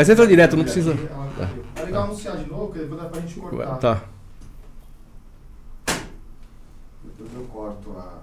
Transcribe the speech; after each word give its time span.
Mas 0.00 0.08
entra 0.08 0.26
direto, 0.26 0.56
não 0.56 0.64
precisa. 0.64 0.96
É 1.76 1.82
legal 1.82 2.04
anunciar 2.04 2.34
de 2.38 2.48
novo, 2.48 2.68
porque 2.68 2.78
depois 2.78 3.02
dá 3.02 3.06
pra 3.10 3.20
gente 3.20 3.38
cortar. 3.38 3.76
Tá. 3.76 4.02
Depois 7.04 7.34
eu 7.34 7.42
corto 7.52 7.90
a, 7.98 8.19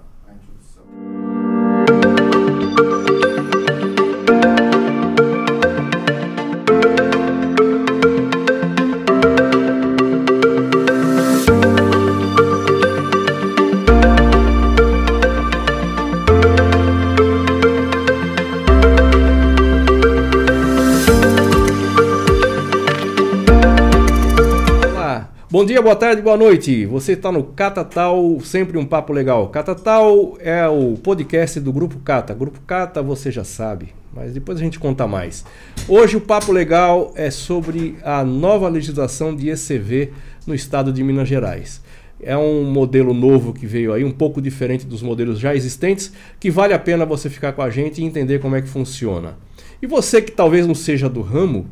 Bom 25.58 25.64
dia, 25.64 25.82
boa 25.82 25.96
tarde, 25.96 26.22
boa 26.22 26.36
noite. 26.36 26.86
Você 26.86 27.14
está 27.14 27.32
no 27.32 27.42
Catatal, 27.42 28.38
sempre 28.44 28.78
um 28.78 28.86
papo 28.86 29.12
legal. 29.12 29.48
Catatal 29.48 30.38
é 30.38 30.64
o 30.68 30.94
podcast 30.94 31.58
do 31.58 31.72
Grupo 31.72 31.98
Cata. 31.98 32.32
Grupo 32.32 32.60
Cata 32.60 33.02
você 33.02 33.32
já 33.32 33.42
sabe, 33.42 33.88
mas 34.14 34.32
depois 34.32 34.56
a 34.56 34.62
gente 34.62 34.78
conta 34.78 35.04
mais. 35.08 35.44
Hoje 35.88 36.16
o 36.16 36.20
papo 36.20 36.52
legal 36.52 37.12
é 37.16 37.28
sobre 37.28 37.96
a 38.04 38.22
nova 38.24 38.68
legislação 38.68 39.34
de 39.34 39.50
ECV 39.50 40.12
no 40.46 40.54
estado 40.54 40.92
de 40.92 41.02
Minas 41.02 41.28
Gerais. 41.28 41.82
É 42.22 42.36
um 42.36 42.62
modelo 42.62 43.12
novo 43.12 43.52
que 43.52 43.66
veio 43.66 43.92
aí, 43.92 44.04
um 44.04 44.12
pouco 44.12 44.40
diferente 44.40 44.86
dos 44.86 45.02
modelos 45.02 45.40
já 45.40 45.56
existentes, 45.56 46.12
que 46.38 46.52
vale 46.52 46.72
a 46.72 46.78
pena 46.78 47.04
você 47.04 47.28
ficar 47.28 47.52
com 47.52 47.62
a 47.62 47.68
gente 47.68 48.00
e 48.00 48.04
entender 48.04 48.38
como 48.38 48.54
é 48.54 48.62
que 48.62 48.68
funciona. 48.68 49.36
E 49.82 49.88
você 49.88 50.22
que 50.22 50.30
talvez 50.30 50.68
não 50.68 50.74
seja 50.76 51.08
do 51.08 51.20
ramo, 51.20 51.66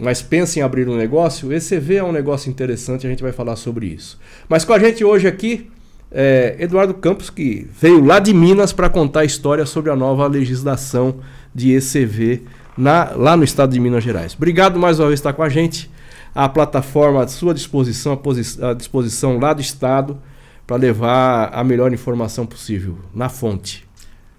mas 0.00 0.20
pensa 0.22 0.58
em 0.58 0.62
abrir 0.62 0.88
um 0.88 0.96
negócio, 0.96 1.52
ECV 1.52 1.96
é 1.96 2.04
um 2.04 2.12
negócio 2.12 2.50
interessante, 2.50 3.06
a 3.06 3.10
gente 3.10 3.22
vai 3.22 3.32
falar 3.32 3.56
sobre 3.56 3.86
isso. 3.86 4.18
Mas 4.48 4.64
com 4.64 4.72
a 4.72 4.78
gente 4.78 5.04
hoje 5.04 5.26
aqui, 5.26 5.70
é 6.10 6.56
Eduardo 6.58 6.94
Campos, 6.94 7.30
que 7.30 7.66
veio 7.80 8.04
lá 8.04 8.18
de 8.18 8.32
Minas 8.32 8.72
para 8.72 8.88
contar 8.88 9.20
a 9.20 9.24
história 9.24 9.66
sobre 9.66 9.90
a 9.90 9.96
nova 9.96 10.26
legislação 10.26 11.16
de 11.54 11.72
ECV 11.72 12.42
na- 12.76 13.10
lá 13.16 13.36
no 13.36 13.44
estado 13.44 13.72
de 13.72 13.80
Minas 13.80 14.02
Gerais. 14.04 14.34
Obrigado 14.34 14.78
mais 14.78 14.98
uma 14.98 15.08
vez 15.08 15.20
por 15.20 15.28
estar 15.28 15.32
com 15.32 15.42
a 15.42 15.48
gente. 15.48 15.90
A 16.34 16.48
plataforma 16.48 17.22
à 17.22 17.28
sua 17.28 17.54
disposição, 17.54 18.12
à 18.12 18.16
posi- 18.16 18.62
à 18.64 18.74
disposição 18.74 19.38
lá 19.38 19.52
do 19.52 19.60
estado, 19.60 20.18
para 20.66 20.76
levar 20.76 21.50
a 21.52 21.62
melhor 21.62 21.92
informação 21.92 22.46
possível, 22.46 22.96
na 23.14 23.28
fonte. 23.28 23.83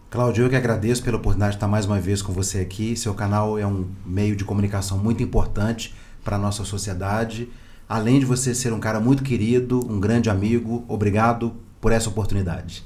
Cláudio, 0.09 0.45
eu 0.45 0.49
que 0.49 0.55
agradeço 0.55 1.03
pela 1.03 1.17
oportunidade 1.17 1.53
de 1.53 1.57
estar 1.57 1.67
mais 1.67 1.85
uma 1.85 1.99
vez 1.99 2.21
com 2.21 2.31
você 2.31 2.59
aqui. 2.59 2.95
Seu 2.95 3.13
canal 3.13 3.59
é 3.59 3.67
um 3.67 3.85
meio 4.05 4.35
de 4.35 4.45
comunicação 4.45 4.97
muito 4.97 5.21
importante 5.21 5.93
para 6.23 6.37
a 6.37 6.39
nossa 6.39 6.63
sociedade. 6.63 7.49
Além 7.87 8.19
de 8.19 8.25
você 8.25 8.55
ser 8.55 8.71
um 8.71 8.79
cara 8.79 8.99
muito 8.99 9.23
querido, 9.23 9.79
um 9.91 9.99
grande 9.99 10.29
amigo, 10.29 10.85
obrigado 10.87 11.53
por 11.81 11.91
essa 11.91 12.09
oportunidade. 12.09 12.83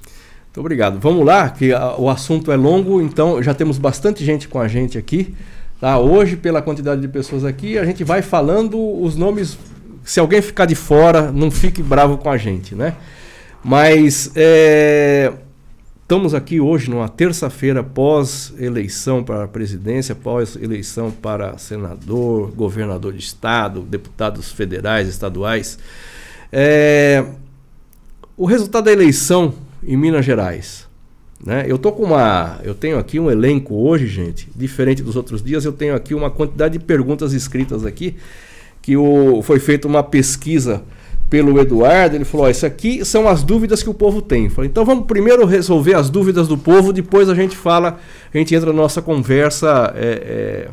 Muito 0.48 0.60
obrigado. 0.60 1.00
Vamos 1.00 1.26
lá, 1.26 1.50
que 1.50 1.72
o 1.98 2.10
assunto 2.10 2.52
é 2.52 2.56
longo, 2.56 3.02
então 3.02 3.42
já 3.44 3.54
temos 3.54 3.78
bastante 3.78 4.26
gente 4.26 4.48
com 4.48 4.60
a 4.60 4.68
gente 4.68 4.98
aqui. 4.98 5.36
Tá? 5.80 6.00
Hoje, 6.00 6.36
pela 6.36 6.62
quantidade 6.62 7.00
de 7.00 7.08
pessoas 7.08 7.46
aqui, 7.46 7.78
a 7.78 7.86
gente 7.86 8.04
vai 8.04 8.22
falando 8.22 8.78
os 9.02 9.16
nomes. 9.16 9.58
Se 10.04 10.20
alguém 10.20 10.42
ficar 10.42 10.66
de 10.66 10.76
fora, 10.76 11.32
não 11.32 11.52
fique 11.52 11.84
bravo 11.84 12.18
com 12.18 12.30
a 12.30 12.38
gente, 12.38 12.74
né? 12.74 12.96
Mas 13.64 14.32
é, 14.36 15.32
estamos 16.10 16.34
aqui 16.34 16.60
hoje, 16.60 16.90
numa 16.90 17.08
terça-feira, 17.08 17.84
pós-eleição 17.84 19.24
para 19.24 19.44
a 19.44 19.48
presidência, 19.48 20.16
pós-eleição 20.16 21.12
para 21.12 21.56
senador, 21.60 22.50
governador 22.50 23.14
de 23.14 23.20
estado, 23.20 23.82
deputados 23.82 24.52
federais, 24.52 25.08
estaduais. 25.08 25.78
É, 26.52 27.24
o 28.36 28.48
resultado 28.48 28.86
da 28.86 28.92
eleição 28.92 29.54
em 29.84 29.96
Minas 29.96 30.26
Gerais. 30.26 30.88
Né? 31.46 31.66
Eu 31.68 31.78
tô 31.78 31.92
com 31.92 32.06
uma. 32.06 32.60
Eu 32.64 32.74
tenho 32.74 32.98
aqui 32.98 33.20
um 33.20 33.30
elenco 33.30 33.76
hoje, 33.76 34.08
gente, 34.08 34.50
diferente 34.56 35.04
dos 35.04 35.16
outros 35.16 35.44
dias. 35.44 35.64
Eu 35.64 35.74
tenho 35.74 35.94
aqui 35.94 36.16
uma 36.16 36.32
quantidade 36.32 36.80
de 36.80 36.84
perguntas 36.84 37.34
escritas 37.34 37.86
aqui. 37.86 38.16
Que 38.82 38.98
o, 38.98 39.44
foi 39.44 39.60
feita 39.60 39.88
uma 39.88 40.02
pesquisa 40.02 40.82
pelo 41.30 41.60
Eduardo. 41.60 42.16
Ele 42.16 42.26
falou: 42.26 42.48
ó, 42.48 42.50
Isso 42.50 42.66
aqui 42.66 43.06
são 43.06 43.28
as 43.28 43.44
dúvidas 43.44 43.84
que 43.84 43.90
o 43.90 43.94
povo 43.94 44.22
tem. 44.22 44.46
Eu 44.46 44.52
falei, 44.52 44.70
então 44.70 44.84
vamos 44.84 45.06
primeiro 45.06 45.46
resolver 45.46 45.94
as 45.94 46.10
dúvidas 46.10 46.48
do 46.48 46.58
povo, 46.58 46.92
depois 46.92 47.30
a 47.30 47.36
gente 47.36 47.56
fala, 47.56 48.00
a 48.34 48.38
gente 48.38 48.54
entra 48.56 48.74
na 48.74 48.82
nossa 48.82 49.02
conversa 49.02 49.94
é, 49.96 50.68
é, 50.68 50.70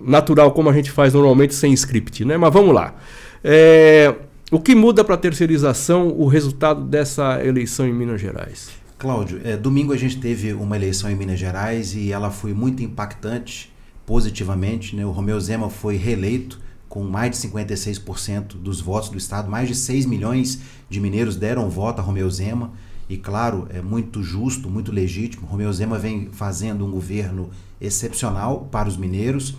natural, 0.00 0.52
como 0.52 0.68
a 0.68 0.72
gente 0.72 0.90
faz 0.90 1.14
normalmente, 1.14 1.54
sem 1.54 1.72
script. 1.72 2.24
Né? 2.24 2.36
Mas 2.36 2.52
vamos 2.52 2.74
lá. 2.74 2.94
É, 3.42 4.14
o 4.50 4.58
que 4.58 4.74
muda 4.74 5.04
para 5.04 5.14
a 5.14 5.18
terceirização 5.18 6.08
o 6.08 6.26
resultado 6.26 6.82
dessa 6.82 7.44
eleição 7.44 7.86
em 7.86 7.92
Minas 7.92 8.20
Gerais? 8.20 8.70
Cláudio, 8.98 9.40
é, 9.44 9.56
domingo 9.56 9.94
a 9.94 9.96
gente 9.96 10.18
teve 10.18 10.52
uma 10.52 10.76
eleição 10.76 11.10
em 11.10 11.14
Minas 11.14 11.38
Gerais 11.38 11.94
e 11.94 12.12
ela 12.12 12.30
foi 12.30 12.52
muito 12.52 12.82
impactante 12.82 13.72
positivamente. 14.04 14.94
Né? 14.94 15.06
O 15.06 15.10
Romeu 15.10 15.40
Zema 15.40 15.70
foi 15.70 15.96
reeleito 15.96 16.60
com 16.90 17.04
mais 17.04 17.30
de 17.30 17.48
56% 17.48 18.56
dos 18.56 18.80
votos 18.80 19.10
do 19.10 19.16
estado, 19.16 19.48
mais 19.48 19.68
de 19.68 19.76
6 19.76 20.06
milhões 20.06 20.58
de 20.90 20.98
mineiros 20.98 21.36
deram 21.36 21.70
voto 21.70 22.00
a 22.00 22.02
Romeu 22.02 22.28
Zema. 22.28 22.72
E 23.08 23.16
claro, 23.16 23.68
é 23.70 23.80
muito 23.80 24.24
justo, 24.24 24.68
muito 24.68 24.90
legítimo. 24.90 25.46
Romeu 25.46 25.72
Zema 25.72 25.98
vem 26.00 26.28
fazendo 26.32 26.84
um 26.84 26.90
governo 26.90 27.50
excepcional 27.80 28.68
para 28.72 28.88
os 28.88 28.96
mineiros. 28.96 29.54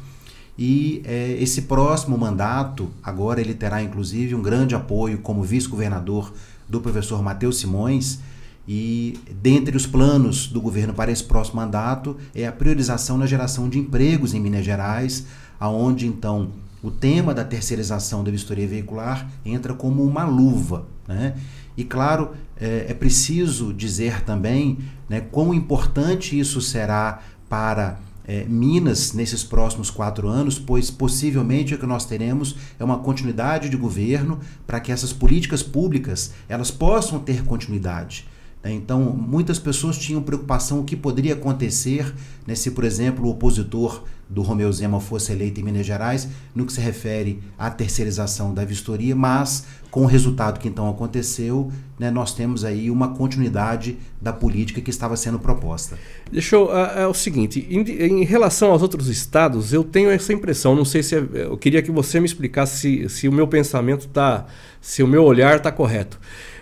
E 0.59 1.01
é, 1.05 1.37
esse 1.39 1.63
próximo 1.63 2.17
mandato, 2.17 2.91
agora 3.01 3.39
ele 3.39 3.53
terá 3.53 3.81
inclusive 3.81 4.35
um 4.35 4.41
grande 4.41 4.75
apoio 4.75 5.19
como 5.19 5.41
vice-governador 5.41 6.33
do 6.67 6.81
professor 6.81 7.23
Matheus 7.23 7.59
Simões. 7.59 8.19
E 8.67 9.17
dentre 9.41 9.75
os 9.77 9.87
planos 9.87 10.47
do 10.47 10.59
governo 10.59 10.93
para 10.93 11.11
esse 11.11 11.23
próximo 11.23 11.61
mandato 11.61 12.17
é 12.35 12.45
a 12.45 12.51
priorização 12.51 13.17
na 13.17 13.25
geração 13.25 13.69
de 13.69 13.79
empregos 13.79 14.33
em 14.33 14.39
Minas 14.41 14.65
Gerais, 14.65 15.25
aonde 15.57 16.05
então 16.05 16.51
o 16.83 16.89
tema 16.89 17.33
da 17.33 17.43
terceirização 17.43 18.23
da 18.23 18.31
vistoria 18.31 18.67
veicular 18.67 19.29
entra 19.45 19.73
como 19.73 20.03
uma 20.03 20.23
luva. 20.23 20.87
Né? 21.07 21.35
E 21.77 21.83
claro, 21.83 22.31
é, 22.59 22.87
é 22.89 22.93
preciso 22.93 23.73
dizer 23.73 24.21
também 24.21 24.79
né, 25.07 25.21
quão 25.21 25.53
importante 25.53 26.37
isso 26.37 26.61
será 26.61 27.21
para 27.47 27.99
é, 28.25 28.45
Minas 28.45 29.13
nesses 29.13 29.43
próximos 29.43 29.89
quatro 29.89 30.27
anos, 30.27 30.57
pois 30.57 30.89
possivelmente 30.89 31.75
o 31.75 31.77
que 31.77 31.85
nós 31.85 32.05
teremos 32.05 32.55
é 32.79 32.83
uma 32.83 32.99
continuidade 32.99 33.69
de 33.69 33.77
governo 33.77 34.39
para 34.65 34.79
que 34.79 34.91
essas 34.91 35.11
políticas 35.11 35.61
públicas 35.61 36.33
elas 36.47 36.71
possam 36.71 37.19
ter 37.19 37.43
continuidade. 37.43 38.27
né? 38.63 38.71
Então, 38.71 39.01
muitas 39.01 39.59
pessoas 39.59 39.97
tinham 39.97 40.21
preocupação 40.21 40.79
o 40.79 40.83
que 40.83 40.95
poderia 40.95 41.33
acontecer 41.33 42.13
né, 42.47 42.55
se, 42.55 42.71
por 42.71 42.83
exemplo, 42.83 43.25
o 43.25 43.31
opositor 43.31 44.03
do 44.31 44.41
Romeu 44.41 44.71
Zema 44.71 44.99
fosse 45.01 45.33
eleito 45.33 45.59
em 45.59 45.63
Minas 45.63 45.85
Gerais, 45.85 46.27
no 46.55 46.65
que 46.65 46.71
se 46.71 46.79
refere 46.79 47.43
à 47.57 47.69
terceirização 47.69 48.53
da 48.53 48.63
vistoria, 48.63 49.13
mas 49.13 49.65
com 49.91 50.03
o 50.03 50.05
resultado 50.05 50.57
que 50.57 50.69
então 50.69 50.89
aconteceu, 50.89 51.69
né, 51.99 52.09
nós 52.09 52.33
temos 52.33 52.63
aí 52.63 52.89
uma 52.89 53.13
continuidade 53.13 53.97
da 54.21 54.31
política 54.31 54.79
que 54.79 54.89
estava 54.89 55.17
sendo 55.17 55.37
proposta. 55.37 55.99
Deixa 56.31 56.55
eu. 56.55 56.73
É, 56.73 57.05
o 57.05 57.13
seguinte, 57.13 57.67
em, 57.69 57.81
em, 57.81 58.23
relação 58.23 58.71
aos 58.71 58.81
outros 58.81 59.09
estados, 59.09 59.73
eu 59.73 59.83
tenho 59.83 60.09
essa 60.09 60.31
impressão. 60.31 60.75
Não 60.75 60.85
sei 60.85 61.03
se. 61.03 61.15
É, 61.15 61.19
eu 61.33 61.57
queria 61.57 61.81
que 61.81 61.91
você 61.91 62.21
me 62.21 62.25
explicasse 62.25 62.77
se, 62.77 63.09
se 63.09 63.27
o 63.27 63.33
meu 63.33 63.47
pensamento 63.47 64.07
está. 64.07 64.45
Se 64.79 65.03
o 65.03 65.07
meu 65.07 65.25
olhar 65.25 65.57
está 65.57 65.71
correto. 65.71 66.17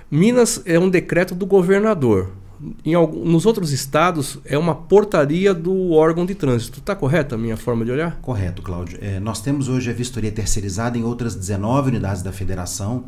Minas 0.10 0.63
é 0.65 0.80
um 0.80 0.89
decreto 0.89 1.36
do 1.36 1.45
governador. 1.45 2.31
Em 2.84 2.94
algum, 2.94 3.24
nos 3.24 3.46
outros 3.46 3.72
estados 3.72 4.38
é 4.44 4.58
uma 4.58 4.76
portaria 4.76 5.54
do 5.54 5.92
órgão 5.92 6.26
de 6.26 6.36
trânsito. 6.36 6.80
Está 6.80 6.96
correta 6.96 7.36
a 7.36 7.38
minha 7.38 7.56
forma 7.56 7.86
de 7.86 7.92
olhar? 7.92 8.20
Correto, 8.22 8.62
Cláudio. 8.62 8.98
É, 9.02 9.20
nós 9.20 9.42
temos 9.42 9.70
hoje 9.70 9.90
a 9.90 9.94
vistoria 9.94 10.32
terceirizada 10.32 10.98
em 10.98 11.04
outras 11.04 11.36
19 11.36 11.90
unidades 11.90 12.22
da 12.22 12.32
federação. 12.32 13.06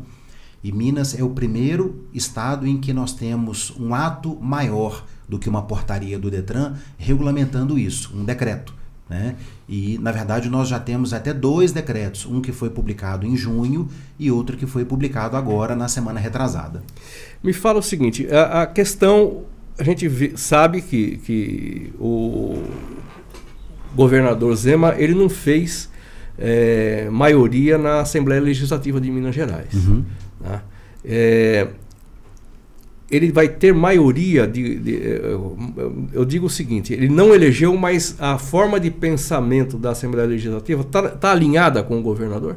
E 0.64 0.72
Minas 0.72 1.18
é 1.18 1.22
o 1.22 1.30
primeiro 1.30 2.06
estado 2.14 2.66
em 2.66 2.78
que 2.78 2.92
nós 2.92 3.12
temos 3.12 3.74
um 3.78 3.94
ato 3.94 4.38
maior 4.40 5.04
do 5.28 5.38
que 5.38 5.48
uma 5.48 5.62
portaria 5.62 6.18
do 6.18 6.30
Detran 6.30 6.74
regulamentando 6.96 7.78
isso, 7.78 8.12
um 8.14 8.24
decreto. 8.24 8.72
Né? 9.12 9.34
E, 9.68 9.98
na 10.00 10.10
verdade, 10.10 10.48
nós 10.48 10.68
já 10.68 10.80
temos 10.80 11.12
até 11.12 11.34
dois 11.34 11.70
decretos, 11.70 12.24
um 12.24 12.40
que 12.40 12.50
foi 12.50 12.70
publicado 12.70 13.26
em 13.26 13.36
junho 13.36 13.86
e 14.18 14.30
outro 14.30 14.56
que 14.56 14.66
foi 14.66 14.86
publicado 14.86 15.36
agora 15.36 15.76
na 15.76 15.86
semana 15.86 16.18
retrasada. 16.18 16.82
Me 17.44 17.52
fala 17.52 17.80
o 17.80 17.82
seguinte: 17.82 18.26
a, 18.32 18.62
a 18.62 18.66
questão, 18.66 19.42
a 19.78 19.84
gente 19.84 20.08
vê, 20.08 20.32
sabe 20.34 20.80
que, 20.80 21.18
que 21.18 21.92
o 22.00 22.62
governador 23.94 24.56
Zema 24.56 24.94
ele 24.96 25.14
não 25.14 25.28
fez 25.28 25.90
é, 26.38 27.10
maioria 27.10 27.76
na 27.76 28.00
Assembleia 28.00 28.40
Legislativa 28.40 28.98
de 28.98 29.10
Minas 29.10 29.34
Gerais. 29.34 29.74
Uhum. 29.74 30.06
Tá? 30.42 30.62
É, 31.04 31.68
ele 33.12 33.30
vai 33.30 33.46
ter 33.46 33.74
maioria 33.74 34.48
de, 34.48 34.76
de, 34.76 34.92
eu 36.12 36.24
digo 36.24 36.46
o 36.46 36.50
seguinte 36.50 36.94
ele 36.94 37.08
não 37.08 37.34
elegeu 37.34 37.76
mas 37.76 38.16
a 38.18 38.38
forma 38.38 38.80
de 38.80 38.90
pensamento 38.90 39.76
da 39.76 39.90
Assembleia 39.90 40.26
Legislativa 40.26 40.80
está 40.80 41.08
tá 41.08 41.30
alinhada 41.30 41.82
com 41.82 41.98
o 41.98 42.02
governador 42.02 42.56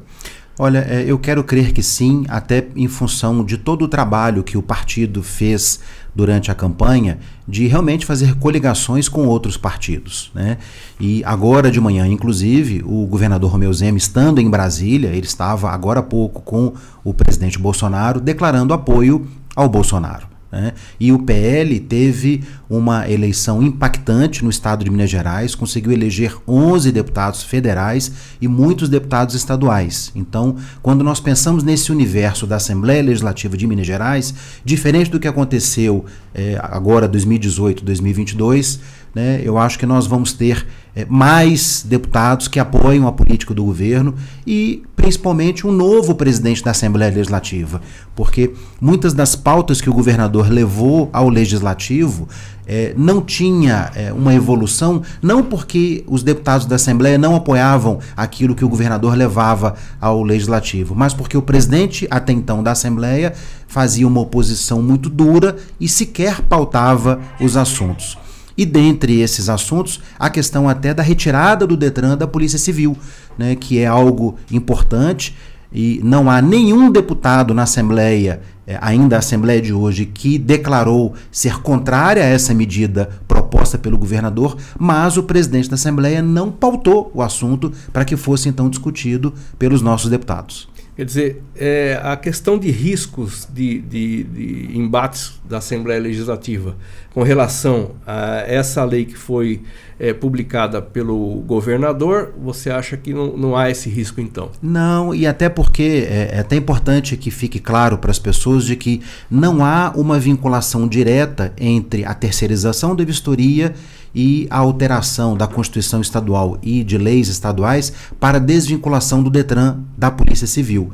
Olha, 0.57 0.88
é, 0.90 1.04
eu 1.06 1.19
quero 1.19 1.44
crer 1.44 1.74
que 1.74 1.84
sim, 1.84 2.24
até 2.30 2.66
em 2.78 2.88
função 2.88 3.44
de 3.44 3.57
todo 3.57 3.84
o 3.84 3.88
trabalho 3.90 4.42
que 4.42 4.57
o 4.57 4.62
partido 4.62 5.22
fez 5.22 5.81
durante 6.16 6.50
a 6.50 6.56
campanha 6.56 7.19
de 7.46 7.68
realmente 7.68 8.06
fazer 8.06 8.36
coligações 8.36 9.10
com 9.10 9.28
outros 9.28 9.58
partidos. 9.58 10.31
Né? 10.34 10.58
E 10.98 11.22
agora 11.25 11.69
de 11.69 11.81
manhã, 11.81 12.08
inclusive, 12.08 12.81
o 12.86 13.06
governador 13.06 13.51
Romeu 13.51 13.74
Zema, 13.74 13.98
estando 13.98 14.40
em 14.40 14.50
Brasília, 14.50 15.10
ele 15.10 15.25
estava 15.25 15.72
agora 15.72 16.00
há 16.00 16.04
pouco 16.04 16.42
com 16.42 16.74
o 17.04 17.13
presidente 17.13 17.60
Bolsonaro, 17.60 18.22
declarando 18.22 18.74
apoio 18.74 19.28
ao 19.54 19.68
Bolsonaro. 19.68 20.35
Né? 20.56 20.72
E 20.98 21.12
o 21.12 21.19
PL 21.19 21.81
teve 21.81 22.42
uma 22.69 23.10
eleição 23.12 23.62
impactante 23.62 24.42
no 24.42 24.50
estado 24.50 24.86
de 24.86 24.90
Minas 24.90 25.10
Gerais, 25.10 25.54
conseguiu 25.54 25.92
eleger 25.92 26.38
11 26.48 26.94
deputados 26.94 27.44
federais 27.44 28.10
e 28.40 28.48
muitos 28.48 28.88
deputados 28.88 29.36
estaduais. 29.36 30.13
Então, 30.16 30.56
quando 30.81 31.04
nós 31.04 31.19
pensamos 31.19 31.62
nesse 31.62 31.92
universo 31.92 32.48
da 32.48 32.56
Assembleia 32.56 33.04
Legislativa 33.04 33.57
de 33.57 33.68
Minas 33.68 33.86
Gerais, 33.86 34.34
diferente 34.63 35.12
do 35.12 35.19
que 35.19 35.28
aconteceu 35.28 36.06
é, 36.34 36.58
agora 36.62 37.06
2018, 37.06 37.84
2022, 37.84 38.80
né, 39.16 39.40
eu 39.42 39.58
acho 39.58 39.80
que 39.80 39.86
nós 39.86 40.06
vamos 40.06 40.34
ter 40.34 40.68
é, 40.94 41.06
mais 41.06 41.84
deputados 41.88 42.50
que 42.50 42.60
apoiam 42.60 43.08
a 43.08 43.12
política 43.14 43.54
do 43.54 43.64
governo 43.64 44.14
e 44.46 44.84
principalmente 44.96 45.66
um 45.66 45.72
novo 45.72 46.16
presidente 46.16 46.64
da 46.64 46.72
Assembleia 46.72 47.14
Legislativa, 47.14 47.82
porque 48.14 48.54
muitas 48.82 49.14
das 49.14 49.36
pautas 49.36 49.80
que 49.80 49.90
o 49.90 49.94
governador 49.94 50.50
levou 50.50 51.10
ao 51.14 51.30
legislativo 51.30 52.28
é, 52.68 52.94
não 52.98 53.22
tinha 53.22 53.92
é, 53.96 54.12
uma 54.12 54.34
evolução, 54.34 55.02
não 55.22 55.44
porque 55.44 56.04
os 56.08 56.24
deputados 56.24 56.66
da 56.66 56.76
Assembleia 56.76 57.18
não 57.18 57.36
apoiavam 57.36 58.00
aquilo 58.18 58.56
que 58.56 58.66
o 58.66 58.70
governador 58.70 59.16
levava 59.16 59.76
ao 60.02 60.24
legislativo, 60.24 60.96
mas 60.96 61.14
porque 61.14 61.38
o 61.38 61.42
presidente 61.42 62.08
até 62.10 62.34
então 62.34 62.64
da 62.64 62.72
Assembleia 62.72 63.34
fazia 63.68 64.08
uma 64.08 64.22
oposição 64.22 64.82
muito 64.82 65.10
dura 65.10 65.56
e 65.80 65.88
sequer 65.88 66.42
pautava 66.42 67.20
os 67.40 67.56
assuntos. 67.56 68.18
E 68.57 68.66
dentre 68.66 69.19
esses 69.19 69.50
assuntos, 69.50 70.02
a 70.18 70.30
questão 70.30 70.69
até 70.69 70.94
da 70.94 71.04
retirada 71.04 71.68
do 71.68 71.75
Detran 71.75 72.18
da 72.18 72.28
Polícia 72.28 72.57
Civil, 72.57 72.98
né, 73.38 73.56
que 73.56 73.80
é 73.80 73.86
algo 73.86 74.36
importante 74.52 75.36
e 75.72 76.00
não 76.04 76.30
há 76.30 76.42
nenhum 76.42 76.90
deputado 76.90 77.54
na 77.54 77.63
Assembleia, 77.63 78.42
é, 78.66 78.80
ainda 78.81 79.18
a 79.18 79.19
Assembleia 79.19 79.62
de 79.62 79.74
hoje, 79.74 80.06
que 80.06 80.38
declarou 80.38 81.13
ser 81.30 81.62
contrária 81.62 82.24
a 82.24 82.28
essa 82.28 82.54
medida 82.54 83.10
proposta 83.28 83.78
pelo 83.78 83.98
governador, 83.98 84.58
mas 84.80 85.18
o 85.18 85.24
presidente 85.24 85.69
da 85.69 85.75
Assembleia 85.75 86.22
não 86.22 86.50
pautou 86.50 87.12
o 87.13 87.22
assunto 87.22 87.74
para 87.92 88.06
que 88.06 88.16
fosse 88.16 88.48
então 88.48 88.69
discutido 88.69 89.34
pelos 89.60 89.81
nossos 89.81 90.10
deputados. 90.10 90.69
Quer 90.96 91.04
dizer, 91.04 91.44
é, 91.58 92.00
a 92.02 92.16
questão 92.16 92.58
de 92.58 92.72
riscos 92.72 93.46
de, 93.54 93.80
de, 93.82 94.24
de, 94.24 94.78
embates 94.78 95.34
da 95.44 95.58
Assembleia 95.58 96.00
Legislativa 96.00 96.78
com 97.14 97.22
relação 97.22 97.92
a 98.08 98.46
essa 98.48 98.82
lei 98.86 99.04
que 99.04 99.18
foi 99.18 99.62
é, 100.00 100.14
publicada 100.14 100.82
pelo 100.82 101.42
governador, 101.46 102.34
você 102.42 102.70
acha 102.70 102.96
que 102.96 103.14
não, 103.14 103.36
não 103.36 103.58
há 103.58 103.70
esse 103.70 103.90
risco 103.90 104.22
então? 104.22 104.52
Não, 104.62 105.14
e 105.14 105.28
até 105.28 105.50
porque 105.50 106.08
é, 106.10 106.30
é 106.36 106.40
até 106.40 106.56
importante 106.56 107.18
que 107.18 107.30
fique 107.30 107.60
claro 107.60 107.98
para 107.98 108.12
as 108.12 108.20
pessoas 108.20 108.64
de 108.64 108.78
que 108.78 109.02
não 109.30 109.66
há 109.66 109.92
uma 109.98 110.18
vinculação 110.18 110.88
direta 110.88 111.52
entre 111.58 112.06
a 112.06 112.14
terceirização 112.14 112.96
da 112.96 113.04
vistoria 113.04 113.74
e 114.16 114.48
a 114.50 114.60
alteração 114.60 115.36
da 115.36 115.46
Constituição 115.46 116.00
Estadual 116.00 116.58
e 116.64 116.84
de 116.84 116.98
leis 116.98 117.28
estaduais 117.28 117.92
para 118.20 118.40
desvinculação 118.40 119.22
do 119.22 119.30
Detran 119.30 119.80
da 119.98 120.10
Polícia 120.10 120.48
Civil. 120.48 120.92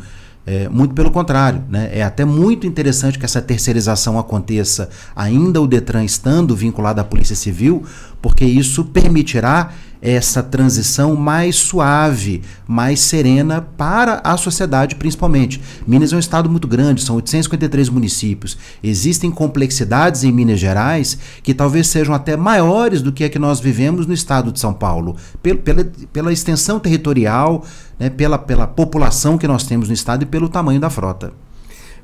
É, 0.53 0.68
muito 0.68 0.94
pelo 0.94 1.09
contrário, 1.12 1.63
né? 1.69 1.89
é 1.94 2.03
até 2.03 2.25
muito 2.25 2.68
interessante 2.68 3.18
que 3.18 3.24
essa 3.24 3.42
terceirização 3.42 4.19
aconteça 4.19 4.89
ainda 5.15 5.62
o 5.62 5.65
Detran 5.65 6.03
estando 6.03 6.53
vinculado 6.53 7.00
à 7.00 7.06
Polícia 7.06 7.38
Civil, 7.38 7.86
porque 8.21 8.44
isso 8.44 8.83
permitirá 8.83 9.71
essa 10.01 10.41
transição 10.41 11.15
mais 11.15 11.55
suave, 11.55 12.41
mais 12.67 13.00
serena 13.00 13.62
para 13.62 14.20
a 14.24 14.36
sociedade, 14.36 14.96
principalmente. 14.96 15.62
Minas 15.86 16.12
é 16.12 16.15
um 16.15 16.20
estado 16.20 16.50
muito 16.50 16.67
grande, 16.67 17.03
são 17.03 17.15
853 17.17 17.88
municípios. 17.88 18.58
Existem 18.84 19.29
complexidades 19.29 20.24
em 20.24 20.31
Minas 20.31 20.60
Gerais 20.60 21.17
que 21.43 21.53
talvez 21.53 21.88
sejam 21.88 22.15
até 22.15 22.36
maiores 22.36 23.01
do 23.01 23.12
que 23.13 23.24
a 23.24 23.29
que 23.29 23.39
nós 23.39 23.60
vivemos 23.60 24.08
no 24.08 24.13
estado 24.13 24.51
de 24.51 24.60
São 24.60 24.74
Paulo, 24.74 25.15
pela, 25.41 25.60
pela, 25.60 25.91
pela 26.12 26.34
extensão 26.34 26.79
territorial, 26.79 27.63
né, 28.01 28.10
pela, 28.10 28.39
pela 28.39 28.65
população 28.65 29.38
que 29.38 29.48
nós 29.48 29.67
temos 29.67 29.88
no 29.88 29.93
estado 29.93 30.24
e 30.24 30.25
pelo 30.25 30.50
tamanho 30.50 30.79
da 30.79 30.89
frota. 30.89 31.31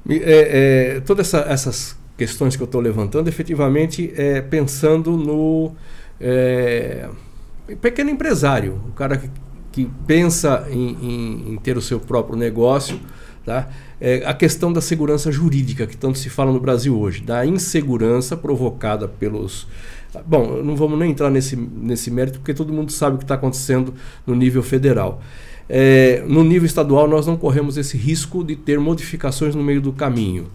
É, 0.08 0.96
é, 0.96 1.00
todas 1.00 1.34
essa, 1.34 1.51
essas 1.51 1.98
questões 2.16 2.56
que 2.56 2.62
eu 2.62 2.66
estou 2.66 2.80
levantando, 2.80 3.27
efetivamente, 3.27 4.13
é 4.16 4.39
pensando 4.39 5.18
no 5.18 5.72
é, 6.22 7.10
pequeno 7.82 8.12
empresário, 8.12 8.80
o 8.89 8.92
cara 8.92 9.18
que, 9.18 9.27
que 9.72 9.89
pensa 10.06 10.68
em, 10.70 10.89
em, 11.01 11.54
em, 11.54 11.58
ter 11.58 11.75
o 11.75 11.82
seu 11.82 12.00
próprio 12.00 12.38
negócio, 12.38 13.00
tá? 13.44 13.68
É 14.00 14.22
a 14.24 14.36
questão 14.36 14.72
da 14.72 14.82
segurança 14.82 15.32
jurídica 15.32 15.88
que 15.88 15.98
tanto 15.98 16.20
se 16.20 16.30
fala 16.30 16.51
no 16.51 16.60
Brasil 16.60 16.96
hoje, 16.96 17.24
da 17.24 17.44
insegurança 17.44 18.38
provocada 18.38 19.08
pelos 19.08 19.68
Bom, 20.25 20.63
não 20.63 20.75
vamos 20.75 20.98
nem 20.98 21.12
entrar 21.12 21.30
nesse, 21.30 21.56
nesse 21.56 22.10
mérito, 22.10 22.39
porque 22.39 22.54
todo 22.54 22.72
mundo 22.72 22.92
sabe 22.92 23.16
o 23.16 23.18
que 23.18 23.24
está 23.24 23.36
acontecendo 23.36 23.94
no 24.25 24.36
nível 24.36 24.63
federal. 24.63 25.22
É, 25.69 26.24
no 26.27 26.43
nível 26.43 26.65
estadual, 26.65 27.07
nós 27.07 27.27
não 27.27 27.36
corremos 27.36 27.77
esse 27.77 27.97
risco 27.97 28.43
de 28.43 28.55
ter 28.55 28.79
modificações 28.79 29.53
no 29.53 29.63
meio 29.63 29.81
do 29.81 29.91
caminho, 29.91 30.47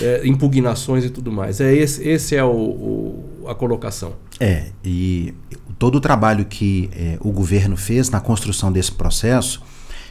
é, 0.00 0.22
impugnações 0.24 1.04
e 1.04 1.10
tudo 1.10 1.32
mais. 1.32 1.60
É 1.60 1.74
esse, 1.74 2.06
esse 2.06 2.36
é 2.36 2.44
o, 2.44 2.50
o, 2.50 3.46
a 3.48 3.54
colocação. 3.54 4.14
É, 4.38 4.66
e 4.84 5.34
todo 5.78 5.96
o 5.96 6.00
trabalho 6.00 6.44
que 6.44 6.90
é, 6.94 7.16
o 7.20 7.30
governo 7.30 7.76
fez 7.76 8.10
na 8.10 8.20
construção 8.20 8.70
desse 8.70 8.92
processo, 8.92 9.62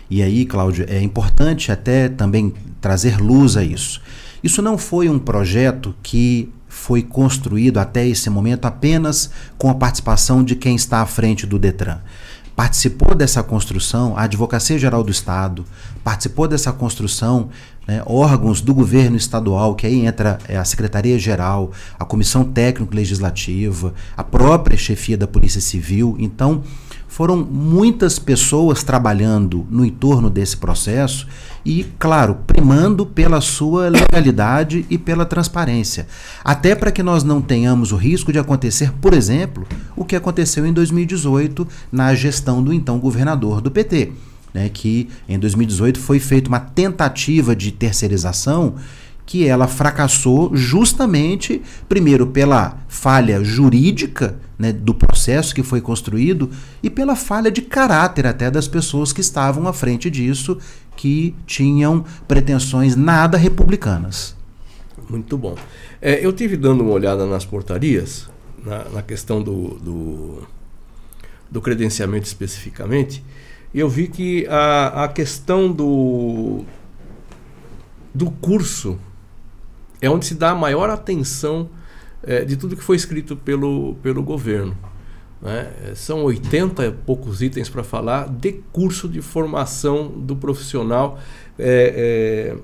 e 0.09 0.21
aí, 0.21 0.45
Cláudio, 0.45 0.85
é 0.89 1.01
importante 1.01 1.71
até 1.71 2.09
também 2.09 2.53
trazer 2.81 3.17
luz 3.21 3.55
a 3.55 3.63
isso. 3.63 4.01
Isso 4.43 4.61
não 4.61 4.77
foi 4.77 5.07
um 5.07 5.17
projeto 5.17 5.95
que 6.03 6.49
foi 6.67 7.01
construído 7.01 7.77
até 7.77 8.07
esse 8.07 8.29
momento 8.29 8.65
apenas 8.65 9.29
com 9.57 9.69
a 9.69 9.75
participação 9.75 10.43
de 10.43 10.55
quem 10.55 10.75
está 10.75 11.01
à 11.01 11.05
frente 11.05 11.45
do 11.45 11.59
Detran. 11.59 11.99
Participou 12.61 13.15
dessa 13.15 13.41
construção 13.41 14.15
a 14.15 14.21
Advocacia 14.25 14.77
Geral 14.77 15.03
do 15.03 15.09
Estado, 15.09 15.65
participou 16.03 16.47
dessa 16.47 16.71
construção 16.71 17.49
né, 17.87 18.03
órgãos 18.05 18.61
do 18.61 18.71
governo 18.71 19.17
estadual, 19.17 19.73
que 19.73 19.87
aí 19.87 20.05
entra 20.05 20.37
é, 20.47 20.57
a 20.57 20.63
Secretaria-Geral, 20.63 21.71
a 21.97 22.05
Comissão 22.05 22.43
Técnico-Legislativa, 22.43 23.95
a 24.15 24.23
própria 24.23 24.77
chefia 24.77 25.17
da 25.17 25.25
Polícia 25.25 25.59
Civil. 25.59 26.15
Então, 26.19 26.61
foram 27.11 27.35
muitas 27.35 28.17
pessoas 28.17 28.83
trabalhando 28.83 29.67
no 29.69 29.83
entorno 29.83 30.29
desse 30.29 30.55
processo 30.55 31.27
e, 31.65 31.85
claro, 31.99 32.37
primando 32.47 33.05
pela 33.05 33.41
sua 33.41 33.89
legalidade 33.89 34.85
e 34.89 34.97
pela 34.97 35.25
transparência. 35.25 36.07
Até 36.41 36.73
para 36.73 36.89
que 36.89 37.03
nós 37.03 37.21
não 37.21 37.41
tenhamos 37.41 37.91
o 37.91 37.97
risco 37.97 38.31
de 38.31 38.39
acontecer, 38.39 38.93
por 38.93 39.13
exemplo, 39.13 39.67
o 39.93 40.05
que 40.05 40.15
aconteceu 40.15 40.65
em 40.65 40.71
2018 40.71 41.67
na 41.91 42.15
gestão 42.15 42.63
do 42.63 42.71
então 42.71 42.97
governador 42.97 43.59
do 43.59 43.69
PT 43.69 44.13
né, 44.53 44.69
que 44.69 45.09
em 45.27 45.37
2018 45.37 45.99
foi 45.99 46.19
feita 46.19 46.47
uma 46.47 46.59
tentativa 46.61 47.53
de 47.53 47.71
terceirização 47.71 48.75
que 49.25 49.45
ela 49.47 49.67
fracassou 49.67 50.55
justamente, 50.55 51.61
primeiro, 51.87 52.27
pela 52.27 52.77
falha 52.87 53.43
jurídica 53.43 54.35
né, 54.61 54.71
do 54.71 54.93
processo 54.93 55.55
que 55.55 55.63
foi 55.63 55.81
construído 55.81 56.51
e 56.83 56.89
pela 56.89 57.15
falha 57.15 57.49
de 57.49 57.63
caráter 57.63 58.27
até 58.27 58.51
das 58.51 58.67
pessoas 58.67 59.11
que 59.11 59.19
estavam 59.19 59.67
à 59.67 59.73
frente 59.73 60.07
disso, 60.07 60.59
que 60.95 61.35
tinham 61.47 62.05
pretensões 62.27 62.95
nada 62.95 63.39
republicanas. 63.39 64.35
Muito 65.09 65.35
bom. 65.35 65.55
É, 65.99 66.23
eu 66.23 66.31
tive 66.31 66.55
dando 66.55 66.81
uma 66.81 66.91
olhada 66.91 67.25
nas 67.25 67.43
portarias, 67.43 68.29
na, 68.63 68.85
na 68.89 69.01
questão 69.01 69.41
do, 69.41 69.79
do, 69.79 70.47
do 71.49 71.59
credenciamento 71.59 72.27
especificamente, 72.27 73.23
eu 73.73 73.89
vi 73.89 74.07
que 74.07 74.45
a, 74.47 75.05
a 75.05 75.07
questão 75.07 75.71
do, 75.71 76.63
do 78.13 78.29
curso 78.29 78.99
é 79.99 80.07
onde 80.07 80.27
se 80.27 80.35
dá 80.35 80.51
a 80.51 80.55
maior 80.55 80.91
atenção 80.91 81.67
é, 82.23 82.43
de 82.43 82.55
tudo 82.55 82.75
que 82.75 82.83
foi 82.83 82.95
escrito 82.95 83.35
pelo, 83.35 83.95
pelo 83.95 84.23
governo. 84.23 84.77
Né? 85.41 85.71
São 85.95 86.23
80 86.23 86.85
e 86.85 86.91
poucos 86.91 87.41
itens 87.41 87.67
para 87.67 87.83
falar 87.83 88.29
de 88.29 88.53
curso 88.71 89.09
de 89.09 89.21
formação 89.21 90.07
do 90.07 90.35
profissional 90.35 91.19
é, 91.57 92.53
é, 92.53 92.57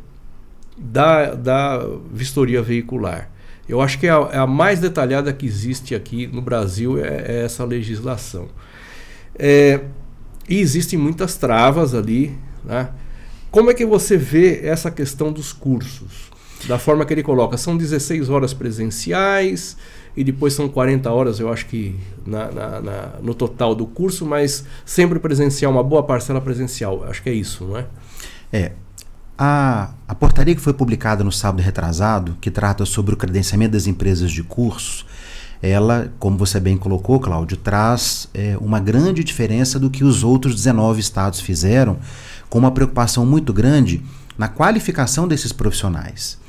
da, 0.77 1.33
da 1.33 1.87
vistoria 2.11 2.61
veicular. 2.61 3.31
Eu 3.67 3.81
acho 3.81 3.99
que 3.99 4.07
é 4.07 4.11
a, 4.11 4.29
é 4.31 4.37
a 4.37 4.47
mais 4.47 4.79
detalhada 4.79 5.33
que 5.33 5.45
existe 5.45 5.93
aqui 5.93 6.27
no 6.27 6.41
Brasil 6.41 7.03
é, 7.03 7.25
é 7.27 7.45
essa 7.45 7.65
legislação. 7.65 8.47
É, 9.37 9.81
e 10.47 10.59
existem 10.59 10.97
muitas 10.97 11.35
travas 11.35 11.93
ali. 11.93 12.37
Né? 12.63 12.89
Como 13.51 13.69
é 13.69 13.73
que 13.73 13.85
você 13.85 14.15
vê 14.15 14.61
essa 14.63 14.89
questão 14.89 15.31
dos 15.31 15.51
cursos? 15.51 16.26
Da 16.65 16.79
forma 16.79 17.05
que 17.05 17.13
ele 17.13 17.23
coloca, 17.23 17.57
são 17.57 17.77
16 17.77 18.29
horas 18.29 18.53
presenciais 18.53 19.77
e 20.15 20.23
depois 20.23 20.53
são 20.53 20.67
40 20.67 21.11
horas, 21.11 21.39
eu 21.39 21.51
acho 21.53 21.67
que 21.67 21.95
na, 22.25 22.51
na, 22.51 22.81
na, 22.81 23.09
no 23.21 23.35
total 23.35 23.75
do 23.75 23.85
curso, 23.85 24.25
mas 24.25 24.65
sempre 24.83 25.19
presencial, 25.19 25.71
uma 25.71 25.83
boa 25.83 26.01
parcela 26.01 26.41
presencial. 26.41 27.03
Acho 27.03 27.21
que 27.21 27.29
é 27.29 27.33
isso, 27.33 27.65
não 27.65 27.77
é? 27.77 27.85
É, 28.51 28.71
a, 29.37 29.91
a, 30.07 30.15
portaria 30.15 30.55
que 30.55 30.61
foi 30.61 30.73
publicada 30.73 31.23
no 31.23 31.31
sábado 31.31 31.61
retrasado, 31.61 32.35
que 32.41 32.49
trata 32.49 32.85
sobre 32.85 33.13
o 33.13 33.17
credenciamento 33.17 33.73
das 33.73 33.85
empresas 33.85 34.31
de 34.31 34.41
cursos, 34.41 35.05
ela, 35.61 36.11
como 36.19 36.37
você 36.37 36.59
bem 36.59 36.77
colocou, 36.77 37.19
Cláudio, 37.19 37.57
traz 37.57 38.27
é, 38.33 38.57
uma 38.59 38.79
grande 38.79 39.23
diferença 39.23 39.79
do 39.79 39.89
que 39.89 40.03
os 40.03 40.23
outros 40.23 40.55
19 40.55 40.99
estados 40.99 41.39
fizeram, 41.39 41.97
com 42.49 42.57
uma 42.57 42.71
preocupação 42.71 43.25
muito 43.25 43.53
grande 43.53 44.03
na 44.37 44.47
qualificação 44.47 45.27
desses 45.27 45.51
profissionais. 45.51 46.39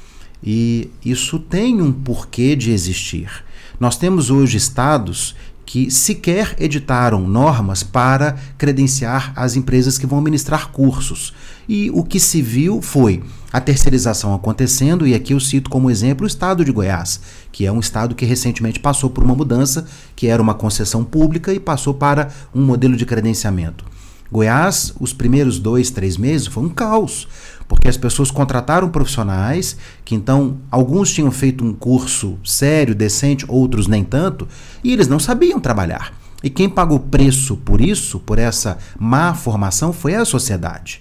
E 0.42 0.90
isso 1.04 1.38
tem 1.38 1.80
um 1.82 1.92
porquê 1.92 2.54
de 2.54 2.70
existir. 2.70 3.44
Nós 3.78 3.96
temos 3.96 4.30
hoje 4.30 4.56
estados 4.56 5.34
que 5.68 5.90
sequer 5.90 6.56
editaram 6.58 7.28
normas 7.28 7.82
para 7.82 8.38
credenciar 8.56 9.34
as 9.36 9.54
empresas 9.54 9.98
que 9.98 10.06
vão 10.06 10.20
ministrar 10.22 10.70
cursos. 10.70 11.34
E 11.68 11.90
o 11.90 12.02
que 12.02 12.18
se 12.18 12.40
viu 12.40 12.80
foi 12.80 13.22
a 13.52 13.60
terceirização 13.60 14.34
acontecendo, 14.34 15.06
e 15.06 15.14
aqui 15.14 15.34
eu 15.34 15.40
cito 15.40 15.68
como 15.68 15.90
exemplo 15.90 16.24
o 16.24 16.26
estado 16.26 16.64
de 16.64 16.72
Goiás, 16.72 17.20
que 17.52 17.66
é 17.66 17.72
um 17.72 17.80
estado 17.80 18.14
que 18.14 18.24
recentemente 18.24 18.80
passou 18.80 19.10
por 19.10 19.22
uma 19.22 19.34
mudança, 19.34 19.86
que 20.16 20.26
era 20.26 20.40
uma 20.40 20.54
concessão 20.54 21.04
pública 21.04 21.52
e 21.52 21.60
passou 21.60 21.92
para 21.92 22.30
um 22.54 22.64
modelo 22.64 22.96
de 22.96 23.04
credenciamento. 23.04 23.84
Goiás, 24.32 24.94
os 24.98 25.12
primeiros 25.12 25.58
dois, 25.58 25.90
três 25.90 26.16
meses, 26.16 26.46
foi 26.46 26.64
um 26.64 26.68
caos 26.70 27.28
porque 27.68 27.86
as 27.86 27.98
pessoas 27.98 28.30
contrataram 28.30 28.88
profissionais 28.88 29.76
que 30.04 30.14
então 30.14 30.56
alguns 30.70 31.12
tinham 31.12 31.30
feito 31.30 31.62
um 31.62 31.74
curso 31.74 32.38
sério, 32.42 32.94
decente, 32.94 33.44
outros 33.46 33.86
nem 33.86 34.02
tanto, 34.02 34.48
e 34.82 34.92
eles 34.92 35.06
não 35.06 35.20
sabiam 35.20 35.60
trabalhar. 35.60 36.14
E 36.42 36.48
quem 36.48 36.68
pagou 36.68 36.98
preço 36.98 37.56
por 37.58 37.80
isso, 37.80 38.18
por 38.20 38.38
essa 38.38 38.78
má 38.98 39.34
formação, 39.34 39.92
foi 39.92 40.14
a 40.14 40.24
sociedade. 40.24 41.00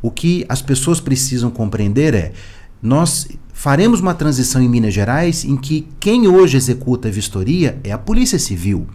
O 0.00 0.10
que 0.10 0.44
as 0.48 0.60
pessoas 0.60 1.00
precisam 1.00 1.50
compreender 1.50 2.14
é: 2.14 2.32
nós 2.82 3.28
faremos 3.52 4.00
uma 4.00 4.14
transição 4.14 4.60
em 4.60 4.68
Minas 4.68 4.92
Gerais 4.92 5.44
em 5.44 5.56
que 5.56 5.86
quem 6.00 6.26
hoje 6.26 6.56
executa 6.56 7.08
a 7.08 7.12
vistoria 7.12 7.78
é 7.84 7.92
a 7.92 7.98
Polícia 7.98 8.38
Civil. 8.38 8.86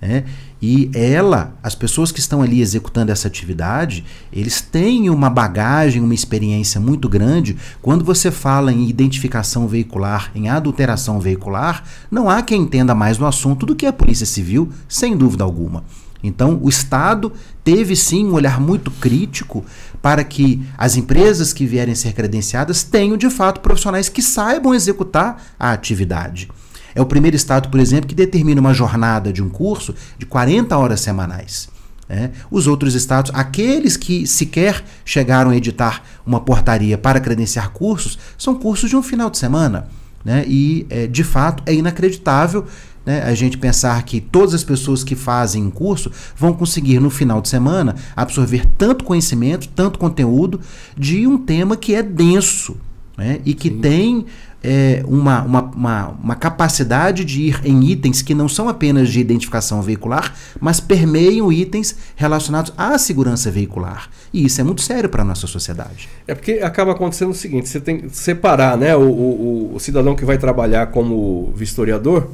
Né? 0.00 0.24
E 0.62 0.90
ela, 0.94 1.54
as 1.62 1.74
pessoas 1.74 2.10
que 2.10 2.20
estão 2.20 2.40
ali 2.42 2.60
executando 2.60 3.12
essa 3.12 3.28
atividade, 3.28 4.04
eles 4.32 4.60
têm 4.60 5.10
uma 5.10 5.28
bagagem, 5.28 6.02
uma 6.02 6.14
experiência 6.14 6.80
muito 6.80 7.08
grande. 7.08 7.56
Quando 7.82 8.04
você 8.04 8.30
fala 8.30 8.72
em 8.72 8.88
identificação 8.88 9.68
veicular, 9.68 10.30
em 10.34 10.48
adulteração 10.48 11.20
veicular, 11.20 11.84
não 12.10 12.30
há 12.30 12.42
quem 12.42 12.62
entenda 12.62 12.94
mais 12.94 13.18
no 13.18 13.26
assunto 13.26 13.66
do 13.66 13.76
que 13.76 13.86
a 13.86 13.92
Polícia 13.92 14.26
Civil, 14.26 14.70
sem 14.88 15.16
dúvida 15.16 15.44
alguma. 15.44 15.84
Então, 16.22 16.58
o 16.62 16.68
Estado 16.68 17.32
teve 17.64 17.96
sim 17.96 18.26
um 18.26 18.34
olhar 18.34 18.60
muito 18.60 18.90
crítico 18.90 19.64
para 20.02 20.22
que 20.22 20.62
as 20.76 20.96
empresas 20.96 21.52
que 21.52 21.66
vierem 21.66 21.94
ser 21.94 22.12
credenciadas 22.12 22.82
tenham 22.82 23.16
de 23.16 23.30
fato 23.30 23.60
profissionais 23.60 24.08
que 24.08 24.20
saibam 24.20 24.74
executar 24.74 25.42
a 25.58 25.72
atividade. 25.72 26.50
É 26.94 27.00
o 27.00 27.06
primeiro 27.06 27.36
estado, 27.36 27.68
por 27.68 27.80
exemplo, 27.80 28.08
que 28.08 28.14
determina 28.14 28.60
uma 28.60 28.74
jornada 28.74 29.32
de 29.32 29.42
um 29.42 29.48
curso 29.48 29.94
de 30.18 30.26
40 30.26 30.76
horas 30.76 31.00
semanais. 31.00 31.68
Né? 32.08 32.32
Os 32.50 32.66
outros 32.66 32.94
estados, 32.94 33.30
aqueles 33.34 33.96
que 33.96 34.26
sequer 34.26 34.84
chegaram 35.04 35.50
a 35.50 35.56
editar 35.56 36.02
uma 36.26 36.40
portaria 36.40 36.98
para 36.98 37.20
credenciar 37.20 37.70
cursos, 37.70 38.18
são 38.36 38.56
cursos 38.56 38.90
de 38.90 38.96
um 38.96 39.02
final 39.02 39.30
de 39.30 39.38
semana. 39.38 39.88
Né? 40.24 40.44
E, 40.46 40.86
é, 40.90 41.06
de 41.06 41.22
fato, 41.22 41.62
é 41.66 41.72
inacreditável 41.72 42.66
né, 43.06 43.22
a 43.22 43.34
gente 43.34 43.56
pensar 43.56 44.02
que 44.02 44.20
todas 44.20 44.54
as 44.54 44.64
pessoas 44.64 45.02
que 45.02 45.14
fazem 45.14 45.64
um 45.64 45.70
curso 45.70 46.10
vão 46.36 46.52
conseguir, 46.52 47.00
no 47.00 47.10
final 47.10 47.40
de 47.40 47.48
semana, 47.48 47.94
absorver 48.14 48.66
tanto 48.76 49.04
conhecimento, 49.04 49.68
tanto 49.68 49.98
conteúdo 49.98 50.60
de 50.96 51.26
um 51.26 51.38
tema 51.38 51.76
que 51.76 51.94
é 51.94 52.02
denso 52.02 52.76
né, 53.16 53.40
e 53.44 53.54
que 53.54 53.68
Sim. 53.68 53.80
tem 53.80 54.26
é, 54.62 55.02
uma, 55.06 55.42
uma, 55.42 55.62
uma, 55.62 56.08
uma, 56.22 56.34
capacidade 56.34 57.24
de 57.24 57.42
ir 57.42 57.60
em 57.64 57.82
itens 57.84 58.20
que 58.20 58.34
não 58.34 58.48
são 58.48 58.68
apenas 58.68 59.08
de 59.08 59.18
identificação 59.18 59.80
veicular, 59.80 60.34
mas 60.60 60.80
permeiam 60.80 61.50
itens 61.50 61.96
relacionados 62.14 62.72
à 62.76 62.98
segurança 62.98 63.50
veicular. 63.50 64.10
E 64.32 64.44
isso 64.44 64.60
é 64.60 64.64
muito 64.64 64.82
sério 64.82 65.08
para 65.08 65.22
a 65.22 65.24
nossa 65.24 65.46
sociedade. 65.46 66.08
É 66.26 66.34
porque 66.34 66.60
acaba 66.62 66.92
acontecendo 66.92 67.30
o 67.30 67.34
seguinte: 67.34 67.68
você 67.68 67.80
tem 67.80 68.00
que 68.00 68.16
separar 68.16 68.76
né, 68.76 68.94
o, 68.94 69.00
o, 69.00 69.74
o 69.74 69.80
cidadão 69.80 70.14
que 70.14 70.24
vai 70.24 70.36
trabalhar 70.36 70.88
como 70.88 71.52
vistoriador, 71.56 72.28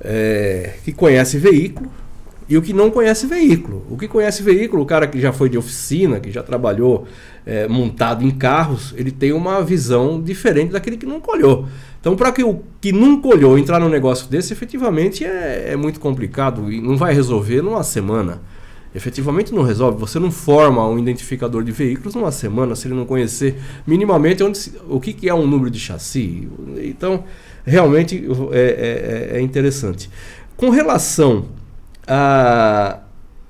é, 0.00 0.74
que 0.82 0.92
conhece 0.92 1.38
veículo, 1.38 1.90
e 2.50 2.56
o 2.56 2.62
que 2.62 2.72
não 2.72 2.90
conhece 2.90 3.28
veículo. 3.28 3.86
O 3.88 3.96
que 3.96 4.08
conhece 4.08 4.42
veículo, 4.42 4.82
o 4.82 4.86
cara 4.86 5.06
que 5.06 5.20
já 5.20 5.32
foi 5.32 5.48
de 5.48 5.56
oficina, 5.56 6.18
que 6.18 6.32
já 6.32 6.42
trabalhou 6.42 7.06
é, 7.46 7.68
montado 7.68 8.24
em 8.24 8.30
carros, 8.32 8.92
ele 8.96 9.12
tem 9.12 9.32
uma 9.32 9.62
visão 9.62 10.20
diferente 10.20 10.72
daquele 10.72 10.96
que 10.96 11.06
não 11.06 11.20
colhou. 11.20 11.68
Então, 12.00 12.16
para 12.16 12.32
que 12.32 12.42
o 12.42 12.60
que 12.80 12.90
não 12.90 13.20
colhou 13.20 13.56
entrar 13.56 13.78
num 13.78 13.88
negócio 13.88 14.28
desse, 14.28 14.52
efetivamente 14.52 15.24
é, 15.24 15.68
é 15.68 15.76
muito 15.76 16.00
complicado 16.00 16.72
e 16.72 16.80
não 16.80 16.96
vai 16.96 17.14
resolver 17.14 17.62
numa 17.62 17.84
semana. 17.84 18.42
Efetivamente 18.92 19.54
não 19.54 19.62
resolve. 19.62 20.00
Você 20.00 20.18
não 20.18 20.32
forma 20.32 20.84
um 20.88 20.98
identificador 20.98 21.62
de 21.62 21.70
veículos 21.70 22.16
numa 22.16 22.32
semana 22.32 22.74
se 22.74 22.88
ele 22.88 22.94
não 22.94 23.06
conhecer 23.06 23.60
minimamente 23.86 24.42
onde, 24.42 24.72
o 24.88 24.98
que, 24.98 25.12
que 25.12 25.28
é 25.28 25.34
um 25.34 25.46
número 25.46 25.70
de 25.70 25.78
chassi. 25.78 26.48
Então, 26.82 27.22
realmente 27.64 28.26
é, 28.50 29.30
é, 29.30 29.38
é 29.38 29.40
interessante. 29.40 30.10
Com 30.56 30.70
relação 30.70 31.59
a, 32.06 33.00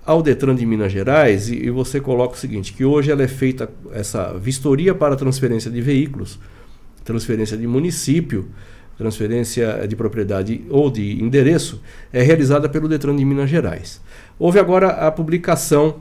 ao 0.04 0.22
Detran 0.22 0.54
de 0.54 0.66
Minas 0.66 0.92
Gerais 0.92 1.48
e, 1.48 1.66
e, 1.66 1.70
você 1.70 2.00
coloca 2.00 2.34
o 2.34 2.38
seguinte, 2.38 2.72
que 2.72 2.84
hoje 2.84 3.10
ela 3.10 3.22
é 3.22 3.28
feita 3.28 3.70
essa 3.92 4.32
vistoria 4.38 4.94
para 4.94 5.16
transferência 5.16 5.70
de 5.70 5.80
veículos, 5.80 6.38
transferência 7.04 7.56
de 7.56 7.66
município, 7.66 8.48
transferência 8.96 9.86
de 9.88 9.96
propriedade 9.96 10.64
ou 10.68 10.90
de 10.90 11.22
endereço, 11.22 11.80
é 12.12 12.22
realizada 12.22 12.68
pelo 12.68 12.88
Detran 12.88 13.16
de 13.16 13.24
Minas 13.24 13.48
Gerais. 13.48 14.00
Houve 14.38 14.58
agora 14.58 14.88
a 14.88 15.10
publicação 15.10 15.96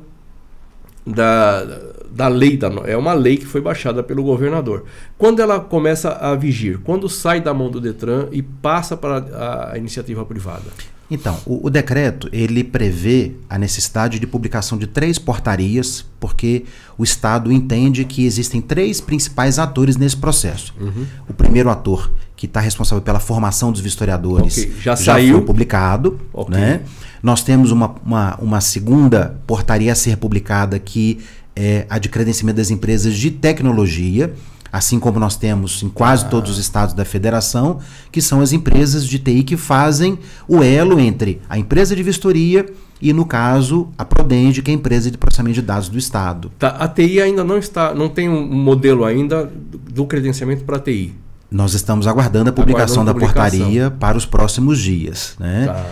da, 1.06 1.64
da 2.12 2.28
lei, 2.28 2.58
da, 2.58 2.70
é 2.86 2.98
uma 2.98 3.14
lei 3.14 3.38
que 3.38 3.46
foi 3.46 3.62
baixada 3.62 4.04
pelo 4.04 4.24
governador. 4.24 4.86
Quando 5.18 5.42
ela 5.42 5.60
começa 5.60 6.12
a 6.12 6.36
vigir? 6.36 6.80
Quando 6.80 7.08
sai 7.08 7.40
da 7.40 7.54
mão 7.54 7.70
do 7.70 7.80
Detran 7.80 8.28
e 8.32 8.42
passa 8.42 8.98
para 8.98 9.18
a, 9.18 9.74
a 9.74 9.78
iniciativa 9.78 10.26
privada? 10.26 10.70
Então, 11.12 11.40
o, 11.46 11.68
o, 11.68 11.70
decreto 11.70 12.30
ele 12.32 12.64
prevê 12.64 13.32
a 13.50 13.58
necessidade 13.58 14.20
de 14.20 14.28
publicação 14.28 14.78
de 14.78 14.86
três 14.86 15.18
portarias, 15.18 16.06
porque 16.20 16.66
o 16.98 17.04
Estado 17.04 17.52
entende 17.52 18.06
que 18.06 18.26
existem 18.26 18.62
três 18.62 19.02
principais 19.02 19.58
atores 19.58 19.98
nesse 19.98 20.16
processo. 20.16 20.74
Uhum. 20.80 21.06
O 21.28 21.34
primeiro 21.34 21.70
ator, 21.70 22.12
que 22.36 22.46
está 22.46 22.60
responsável 22.60 23.02
pela 23.02 23.20
formação 23.20 23.72
dos 23.72 23.82
vistoriadores, 23.82 24.58
okay. 24.58 24.74
já, 24.80 24.96
já 24.96 25.14
saiu. 25.14 25.38
foi 25.38 25.46
publicado. 25.46 26.20
Okay. 26.32 26.56
Né? 26.56 26.82
Nós 27.24 27.44
temos 27.44 27.72
uma, 27.72 27.96
uma, 28.06 28.36
uma 28.36 28.62
segunda 28.62 29.36
portaria 29.48 29.92
a 29.92 29.96
ser 29.96 30.18
publicada, 30.18 30.78
que 30.78 31.20
é 31.56 31.86
a 31.90 31.98
de 31.98 32.08
credenciamento 32.08 32.58
das 32.58 32.70
empresas 32.70 33.18
de 33.18 33.32
tecnologia 33.32 34.34
assim 34.72 35.00
como 35.00 35.20
nós 35.20 35.36
temos 35.36 35.82
em 35.84 35.90
quase 35.90 36.26
ah. 36.26 36.30
todos 36.30 36.52
os 36.52 36.58
estados 36.58 36.94
da 36.94 37.06
federação, 37.06 37.80
que 38.12 38.22
são 38.22 38.42
as 38.42 38.52
empresas 38.52 39.06
de 39.06 39.20
TI 39.20 39.44
que 39.44 39.58
fazem 39.58 40.20
o 40.48 40.64
elo 40.64 41.00
entre 41.00 41.42
a 41.50 41.58
empresa 41.58 41.96
de 41.96 42.04
vistoria 42.04 42.66
e, 43.02 43.14
no 43.14 43.26
caso, 43.26 43.90
a 43.98 44.04
Prodenge, 44.04 44.62
que 44.62 44.72
é 44.72 44.74
a 44.74 44.78
empresa 44.78 45.10
de 45.10 45.18
processamento 45.18 45.56
de 45.56 45.62
dados 45.62 45.90
do 45.90 45.98
estado. 45.98 46.52
Tá, 46.60 46.70
a 46.70 46.88
TI 46.88 47.22
ainda 47.22 47.44
não 47.44 47.58
está, 47.58 47.94
não 47.94 48.10
tem 48.10 48.30
um 48.30 48.46
modelo 48.46 49.06
ainda 49.06 49.50
do 49.90 50.06
credenciamento 50.06 50.64
para 50.64 50.78
a 50.78 50.80
TI. 50.80 51.14
Nós 51.50 51.74
estamos 51.74 52.06
aguardando 52.06 52.50
a 52.50 52.54
publicação 52.54 53.02
aguardando 53.02 53.20
da 53.20 53.28
publicação. 53.28 53.60
portaria 53.60 53.92
para 53.92 54.18
os 54.18 54.26
próximos 54.26 54.80
dias, 54.80 55.36
né? 55.40 55.66
Tá. 55.66 55.86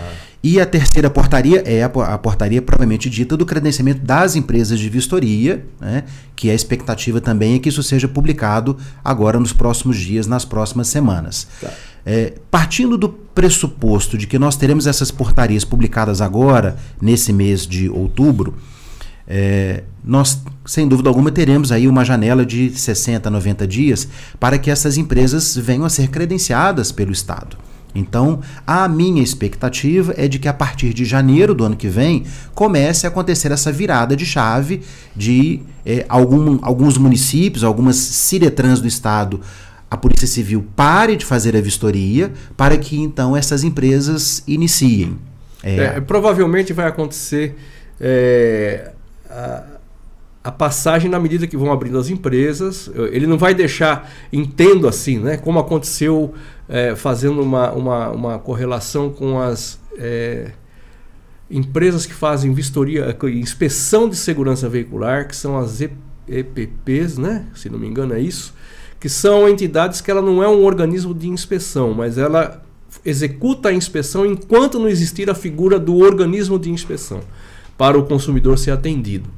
E 0.43 0.61
a 0.61 0.65
terceira 0.65 1.09
portaria 1.09 1.63
é 1.65 1.83
a, 1.83 1.87
a, 1.87 2.17
portaria 2.17 2.61
propriamente 2.61 3.09
dita 3.09 3.35
do 3.35 3.45
credenciamento 3.45 4.05
das 4.05 4.35
empresas 4.35 4.79
de 4.79 4.87
vistoria, 4.87 5.65
né, 5.79 6.03
que 6.35 6.49
a 6.49 6.53
expectativa 6.53 7.19
também 7.19 7.55
é 7.55 7.59
que 7.59 7.69
isso 7.69 7.81
seja 7.81 8.07
publicado 8.07 8.77
agora 9.03 9.39
nos 9.39 9.51
próximos 9.51 9.97
dias, 9.97 10.27
nas 10.27 10.45
próximas 10.45 10.87
semanas. 10.87 11.47
Tá. 11.59 11.71
É, 12.05 12.35
partindo 12.49 12.97
do 12.97 13.09
pressuposto 13.09 14.17
de 14.17 14.27
que 14.27 14.39
nós 14.39 14.55
teremos 14.55 14.87
essas 14.87 15.11
portarias 15.11 15.65
publicadas 15.65 16.21
agora, 16.21 16.77
nesse 17.01 17.33
mês 17.33 17.67
de 17.67 17.89
outubro, 17.89 18.55
é, 19.27 19.83
nós, 20.01 20.41
sem 20.65 20.87
dúvida 20.87 21.09
alguma, 21.09 21.29
teremos 21.31 21.69
aí 21.71 21.85
uma 21.85 22.05
janela 22.05 22.45
de 22.45 22.69
60, 22.69 23.29
90 23.29 23.67
dias 23.67 24.07
para 24.39 24.57
que 24.57 24.71
essas 24.71 24.95
empresas 24.95 25.57
venham 25.57 25.83
a 25.83 25.89
ser 25.89 26.07
credenciadas 26.07 26.93
pelo 26.93 27.11
Estado. 27.11 27.57
Então, 27.97 28.41
a 28.65 28.87
minha 28.87 29.23
expectativa 29.23 30.13
é 30.17 30.27
de 30.27 30.39
que 30.39 30.47
a 30.47 30.53
partir 30.53 30.93
de 30.93 31.03
janeiro 31.03 31.55
do 31.55 31.63
ano 31.63 31.75
que 31.75 31.87
vem 31.87 32.23
comece 32.53 33.05
a 33.05 33.09
acontecer 33.09 33.51
essa 33.51 33.71
virada 33.71 34.15
de 34.15 34.25
chave 34.25 34.81
de 35.15 35.61
é, 35.85 36.05
algum, 36.07 36.59
alguns 36.61 36.97
municípios, 36.97 37.63
algumas 37.63 37.95
ciretrans 37.95 38.79
do 38.79 38.87
Estado 38.87 39.41
a 39.89 39.95
Polícia 39.95 40.27
Civil 40.27 40.65
pare 40.75 41.15
de 41.15 41.25
fazer 41.25 41.55
a 41.55 41.61
vistoria 41.61 42.31
para 42.55 42.77
que 42.77 42.99
então 42.99 43.35
essas 43.35 43.63
empresas 43.63 44.43
iniciem. 44.45 45.17
É, 45.63 45.75
é, 45.77 46.01
provavelmente 46.01 46.73
vai 46.73 46.87
acontecer 46.87 47.55
é, 47.99 48.91
a, 49.29 49.63
a, 50.47 50.51
passagem 50.51 51.09
na 51.09 51.19
medida 51.19 51.47
que 51.47 51.57
vão 51.57 51.71
abrindo 51.71 51.97
as 51.97 52.09
empresas. 52.09 52.89
Ele 53.11 53.27
não 53.27 53.37
vai 53.37 53.53
deixar, 53.53 54.11
entendo 54.31 54.87
assim, 54.87 55.19
né, 55.19 55.37
como 55.37 55.59
aconteceu 55.59 56.33
é, 56.67 56.95
fazendo 56.95 57.41
uma, 57.41 57.71
uma, 57.71 58.09
uma, 58.09 58.39
correlação 58.39 59.09
com 59.09 59.39
as 59.39 59.79
é, 59.97 60.51
empresas 61.49 62.05
que 62.05 62.13
fazem 62.13 62.53
vistoria, 62.53 63.15
inspeção 63.33 64.09
de 64.09 64.15
segurança 64.15 64.67
veicular, 64.67 65.27
que 65.27 65.35
são 65.35 65.57
as 65.57 65.81
EPPs, 65.81 67.17
né, 67.17 67.45
se 67.55 67.69
não 67.69 67.79
me 67.79 67.87
engano 67.87 68.13
é 68.13 68.19
isso 68.19 68.53
que 68.99 69.09
são 69.09 69.47
entidades 69.47 70.01
que 70.01 70.09
ela 70.09 70.21
não 70.21 70.41
é 70.41 70.47
um 70.47 70.63
organismo 70.63 71.13
de 71.13 71.27
inspeção, 71.27 71.93
mas 71.93 72.17
ela 72.17 72.63
executa 73.05 73.69
a 73.69 73.73
inspeção 73.73 74.25
enquanto 74.25 74.79
não 74.79 74.89
existir 74.89 75.29
a 75.29 75.35
figura 75.35 75.79
do 75.79 75.97
organismo 75.97 76.57
de 76.57 76.71
inspeção 76.71 77.21
para 77.77 77.97
o 77.97 78.05
consumidor 78.05 78.57
ser 78.57 78.71
atendido. 78.71 79.29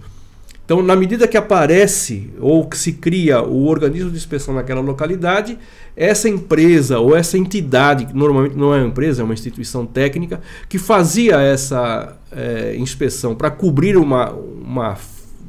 Então, 0.69 0.83
na 0.83 0.95
medida 0.95 1.27
que 1.27 1.35
aparece 1.35 2.29
ou 2.39 2.63
que 2.69 2.77
se 2.77 2.93
cria 2.93 3.41
o 3.41 3.65
organismo 3.65 4.11
de 4.11 4.17
inspeção 4.17 4.53
naquela 4.53 4.81
localidade, 4.81 5.57
essa 5.97 6.29
empresa 6.29 6.99
ou 6.99 7.17
essa 7.17 7.39
entidade, 7.39 8.05
que 8.05 8.15
normalmente 8.15 8.55
não 8.55 8.71
é 8.71 8.77
uma 8.77 8.87
empresa, 8.87 9.23
é 9.23 9.25
uma 9.25 9.33
instituição 9.33 9.83
técnica, 9.83 10.39
que 10.69 10.77
fazia 10.77 11.41
essa 11.41 12.15
é, 12.31 12.75
inspeção 12.77 13.33
para 13.33 13.49
cobrir 13.49 13.97
uma, 13.97 14.29
uma 14.29 14.95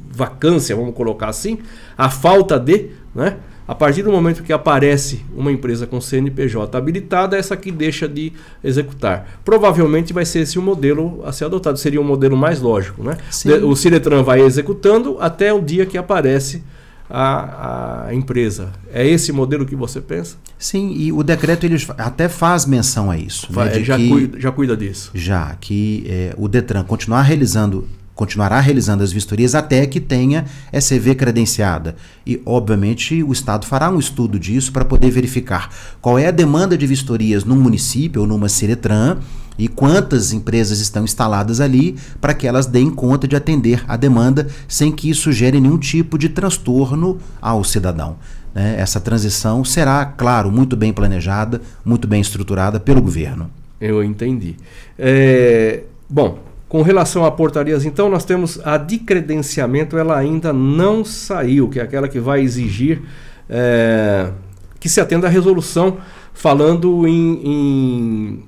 vacância, 0.09 0.75
vamos 0.75 0.95
colocar 0.95 1.27
assim, 1.27 1.59
a 1.95 2.09
falta 2.09 2.59
de, 2.59 2.89
né? 3.13 3.37
A 3.67 3.75
partir 3.75 4.03
do 4.03 4.11
momento 4.11 4.43
que 4.43 4.51
aparece 4.51 5.23
uma 5.35 5.51
empresa 5.51 5.87
com 5.87 6.01
CNPJ 6.01 6.77
habilitada, 6.77 7.37
essa 7.37 7.53
aqui 7.53 7.71
deixa 7.71 8.07
de 8.07 8.33
executar. 8.63 9.39
Provavelmente 9.45 10.11
vai 10.11 10.25
ser 10.25 10.39
esse 10.39 10.59
o 10.59 10.61
modelo 10.61 11.21
a 11.25 11.31
ser 11.31 11.45
adotado, 11.45 11.77
seria 11.77 12.01
um 12.01 12.03
modelo 12.03 12.35
mais 12.35 12.59
lógico. 12.59 13.03
Né? 13.03 13.17
Sim. 13.29 13.51
O 13.63 13.75
Ciretran 13.75 14.23
vai 14.23 14.41
executando 14.41 15.17
até 15.19 15.53
o 15.53 15.61
dia 15.61 15.85
que 15.85 15.97
aparece 15.97 16.63
a, 17.11 18.07
a, 18.07 18.13
empresa. 18.13 18.71
É 18.91 19.05
esse 19.05 19.31
modelo 19.31 19.65
que 19.65 19.75
você 19.75 19.99
pensa? 19.99 20.37
Sim, 20.57 20.93
e 20.95 21.11
o 21.11 21.21
decreto 21.21 21.65
ele 21.65 21.75
até 21.97 22.29
faz 22.29 22.65
menção 22.65 23.11
a 23.11 23.17
isso. 23.17 23.47
Vai, 23.49 23.69
né, 23.69 23.83
já, 23.83 23.97
que, 23.97 24.09
cuida, 24.09 24.39
já 24.39 24.51
cuida 24.51 24.77
disso. 24.77 25.11
Já, 25.13 25.55
que 25.59 26.05
é, 26.07 26.33
o 26.37 26.47
Detran 26.47 26.83
continuar 26.83 27.23
realizando 27.23 27.87
continuará 28.21 28.59
realizando 28.59 29.03
as 29.03 29.11
vistorias 29.11 29.55
até 29.55 29.87
que 29.87 29.99
tenha 29.99 30.45
SV 30.71 31.15
credenciada. 31.15 31.95
E, 32.23 32.39
obviamente, 32.45 33.23
o 33.23 33.31
Estado 33.31 33.65
fará 33.65 33.89
um 33.89 33.97
estudo 33.97 34.37
disso 34.37 34.71
para 34.71 34.85
poder 34.85 35.09
verificar 35.09 35.73
qual 35.99 36.19
é 36.19 36.27
a 36.27 36.31
demanda 36.31 36.77
de 36.77 36.85
vistorias 36.85 37.43
num 37.43 37.55
município 37.55 38.21
ou 38.21 38.27
numa 38.27 38.47
Ciretran 38.47 39.17
e 39.57 39.67
quantas 39.67 40.33
empresas 40.33 40.79
estão 40.79 41.03
instaladas 41.03 41.59
ali 41.59 41.95
para 42.19 42.35
que 42.35 42.45
elas 42.45 42.67
deem 42.67 42.91
conta 42.91 43.27
de 43.27 43.35
atender 43.35 43.83
a 43.87 43.97
demanda 43.97 44.47
sem 44.67 44.91
que 44.91 45.09
isso 45.09 45.31
gere 45.31 45.59
nenhum 45.59 45.79
tipo 45.79 46.15
de 46.15 46.29
transtorno 46.29 47.17
ao 47.41 47.63
cidadão. 47.63 48.17
Né? 48.53 48.75
Essa 48.77 48.99
transição 48.99 49.65
será, 49.65 50.05
claro, 50.05 50.51
muito 50.51 50.77
bem 50.77 50.93
planejada, 50.93 51.59
muito 51.83 52.07
bem 52.07 52.21
estruturada 52.21 52.79
pelo 52.79 53.01
governo. 53.01 53.49
Eu 53.79 54.03
entendi. 54.03 54.57
É, 54.99 55.81
bom, 56.07 56.50
com 56.71 56.83
relação 56.83 57.25
a 57.25 57.31
portarias, 57.31 57.83
então, 57.83 58.07
nós 58.07 58.23
temos 58.23 58.57
a 58.65 58.77
de 58.77 58.97
credenciamento, 58.97 59.97
ela 59.97 60.17
ainda 60.17 60.53
não 60.53 61.03
saiu, 61.03 61.67
que 61.67 61.81
é 61.81 61.83
aquela 61.83 62.07
que 62.07 62.17
vai 62.17 62.39
exigir 62.39 63.01
é, 63.49 64.31
que 64.79 64.87
se 64.87 65.01
atenda 65.01 65.27
à 65.27 65.29
resolução 65.29 65.97
falando 66.33 67.05
em, 67.05 67.41
em 67.43 68.43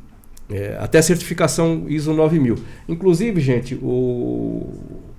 é, 0.50 0.78
até 0.80 1.02
certificação 1.02 1.84
ISO 1.90 2.14
9000. 2.14 2.60
Inclusive, 2.88 3.42
gente, 3.42 3.78
o 3.84 4.70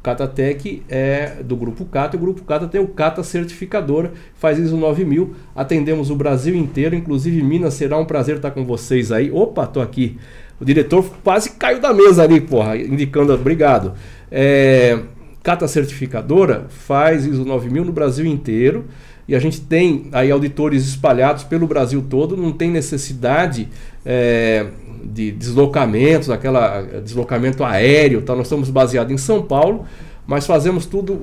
Catatec 0.03 0.83
é 0.89 1.43
do 1.45 1.59
Grupo 1.59 1.85
Cata, 1.85 2.17
e 2.17 2.19
o 2.19 2.23
Grupo 2.23 2.43
Cata 2.45 2.67
tem 2.67 2.81
o 2.81 2.89
Cata 2.89 3.23
Certificadora, 3.23 4.15
faz 4.35 4.59
ISO 4.59 4.79
9000, 4.79 5.35
atendemos 5.55 6.09
o 6.09 6.17
Brasil 6.17 6.57
inteiro, 6.57 6.95
inclusive 6.95 7.43
Minas, 7.43 7.75
será 7.75 7.99
um 7.99 8.07
prazer 8.07 8.37
estar 8.37 8.53
com 8.53 8.65
vocês 8.65 9.13
aí. 9.13 9.31
Opa, 9.31 9.67
tô 9.67 9.83
aqui. 9.83 10.17
O 10.65 10.67
diretor 10.67 11.05
quase 11.23 11.51
caiu 11.51 11.79
da 11.79 11.93
mesa 11.93 12.23
ali, 12.23 12.41
porra, 12.41 12.75
indicando, 12.75 13.35
obrigado. 13.35 13.93
É, 14.33 14.99
Cata 15.43 15.69
Certificadora 15.69 16.69
faz 16.71 17.27
ISO 17.27 17.45
9000 17.45 17.85
no 17.85 17.93
Brasil 17.93 18.25
inteiro 18.25 18.87
e 19.29 19.37
a 19.37 19.39
gente 19.39 19.61
tem 19.61 20.09
aí 20.11 20.31
auditores 20.31 20.89
espalhados 20.89 21.45
pelo 21.45 21.67
Brasil 21.67 22.03
todo, 22.09 22.35
não 22.35 22.51
tem 22.51 22.71
necessidade 22.71 23.69
é, 24.07 24.69
de 25.05 25.33
deslocamentos, 25.33 26.31
aquela 26.31 26.81
deslocamento 26.81 27.63
aéreo, 27.63 28.23
tá? 28.23 28.35
nós 28.35 28.47
estamos 28.47 28.71
baseados 28.71 29.13
em 29.13 29.19
São 29.19 29.43
Paulo, 29.43 29.85
mas 30.27 30.47
fazemos 30.47 30.87
tudo 30.87 31.21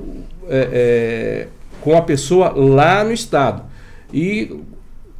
é, 0.48 0.68
é, 0.72 1.48
com 1.80 1.96
a 1.96 2.02
pessoa 2.02 2.52
lá 2.54 3.02
no 3.02 3.10
estado. 3.10 3.64
E 4.14 4.56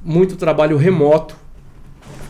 muito 0.05 0.37
trabalho 0.37 0.77
remoto 0.77 1.43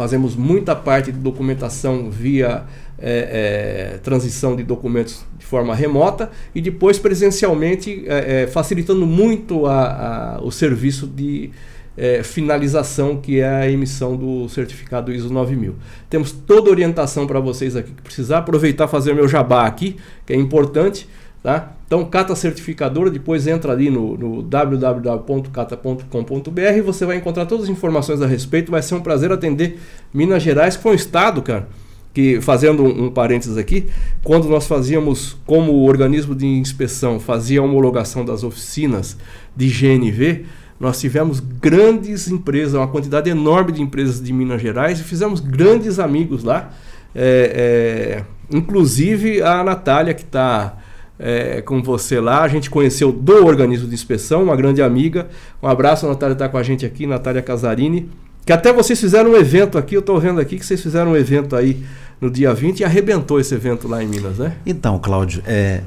fazemos 0.03 0.35
muita 0.35 0.75
parte 0.75 1.13
de 1.13 1.19
documentação 1.19 2.11
via 2.11 2.65
é, 2.99 3.93
é, 3.95 3.99
transição 3.99 4.57
de 4.57 4.65
documentos 4.65 5.25
de 5.39 5.47
forma 5.47 5.77
remota 5.77 6.29
e 6.53 6.61
depois 6.61 6.99
presencialmente, 6.99 8.03
é, 8.09 8.43
é 8.43 8.47
facilitando 8.49 9.07
muito 9.07 9.65
a, 9.65 10.39
a, 10.39 10.43
o 10.43 10.51
serviço 10.51 11.07
de 11.07 11.51
é, 11.97 12.25
finalização, 12.25 13.17
que 13.19 13.39
é 13.39 13.49
a 13.49 13.71
emissão 13.71 14.17
do 14.17 14.49
certificado 14.49 15.13
ISO 15.13 15.33
9000. 15.33 15.77
Temos 16.11 16.33
toda 16.33 16.69
orientação 16.69 17.25
para 17.25 17.39
vocês 17.39 17.77
aqui 17.77 17.93
que 17.93 18.03
precisar. 18.03 18.39
Aproveitar 18.39 18.89
fazer 18.89 19.15
meu 19.15 19.29
jabá 19.29 19.69
aqui, 19.69 19.97
que 20.27 20.33
é 20.33 20.37
importante. 20.37 21.09
Tá? 21.45 21.75
Então, 21.93 22.07
Cata 22.07 22.35
Certificadora, 22.35 23.11
depois 23.11 23.47
entra 23.47 23.71
ali 23.71 23.91
no, 23.91 24.17
no 24.17 24.43
www.cata.com.br 24.43 26.61
e 26.75 26.81
você 26.81 27.05
vai 27.05 27.19
encontrar 27.19 27.45
todas 27.45 27.65
as 27.65 27.71
informações 27.71 28.23
a 28.23 28.27
respeito. 28.27 28.73
Vai 28.73 28.81
ser 28.81 28.95
um 28.95 29.03
prazer 29.03 29.31
atender 29.31 29.79
Minas 30.11 30.43
Gerais, 30.43 30.75
que 30.75 30.83
foi 30.83 30.93
um 30.93 30.95
estado, 30.95 31.43
cara, 31.43 31.69
que, 32.15 32.41
fazendo 32.41 32.83
um, 32.83 33.05
um 33.05 33.11
parênteses 33.11 33.59
aqui, 33.59 33.91
quando 34.25 34.49
nós 34.49 34.67
fazíamos, 34.67 35.37
como 35.45 35.87
organismo 35.87 36.35
de 36.35 36.47
inspeção, 36.47 37.21
fazia 37.21 37.61
a 37.61 37.63
homologação 37.63 38.25
das 38.25 38.43
oficinas 38.43 39.19
de 39.55 39.69
GNV, 39.69 40.47
nós 40.81 40.99
tivemos 40.99 41.41
grandes 41.41 42.27
empresas, 42.27 42.73
uma 42.73 42.89
quantidade 42.89 43.29
enorme 43.29 43.71
de 43.71 43.83
empresas 43.83 44.19
de 44.19 44.33
Minas 44.33 44.63
Gerais 44.63 44.99
e 44.99 45.05
fizemos 45.05 45.41
grandes 45.41 45.99
amigos 45.99 46.43
lá. 46.43 46.71
É, 47.15 48.25
é, 48.51 48.57
inclusive 48.57 49.43
a 49.43 49.63
Natália, 49.63 50.15
que 50.15 50.23
está 50.23 50.79
é, 51.23 51.63
com 51.63 51.81
você 51.81 52.19
lá. 52.21 52.43
A 52.43 52.49
gente 52.49 52.69
conheceu 52.69 53.13
do 53.13 53.47
organismo 53.47 53.89
de 53.89 53.95
inspeção, 53.95 54.43
uma 54.43 54.57
grande 54.57 54.83
amiga. 54.83 55.29
Um 55.63 55.69
abraço, 55.69 56.05
a 56.05 56.09
Natália 56.09 56.33
está 56.35 56.49
com 56.49 56.59
a 56.59 56.63
gente 56.63 56.85
aqui, 56.85 57.07
Natália 57.07 57.41
Casarini. 57.41 58.11
Que 58.45 58.53
até 58.53 58.73
vocês 58.73 59.01
fizeram 59.01 59.31
um 59.31 59.37
evento 59.37 59.79
aqui, 59.79 59.95
eu 59.95 60.01
estou 60.01 60.19
vendo 60.19 60.41
aqui 60.41 60.59
que 60.59 60.67
vocês 60.67 60.83
fizeram 60.83 61.13
um 61.13 61.17
evento 61.17 61.55
aí 61.55 61.85
no 62.21 62.29
dia 62.29 62.53
20 62.53 62.81
e 62.81 62.85
arrebentou 62.85 63.39
esse 63.39 63.55
evento 63.55 63.87
lá 63.87 64.03
em 64.03 64.09
Minas, 64.09 64.39
né? 64.39 64.57
Então, 64.67 64.99
Cláudio, 64.99 65.43
é, 65.47 65.83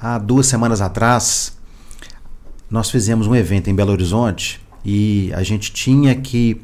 há 0.00 0.18
duas 0.18 0.46
semanas 0.46 0.80
atrás 0.80 1.54
nós 2.70 2.90
fizemos 2.90 3.26
um 3.26 3.34
evento 3.34 3.68
em 3.68 3.74
Belo 3.74 3.92
Horizonte 3.92 4.60
e 4.84 5.30
a 5.34 5.42
gente 5.42 5.70
tinha 5.72 6.14
que 6.14 6.60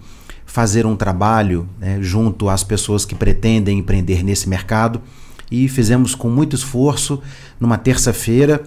fazer 0.46 0.84
um 0.84 0.96
trabalho 0.96 1.68
né, 1.78 1.98
junto 2.00 2.48
às 2.48 2.64
pessoas 2.64 3.04
que 3.04 3.14
pretendem 3.14 3.78
empreender 3.78 4.22
nesse 4.22 4.48
mercado 4.48 5.00
e 5.50 5.68
fizemos 5.68 6.14
com 6.14 6.28
muito 6.30 6.56
esforço 6.56 7.22
numa 7.62 7.78
terça-feira 7.78 8.60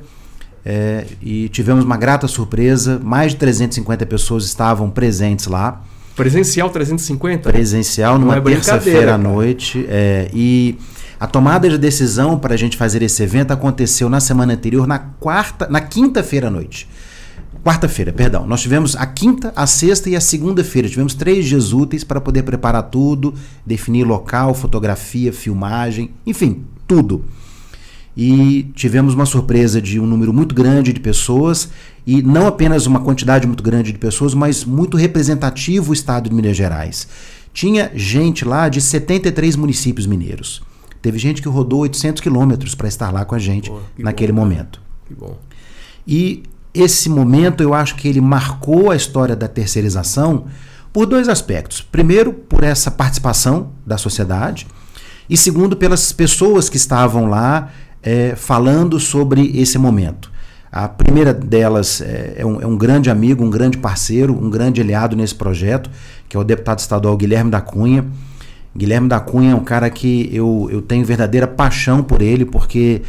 é, 0.66 1.06
e 1.22 1.50
tivemos 1.50 1.84
uma 1.84 1.98
grata 1.98 2.28
surpresa. 2.28 3.00
Mais 3.04 3.34
de 3.34 3.38
350 3.38 4.06
pessoas 4.06 4.46
estavam 4.46 4.90
presentes 4.90 5.48
lá. 5.48 5.84
Presencial 6.16 6.70
350? 6.70 7.52
Presencial 7.52 8.18
numa 8.18 8.38
é 8.38 8.42
terça-feira 8.42 9.16
à 9.16 9.18
noite. 9.18 9.86
É, 9.90 10.30
e 10.34 10.80
a 11.20 11.28
tomada 11.28 11.70
de 11.70 11.78
decisão 11.78 12.40
para 12.40 12.54
a 12.54 12.58
gente 12.58 12.78
fazer 12.78 13.02
esse 13.02 13.22
evento 13.22 13.52
aconteceu 13.52 14.10
na 14.10 14.22
semana 14.22 14.54
anterior, 14.54 14.88
na 14.88 14.98
quarta, 14.98 15.68
na 15.68 15.82
quinta-feira 15.82 16.48
à 16.48 16.50
noite. 16.50 16.88
Quarta-feira, 17.62 18.14
perdão. 18.14 18.48
Nós 18.48 18.62
tivemos 18.62 18.96
a 18.96 19.06
quinta, 19.06 19.52
a 19.56 19.68
sexta 19.68 20.10
e 20.10 20.16
a 20.16 20.22
segunda-feira. 20.22 20.88
Tivemos 20.88 21.14
três 21.14 21.46
dias 21.46 21.74
úteis 21.74 22.04
para 22.04 22.22
poder 22.22 22.44
preparar 22.44 22.84
tudo, 22.84 23.34
definir 23.66 24.06
local, 24.06 24.54
fotografia, 24.54 25.34
filmagem, 25.34 26.12
enfim, 26.26 26.64
tudo. 26.88 27.26
E 28.16 28.64
tivemos 28.74 29.14
uma 29.14 29.26
surpresa 29.26 29.82
de 29.82 30.00
um 30.00 30.06
número 30.06 30.34
muito 30.34 30.56
grande 30.56 30.94
de 30.94 31.00
pessoas 31.00 31.70
e 32.08 32.22
não 32.22 32.48
apenas 32.48 32.86
uma 32.86 33.02
quantidade 33.02 33.46
muito 33.46 33.64
grande 33.64 33.92
de 33.92 33.98
pessoas, 33.98 34.34
mas 34.34 34.64
muito 34.64 34.96
representativo 34.96 35.92
o 35.92 35.94
estado 35.94 36.30
de 36.30 36.36
Minas 36.36 36.56
Gerais. 36.56 37.08
Tinha 37.54 37.92
gente 37.94 38.46
lá 38.46 38.70
de 38.70 38.80
73 38.80 39.56
municípios 39.56 40.08
mineiros. 40.08 40.62
Teve 41.02 41.18
gente 41.18 41.42
que 41.42 41.50
rodou 41.50 41.82
800 41.82 42.22
quilômetros 42.22 42.74
para 42.74 42.88
estar 42.88 43.12
lá 43.12 43.26
com 43.26 43.36
a 43.36 43.40
gente 43.40 43.72
naquele 43.98 44.32
bom, 44.32 44.40
momento. 44.40 44.82
Que 45.08 45.14
bom. 45.14 45.38
E 46.08 46.44
esse 46.74 47.10
momento 47.10 47.62
eu 47.62 47.74
acho 47.74 47.96
que 47.96 48.08
ele 48.08 48.22
marcou 48.22 48.92
a 48.92 48.96
história 48.96 49.36
da 49.36 49.48
terceirização 49.48 50.46
por 50.92 51.06
dois 51.06 51.28
aspectos. 51.28 51.82
Primeiro, 51.82 52.34
por 52.34 52.64
essa 52.64 52.90
participação 52.90 53.72
da 53.86 53.98
sociedade, 53.98 54.68
e 55.30 55.36
segundo, 55.36 55.76
pelas 55.76 56.12
pessoas 56.12 56.70
que 56.70 56.78
estavam 56.78 57.28
lá 57.28 57.72
eh, 58.06 58.36
falando 58.36 59.00
sobre 59.00 59.52
esse 59.60 59.80
momento. 59.80 60.32
A 60.72 60.88
primeira 60.88 61.34
delas 61.34 62.02
eh, 62.02 62.36
é, 62.38 62.46
um, 62.46 62.62
é 62.62 62.68
um 62.68 62.78
grande 62.78 63.10
amigo, 63.10 63.44
um 63.44 63.50
grande 63.50 63.80
parceiro, 63.80 64.32
um 64.32 64.50
grande 64.50 64.80
aliado 64.80 65.16
nesse 65.16 65.34
projeto, 65.34 65.90
que 66.30 66.38
é 66.38 66.40
o 66.40 66.44
deputado 66.44 66.80
estadual 66.80 67.18
Guilherme 67.18 67.50
da 67.50 67.60
Cunha. 67.60 68.06
Guilherme 68.78 69.08
da 69.10 69.20
Cunha 69.20 69.54
é 69.54 69.56
um 69.56 69.64
cara 69.64 69.90
que 69.90 70.30
eu, 70.32 70.70
eu 70.72 70.82
tenho 70.82 71.04
verdadeira 71.04 71.48
paixão 71.48 72.04
por 72.04 72.22
ele, 72.22 72.46
porque 72.46 73.02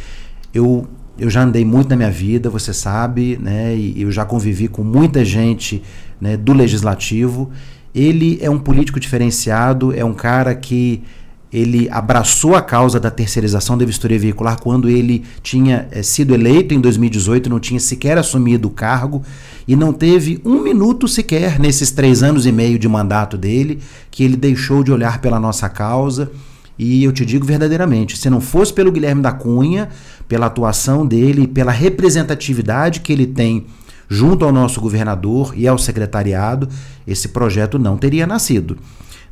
eu, 0.53 0.87
eu 1.19 1.29
já 1.29 1.43
andei 1.43 1.63
muito 1.63 1.89
na 1.89 1.95
minha 1.95 2.11
vida, 2.11 2.49
você 2.49 2.73
sabe, 2.73 3.37
né? 3.39 3.75
E 3.75 4.01
eu 4.01 4.11
já 4.11 4.25
convivi 4.25 4.67
com 4.67 4.83
muita 4.83 5.23
gente 5.23 5.83
né, 6.19 6.35
do 6.37 6.53
legislativo. 6.53 7.51
Ele 7.93 8.39
é 8.41 8.49
um 8.49 8.57
político 8.57 8.99
diferenciado, 8.99 9.93
é 9.93 10.05
um 10.05 10.13
cara 10.13 10.55
que 10.55 11.03
ele 11.51 11.87
abraçou 11.89 12.55
a 12.55 12.61
causa 12.61 12.99
da 12.99 13.09
terceirização 13.09 13.77
da 13.77 13.85
vistoria 13.85 14.19
veicular 14.19 14.59
quando 14.61 14.89
ele 14.89 15.23
tinha 15.41 15.87
eh, 15.91 16.03
sido 16.03 16.33
eleito 16.33 16.73
em 16.73 16.81
2018, 16.81 17.49
não 17.49 17.59
tinha 17.59 17.79
sequer 17.79 18.17
assumido 18.17 18.67
o 18.67 18.71
cargo 18.71 19.23
e 19.67 19.75
não 19.75 19.93
teve 19.93 20.41
um 20.43 20.61
minuto 20.61 21.07
sequer 21.07 21.57
nesses 21.59 21.91
três 21.91 22.21
anos 22.21 22.45
e 22.45 22.51
meio 22.51 22.77
de 22.77 22.87
mandato 22.87 23.37
dele 23.37 23.79
que 24.11 24.23
ele 24.23 24.35
deixou 24.35 24.83
de 24.83 24.91
olhar 24.91 25.21
pela 25.21 25.39
nossa 25.39 25.69
causa. 25.69 26.31
E 26.77 27.03
eu 27.03 27.11
te 27.11 27.25
digo 27.25 27.45
verdadeiramente, 27.45 28.17
se 28.17 28.29
não 28.29 28.39
fosse 28.39 28.71
pelo 28.71 28.91
Guilherme 28.91 29.21
da 29.21 29.31
Cunha, 29.31 29.89
pela 30.27 30.45
atuação 30.45 31.07
dele, 31.07 31.47
pela 31.47 31.71
representatividade 31.71 32.99
que 32.99 33.11
ele 33.11 33.25
tem 33.25 33.65
junto 34.09 34.45
ao 34.45 34.51
nosso 34.51 34.79
governador 34.79 35.53
e 35.55 35.67
ao 35.67 35.77
secretariado, 35.77 36.69
esse 37.07 37.29
projeto 37.29 37.79
não 37.79 37.97
teria 37.97 38.27
nascido. 38.27 38.77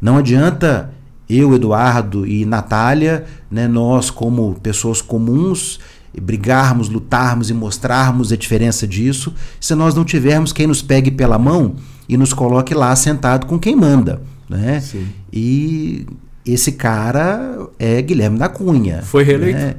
Não 0.02 0.18
adianta 0.18 0.92
eu, 1.30 1.54
Eduardo 1.56 2.26
e 2.28 2.46
Natália, 2.46 3.26
né, 3.50 3.68
nós 3.68 4.10
como 4.10 4.56
pessoas 4.62 5.02
comuns, 5.02 5.80
brigarmos, 6.22 6.88
lutarmos 6.88 7.50
e 7.50 7.54
mostrarmos 7.54 8.32
a 8.32 8.38
diferença 8.38 8.88
disso, 8.88 9.34
se 9.60 9.74
nós 9.76 9.94
não 9.96 10.06
tivermos 10.06 10.54
quem 10.54 10.68
nos 10.68 10.82
pegue 10.82 11.12
pela 11.12 11.38
mão 11.38 11.76
e 12.08 12.16
nos 12.16 12.32
coloque 12.34 12.74
lá 12.74 12.96
sentado 12.96 13.46
com 13.48 13.60
quem 13.60 13.76
manda. 13.76 14.22
Né? 14.50 14.80
Sim. 14.80 15.08
E 15.34 16.06
esse 16.46 16.74
cara 16.74 17.68
é 17.80 18.02
Guilherme 18.02 18.38
da 18.38 18.48
Cunha. 18.48 19.02
Foi 19.02 19.24
reeleito? 19.24 19.58
né? 19.60 19.76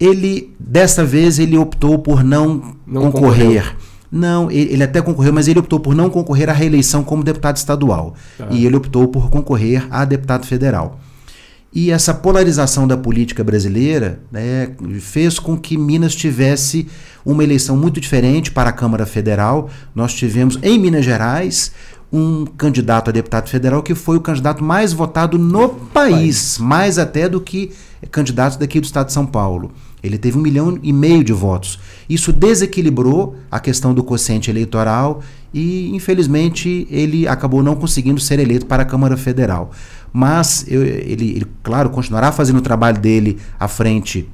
Ele, 0.00 0.52
dessa 0.58 1.04
vez, 1.04 1.38
ele 1.38 1.56
optou 1.56 1.98
por 1.98 2.24
não, 2.24 2.74
Não 2.86 3.02
concorrer. 3.12 3.62
concorreu. 3.62 3.62
Não, 4.12 4.50
ele 4.50 4.74
ele 4.74 4.84
até 4.84 5.00
concorreu, 5.00 5.32
mas 5.32 5.48
ele 5.48 5.58
optou 5.58 5.80
por 5.80 5.94
não 5.94 6.10
concorrer 6.10 6.50
à 6.50 6.52
reeleição 6.52 7.02
como 7.02 7.24
deputado 7.24 7.56
estadual. 7.56 8.14
Tá. 8.36 8.48
E 8.50 8.66
ele 8.66 8.76
optou 8.76 9.08
por 9.08 9.30
concorrer 9.30 9.86
a 9.90 10.04
deputado 10.04 10.46
federal. 10.46 11.00
E 11.74 11.90
essa 11.90 12.12
polarização 12.12 12.86
da 12.86 12.98
política 12.98 13.42
brasileira 13.42 14.20
né, 14.30 14.72
fez 15.00 15.38
com 15.38 15.56
que 15.56 15.78
Minas 15.78 16.14
tivesse 16.14 16.86
uma 17.24 17.42
eleição 17.42 17.74
muito 17.78 17.98
diferente 17.98 18.50
para 18.50 18.68
a 18.68 18.72
Câmara 18.72 19.06
Federal. 19.06 19.70
Nós 19.94 20.12
tivemos 20.12 20.58
em 20.62 20.78
Minas 20.78 21.06
Gerais 21.06 21.72
um 22.12 22.44
candidato 22.44 23.08
a 23.08 23.12
deputado 23.12 23.48
federal 23.48 23.82
que 23.82 23.94
foi 23.94 24.18
o 24.18 24.20
candidato 24.20 24.62
mais 24.62 24.92
votado 24.92 25.38
no 25.38 25.70
país, 25.70 26.58
mais 26.58 26.98
até 26.98 27.26
do 27.26 27.40
que 27.40 27.72
candidatos 28.10 28.58
daqui 28.58 28.78
do 28.78 28.84
estado 28.84 29.06
de 29.06 29.14
São 29.14 29.24
Paulo. 29.24 29.72
Ele 30.02 30.18
teve 30.18 30.36
um 30.38 30.40
milhão 30.40 30.78
e 30.82 30.92
meio 30.92 31.22
de 31.22 31.32
votos. 31.32 31.78
Isso 32.08 32.32
desequilibrou 32.32 33.36
a 33.50 33.60
questão 33.60 33.94
do 33.94 34.02
quociente 34.02 34.50
eleitoral 34.50 35.22
e, 35.54 35.94
infelizmente, 35.94 36.86
ele 36.90 37.28
acabou 37.28 37.62
não 37.62 37.76
conseguindo 37.76 38.20
ser 38.20 38.38
eleito 38.40 38.66
para 38.66 38.82
a 38.82 38.86
Câmara 38.86 39.16
Federal. 39.16 39.70
Mas 40.12 40.64
eu- 40.68 40.82
ele, 40.84 41.30
ele, 41.36 41.46
claro, 41.62 41.90
continuará 41.90 42.32
fazendo 42.32 42.58
o 42.58 42.62
trabalho 42.62 42.98
dele 43.00 43.38
à 43.58 43.68
frente 43.68 44.28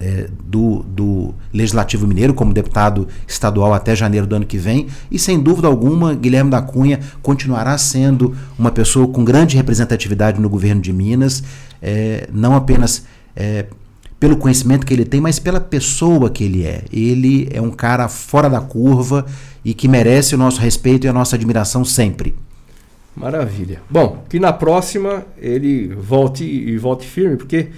é, 0.00 0.28
do, 0.44 0.84
do 0.84 1.34
Legislativo 1.52 2.06
Mineiro 2.06 2.32
como 2.32 2.52
deputado 2.52 3.08
estadual 3.26 3.74
até 3.74 3.96
janeiro 3.96 4.28
do 4.28 4.36
ano 4.36 4.46
que 4.46 4.56
vem. 4.56 4.86
E 5.10 5.18
sem 5.18 5.40
dúvida 5.40 5.66
alguma, 5.66 6.14
Guilherme 6.14 6.50
da 6.52 6.62
Cunha 6.62 7.00
continuará 7.20 7.76
sendo 7.76 8.32
uma 8.56 8.70
pessoa 8.70 9.08
com 9.08 9.24
grande 9.24 9.56
representatividade 9.56 10.40
no 10.40 10.48
governo 10.48 10.80
de 10.80 10.92
Minas, 10.92 11.42
é, 11.82 12.28
não 12.32 12.54
apenas 12.54 13.04
é, 13.34 13.66
pelo 14.18 14.36
conhecimento 14.36 14.84
que 14.84 14.92
ele 14.92 15.04
tem, 15.04 15.20
mas 15.20 15.38
pela 15.38 15.60
pessoa 15.60 16.28
que 16.28 16.44
ele 16.44 16.64
é. 16.64 16.84
Ele 16.92 17.48
é 17.52 17.60
um 17.60 17.70
cara 17.70 18.08
fora 18.08 18.48
da 18.48 18.60
curva 18.60 19.24
e 19.64 19.72
que 19.72 19.86
merece 19.86 20.34
o 20.34 20.38
nosso 20.38 20.60
respeito 20.60 21.06
e 21.06 21.08
a 21.08 21.12
nossa 21.12 21.36
admiração 21.36 21.84
sempre. 21.84 22.34
Maravilha. 23.14 23.80
Bom, 23.90 24.24
que 24.28 24.38
na 24.38 24.52
próxima 24.52 25.26
ele 25.36 25.88
volte 25.94 26.44
e 26.44 26.76
volte 26.78 27.06
firme, 27.06 27.36
porque 27.36 27.68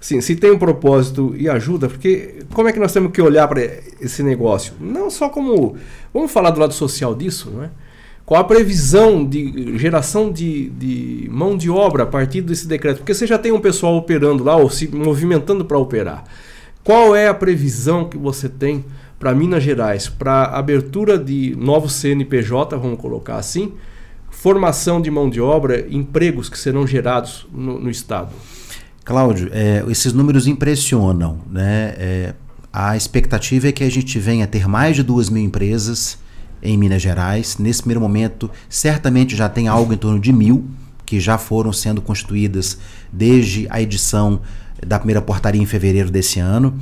assim, 0.00 0.20
se 0.20 0.36
tem 0.36 0.50
um 0.50 0.58
propósito 0.58 1.34
e 1.36 1.48
ajuda, 1.48 1.88
porque 1.88 2.42
como 2.52 2.68
é 2.68 2.72
que 2.72 2.80
nós 2.80 2.92
temos 2.92 3.12
que 3.12 3.22
olhar 3.22 3.46
para 3.48 3.60
esse 4.00 4.22
negócio? 4.22 4.74
Não 4.80 5.10
só 5.10 5.28
como. 5.28 5.76
Vamos 6.12 6.30
falar 6.30 6.50
do 6.50 6.60
lado 6.60 6.74
social 6.74 7.14
disso, 7.14 7.50
não 7.50 7.64
é? 7.64 7.70
Qual 8.28 8.38
a 8.38 8.44
previsão 8.44 9.24
de 9.24 9.78
geração 9.78 10.30
de, 10.30 10.68
de 10.68 11.26
mão 11.32 11.56
de 11.56 11.70
obra 11.70 12.02
a 12.02 12.06
partir 12.06 12.42
desse 12.42 12.68
decreto? 12.68 12.98
Porque 12.98 13.14
você 13.14 13.26
já 13.26 13.38
tem 13.38 13.52
um 13.52 13.58
pessoal 13.58 13.96
operando 13.96 14.44
lá 14.44 14.54
ou 14.54 14.68
se 14.68 14.86
movimentando 14.86 15.64
para 15.64 15.78
operar. 15.78 16.24
Qual 16.84 17.16
é 17.16 17.26
a 17.26 17.32
previsão 17.32 18.06
que 18.06 18.18
você 18.18 18.46
tem 18.46 18.84
para 19.18 19.34
Minas 19.34 19.62
Gerais, 19.62 20.10
para 20.10 20.44
abertura 20.44 21.16
de 21.18 21.56
novos 21.56 21.94
CNPJ, 21.94 22.76
vamos 22.76 23.00
colocar 23.00 23.36
assim, 23.36 23.72
formação 24.28 25.00
de 25.00 25.10
mão 25.10 25.30
de 25.30 25.40
obra, 25.40 25.86
empregos 25.88 26.50
que 26.50 26.58
serão 26.58 26.86
gerados 26.86 27.46
no, 27.50 27.80
no 27.80 27.88
Estado? 27.88 28.28
Cláudio, 29.06 29.48
é, 29.54 29.82
esses 29.88 30.12
números 30.12 30.46
impressionam. 30.46 31.38
Né? 31.50 31.94
É, 31.96 32.34
a 32.70 32.94
expectativa 32.94 33.68
é 33.68 33.72
que 33.72 33.84
a 33.84 33.90
gente 33.90 34.18
venha 34.18 34.44
a 34.44 34.46
ter 34.46 34.68
mais 34.68 34.96
de 34.96 35.02
duas 35.02 35.30
mil 35.30 35.42
empresas 35.42 36.18
em 36.62 36.76
Minas 36.76 37.02
Gerais. 37.02 37.58
Nesse 37.58 37.82
primeiro 37.82 38.00
momento, 38.00 38.50
certamente 38.68 39.36
já 39.36 39.48
tem 39.48 39.68
algo 39.68 39.92
em 39.92 39.96
torno 39.96 40.18
de 40.18 40.32
mil 40.32 40.68
que 41.04 41.18
já 41.18 41.38
foram 41.38 41.72
sendo 41.72 42.02
constituídas 42.02 42.78
desde 43.12 43.66
a 43.70 43.80
edição 43.80 44.40
da 44.86 44.98
primeira 44.98 45.22
portaria 45.22 45.60
em 45.60 45.66
fevereiro 45.66 46.10
desse 46.10 46.38
ano. 46.38 46.78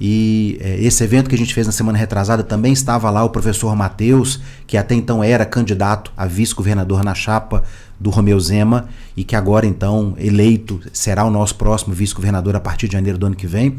E 0.00 0.58
é, 0.60 0.82
esse 0.82 1.04
evento 1.04 1.28
que 1.28 1.36
a 1.36 1.38
gente 1.38 1.54
fez 1.54 1.64
na 1.64 1.72
semana 1.72 1.96
retrasada 1.96 2.42
também 2.42 2.72
estava 2.72 3.08
lá 3.08 3.22
o 3.22 3.30
professor 3.30 3.76
Matheus, 3.76 4.40
que 4.66 4.76
até 4.76 4.96
então 4.96 5.22
era 5.22 5.46
candidato 5.46 6.12
a 6.16 6.26
vice-governador 6.26 7.04
na 7.04 7.14
chapa 7.14 7.62
do 8.00 8.10
Romeu 8.10 8.40
Zema 8.40 8.88
e 9.16 9.22
que 9.22 9.36
agora 9.36 9.64
então 9.64 10.16
eleito 10.18 10.80
será 10.92 11.24
o 11.24 11.30
nosso 11.30 11.54
próximo 11.54 11.94
vice-governador 11.94 12.56
a 12.56 12.60
partir 12.60 12.88
de 12.88 12.94
janeiro 12.94 13.16
do 13.16 13.26
ano 13.26 13.36
que 13.36 13.46
vem. 13.46 13.76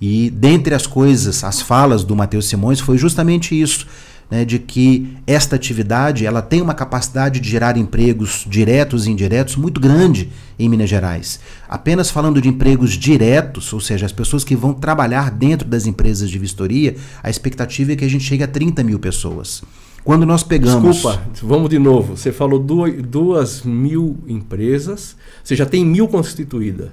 E 0.00 0.30
dentre 0.30 0.72
as 0.72 0.86
coisas, 0.86 1.42
as 1.42 1.60
falas 1.60 2.04
do 2.04 2.14
Matheus 2.14 2.46
Simões 2.46 2.78
foi 2.78 2.96
justamente 2.96 3.60
isso, 3.60 3.88
né, 4.30 4.44
de 4.44 4.58
que 4.58 5.16
esta 5.26 5.56
atividade 5.56 6.26
ela 6.26 6.42
tem 6.42 6.60
uma 6.60 6.74
capacidade 6.74 7.38
de 7.40 7.48
gerar 7.48 7.76
empregos 7.76 8.44
diretos 8.48 9.06
e 9.06 9.10
indiretos 9.10 9.56
muito 9.56 9.80
grande 9.80 10.30
em 10.58 10.68
Minas 10.68 10.88
Gerais. 10.88 11.38
Apenas 11.68 12.10
falando 12.10 12.40
de 12.40 12.48
empregos 12.48 12.92
diretos, 12.92 13.72
ou 13.72 13.80
seja, 13.80 14.06
as 14.06 14.12
pessoas 14.12 14.42
que 14.42 14.56
vão 14.56 14.74
trabalhar 14.74 15.30
dentro 15.30 15.68
das 15.68 15.86
empresas 15.86 16.28
de 16.28 16.38
vistoria, 16.38 16.96
a 17.22 17.30
expectativa 17.30 17.92
é 17.92 17.96
que 17.96 18.04
a 18.04 18.10
gente 18.10 18.24
chegue 18.24 18.42
a 18.42 18.48
30 18.48 18.82
mil 18.82 18.98
pessoas. 18.98 19.62
Quando 20.02 20.24
nós 20.24 20.42
pegamos. 20.44 20.94
Desculpa, 20.94 21.20
vamos 21.42 21.68
de 21.68 21.80
novo. 21.80 22.16
Você 22.16 22.30
falou 22.30 22.60
duas, 22.60 22.94
duas 23.02 23.62
mil 23.62 24.16
empresas, 24.28 25.16
você 25.42 25.56
já 25.56 25.66
tem 25.66 25.84
mil 25.84 26.06
constituídas. 26.06 26.90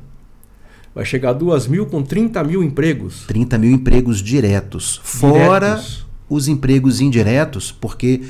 Vai 0.96 1.06
chegar 1.06 1.30
a 1.30 1.34
duas 1.34 1.67
mil 1.67 1.86
com 1.86 2.04
30 2.04 2.43
mil 2.43 2.63
empregos. 2.63 3.24
30 3.28 3.58
mil 3.58 3.72
empregos 3.72 4.19
diretos. 4.19 5.00
Fora 5.04 5.76
Diretos. 5.76 6.06
Os 6.34 6.48
empregos 6.48 7.02
indiretos, 7.02 7.72
porque 7.72 8.22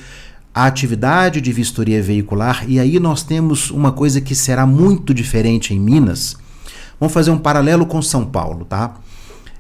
a 0.54 0.66
atividade 0.66 1.42
de 1.42 1.52
vistoria 1.52 2.02
veicular, 2.02 2.66
e 2.68 2.80
aí 2.80 3.00
nós 3.00 3.24
temos 3.24 3.72
uma 3.72 3.92
coisa 3.92 4.22
que 4.22 4.36
será 4.36 4.66
muito 4.66 5.13
diferente 5.13 5.74
em 5.74 5.80
Minas. 5.80 6.38
Vamos 7.00 7.13
fazer 7.13 7.32
um 7.32 7.38
paralelo 7.38 7.86
com 7.86 8.02
São 8.02 8.26
Paulo, 8.26 8.66
tá? 8.66 8.96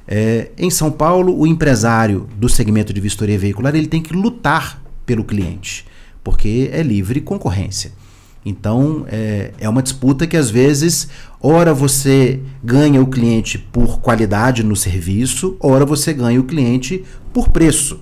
É, 0.07 0.51
em 0.57 0.69
São 0.69 0.91
Paulo, 0.91 1.37
o 1.37 1.47
empresário 1.47 2.27
do 2.37 2.47
segmento 2.47 2.93
de 2.93 3.01
vistoria 3.01 3.39
veicular 3.39 3.75
ele 3.75 3.87
tem 3.87 4.01
que 4.01 4.13
lutar 4.13 4.81
pelo 5.05 5.23
cliente, 5.23 5.85
porque 6.23 6.69
é 6.71 6.83
livre 6.83 7.21
concorrência. 7.21 7.91
Então, 8.45 9.05
é, 9.07 9.51
é 9.57 9.69
uma 9.69 9.81
disputa 9.81 10.27
que 10.27 10.35
às 10.35 10.49
vezes, 10.49 11.07
ora 11.41 11.73
você 11.73 12.41
ganha 12.63 13.01
o 13.01 13.07
cliente 13.07 13.57
por 13.57 13.99
qualidade 13.99 14.63
no 14.63 14.75
serviço, 14.75 15.55
ora 15.59 15.85
você 15.85 16.13
ganha 16.13 16.39
o 16.39 16.43
cliente 16.43 17.03
por 17.31 17.49
preço. 17.49 18.01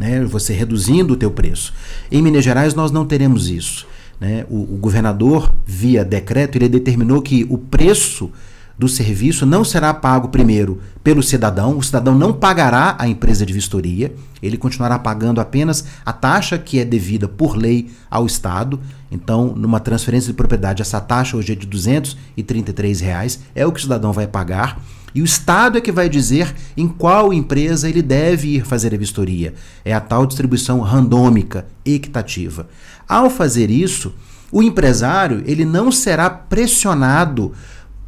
Né? 0.00 0.24
Você 0.24 0.52
reduzindo 0.52 1.14
o 1.14 1.16
teu 1.16 1.30
preço. 1.30 1.72
Em 2.10 2.22
Minas 2.22 2.44
Gerais 2.44 2.74
nós 2.74 2.90
não 2.90 3.06
teremos 3.06 3.48
isso. 3.48 3.86
Né? 4.20 4.44
O, 4.48 4.74
o 4.74 4.78
governador, 4.78 5.52
via 5.66 6.04
decreto, 6.04 6.56
ele 6.56 6.68
determinou 6.68 7.20
que 7.22 7.46
o 7.48 7.58
preço 7.58 8.30
do 8.76 8.88
serviço 8.88 9.46
não 9.46 9.64
será 9.64 9.94
pago 9.94 10.28
primeiro 10.28 10.80
pelo 11.02 11.22
cidadão, 11.22 11.78
o 11.78 11.82
cidadão 11.82 12.16
não 12.16 12.32
pagará 12.32 12.96
a 12.98 13.06
empresa 13.06 13.46
de 13.46 13.52
vistoria, 13.52 14.12
ele 14.42 14.56
continuará 14.56 14.98
pagando 14.98 15.40
apenas 15.40 15.84
a 16.04 16.12
taxa 16.12 16.58
que 16.58 16.78
é 16.78 16.84
devida 16.84 17.28
por 17.28 17.56
lei 17.56 17.90
ao 18.10 18.26
Estado. 18.26 18.80
Então, 19.10 19.54
numa 19.54 19.78
transferência 19.78 20.28
de 20.28 20.36
propriedade, 20.36 20.82
essa 20.82 21.00
taxa 21.00 21.36
hoje 21.36 21.52
é 21.52 21.54
de 21.54 21.66
233 21.66 23.00
reais, 23.00 23.40
é 23.54 23.64
o 23.66 23.72
que 23.72 23.78
o 23.78 23.82
cidadão 23.82 24.12
vai 24.12 24.26
pagar. 24.26 24.80
E 25.14 25.22
o 25.22 25.24
Estado 25.24 25.78
é 25.78 25.80
que 25.80 25.92
vai 25.92 26.08
dizer 26.08 26.52
em 26.76 26.88
qual 26.88 27.32
empresa 27.32 27.88
ele 27.88 28.02
deve 28.02 28.56
ir 28.56 28.66
fazer 28.66 28.92
a 28.92 28.98
vistoria. 28.98 29.54
É 29.84 29.94
a 29.94 30.00
tal 30.00 30.26
distribuição 30.26 30.80
randômica, 30.80 31.66
equitativa. 31.84 32.66
Ao 33.08 33.30
fazer 33.30 33.70
isso, 33.70 34.12
o 34.50 34.62
empresário 34.62 35.42
ele 35.46 35.64
não 35.64 35.92
será 35.92 36.28
pressionado 36.28 37.52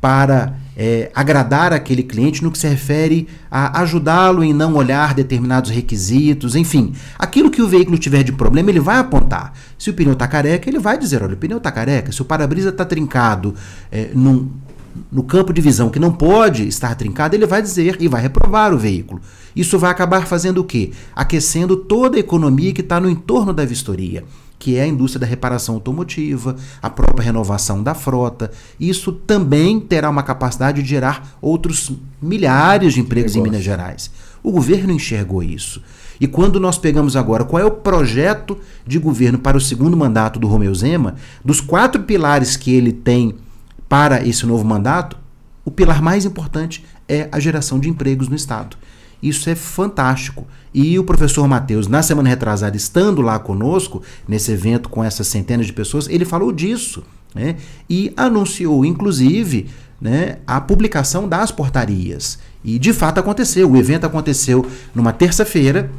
para 0.00 0.54
é, 0.76 1.10
agradar 1.14 1.72
aquele 1.72 2.02
cliente 2.02 2.44
no 2.44 2.50
que 2.50 2.58
se 2.58 2.68
refere 2.68 3.26
a 3.50 3.80
ajudá-lo 3.80 4.44
em 4.44 4.52
não 4.52 4.74
olhar 4.74 5.14
determinados 5.14 5.70
requisitos, 5.70 6.54
enfim. 6.54 6.92
Aquilo 7.18 7.50
que 7.50 7.62
o 7.62 7.68
veículo 7.68 7.96
tiver 7.96 8.22
de 8.22 8.32
problema, 8.32 8.70
ele 8.70 8.80
vai 8.80 8.98
apontar. 8.98 9.52
Se 9.78 9.90
o 9.90 9.94
pneu 9.94 10.12
está 10.12 10.28
careca, 10.28 10.68
ele 10.68 10.78
vai 10.78 10.98
dizer: 10.98 11.22
olha, 11.22 11.34
o 11.34 11.36
pneu 11.36 11.58
está 11.58 11.72
careca. 11.72 12.12
Se 12.12 12.20
o 12.20 12.24
para-brisa 12.24 12.68
está 12.68 12.84
trincado 12.84 13.54
é, 13.90 14.10
num, 14.14 14.50
no 15.10 15.22
campo 15.22 15.52
de 15.52 15.60
visão 15.60 15.90
que 15.90 15.98
não 15.98 16.12
pode 16.12 16.66
estar 16.66 16.94
trincado, 16.94 17.34
ele 17.34 17.46
vai 17.46 17.62
dizer 17.62 17.96
e 18.00 18.08
vai 18.08 18.22
reprovar 18.22 18.72
o 18.74 18.78
veículo. 18.78 19.20
Isso 19.54 19.78
vai 19.78 19.90
acabar 19.90 20.26
fazendo 20.26 20.58
o 20.58 20.64
quê? 20.64 20.92
Aquecendo 21.14 21.76
toda 21.76 22.16
a 22.16 22.20
economia 22.20 22.72
que 22.72 22.80
está 22.80 23.00
no 23.00 23.08
entorno 23.08 23.52
da 23.52 23.64
vistoria 23.64 24.24
que 24.58 24.76
é 24.76 24.82
a 24.82 24.86
indústria 24.86 25.20
da 25.20 25.26
reparação 25.26 25.74
automotiva, 25.74 26.56
a 26.82 26.88
própria 26.88 27.24
renovação 27.24 27.82
da 27.82 27.94
frota. 27.94 28.50
Isso 28.80 29.12
também 29.12 29.78
terá 29.78 30.08
uma 30.08 30.22
capacidade 30.22 30.82
de 30.82 30.88
gerar 30.88 31.36
outros 31.40 31.92
milhares 32.20 32.94
de 32.94 33.00
empregos 33.00 33.36
em 33.36 33.42
Minas 33.42 33.62
Gerais. 33.62 34.10
O 34.42 34.50
governo 34.50 34.92
enxergou 34.92 35.42
isso. 35.42 35.82
E 36.20 36.26
quando 36.26 36.58
nós 36.58 36.78
pegamos 36.78 37.16
agora 37.16 37.44
qual 37.44 37.60
é 37.60 37.64
o 37.64 37.70
projeto 37.70 38.58
de 38.86 38.98
governo 38.98 39.38
para 39.38 39.56
o 39.56 39.60
segundo 39.60 39.96
mandato 39.96 40.38
do 40.38 40.46
Romeu 40.46 40.74
Zema, 40.74 41.16
dos 41.44 41.60
quatro 41.60 42.02
pilares 42.04 42.56
que 42.56 42.74
ele 42.74 42.92
tem 42.92 43.34
para 43.88 44.26
esse 44.26 44.46
novo 44.46 44.64
mandato, 44.64 45.16
o 45.64 45.70
pilar 45.70 46.02
mais 46.02 46.24
importante 46.24 46.84
é 47.08 47.28
a 47.30 47.40
geração 47.40 47.78
de 47.78 47.88
empregos 47.88 48.28
no 48.28 48.36
Estado. 48.36 48.76
Isso 49.22 49.48
é 49.48 49.54
fantástico. 49.54 50.46
E 50.72 50.98
o 50.98 51.04
professor 51.04 51.46
Matheus, 51.48 51.88
na 51.88 52.02
semana 52.02 52.28
retrasada, 52.28 52.76
estando 52.76 53.22
lá 53.22 53.38
conosco, 53.38 54.02
nesse 54.28 54.52
evento 54.52 54.88
com 54.88 55.02
essas 55.02 55.26
centenas 55.26 55.66
de 55.66 55.72
pessoas, 55.72 56.08
ele 56.08 56.24
falou 56.24 56.52
disso. 56.52 57.02
Né? 57.34 57.56
E 57.88 58.12
anunciou, 58.16 58.84
inclusive, 58.84 59.68
né, 60.00 60.38
a 60.46 60.60
publicação 60.60 61.28
das 61.28 61.50
portarias. 61.50 62.38
E 62.64 62.78
de 62.78 62.92
fato 62.92 63.18
aconteceu. 63.18 63.70
O 63.70 63.76
evento 63.76 64.04
aconteceu 64.04 64.66
numa 64.94 65.12
terça-feira, 65.12 65.90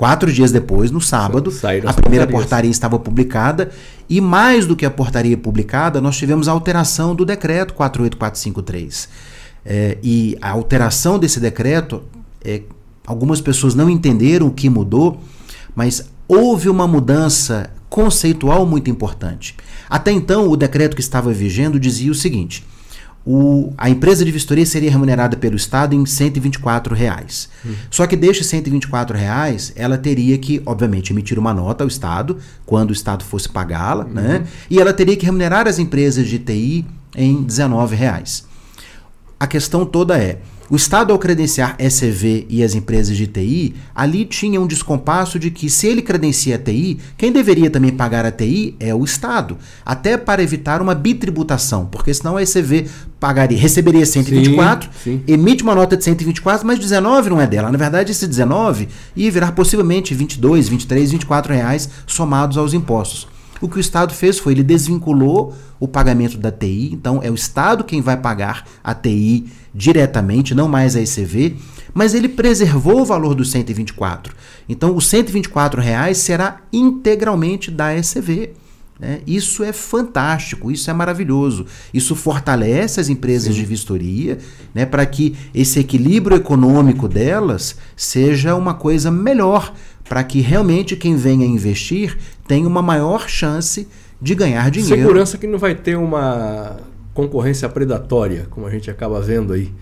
Quatro 0.00 0.32
dias 0.32 0.50
depois, 0.50 0.90
no 0.90 0.98
sábado, 0.98 1.52
a 1.86 1.92
primeira 1.92 2.26
portaria 2.26 2.70
estava 2.70 2.98
publicada 2.98 3.70
e 4.08 4.18
mais 4.18 4.64
do 4.64 4.74
que 4.74 4.86
a 4.86 4.90
portaria 4.90 5.36
publicada, 5.36 6.00
nós 6.00 6.16
tivemos 6.16 6.48
a 6.48 6.52
alteração 6.52 7.14
do 7.14 7.22
decreto 7.22 7.74
48453. 7.74 9.10
É, 9.62 9.98
e 10.02 10.38
a 10.40 10.52
alteração 10.52 11.18
desse 11.18 11.38
decreto 11.38 12.02
é, 12.42 12.62
algumas 13.06 13.42
pessoas 13.42 13.74
não 13.74 13.90
entenderam 13.90 14.46
o 14.46 14.50
que 14.50 14.70
mudou, 14.70 15.20
mas 15.76 16.10
houve 16.26 16.70
uma 16.70 16.88
mudança 16.88 17.68
conceitual 17.90 18.64
muito 18.64 18.88
importante. 18.88 19.54
Até 19.86 20.10
então, 20.12 20.48
o 20.48 20.56
decreto 20.56 20.94
que 20.94 21.02
estava 21.02 21.30
vigendo 21.30 21.78
dizia 21.78 22.10
o 22.10 22.14
seguinte: 22.14 22.64
o, 23.32 23.72
a 23.78 23.88
empresa 23.88 24.24
de 24.24 24.32
vistoria 24.32 24.66
seria 24.66 24.90
remunerada 24.90 25.36
pelo 25.36 25.54
Estado 25.54 25.94
em 25.94 26.04
124 26.04 26.92
reais. 26.96 27.48
Uhum. 27.64 27.74
Só 27.88 28.04
que 28.04 28.16
destes 28.16 28.48
124 28.48 29.16
reais, 29.16 29.72
ela 29.76 29.96
teria 29.96 30.36
que, 30.36 30.60
obviamente, 30.66 31.12
emitir 31.12 31.38
uma 31.38 31.54
nota 31.54 31.84
ao 31.84 31.88
Estado, 31.88 32.38
quando 32.66 32.90
o 32.90 32.92
Estado 32.92 33.22
fosse 33.22 33.48
pagá-la, 33.48 34.04
uhum. 34.04 34.10
né? 34.10 34.46
e 34.68 34.80
ela 34.80 34.92
teria 34.92 35.16
que 35.16 35.24
remunerar 35.24 35.68
as 35.68 35.78
empresas 35.78 36.26
de 36.26 36.40
TI 36.40 36.84
em 37.14 37.44
19 37.44 37.94
reais. 37.94 38.44
A 39.38 39.46
questão 39.46 39.86
toda 39.86 40.18
é: 40.18 40.40
o 40.70 40.76
Estado, 40.76 41.12
ao 41.12 41.18
credenciar 41.18 41.74
SCV 41.80 42.46
e 42.48 42.62
as 42.62 42.76
empresas 42.76 43.16
de 43.16 43.26
TI, 43.26 43.74
ali 43.92 44.24
tinha 44.24 44.60
um 44.60 44.68
descompasso 44.68 45.36
de 45.36 45.50
que, 45.50 45.68
se 45.68 45.88
ele 45.88 46.00
credencia 46.00 46.54
a 46.54 46.58
TI, 46.58 46.96
quem 47.18 47.32
deveria 47.32 47.68
também 47.68 47.90
pagar 47.90 48.24
a 48.24 48.30
TI 48.30 48.76
é 48.78 48.94
o 48.94 49.02
Estado, 49.02 49.58
até 49.84 50.16
para 50.16 50.44
evitar 50.44 50.80
uma 50.80 50.94
bitributação, 50.94 51.86
porque 51.86 52.14
senão 52.14 52.36
a 52.36 52.46
SCV 52.46 52.86
pagaria, 53.18 53.58
receberia 53.58 54.06
124, 54.06 54.88
sim, 54.92 55.00
sim. 55.02 55.22
emite 55.26 55.64
uma 55.64 55.74
nota 55.74 55.96
de 55.96 56.04
124, 56.04 56.64
mas 56.64 56.78
19 56.78 57.30
não 57.30 57.40
é 57.40 57.48
dela. 57.48 57.72
Na 57.72 57.76
verdade, 57.76 58.12
esse 58.12 58.26
19 58.28 58.88
ia 59.16 59.30
virar 59.30 59.50
possivelmente 59.50 60.14
22, 60.14 60.68
23, 60.68 61.10
24 61.10 61.52
reais 61.52 61.90
somados 62.06 62.56
aos 62.56 62.72
impostos. 62.72 63.26
O 63.60 63.68
que 63.68 63.76
o 63.76 63.80
Estado 63.80 64.14
fez 64.14 64.38
foi 64.38 64.52
ele 64.52 64.62
desvinculou 64.62 65.54
o 65.78 65.86
pagamento 65.86 66.38
da 66.38 66.50
TI, 66.50 66.90
então 66.92 67.20
é 67.22 67.30
o 67.30 67.34
Estado 67.34 67.84
quem 67.84 68.00
vai 68.00 68.16
pagar 68.16 68.66
a 68.82 68.94
TI 68.94 69.46
diretamente, 69.74 70.54
não 70.54 70.68
mais 70.68 70.96
a 70.96 71.00
ECV, 71.00 71.56
mas 71.92 72.14
ele 72.14 72.28
preservou 72.28 73.00
o 73.00 73.04
valor 73.04 73.34
dos 73.34 73.50
124. 73.50 74.34
Então, 74.68 74.96
os 74.96 75.08
124 75.08 75.80
reais 75.80 76.18
será 76.18 76.60
integralmente 76.72 77.70
da 77.70 77.94
ECV. 77.94 78.52
Né? 78.98 79.20
Isso 79.26 79.64
é 79.64 79.72
fantástico, 79.72 80.70
isso 80.70 80.90
é 80.90 80.92
maravilhoso. 80.92 81.64
Isso 81.92 82.14
fortalece 82.14 83.00
as 83.00 83.08
empresas 83.08 83.54
Sim. 83.54 83.60
de 83.60 83.66
vistoria 83.66 84.38
né, 84.74 84.84
para 84.84 85.06
que 85.06 85.34
esse 85.54 85.80
equilíbrio 85.80 86.36
econômico 86.36 87.08
delas 87.08 87.76
seja 87.96 88.54
uma 88.54 88.74
coisa 88.74 89.10
melhor, 89.10 89.72
para 90.04 90.22
que 90.22 90.40
realmente 90.40 90.96
quem 90.96 91.16
venha 91.16 91.46
investir 91.46 92.18
tenha 92.50 92.66
uma 92.66 92.82
maior 92.82 93.28
chance 93.28 93.86
de 94.20 94.34
ganhar 94.34 94.68
dinheiro. 94.72 94.96
Segurança 94.96 95.38
que 95.38 95.46
não 95.46 95.56
vai 95.56 95.72
ter 95.72 95.96
uma 95.96 96.78
concorrência 97.14 97.68
predatória, 97.68 98.48
como 98.50 98.66
a 98.66 98.70
gente 98.70 98.90
acaba 98.90 99.20
vendo 99.20 99.52
aí. 99.52 99.72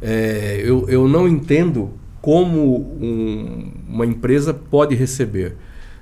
É, 0.00 0.62
eu, 0.64 0.88
eu 0.88 1.06
não 1.06 1.28
entendo 1.28 1.90
como 2.22 2.78
um, 2.98 3.70
uma 3.86 4.06
empresa 4.06 4.54
pode 4.54 4.94
receber 4.94 5.56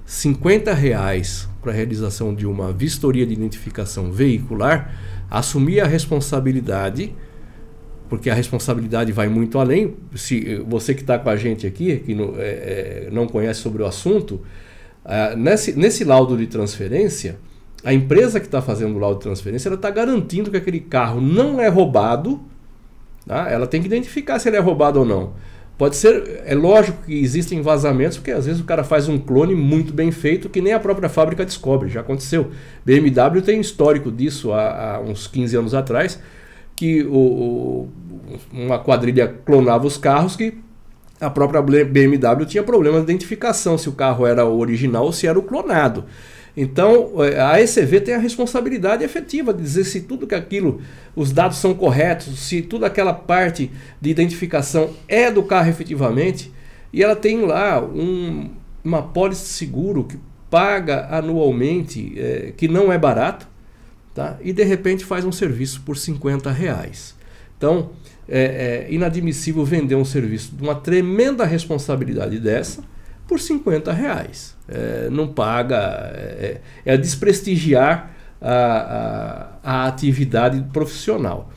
50 0.07 0.73
reais 0.73 1.49
para 1.61 1.73
a 1.73 1.75
realização 1.75 2.33
de 2.33 2.47
uma 2.47 2.71
vistoria 2.73 3.27
de 3.27 3.33
identificação 3.33 4.13
veicular, 4.13 4.95
assumir 5.29 5.81
a 5.81 5.89
responsabilidade, 5.89 7.13
porque 8.09 8.31
a 8.31 8.35
responsabilidade 8.35 9.11
vai 9.11 9.29
muito 9.29 9.59
além. 9.59 9.97
Se 10.15 10.63
você 10.69 10.95
que 10.95 11.01
está 11.01 11.19
com 11.19 11.31
a 11.31 11.35
gente 11.35 11.67
aqui, 11.67 11.97
que 11.97 12.13
é, 12.13 13.07
é, 13.07 13.09
não 13.11 13.27
conhece 13.27 13.59
sobre 13.59 13.83
o 13.83 13.87
assunto, 13.87 14.41
ah, 15.05 15.35
nesse, 15.37 15.73
nesse 15.73 16.05
laudo 16.05 16.37
de 16.37 16.47
transferência, 16.47 17.39
a 17.85 17.93
empresa 17.93 18.39
que 18.39 18.47
está 18.47 18.63
fazendo 18.63 18.95
o 18.95 18.99
laudo 18.99 19.19
de 19.19 19.23
transferência 19.25 19.69
ela 19.69 19.77
está 19.77 19.91
garantindo 19.91 20.51
que 20.51 20.57
aquele 20.57 20.81
carro 20.81 21.21
não 21.21 21.61
é 21.61 21.69
roubado. 21.69 22.41
Tá? 23.27 23.51
Ela 23.51 23.67
tem 23.67 23.81
que 23.81 23.87
identificar 23.87 24.39
se 24.39 24.49
ele 24.49 24.57
é 24.57 24.61
roubado 24.61 25.01
ou 25.01 25.05
não. 25.05 25.33
Pode 25.77 25.97
ser, 25.97 26.43
é 26.45 26.55
lógico 26.55 27.03
que 27.05 27.15
existem 27.15 27.61
vazamentos, 27.61 28.19
porque 28.19 28.31
às 28.31 28.47
vezes 28.47 28.61
o 28.61 28.65
cara 28.65 28.85
faz 28.85 29.09
um 29.09 29.19
clone 29.19 29.55
muito 29.55 29.93
bem 29.93 30.13
feito 30.13 30.49
que 30.49 30.61
nem 30.61 30.73
a 30.73 30.79
própria 30.79 31.09
fábrica 31.09 31.45
descobre. 31.45 31.89
Já 31.89 32.03
aconteceu. 32.03 32.51
BMW 32.85 33.43
tem 33.43 33.61
histórico 33.61 34.11
disso 34.11 34.53
há, 34.53 34.97
há 34.97 35.01
uns 35.01 35.27
15 35.27 35.57
anos 35.57 35.75
atrás, 35.75 36.21
que 36.77 37.03
o, 37.03 37.17
o, 37.17 37.89
uma 38.53 38.79
quadrilha 38.79 39.27
clonava 39.45 39.87
os 39.87 39.97
carros 39.97 40.37
que 40.37 40.59
a 41.23 41.31
própria 41.31 41.63
BMW 41.63 42.45
tinha 42.47 42.63
problemas 42.65 43.05
de 43.05 43.13
identificação 43.13 43.79
se 43.79 43.89
o 43.89 43.93
carro 43.93 44.27
era 44.27 44.45
o 44.45 44.59
original 44.59 45.05
ou 45.05 45.13
se 45.13 45.27
era 45.27 45.39
o 45.39 45.43
clonado. 45.43 46.05
Então, 46.57 47.13
é, 47.25 47.41
a 47.41 47.61
ECV 47.63 48.01
tem 48.01 48.15
a 48.15 48.19
responsabilidade 48.19 49.05
efetiva 49.05 49.55
de 49.55 49.63
dizer 49.63 49.85
se 49.85 50.03
tudo 50.03 50.27
que 50.27 50.35
aquilo, 50.35 50.83
os 51.17 51.33
dados 51.33 51.59
são 51.59 51.73
corretos, 51.73 52.41
se 52.41 52.61
toda 52.61 52.87
aquela 52.87 53.15
parte 53.15 53.71
de 54.01 54.11
identificação 54.11 54.91
é 55.09 55.31
do 55.31 55.43
carro 55.45 55.71
efetivamente, 55.71 56.53
e 56.93 57.03
ela 57.03 57.17
tem 57.17 57.41
lá 57.47 57.81
um, 57.83 58.51
uma 58.85 59.03
pólice 59.03 59.45
de 59.45 59.49
seguro 59.49 60.05
que 60.05 60.19
paga 60.51 61.07
anualmente, 61.11 62.13
é, 62.19 62.53
que 62.55 62.69
não 62.69 62.93
é 62.93 62.99
barato, 62.99 63.49
tá? 64.13 64.37
e 64.43 64.53
de 64.53 64.65
repente 64.65 65.05
faz 65.05 65.25
um 65.25 65.33
serviço 65.33 65.81
por 65.87 65.97
50 65.97 66.51
reais. 66.51 67.15
Então, 67.57 67.91
é, 68.29 68.87
é 68.89 68.93
inadmissível 68.93 69.65
vender 69.65 69.95
um 69.95 70.05
serviço 70.05 70.55
de 70.55 70.63
uma 70.63 70.75
tremenda 70.75 71.45
responsabilidade 71.45 72.39
dessa 72.39 72.83
por 73.27 73.41
50 73.41 73.93
reais. 73.93 74.55
É, 74.69 75.09
não 75.11 75.29
paga, 75.29 76.13
é, 76.15 76.61
é 76.85 76.97
desprestigiar 76.97 78.15
a, 78.41 79.59
a, 79.63 79.85
a 79.85 79.87
atividade 79.87 80.63
profissional. 80.73 81.51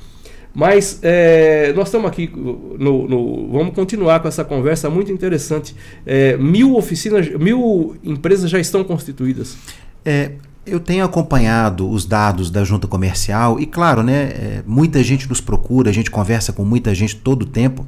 Mas 0.54 1.00
é, 1.04 1.74
nós 1.74 1.90
estamos 1.90 2.10
aqui 2.10 2.32
no, 2.34 3.10
no, 3.10 3.52
Vamos 3.52 3.76
continuar 3.76 4.22
com 4.22 4.30
essa 4.30 4.46
conversa 4.46 4.90
muito 4.90 5.12
interessante. 5.12 5.76
É, 6.06 6.38
mil 6.38 6.78
oficinas, 6.78 7.28
mil 7.30 7.98
empresas 8.02 8.50
já 8.50 8.58
estão 8.58 8.82
constituídas. 8.82 9.58
É, 10.06 10.32
eu 10.66 10.80
tenho 10.80 11.06
acompanhado 11.06 11.90
os 11.90 12.06
dados 12.06 12.50
da 12.50 12.64
junta 12.64 12.88
comercial 12.88 13.60
e, 13.60 13.66
claro, 13.66 14.02
né, 14.02 14.24
é, 14.24 14.64
muita 14.66 15.04
gente 15.04 15.30
nos 15.30 15.40
procura, 15.40 15.90
a 15.90 15.94
gente 15.94 16.10
conversa 16.10 16.52
com 16.52 16.66
muita 16.66 16.94
gente 16.96 17.16
todo 17.16 17.44
o 17.44 17.46
tempo. 17.46 17.86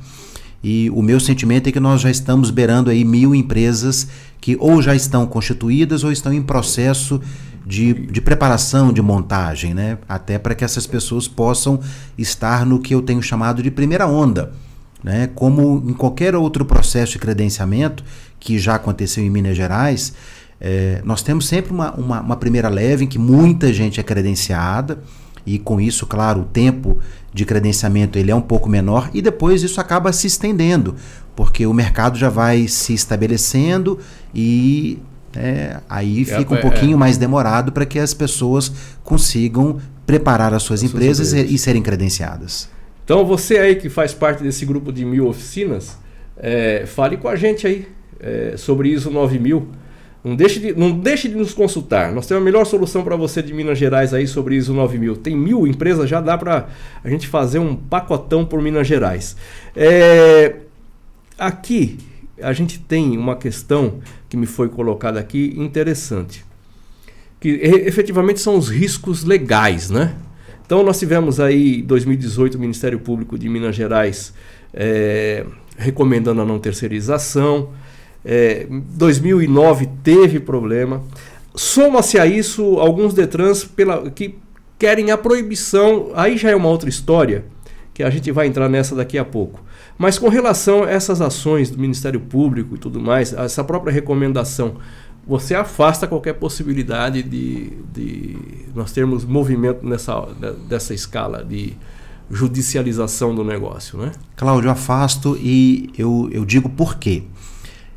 E 0.64 0.90
o 0.92 1.02
meu 1.02 1.20
sentimento 1.20 1.70
é 1.70 1.72
que 1.72 1.80
nós 1.80 2.02
já 2.02 2.10
estamos 2.10 2.50
beirando 2.50 2.90
aí 2.90 3.04
mil 3.04 3.34
empresas 3.34 4.08
que 4.42 4.58
ou 4.60 4.82
já 4.82 4.96
estão 4.96 5.26
constituídas 5.26 6.04
ou 6.04 6.12
estão 6.12 6.34
em 6.34 6.42
processo 6.42 7.22
de, 7.66 7.94
de 7.94 8.22
preparação, 8.22 8.94
de 8.94 9.02
montagem, 9.02 9.74
né? 9.74 9.98
Até 10.08 10.40
para 10.40 10.56
que 10.56 10.64
essas 10.64 10.88
pessoas 10.88 11.28
possam 11.28 11.80
estar 12.18 12.66
no 12.66 12.80
que 12.80 12.96
eu 12.96 13.02
tenho 13.02 13.22
chamado 13.22 13.62
de 13.62 13.70
primeira 13.70 14.08
onda. 14.08 14.52
Né? 15.04 15.30
Como 15.36 15.84
em 15.88 15.94
qualquer 15.94 16.36
outro 16.36 16.66
processo 16.66 17.14
de 17.14 17.20
credenciamento 17.20 18.04
que 18.40 18.58
já 18.58 18.76
aconteceu 18.76 19.24
em 19.24 19.30
Minas 19.30 19.56
Gerais, 19.56 20.14
é, 20.60 21.02
nós 21.04 21.22
temos 21.22 21.48
sempre 21.48 21.72
uma, 21.72 21.94
uma, 21.94 22.22
uma, 22.22 22.36
primeira 22.36 22.68
leve 22.68 23.06
em 23.06 23.08
que 23.08 23.20
muita 23.20 23.72
gente 23.72 24.00
é 24.00 24.04
credenciada 24.04 25.00
e 25.46 25.60
com 25.60 25.80
isso, 25.80 26.06
claro, 26.06 26.42
o 26.42 26.46
tempo 26.46 26.98
de 27.34 27.46
credenciamento 27.46 28.18
ele 28.18 28.32
é 28.32 28.36
um 28.36 28.42
pouco 28.42 28.68
menor 28.68 29.10
e 29.14 29.22
depois 29.22 29.62
isso 29.62 29.80
acaba 29.80 30.12
se 30.12 30.28
estendendo, 30.28 30.96
porque 31.36 31.66
o 31.68 31.74
mercado 31.74 32.18
já 32.18 32.30
vai 32.30 32.68
se 32.68 32.94
estabelecendo 32.94 34.00
e 34.34 35.00
é, 35.36 35.80
aí 35.88 36.24
é, 36.24 36.26
fica 36.26 36.54
um 36.54 36.58
é, 36.58 36.62
pouquinho 36.62 36.96
é. 36.96 36.98
mais 36.98 37.18
demorado 37.18 37.72
para 37.72 37.86
que 37.86 38.00
as 38.00 38.14
pessoas 38.14 38.72
consigam 39.04 39.80
preparar 40.06 40.54
as 40.54 40.64
suas, 40.64 40.84
as 40.84 40.90
empresas, 40.90 41.30
suas 41.30 41.52
e, 41.52 41.58
serem 41.58 41.82
credenciadas. 41.82 42.70
Então 43.04 43.24
você 43.26 43.58
aí 43.58 43.76
que 43.76 43.90
faz 43.90 44.14
parte 44.14 44.42
desse 44.42 44.66
grupo 44.66 44.92
de 44.92 45.06
mil 45.06 45.28
oficinas, 45.28 45.98
é, 46.36 46.86
fale 46.88 47.18
com 47.18 47.28
a 47.28 47.36
gente 47.36 47.68
aí 47.68 47.88
é, 48.20 48.56
sobre 48.58 48.90
ISO 48.90 49.12
9000. 49.12 49.68
Não 50.28 50.36
deixe, 50.36 50.60
de, 50.60 50.74
não 50.78 50.92
deixe 50.92 51.30
de 51.30 51.36
nos 51.36 51.54
consultar. 51.54 52.12
Nós 52.12 52.28
temos 52.28 52.42
a 52.42 52.44
melhor 52.44 52.66
solução 52.66 53.02
para 53.02 53.16
você 53.16 53.42
de 53.42 53.54
Minas 53.54 53.78
Gerais 53.78 54.14
aí 54.14 54.28
sobre 54.28 54.58
ISO 54.58 54.74
9000. 54.74 55.16
Tem 55.16 55.34
mil 55.34 55.66
empresas, 55.66 56.10
já 56.10 56.20
dá 56.20 56.38
para 56.38 56.68
a 57.02 57.10
gente 57.10 57.30
fazer 57.30 57.60
um 57.60 57.74
pacotão 57.74 58.46
por 58.46 58.62
Minas 58.62 58.86
Gerais. 58.86 59.38
É, 59.74 60.56
aqui 61.40 61.98
a 62.42 62.52
gente 62.52 62.78
tem 62.78 63.18
uma 63.18 63.38
questão 63.38 64.00
que 64.28 64.36
me 64.36 64.46
foi 64.46 64.68
colocada 64.68 65.18
aqui 65.18 65.54
interessante, 65.56 66.44
que 67.40 67.48
efetivamente 67.50 68.42
são 68.42 68.58
os 68.58 68.68
riscos 68.68 69.24
legais, 69.24 69.90
né? 69.90 70.14
Então 70.66 70.84
nós 70.84 71.00
tivemos 71.00 71.40
aí 71.40 71.80
em 71.80 71.84
2018 71.84 72.56
o 72.56 72.60
Ministério 72.60 73.00
Público 73.00 73.40
de 73.40 73.48
Minas 73.48 73.78
Gerais 73.78 74.34
é, 74.74 75.46
recomendando 75.78 76.42
a 76.42 76.46
não 76.46 76.60
terceirização. 76.60 77.70
É, 78.30 78.68
2009 78.70 79.88
teve 80.04 80.38
problema. 80.42 81.02
Soma-se 81.56 82.20
a 82.20 82.26
isso 82.26 82.78
alguns 82.78 83.14
Detrans 83.14 83.64
pela, 83.64 84.12
que 84.12 84.36
querem 84.78 85.12
a 85.12 85.18
proibição, 85.18 86.12
aí 86.14 86.38
já 86.38 86.50
é 86.50 86.56
uma 86.56 86.68
outra 86.68 86.90
história, 86.90 87.46
que 87.94 88.04
a 88.04 88.10
gente 88.10 88.30
vai 88.34 88.46
entrar 88.46 88.68
nessa 88.68 88.94
daqui 88.94 89.18
a 89.18 89.24
pouco. 89.24 89.62
Mas 89.98 90.20
com 90.20 90.28
relação 90.28 90.84
a 90.84 90.92
essas 90.92 91.22
ações 91.22 91.72
do 91.72 91.80
Ministério 91.80 92.20
Público 92.20 92.76
e 92.76 92.78
tudo 92.78 93.00
mais, 93.00 93.32
essa 93.32 93.64
própria 93.64 93.94
recomendação, 93.94 94.76
você 95.26 95.56
afasta 95.56 96.06
qualquer 96.06 96.34
possibilidade 96.34 97.24
de, 97.24 97.72
de 97.94 98.38
nós 98.76 98.92
termos 98.92 99.24
movimento 99.24 99.88
nessa, 99.88 100.28
dessa 100.68 100.94
escala 100.94 101.46
de 101.46 101.74
judicialização 102.30 103.34
do 103.34 103.44
negócio, 103.44 103.98
né? 103.98 104.12
Cláudio, 104.36 104.70
afasto 104.70 105.38
e 105.42 105.90
eu, 105.98 106.30
eu 106.32 106.44
digo 106.44 106.70
por 106.70 106.98
quê. 106.98 107.24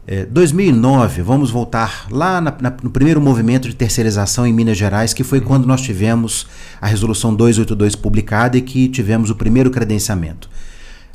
É, 0.07 0.25
2009, 0.25 1.23
vamos 1.23 1.51
voltar 1.51 2.07
lá 2.11 2.41
na, 2.41 2.55
na, 2.61 2.75
no 2.83 2.91
primeiro 2.91 3.21
movimento 3.21 3.69
de 3.69 3.75
terceirização 3.75 4.47
em 4.47 4.53
Minas 4.53 4.77
Gerais, 4.77 5.13
que 5.13 5.23
foi 5.23 5.41
quando 5.41 5.67
nós 5.67 5.83
tivemos 5.83 6.47
a 6.81 6.87
resolução 6.87 7.35
282 7.35 7.95
publicada 7.95 8.57
e 8.57 8.63
que 8.63 8.89
tivemos 8.89 9.31
o 9.31 9.35
primeiro 9.35 9.71
credenciamento. 9.71 10.49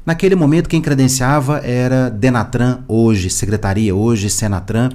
Naquele 0.05 0.35
momento, 0.35 0.69
quem 0.69 0.81
credenciava 0.81 1.57
era 1.63 2.09
Denatran, 2.09 2.79
hoje 2.87 3.29
Secretaria, 3.29 3.95
hoje 3.95 4.29
Senatran. 4.29 4.89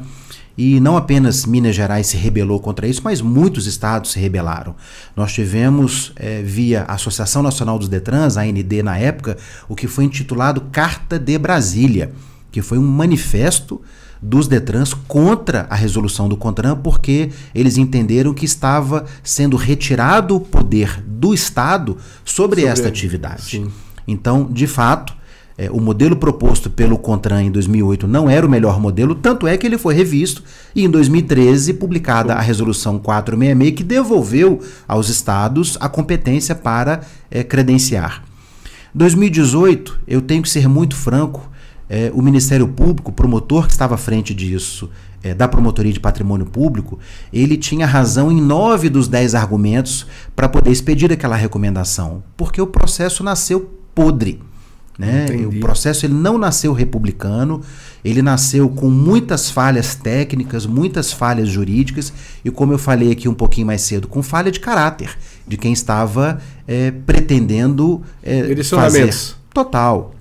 E 0.57 0.79
não 0.79 0.97
apenas 0.97 1.47
Minas 1.47 1.75
Gerais 1.75 2.09
se 2.09 2.17
rebelou 2.17 2.61
contra 2.61 2.87
isso, 2.87 3.01
mas 3.03 3.23
muitos 3.23 3.67
estados 3.67 4.13
se 4.13 4.21
rebelaram. 4.21 4.75
Nós 5.17 5.33
tivemos, 5.33 6.13
é, 6.17 6.43
via 6.43 6.85
Associação 6.85 7.43
Nacional 7.43 7.79
dos 7.79 7.89
Detrans, 7.89 8.37
AND 8.37 8.83
na 8.85 8.99
época, 8.99 9.39
o 9.69 9.75
que 9.75 9.89
foi 9.89 10.05
intitulado 10.05 10.61
Carta 10.73 11.19
de 11.19 11.39
Brasília, 11.39 12.13
que 12.51 12.63
foi 12.63 12.79
um 12.79 12.87
manifesto 12.87 13.81
dos 14.23 14.47
Detrans 14.47 14.93
contra 14.93 15.67
a 15.71 15.75
resolução 15.75 16.29
do 16.29 16.37
CONTRAN, 16.37 16.77
porque 16.77 17.31
eles 17.55 17.79
entenderam 17.79 18.35
que 18.35 18.45
estava 18.45 19.07
sendo 19.23 19.57
retirado 19.57 20.37
o 20.37 20.41
poder 20.41 21.03
do 21.07 21.33
Estado 21.33 21.97
sobre, 22.25 22.61
sobre 22.61 22.65
esta 22.65 22.89
atividade. 22.89 23.43
Sim. 23.43 23.71
Então, 24.07 24.49
de 24.51 24.67
fato, 24.67 25.15
é, 25.61 25.71
o 25.71 25.79
modelo 25.79 26.17
proposto 26.17 26.71
pelo 26.71 26.97
CONTRAN 26.97 27.43
em 27.43 27.51
2008 27.51 28.07
não 28.07 28.31
era 28.31 28.47
o 28.47 28.51
melhor 28.51 28.81
modelo, 28.81 29.15
tanto 29.15 29.47
é 29.47 29.59
que 29.59 29.67
ele 29.67 29.77
foi 29.77 29.95
revisto 29.95 30.43
e 30.75 30.85
em 30.85 30.91
2013 30.91 31.75
publicada 31.75 32.33
a 32.33 32.41
resolução 32.41 32.99
466 32.99 33.77
que 33.77 33.85
devolveu 33.85 34.59
aos 34.89 35.11
estados 35.11 35.77
a 35.79 35.87
competência 35.87 36.55
para 36.55 37.03
é, 37.31 37.43
credenciar. 37.45 38.25
2018, 38.95 40.01
eu 40.09 40.23
tenho 40.23 40.43
que 40.43 40.49
ser 40.49 40.67
muito 40.67 40.97
franco, 40.97 41.50
é, 41.91 42.13
o 42.15 42.23
Ministério 42.23 42.69
Público, 42.69 43.11
o 43.11 43.13
promotor 43.13 43.67
que 43.67 43.73
estava 43.73 43.97
à 43.97 43.99
frente 43.99 44.33
disso, 44.33 44.89
é, 45.25 45.35
da 45.35 45.49
Promotoria 45.49 45.93
de 45.93 45.99
Patrimônio 45.99 46.47
Público, 46.47 47.01
ele 47.33 47.57
tinha 47.57 47.85
razão 47.85 48.31
em 48.31 48.41
nove 48.41 48.89
dos 48.89 49.09
dez 49.09 49.35
argumentos 49.35 50.07
para 50.37 50.49
poder 50.49 50.71
expedir 50.71 51.13
aquela 51.13 51.35
recomendação, 51.35 52.23
porque 52.37 52.63
o 52.63 52.67
processo 52.67 53.25
nasceu 53.25 53.69
podre. 53.93 54.41
Né? 54.97 55.27
O 55.47 55.61
processo 55.61 56.05
ele 56.05 56.13
não 56.13 56.37
nasceu 56.37 56.75
republicano, 56.75 57.63
ele 58.05 58.21
nasceu 58.21 58.69
com 58.69 58.91
muitas 58.91 59.51
falhas 59.51 59.95
técnicas, 59.95 60.67
muitas 60.67 61.11
falhas 61.11 61.49
jurídicas 61.49 62.13
e, 62.45 62.51
como 62.51 62.75
eu 62.75 62.79
falei 62.79 63.11
aqui 63.11 63.27
um 63.27 63.35
pouquinho 63.35 63.67
mais 63.67 63.81
cedo, 63.81 64.07
com 64.07 64.23
falha 64.23 64.51
de 64.51 64.61
caráter 64.61 65.17
de 65.49 65.57
quem 65.57 65.73
estava 65.73 66.39
é, 66.69 66.91
pretendendo 66.91 68.03
é, 68.23 68.63
fazer 68.63 69.15
total. 69.55 70.15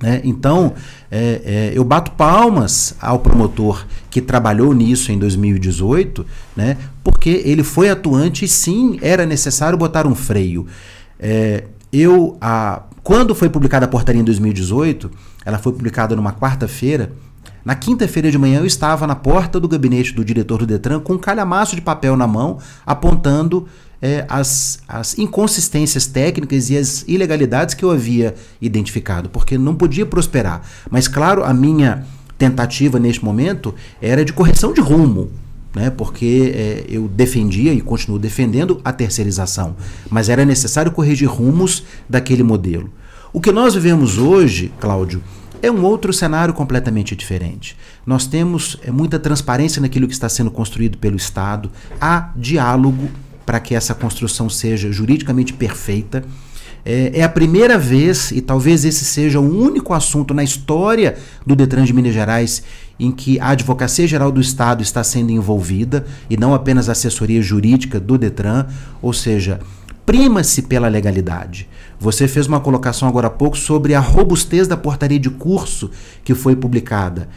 Né? 0.00 0.20
Então, 0.24 0.74
é, 1.10 1.40
é, 1.44 1.72
eu 1.74 1.82
bato 1.82 2.10
palmas 2.12 2.94
ao 3.00 3.18
promotor 3.18 3.86
que 4.10 4.20
trabalhou 4.20 4.74
nisso 4.74 5.10
em 5.10 5.18
2018, 5.18 6.26
né? 6.54 6.76
porque 7.02 7.42
ele 7.44 7.62
foi 7.62 7.88
atuante 7.88 8.44
e 8.44 8.48
sim 8.48 8.98
era 9.00 9.24
necessário 9.24 9.78
botar 9.78 10.06
um 10.06 10.14
freio. 10.14 10.66
É, 11.18 11.64
eu, 11.92 12.36
a, 12.40 12.82
quando 13.02 13.34
foi 13.34 13.48
publicada 13.48 13.86
a 13.86 13.88
portaria 13.88 14.20
em 14.20 14.24
2018, 14.24 15.10
ela 15.44 15.58
foi 15.58 15.72
publicada 15.72 16.14
numa 16.14 16.32
quarta-feira. 16.32 17.12
Na 17.64 17.74
quinta-feira 17.74 18.30
de 18.30 18.38
manhã 18.38 18.60
eu 18.60 18.66
estava 18.66 19.06
na 19.06 19.14
porta 19.14 19.58
do 19.58 19.66
gabinete 19.66 20.12
do 20.12 20.24
diretor 20.24 20.58
do 20.58 20.66
Detran 20.66 21.00
com 21.00 21.14
um 21.14 21.18
calhamaço 21.18 21.74
de 21.74 21.82
papel 21.82 22.16
na 22.16 22.26
mão, 22.26 22.58
apontando 22.84 23.66
é, 24.00 24.24
as, 24.28 24.80
as 24.86 25.18
inconsistências 25.18 26.06
técnicas 26.06 26.70
e 26.70 26.76
as 26.76 27.04
ilegalidades 27.06 27.74
que 27.74 27.84
eu 27.84 27.90
havia 27.90 28.34
identificado, 28.60 29.28
porque 29.28 29.56
não 29.56 29.74
podia 29.74 30.06
prosperar. 30.06 30.62
Mas, 30.90 31.08
claro, 31.08 31.44
a 31.44 31.52
minha 31.52 32.04
tentativa 32.38 32.98
neste 32.98 33.24
momento 33.24 33.74
era 34.00 34.24
de 34.24 34.32
correção 34.32 34.72
de 34.72 34.80
rumo 34.80 35.30
né, 35.76 35.90
porque 35.90 36.54
é, 36.54 36.84
eu 36.88 37.06
defendia 37.06 37.70
e 37.70 37.82
continuo 37.82 38.18
defendendo 38.18 38.80
a 38.82 38.94
terceirização, 38.94 39.76
mas 40.08 40.30
era 40.30 40.42
necessário 40.42 40.90
corrigir 40.90 41.28
rumos 41.28 41.84
daquele 42.08 42.42
modelo. 42.42 42.90
O 43.30 43.42
que 43.42 43.52
nós 43.52 43.74
vivemos 43.74 44.16
hoje, 44.16 44.72
Cláudio, 44.80 45.22
é 45.60 45.70
um 45.70 45.84
outro 45.84 46.14
cenário 46.14 46.54
completamente 46.54 47.14
diferente. 47.14 47.76
Nós 48.06 48.26
temos 48.26 48.78
é, 48.82 48.90
muita 48.90 49.18
transparência 49.18 49.82
naquilo 49.82 50.06
que 50.06 50.14
está 50.14 50.30
sendo 50.30 50.50
construído 50.50 50.96
pelo 50.96 51.16
Estado, 51.16 51.70
há 52.00 52.32
diálogo 52.34 53.10
para 53.46 53.60
que 53.60 53.74
essa 53.74 53.94
construção 53.94 54.50
seja 54.50 54.92
juridicamente 54.92 55.52
perfeita. 55.52 56.24
É, 56.84 57.12
é, 57.14 57.22
a 57.24 57.28
primeira 57.28 57.78
vez, 57.78 58.30
e 58.30 58.40
talvez 58.40 58.84
esse 58.84 59.04
seja 59.04 59.40
o 59.40 59.60
único 59.60 59.94
assunto 59.94 60.34
na 60.34 60.44
história 60.44 61.16
do 61.44 61.56
Detran 61.56 61.84
de 61.84 61.92
Minas 61.92 62.12
Gerais 62.12 62.62
em 62.98 63.10
que 63.10 63.40
a 63.40 63.48
Advocacia 63.48 64.06
Geral 64.06 64.30
do 64.30 64.40
Estado 64.40 64.82
está 64.82 65.02
sendo 65.02 65.32
envolvida 65.32 66.06
e 66.30 66.36
não 66.36 66.54
apenas 66.54 66.88
a 66.88 66.92
assessoria 66.92 67.42
jurídica 67.42 67.98
do 67.98 68.16
Detran, 68.16 68.66
ou 69.02 69.12
seja, 69.12 69.60
prima-se 70.04 70.62
pela 70.62 70.88
legalidade. 70.88 71.68
Você 71.98 72.28
fez 72.28 72.46
uma 72.46 72.60
colocação 72.60 73.08
agora 73.08 73.26
há 73.26 73.30
pouco 73.30 73.58
sobre 73.58 73.94
a 73.94 74.00
robustez 74.00 74.68
da 74.68 74.76
portaria 74.76 75.18
de 75.18 75.30
curso 75.30 75.90
que 76.22 76.34
foi 76.34 76.54
publicada. 76.54 77.28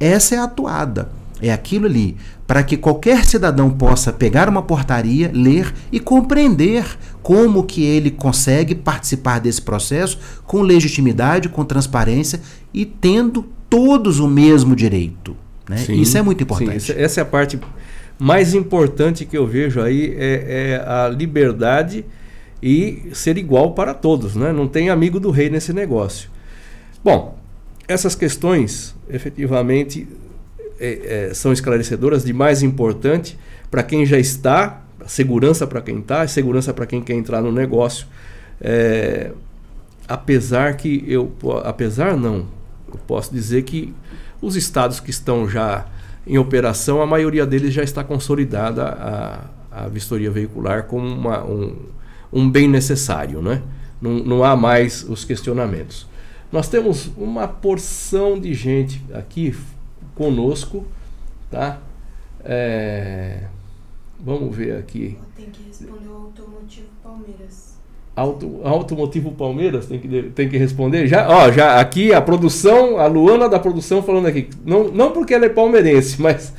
Essa 0.00 0.34
é 0.34 0.38
a 0.38 0.44
atuada. 0.44 1.10
É 1.42 1.52
aquilo 1.52 1.86
ali, 1.86 2.16
para 2.50 2.64
que 2.64 2.76
qualquer 2.76 3.24
cidadão 3.24 3.70
possa 3.70 4.12
pegar 4.12 4.48
uma 4.48 4.60
portaria, 4.60 5.30
ler 5.32 5.72
e 5.92 6.00
compreender 6.00 6.84
como 7.22 7.62
que 7.62 7.84
ele 7.84 8.10
consegue 8.10 8.74
participar 8.74 9.38
desse 9.38 9.62
processo 9.62 10.18
com 10.48 10.60
legitimidade, 10.60 11.48
com 11.48 11.64
transparência 11.64 12.40
e 12.74 12.84
tendo 12.84 13.46
todos 13.68 14.18
o 14.18 14.26
mesmo 14.26 14.74
direito. 14.74 15.36
Né? 15.68 15.76
Sim, 15.76 16.00
Isso 16.00 16.18
é 16.18 16.22
muito 16.22 16.42
importante. 16.42 16.92
sim, 16.92 16.92
essa 16.96 17.20
é 17.20 17.22
a 17.22 17.24
parte 17.24 17.56
mais 18.18 18.52
importante 18.52 19.24
que 19.24 19.38
eu 19.38 19.46
vejo 19.46 19.80
aí 19.80 20.12
é, 20.18 20.72
é 20.72 20.84
a 20.84 21.08
liberdade 21.08 22.04
e 22.60 23.10
ser 23.12 23.38
igual 23.38 23.74
para 23.74 23.94
todos, 23.94 24.34
né? 24.34 24.52
Não 24.52 24.66
tem 24.66 24.90
amigo 24.90 25.20
do 25.20 25.30
rei 25.30 25.48
nesse 25.48 25.72
negócio. 25.72 26.28
Bom, 27.04 27.38
essas 27.86 28.16
questões 28.16 28.92
efetivamente 29.08 30.08
é, 30.80 31.28
é, 31.28 31.34
são 31.34 31.52
esclarecedoras 31.52 32.24
de 32.24 32.32
mais 32.32 32.62
importante 32.62 33.38
para 33.70 33.82
quem 33.82 34.06
já 34.06 34.18
está, 34.18 34.82
segurança 35.06 35.66
para 35.66 35.82
quem 35.82 35.98
está, 35.98 36.26
segurança 36.26 36.72
para 36.72 36.86
quem 36.86 37.02
quer 37.02 37.14
entrar 37.14 37.42
no 37.42 37.52
negócio. 37.52 38.06
É, 38.60 39.30
apesar 40.08 40.76
que 40.76 41.04
eu, 41.06 41.32
apesar 41.64 42.16
não, 42.16 42.46
eu 42.88 42.98
posso 43.06 43.32
dizer 43.32 43.62
que 43.62 43.94
os 44.40 44.56
estados 44.56 44.98
que 44.98 45.10
estão 45.10 45.48
já 45.48 45.86
em 46.26 46.38
operação, 46.38 47.02
a 47.02 47.06
maioria 47.06 47.46
deles 47.46 47.72
já 47.72 47.82
está 47.82 48.02
consolidada 48.02 48.84
a, 48.84 49.84
a 49.84 49.88
vistoria 49.88 50.30
veicular 50.30 50.84
como 50.84 51.06
uma, 51.06 51.44
um, 51.44 51.76
um 52.32 52.50
bem 52.50 52.68
necessário, 52.68 53.42
né? 53.42 53.62
Não, 54.00 54.12
não 54.12 54.44
há 54.44 54.56
mais 54.56 55.04
os 55.08 55.24
questionamentos. 55.24 56.06
Nós 56.50 56.68
temos 56.68 57.10
uma 57.16 57.46
porção 57.46 58.38
de 58.38 58.54
gente 58.54 59.04
aqui 59.12 59.54
conosco, 60.24 60.84
tá? 61.50 61.78
É, 62.44 63.44
vamos 64.18 64.54
ver 64.54 64.76
aqui. 64.76 65.16
Tem 65.34 65.46
que 65.46 65.62
responder 65.62 66.08
o 66.08 66.14
automotivo 66.14 66.88
Palmeiras. 67.02 67.70
Auto, 68.14 68.60
automotivo 68.64 69.32
Palmeiras 69.32 69.86
tem 69.86 69.98
que, 69.98 70.22
tem 70.34 70.46
que 70.46 70.58
responder. 70.58 71.06
Já, 71.06 71.26
ó, 71.26 71.50
já 71.50 71.80
aqui 71.80 72.12
a 72.12 72.20
produção, 72.20 72.98
a 72.98 73.06
Luana 73.06 73.48
da 73.48 73.58
produção 73.58 74.02
falando 74.02 74.26
aqui. 74.26 74.50
Não, 74.62 74.88
não 74.88 75.10
porque 75.12 75.32
ela 75.32 75.46
é 75.46 75.48
palmeirense, 75.48 76.20
mas 76.20 76.52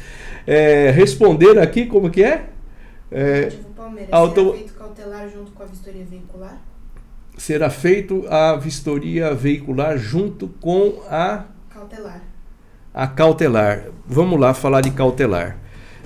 é, 0.48 0.90
responder 0.90 1.60
aqui 1.60 1.86
como 1.86 2.10
que 2.10 2.24
é? 2.24 2.50
É, 3.12 3.44
Automotivo 3.44 3.70
Palmeiras. 3.76 4.10
auto- 4.12 4.42
Será 4.42 4.54
feito 4.58 4.74
cautelar 4.74 5.30
junto 5.30 5.52
com 5.52 5.62
a 5.62 5.66
vistoria 5.68 6.04
veicular? 6.06 6.58
será 7.38 7.70
feito 7.70 8.26
a 8.28 8.56
vistoria 8.56 9.34
veicular 9.36 9.98
junto 10.00 10.48
com 10.60 11.02
a, 11.10 11.46
Cautelar. 11.70 12.22
A 12.94 13.08
cautelar. 13.08 13.86
Vamos 14.08 14.40
lá 14.40 14.54
falar 14.54 14.82
de 14.82 14.92
cautelar. 14.92 15.58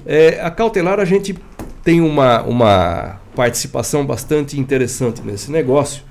É, 0.06 0.40
a 0.42 0.52
cautelar 0.52 1.00
a 1.00 1.06
gente 1.06 1.36
tem 1.84 2.02
uma, 2.02 2.42
uma 2.44 3.20
participação 3.36 4.06
bastante 4.06 4.60
interessante 4.60 5.22
nesse 5.22 5.52
negócio. 5.52 6.04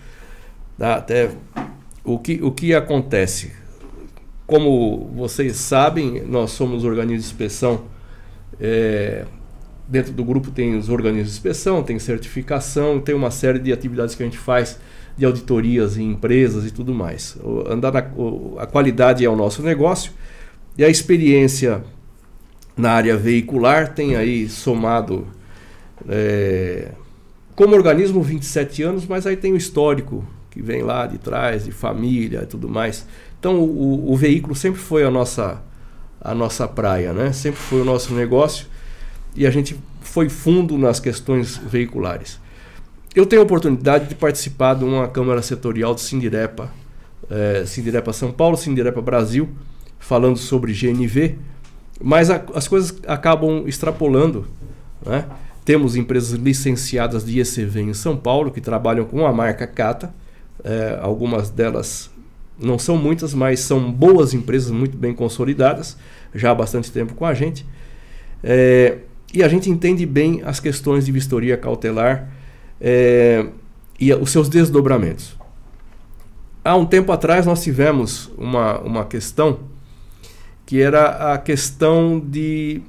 tá? 0.78 0.96
Até 0.96 1.30
o 2.04 2.18
que, 2.18 2.40
o 2.42 2.50
que 2.50 2.74
acontece? 2.74 3.52
Como 4.46 5.10
vocês 5.16 5.56
sabem, 5.56 6.22
nós 6.26 6.50
somos 6.50 6.84
organismo 6.84 7.18
de 7.18 7.24
inspeção. 7.24 7.82
é, 8.60 9.24
dentro 9.88 10.12
do 10.12 10.24
grupo 10.24 10.50
tem 10.50 10.76
os 10.76 10.88
organismos 10.88 11.28
de 11.28 11.34
inspeção, 11.34 11.82
tem 11.82 11.98
certificação, 11.98 13.00
tem 13.00 13.14
uma 13.14 13.30
série 13.30 13.58
de 13.58 13.72
atividades 13.72 14.14
que 14.14 14.22
a 14.22 14.26
gente 14.26 14.38
faz 14.38 14.78
de 15.16 15.24
auditorias 15.26 15.96
em 15.98 16.10
empresas 16.12 16.66
e 16.66 16.70
tudo 16.70 16.94
mais. 16.94 17.36
O- 17.42 17.64
andar 17.70 17.92
na, 17.92 18.02
o- 18.16 18.56
a 18.58 18.66
qualidade 18.66 19.24
é 19.24 19.28
o 19.28 19.36
nosso 19.36 19.62
negócio 19.62 20.12
e 20.76 20.84
a 20.84 20.88
experiência 20.88 21.84
na 22.76 22.90
área 22.90 23.16
veicular 23.16 23.94
tem 23.94 24.16
aí 24.16 24.48
somado 24.48 25.26
é, 26.08 26.90
como 27.54 27.74
organismo 27.74 28.20
27 28.22 28.82
anos, 28.82 29.06
mas 29.06 29.26
aí 29.26 29.36
tem 29.36 29.52
o 29.52 29.56
histórico 29.56 30.24
que 30.50 30.60
vem 30.60 30.82
lá 30.82 31.06
de 31.06 31.18
trás, 31.18 31.64
de 31.64 31.72
família 31.72 32.40
e 32.42 32.46
tudo 32.46 32.68
mais. 32.68 33.06
Então 33.38 33.60
o, 33.60 34.12
o 34.12 34.16
veículo 34.16 34.54
sempre 34.54 34.80
foi 34.80 35.04
a 35.04 35.10
nossa, 35.10 35.62
a 36.20 36.34
nossa 36.34 36.66
praia, 36.66 37.12
né? 37.12 37.32
sempre 37.32 37.60
foi 37.60 37.80
o 37.80 37.84
nosso 37.84 38.12
negócio 38.14 38.66
e 39.36 39.46
a 39.46 39.50
gente 39.50 39.76
foi 40.00 40.28
fundo 40.28 40.76
nas 40.76 40.98
questões 40.98 41.56
veiculares. 41.56 42.40
Eu 43.14 43.24
tenho 43.26 43.42
a 43.42 43.44
oportunidade 43.44 44.08
de 44.08 44.14
participar 44.16 44.74
de 44.74 44.84
uma 44.84 45.06
Câmara 45.06 45.40
Setorial 45.40 45.94
de 45.94 46.00
Sindirepa, 46.00 46.70
é, 47.30 47.64
Sindirepa 47.64 48.12
São 48.12 48.32
Paulo, 48.32 48.56
Sindirepa 48.56 49.00
Brasil, 49.00 49.48
falando 49.99 50.36
sobre 50.36 50.72
GNV, 50.72 51.36
mas 52.01 52.30
a- 52.30 52.45
as 52.55 52.68
coisas 52.68 52.95
acabam 53.07 53.64
extrapolando. 53.66 54.47
Né? 55.05 55.24
Temos 55.64 55.97
empresas 55.97 56.32
licenciadas 56.38 57.24
de 57.24 57.40
ECV 57.40 57.80
em 57.80 57.95
São 57.95 58.16
Paulo 58.16 58.51
que 58.51 58.61
trabalham 58.61 59.05
com 59.05 59.26
a 59.26 59.32
marca 59.32 59.66
Cata, 59.66 60.14
é, 60.62 60.99
algumas 61.01 61.51
delas 61.51 62.11
não 62.59 62.78
são 62.78 62.97
muitas, 62.97 63.34
mas 63.34 63.61
são 63.61 63.90
boas 63.90 64.32
empresas 64.32 64.70
muito 64.70 64.97
bem 64.97 65.12
consolidadas, 65.12 65.97
já 66.34 66.51
há 66.51 66.55
bastante 66.55 66.90
tempo 66.92 67.14
com 67.14 67.26
a 67.26 67.34
gente. 67.34 67.66
É, 68.42 68.99
e 69.32 69.42
a 69.42 69.49
gente 69.49 69.68
entende 69.68 70.07
bem 70.07 70.42
as 70.45 70.61
questões 70.61 71.07
de 71.07 71.12
vistoria 71.12 71.57
cautelar 71.57 72.28
é, 72.80 73.47
e 73.99 74.12
os 74.14 74.30
seus 74.30 74.49
desdobramentos. 74.49 75.36
Há 76.64 76.76
um 76.76 76.86
tempo 76.86 77.11
atrás 77.11 77.45
nós 77.45 77.62
tivemos 77.62 78.30
uma, 78.38 78.78
uma 78.80 79.05
questão 79.05 79.61
que 80.66 80.80
era 80.80 81.32
a 81.34 81.38
questão 81.38 82.18
de 82.20 82.82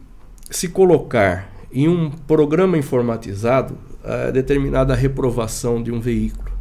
se 0.49 0.69
colocar 0.69 1.51
em 1.71 1.87
um 1.87 2.09
programa 2.09 2.77
informatizado 2.77 3.77
a 4.03 4.31
determinada 4.31 4.95
reprovação 4.95 5.81
de 5.81 5.91
um 5.91 5.99
veículo, 5.99 6.51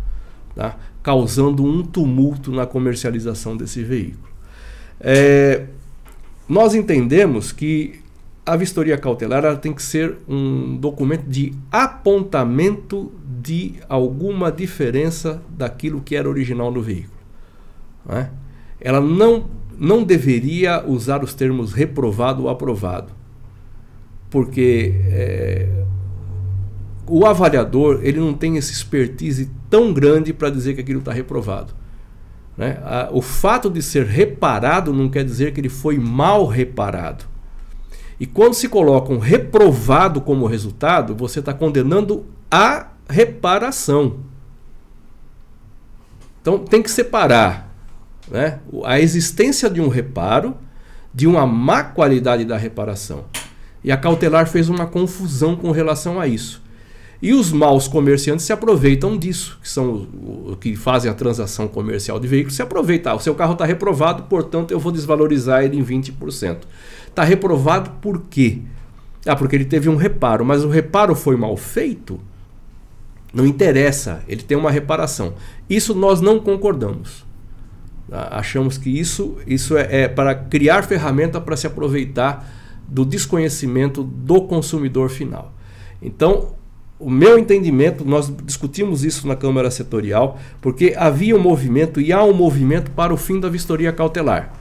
tá? 0.54 0.76
causando 1.02 1.64
um 1.64 1.82
tumulto 1.82 2.50
na 2.50 2.66
comercialização 2.66 3.56
desse 3.56 3.82
veículo. 3.82 4.32
É, 5.00 5.66
nós 6.48 6.74
entendemos 6.74 7.52
que 7.52 8.00
a 8.46 8.56
vistoria 8.56 8.98
cautelar 8.98 9.44
ela 9.44 9.56
tem 9.56 9.72
que 9.72 9.82
ser 9.82 10.16
um 10.28 10.76
documento 10.76 11.26
de 11.26 11.52
apontamento 11.70 13.12
de 13.40 13.74
alguma 13.88 14.52
diferença 14.52 15.42
daquilo 15.48 16.00
que 16.00 16.14
era 16.14 16.28
original 16.28 16.70
no 16.70 16.82
veículo. 16.82 17.18
né? 18.04 18.30
Ela 18.80 19.00
não, 19.00 19.46
não 19.78 20.02
deveria 20.02 20.84
usar 20.86 21.22
os 21.22 21.34
termos 21.34 21.72
reprovado 21.72 22.44
ou 22.44 22.48
aprovado, 22.48 23.12
porque 24.30 24.94
é, 25.06 25.84
o 27.06 27.26
avaliador 27.26 28.00
ele 28.02 28.18
não 28.18 28.34
tem 28.34 28.56
esse 28.56 28.72
expertise 28.72 29.50
tão 29.68 29.92
grande 29.92 30.32
para 30.32 30.50
dizer 30.50 30.74
que 30.74 30.80
aquilo 30.80 31.00
está 31.00 31.12
reprovado. 31.12 31.74
Né? 32.56 32.78
O 33.12 33.20
fato 33.20 33.68
de 33.68 33.82
ser 33.82 34.06
reparado 34.06 34.92
não 34.92 35.08
quer 35.08 35.24
dizer 35.24 35.52
que 35.52 35.60
ele 35.60 35.68
foi 35.68 35.98
mal 35.98 36.46
reparado. 36.46 37.24
E 38.18 38.26
quando 38.26 38.54
se 38.54 38.68
coloca 38.68 39.12
um 39.12 39.18
reprovado 39.18 40.20
como 40.20 40.46
resultado, 40.46 41.14
você 41.14 41.40
está 41.40 41.52
condenando 41.52 42.24
a 42.50 42.88
reparação. 43.08 44.20
Então 46.40 46.58
tem 46.58 46.82
que 46.82 46.90
separar 46.90 47.73
né, 48.30 48.58
o- 48.70 48.84
a 48.84 49.00
existência 49.00 49.68
de 49.70 49.80
um 49.80 49.88
reparo 49.88 50.56
de 51.12 51.26
uma 51.26 51.46
má 51.46 51.82
qualidade 51.84 52.44
da 52.44 52.56
reparação. 52.56 53.24
E 53.82 53.92
a 53.92 53.96
cautelar 53.96 54.46
fez 54.48 54.68
uma 54.68 54.86
confusão 54.86 55.54
com 55.54 55.70
relação 55.70 56.18
a 56.20 56.26
isso. 56.26 56.62
E 57.22 57.32
os 57.32 57.52
maus 57.52 57.86
comerciantes 57.88 58.44
se 58.44 58.52
aproveitam 58.52 59.16
disso, 59.16 59.58
que 59.62 59.68
são 59.68 60.08
os 60.46 60.56
que 60.58 60.74
fazem 60.76 61.10
a 61.10 61.14
transação 61.14 61.68
comercial 61.68 62.18
de 62.18 62.26
veículos, 62.26 62.56
se 62.56 62.62
aproveitam. 62.62 63.12
Ah, 63.12 63.16
o 63.16 63.20
seu 63.20 63.34
carro 63.34 63.52
está 63.54 63.64
reprovado, 63.64 64.24
portanto 64.24 64.72
eu 64.72 64.78
vou 64.80 64.92
desvalorizar 64.92 65.62
ele 65.64 65.78
em 65.78 65.82
20%. 65.82 66.66
Está 67.06 67.22
reprovado 67.24 67.90
por 68.02 68.22
quê? 68.28 68.58
Ah, 69.24 69.36
porque 69.36 69.56
ele 69.56 69.64
teve 69.64 69.88
um 69.88 69.96
reparo, 69.96 70.44
mas 70.44 70.64
o 70.64 70.68
reparo 70.68 71.14
foi 71.14 71.36
mal 71.36 71.56
feito? 71.56 72.20
Não 73.32 73.46
interessa, 73.46 74.22
ele 74.28 74.42
tem 74.42 74.56
uma 74.56 74.70
reparação. 74.70 75.34
Isso 75.68 75.94
nós 75.94 76.20
não 76.20 76.38
concordamos. 76.38 77.23
Achamos 78.14 78.78
que 78.78 78.90
isso, 78.90 79.36
isso 79.46 79.76
é, 79.76 80.02
é 80.02 80.08
para 80.08 80.34
criar 80.34 80.82
ferramenta 80.84 81.40
para 81.40 81.56
se 81.56 81.66
aproveitar 81.66 82.48
do 82.86 83.04
desconhecimento 83.04 84.02
do 84.02 84.42
consumidor 84.42 85.08
final. 85.08 85.52
Então, 86.00 86.54
o 86.98 87.10
meu 87.10 87.38
entendimento, 87.38 88.04
nós 88.04 88.32
discutimos 88.44 89.04
isso 89.04 89.26
na 89.26 89.34
Câmara 89.34 89.70
Setorial, 89.70 90.38
porque 90.60 90.94
havia 90.96 91.36
um 91.36 91.40
movimento 91.40 92.00
e 92.00 92.12
há 92.12 92.22
um 92.22 92.32
movimento 92.32 92.90
para 92.90 93.12
o 93.12 93.16
fim 93.16 93.40
da 93.40 93.48
vistoria 93.48 93.92
cautelar. 93.92 94.52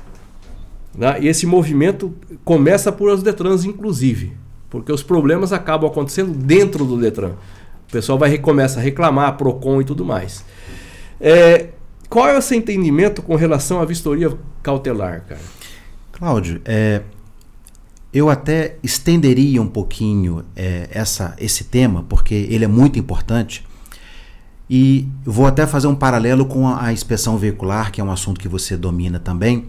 né? 0.98 1.18
E 1.22 1.28
esse 1.28 1.46
movimento 1.46 2.14
começa 2.44 2.92
por 2.92 3.10
os 3.10 3.22
Detrans, 3.22 3.66
inclusive, 3.66 4.34
porque 4.70 4.92
os 4.92 5.04
problemas 5.04 5.54
acabam 5.54 5.90
acontecendo 5.90 6.34
dentro 6.34 6.86
do 6.86 7.00
Detran. 7.00 7.34
O 7.88 7.92
pessoal 7.92 8.18
vai 8.18 8.36
começa 8.40 8.80
a 8.80 8.84
reclamar, 8.84 9.38
PROCON 9.38 9.82
e 9.82 9.86
tudo 9.86 10.04
mais. 10.04 10.44
É, 11.22 11.70
qual 12.14 12.28
é 12.30 12.38
o 12.38 12.42
seu 12.44 12.56
entendimento 12.56 13.24
com 13.24 13.36
relação 13.36 13.82
à 13.82 13.86
vistoria 13.86 14.38
cautelar, 14.62 15.26
cara? 15.28 15.42
Cláudio, 16.12 16.62
é, 16.64 17.02
Eu 18.14 18.30
até 18.30 18.78
estenderia 18.84 19.60
um 19.60 19.68
pouquinho 19.68 20.46
é, 20.56 20.88
essa, 20.92 21.36
esse 21.40 21.64
tema, 21.64 22.06
porque 22.08 22.36
ele 22.36 22.66
é 22.66 22.68
muito 22.68 23.00
importante. 23.00 23.66
E 24.70 25.08
vou 25.26 25.48
até 25.48 25.66
fazer 25.66 25.88
um 25.88 25.96
paralelo 25.96 26.46
com 26.46 26.68
a, 26.68 26.86
a 26.86 26.94
inspeção 26.94 27.36
veicular, 27.36 27.92
que 27.92 28.00
é 28.00 28.04
um 28.04 28.12
assunto 28.12 28.40
que 28.40 28.48
você 28.48 28.78
domina 28.78 29.18
também. 29.18 29.66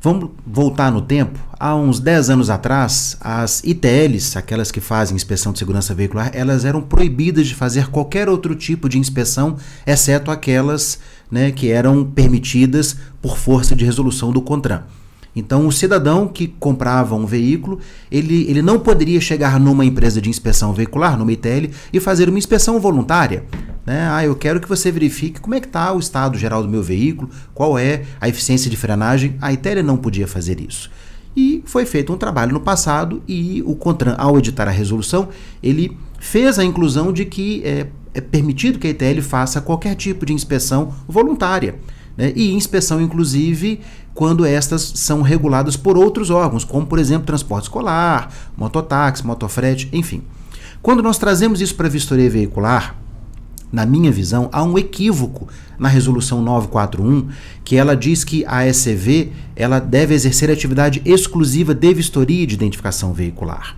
Vamos 0.00 0.30
voltar 0.46 0.92
no 0.92 1.02
tempo. 1.02 1.40
Há 1.58 1.74
uns 1.74 1.98
10 1.98 2.30
anos 2.30 2.50
atrás, 2.50 3.16
as 3.20 3.64
ITLs, 3.64 4.36
aquelas 4.36 4.70
que 4.70 4.80
fazem 4.80 5.16
inspeção 5.16 5.52
de 5.52 5.58
segurança 5.58 5.92
veicular, 5.92 6.30
elas 6.34 6.64
eram 6.64 6.80
proibidas 6.80 7.48
de 7.48 7.54
fazer 7.56 7.88
qualquer 7.88 8.28
outro 8.28 8.54
tipo 8.54 8.88
de 8.88 8.96
inspeção, 8.96 9.56
exceto 9.84 10.30
aquelas 10.30 11.00
né, 11.28 11.50
que 11.50 11.72
eram 11.72 12.04
permitidas 12.04 12.96
por 13.20 13.36
força 13.36 13.74
de 13.74 13.84
resolução 13.84 14.30
do 14.30 14.40
CONTRAN. 14.40 14.84
Então, 15.34 15.66
o 15.66 15.72
cidadão 15.72 16.26
que 16.26 16.48
comprava 16.48 17.14
um 17.14 17.26
veículo, 17.26 17.78
ele, 18.10 18.48
ele 18.48 18.62
não 18.62 18.78
poderia 18.78 19.20
chegar 19.20 19.60
numa 19.60 19.84
empresa 19.84 20.20
de 20.20 20.28
inspeção 20.28 20.72
veicular, 20.72 21.16
numa 21.16 21.32
ITL, 21.32 21.70
e 21.92 22.00
fazer 22.00 22.28
uma 22.28 22.38
inspeção 22.38 22.80
voluntária. 22.80 23.44
Né? 23.86 24.08
Ah, 24.10 24.24
eu 24.24 24.34
quero 24.34 24.60
que 24.60 24.68
você 24.68 24.90
verifique 24.90 25.40
como 25.40 25.54
é 25.54 25.60
que 25.60 25.66
está 25.66 25.92
o 25.92 25.98
estado 25.98 26.36
geral 26.36 26.62
do 26.62 26.68
meu 26.68 26.82
veículo, 26.82 27.30
qual 27.54 27.78
é 27.78 28.02
a 28.20 28.28
eficiência 28.28 28.70
de 28.70 28.76
frenagem. 28.76 29.36
A 29.40 29.52
ITL 29.52 29.82
não 29.82 29.96
podia 29.96 30.26
fazer 30.26 30.60
isso. 30.60 30.90
E 31.36 31.62
foi 31.64 31.86
feito 31.86 32.12
um 32.12 32.16
trabalho 32.16 32.52
no 32.52 32.60
passado 32.60 33.22
e 33.28 33.62
o 33.64 33.76
CONTRAN, 33.76 34.16
ao 34.18 34.36
editar 34.38 34.66
a 34.66 34.72
resolução, 34.72 35.28
ele 35.62 35.96
fez 36.18 36.58
a 36.58 36.64
inclusão 36.64 37.12
de 37.12 37.24
que 37.24 37.62
é, 37.64 37.86
é 38.12 38.20
permitido 38.20 38.78
que 38.78 38.88
a 38.88 38.90
ITL 38.90 39.22
faça 39.22 39.60
qualquer 39.60 39.94
tipo 39.94 40.26
de 40.26 40.32
inspeção 40.32 40.92
voluntária. 41.06 41.76
Né? 42.16 42.32
E 42.34 42.52
inspeção, 42.52 43.00
inclusive, 43.00 43.80
quando 44.18 44.44
estas 44.44 44.82
são 44.96 45.22
reguladas 45.22 45.76
por 45.76 45.96
outros 45.96 46.28
órgãos, 46.28 46.64
como, 46.64 46.84
por 46.84 46.98
exemplo, 46.98 47.24
transporte 47.24 47.66
escolar, 47.66 48.28
mototáxi, 48.56 49.24
motofrete, 49.24 49.88
enfim. 49.92 50.24
Quando 50.82 51.04
nós 51.04 51.18
trazemos 51.18 51.60
isso 51.60 51.76
para 51.76 51.86
a 51.86 51.88
vistoria 51.88 52.28
veicular, 52.28 52.96
na 53.70 53.86
minha 53.86 54.10
visão, 54.10 54.48
há 54.50 54.60
um 54.64 54.76
equívoco 54.76 55.46
na 55.78 55.88
resolução 55.88 56.42
941, 56.42 57.28
que 57.64 57.76
ela 57.76 57.94
diz 57.94 58.24
que 58.24 58.44
a 58.48 58.66
ECV 58.66 59.30
ela 59.54 59.78
deve 59.78 60.14
exercer 60.14 60.50
atividade 60.50 61.00
exclusiva 61.04 61.72
de 61.72 61.94
vistoria 61.94 62.44
de 62.44 62.54
identificação 62.54 63.12
veicular. 63.12 63.76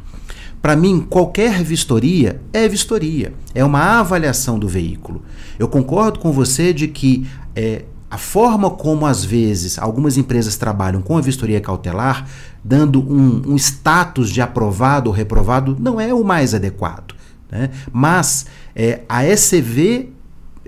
Para 0.62 0.74
mim, 0.74 1.07
qualquer 1.07 1.62
vistoria 1.62 2.41
é 2.51 2.66
vistoria, 2.66 3.34
é 3.55 3.62
uma 3.62 4.01
avaliação 4.01 4.59
do 4.59 4.66
veículo. 4.66 5.20
Eu 5.59 5.68
concordo 5.68 6.18
com 6.18 6.32
você 6.32 6.72
de 6.72 6.88
que 6.88 7.26
é, 7.55 7.84
a 8.11 8.19
forma 8.19 8.71
como 8.71 9.07
às 9.07 9.25
vezes 9.25 9.79
algumas 9.79 10.17
empresas 10.17 10.57
trabalham 10.57 11.01
com 11.01 11.17
a 11.17 11.21
vistoria 11.21 11.61
cautelar, 11.61 12.27
dando 12.63 13.01
um, 13.01 13.53
um 13.53 13.57
status 13.57 14.31
de 14.31 14.41
aprovado 14.41 15.09
ou 15.09 15.15
reprovado, 15.15 15.77
não 15.79 16.01
é 16.01 16.13
o 16.13 16.25
mais 16.25 16.53
adequado. 16.53 17.15
Né? 17.51 17.71
Mas 17.93 18.47
é, 18.75 19.03
a 19.09 19.25
ECV 19.25 20.11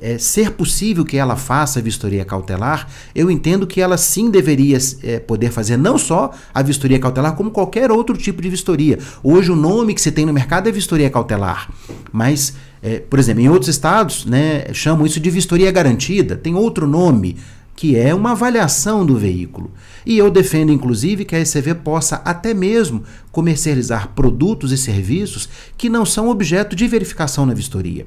é, 0.03 0.19
ser 0.19 0.51
possível 0.51 1.05
que 1.05 1.17
ela 1.17 1.37
faça 1.37 1.81
vistoria 1.81 2.25
cautelar, 2.25 2.89
eu 3.15 3.31
entendo 3.31 3.67
que 3.67 3.81
ela 3.81 3.97
sim 3.97 4.31
deveria 4.31 4.77
é, 5.03 5.21
poder 5.21 5.51
fazer 5.53 5.77
não 5.77 5.97
só 5.97 6.33
a 6.53 6.61
vistoria 6.61 6.99
cautelar, 6.99 7.35
como 7.37 7.53
qualquer 7.53 7.91
outro 7.91 8.17
tipo 8.17 8.43
de 8.43 8.51
vistoria. 8.51 8.99
Hoje 9.23 9.53
o 9.53 9.57
nome 9.57 9.95
que 9.95 10.01
se 10.01 10.11
tem 10.11 10.27
no 10.27 10.33
mercado 10.33 10.69
é 10.69 10.73
vistoria 10.73 11.09
cautelar, 11.09 11.71
mas, 12.13 12.55
é, 12.83 12.99
por 12.99 13.19
exemplo, 13.19 13.41
em 13.41 13.49
outros 13.49 13.69
estados 13.69 14.27
né, 14.27 14.65
chamam 14.73 15.07
isso 15.07 15.21
de 15.21 15.31
vistoria 15.31 15.71
garantida, 15.71 16.37
tem 16.37 16.55
outro 16.55 16.87
nome, 16.87 17.37
que 17.77 17.97
é 17.97 18.15
uma 18.15 18.33
avaliação 18.33 19.07
do 19.07 19.17
veículo. 19.17 19.71
E 20.05 20.19
eu 20.19 20.31
defendo, 20.31 20.73
inclusive, 20.73 21.25
que 21.25 21.37
a 21.37 21.41
ECV 21.41 21.77
possa 21.77 22.17
até 22.25 22.53
mesmo 22.53 23.05
comercializar 23.31 24.09
produtos 24.09 24.73
e 24.73 24.79
serviços 24.79 25.49
que 25.77 25.89
não 25.89 26.05
são 26.05 26.29
objeto 26.29 26.75
de 26.75 26.87
verificação 26.89 27.47
na 27.47 27.55
vistoria. 27.55 28.07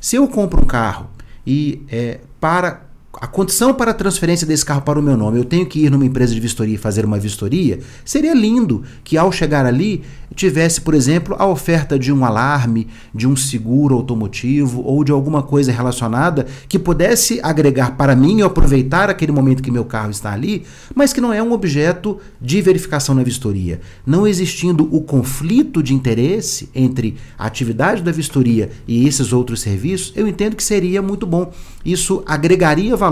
Se 0.00 0.16
eu 0.16 0.26
compro 0.26 0.62
um 0.62 0.66
carro 0.66 1.10
e 1.46 1.82
é, 1.90 2.20
para 2.40 2.87
a 3.20 3.26
condição 3.26 3.74
para 3.74 3.90
a 3.90 3.94
transferência 3.94 4.46
desse 4.46 4.64
carro 4.64 4.82
para 4.82 4.98
o 4.98 5.02
meu 5.02 5.16
nome, 5.16 5.38
eu 5.38 5.44
tenho 5.44 5.66
que 5.66 5.84
ir 5.84 5.90
numa 5.90 6.06
empresa 6.06 6.32
de 6.32 6.38
vistoria 6.38 6.76
e 6.76 6.78
fazer 6.78 7.04
uma 7.04 7.18
vistoria, 7.18 7.80
seria 8.04 8.32
lindo 8.32 8.84
que 9.02 9.16
ao 9.16 9.32
chegar 9.32 9.66
ali 9.66 10.04
tivesse, 10.36 10.80
por 10.80 10.94
exemplo, 10.94 11.34
a 11.36 11.44
oferta 11.44 11.98
de 11.98 12.12
um 12.12 12.24
alarme, 12.24 12.86
de 13.12 13.26
um 13.26 13.34
seguro 13.34 13.96
automotivo 13.96 14.82
ou 14.84 15.02
de 15.02 15.10
alguma 15.10 15.42
coisa 15.42 15.72
relacionada 15.72 16.46
que 16.68 16.78
pudesse 16.78 17.40
agregar 17.42 17.96
para 17.96 18.14
mim 18.14 18.38
e 18.38 18.42
aproveitar 18.42 19.10
aquele 19.10 19.32
momento 19.32 19.64
que 19.64 19.70
meu 19.70 19.84
carro 19.84 20.10
está 20.10 20.32
ali, 20.32 20.64
mas 20.94 21.12
que 21.12 21.20
não 21.20 21.32
é 21.32 21.42
um 21.42 21.50
objeto 21.50 22.18
de 22.40 22.62
verificação 22.62 23.16
na 23.16 23.24
vistoria. 23.24 23.80
Não 24.06 24.28
existindo 24.28 24.88
o 24.94 25.00
conflito 25.00 25.82
de 25.82 25.92
interesse 25.92 26.68
entre 26.72 27.16
a 27.36 27.46
atividade 27.46 28.00
da 28.00 28.12
vistoria 28.12 28.70
e 28.86 29.08
esses 29.08 29.32
outros 29.32 29.60
serviços, 29.60 30.12
eu 30.14 30.28
entendo 30.28 30.54
que 30.54 30.62
seria 30.62 31.02
muito 31.02 31.26
bom. 31.26 31.52
Isso 31.84 32.22
agregaria 32.26 32.96
valor 32.96 33.07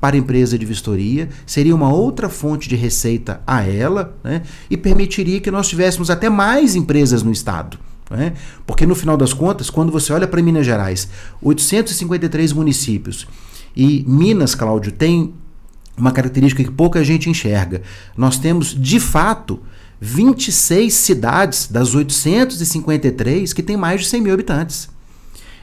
para 0.00 0.16
a 0.16 0.18
empresa 0.18 0.58
de 0.58 0.64
vistoria, 0.64 1.28
seria 1.44 1.74
uma 1.74 1.92
outra 1.92 2.28
fonte 2.28 2.68
de 2.68 2.76
receita 2.76 3.40
a 3.46 3.62
ela 3.62 4.16
né, 4.22 4.42
e 4.70 4.76
permitiria 4.76 5.40
que 5.40 5.50
nós 5.50 5.68
tivéssemos 5.68 6.08
até 6.08 6.28
mais 6.28 6.76
empresas 6.76 7.22
no 7.22 7.32
Estado. 7.32 7.78
Né? 8.10 8.34
Porque 8.66 8.86
no 8.86 8.94
final 8.94 9.16
das 9.16 9.32
contas, 9.32 9.68
quando 9.68 9.92
você 9.92 10.12
olha 10.12 10.26
para 10.26 10.42
Minas 10.42 10.64
Gerais, 10.64 11.08
853 11.42 12.52
municípios 12.52 13.26
e 13.76 14.04
Minas, 14.06 14.54
Cláudio, 14.54 14.92
tem 14.92 15.34
uma 15.96 16.12
característica 16.12 16.62
que 16.62 16.70
pouca 16.70 17.02
gente 17.04 17.28
enxerga. 17.28 17.82
Nós 18.16 18.38
temos, 18.38 18.74
de 18.74 19.00
fato, 19.00 19.60
26 20.00 20.94
cidades 20.94 21.68
das 21.68 21.94
853 21.94 23.52
que 23.52 23.62
têm 23.62 23.76
mais 23.76 24.02
de 24.02 24.06
100 24.06 24.20
mil 24.20 24.32
habitantes. 24.32 24.88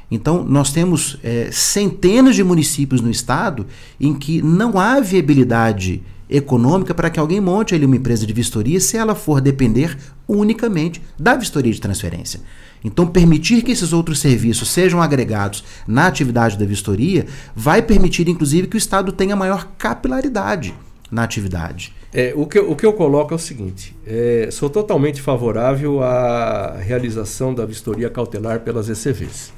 Então, 0.10 0.43
nós 0.43 0.72
temos 0.72 1.18
é, 1.24 1.49
centenas 1.51 2.36
de 2.36 2.43
municípios 2.43 3.01
no 3.01 3.10
estado 3.10 3.66
em 3.99 4.14
que 4.14 4.41
não 4.41 4.80
há 4.80 4.99
viabilidade 4.99 6.03
econômica 6.30 6.93
para 6.93 7.10
que 7.10 7.20
alguém 7.20 7.39
monte 7.39 7.76
ali 7.76 7.86
uma 7.86 7.95
empresa 7.95 8.26
de 8.26 8.34
vistoria 8.34 8.80
se 8.80 8.97
ela 8.97 9.14
for 9.14 9.39
depender 9.39 9.97
unicamente 10.28 11.01
da 11.20 11.36
vistoria 11.36 11.72
de 11.72 11.82
transferência. 11.82 12.39
Então, 12.84 13.08
permitir 13.08 13.64
que 13.64 13.72
esses 13.72 13.93
outros 13.93 14.20
serviços 14.20 14.70
sejam 14.70 15.01
agregados 15.01 15.64
na 15.88 16.06
atividade 16.06 16.58
da 16.58 16.66
vistoria 16.66 17.26
vai 17.56 17.82
permitir, 17.82 18.28
inclusive, 18.28 18.68
que 18.68 18.76
o 18.76 18.78
Estado 18.78 19.12
tenha 19.12 19.36
maior 19.36 19.72
capilaridade 19.78 20.74
na 21.12 21.24
atividade. 21.24 21.93
É, 22.14 22.34
o, 22.36 22.45
que, 22.45 22.60
o 22.60 22.76
que 22.76 22.86
eu 22.86 22.93
coloco 22.93 23.34
é 23.34 23.36
o 23.36 23.39
seguinte: 23.39 23.95
é, 24.06 24.49
sou 24.51 24.70
totalmente 24.70 25.22
favorável 25.22 26.01
à 26.03 26.78
realização 26.78 27.53
da 27.53 27.66
vistoria 27.66 28.10
cautelar 28.10 28.62
pelas 28.62 28.88
ECVs. 28.88 29.51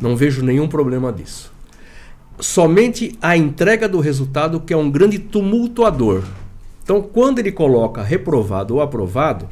Não 0.00 0.16
vejo 0.16 0.42
nenhum 0.42 0.68
problema 0.68 1.12
disso. 1.12 1.52
Somente 2.40 3.16
a 3.20 3.36
entrega 3.36 3.88
do 3.88 4.00
resultado 4.00 4.60
que 4.60 4.72
é 4.72 4.76
um 4.76 4.90
grande 4.90 5.18
tumultuador. 5.18 6.22
Então, 6.82 7.02
quando 7.02 7.38
ele 7.38 7.52
coloca 7.52 8.02
reprovado 8.02 8.76
ou 8.76 8.80
aprovado, 8.80 9.48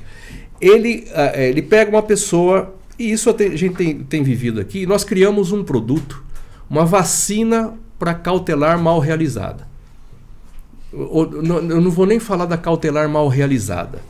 ele, 0.60 1.06
uh, 1.10 1.38
ele 1.38 1.62
pega 1.62 1.90
uma 1.90 2.02
pessoa, 2.02 2.74
e 2.98 3.10
isso 3.12 3.28
a 3.28 3.56
gente 3.56 3.74
tem, 3.74 3.98
tem 3.98 4.22
vivido 4.22 4.60
aqui, 4.60 4.86
nós 4.86 5.04
criamos 5.04 5.52
um 5.52 5.62
produto, 5.62 6.24
uma 6.70 6.84
vacina 6.84 7.74
para 7.98 8.14
cautelar 8.14 8.78
mal 8.78 8.98
realizada. 8.98 9.66
Eu 10.92 11.42
não 11.42 11.90
vou 11.90 12.06
nem 12.06 12.18
falar 12.18 12.46
da 12.46 12.56
cautelar 12.56 13.08
mal 13.08 13.28
realizada. 13.28 14.00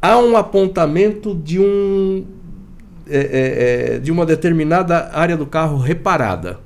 Há 0.00 0.18
um 0.18 0.36
apontamento 0.36 1.34
de 1.34 1.58
um 1.58 2.26
é, 3.08 3.18
é, 3.18 3.94
é, 3.94 3.98
de 3.98 4.10
uma 4.10 4.24
determinada 4.24 5.10
área 5.12 5.36
do 5.36 5.46
carro 5.46 5.78
reparada. 5.78 6.60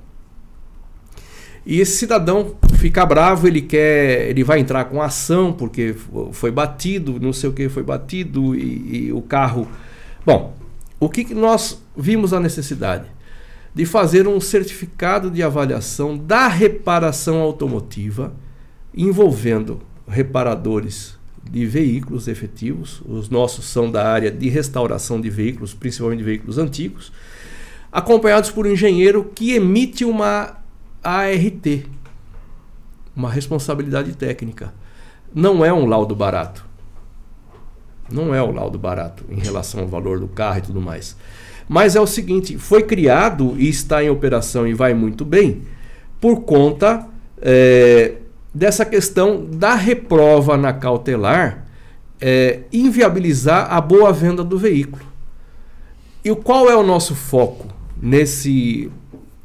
E 1.64 1.80
esse 1.80 1.96
cidadão 1.96 2.54
fica 2.78 3.04
bravo, 3.04 3.48
ele 3.48 3.60
quer, 3.60 4.28
ele 4.28 4.44
vai 4.44 4.60
entrar 4.60 4.84
com 4.84 5.02
ação 5.02 5.52
porque 5.52 5.96
foi 6.32 6.50
batido, 6.52 7.18
não 7.20 7.32
sei 7.32 7.50
o 7.50 7.52
que 7.52 7.68
foi 7.68 7.82
batido 7.82 8.54
e, 8.54 9.06
e 9.06 9.12
o 9.12 9.20
carro. 9.20 9.66
Bom, 10.24 10.54
o 11.00 11.08
que, 11.08 11.24
que 11.24 11.34
nós 11.34 11.82
vimos 11.96 12.32
a 12.32 12.38
necessidade? 12.38 13.06
De 13.74 13.84
fazer 13.84 14.28
um 14.28 14.40
certificado 14.40 15.30
de 15.30 15.42
avaliação 15.42 16.16
da 16.16 16.46
reparação 16.46 17.40
automotiva 17.40 18.32
envolvendo 18.94 19.80
reparadores 20.08 21.15
de 21.50 21.66
veículos 21.66 22.28
efetivos. 22.28 23.02
Os 23.06 23.28
nossos 23.28 23.66
são 23.66 23.90
da 23.90 24.08
área 24.08 24.30
de 24.30 24.48
restauração 24.48 25.20
de 25.20 25.30
veículos, 25.30 25.74
principalmente 25.74 26.18
de 26.18 26.24
veículos 26.24 26.58
antigos, 26.58 27.12
acompanhados 27.90 28.50
por 28.50 28.66
um 28.66 28.70
engenheiro 28.70 29.30
que 29.34 29.54
emite 29.54 30.04
uma 30.04 30.58
ART, 31.02 31.86
uma 33.14 33.30
responsabilidade 33.30 34.12
técnica. 34.14 34.74
Não 35.34 35.64
é 35.64 35.72
um 35.72 35.86
laudo 35.86 36.14
barato. 36.14 36.64
Não 38.10 38.34
é 38.34 38.42
um 38.42 38.52
laudo 38.52 38.78
barato 38.78 39.24
em 39.28 39.40
relação 39.40 39.80
ao 39.80 39.88
valor 39.88 40.20
do 40.20 40.28
carro 40.28 40.58
e 40.58 40.62
tudo 40.62 40.80
mais. 40.80 41.16
Mas 41.68 41.96
é 41.96 42.00
o 42.00 42.06
seguinte: 42.06 42.56
foi 42.58 42.82
criado 42.84 43.54
e 43.58 43.68
está 43.68 44.02
em 44.02 44.10
operação 44.10 44.66
e 44.66 44.74
vai 44.74 44.94
muito 44.94 45.24
bem 45.24 45.62
por 46.20 46.42
conta 46.42 47.08
é, 47.40 48.14
dessa 48.56 48.86
questão 48.86 49.44
da 49.44 49.74
reprova 49.74 50.56
na 50.56 50.72
cautelar 50.72 51.66
é, 52.18 52.60
inviabilizar 52.72 53.70
a 53.70 53.78
boa 53.82 54.10
venda 54.14 54.42
do 54.42 54.56
veículo. 54.56 55.04
E 56.24 56.34
qual 56.36 56.70
é 56.70 56.74
o 56.74 56.82
nosso 56.82 57.14
foco 57.14 57.66
nesse 58.00 58.90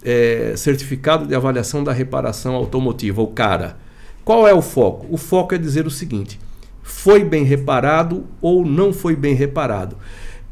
é, 0.01 0.53
certificado 0.55 1.28
de 1.28 1.36
avaliação 1.36 1.84
da 1.84 1.91
reparação 1.91 2.55
automotiva, 2.55 3.22
o 3.22 3.28
CARA? 3.28 3.78
Qual 4.24 4.47
é 4.47 4.53
o 4.53 4.62
foco? 4.62 5.05
O 5.09 5.18
foco 5.18 5.53
é 5.53 5.57
dizer 5.57 5.86
o 5.86 5.91
seguinte: 5.91 6.39
foi 6.82 7.22
bem 7.22 7.43
reparado 7.43 8.24
ou 8.41 8.66
não 8.66 8.93
foi 8.93 9.14
bem 9.14 9.36
reparado? 9.36 9.97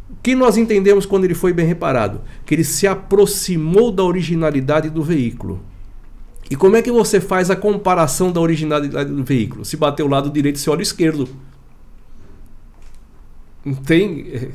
O 0.10 0.16
que 0.22 0.36
nós 0.36 0.58
entendemos 0.58 1.06
quando 1.06 1.24
ele 1.24 1.34
foi 1.34 1.54
bem 1.54 1.66
reparado? 1.66 2.20
Que 2.46 2.56
ele 2.56 2.66
se 2.66 2.86
aproximou 2.86 3.90
da 3.90 4.04
originalidade 4.04 4.90
do 4.90 5.02
veículo. 5.02 5.62
E 6.50 6.56
como 6.56 6.76
é 6.76 6.82
que 6.82 6.92
você 6.92 7.20
faz 7.22 7.50
a 7.52 7.56
comparação 7.56 8.32
da 8.32 8.42
originalidade 8.42 9.12
do 9.12 9.24
veículo? 9.24 9.64
Se 9.64 9.78
bater 9.78 10.04
o 10.04 10.08
lado 10.08 10.30
direito, 10.32 10.58
você 10.60 10.70
olha 10.70 10.80
o 10.80 10.84
esquerdo. 10.84 11.30
Tem. 13.86 14.52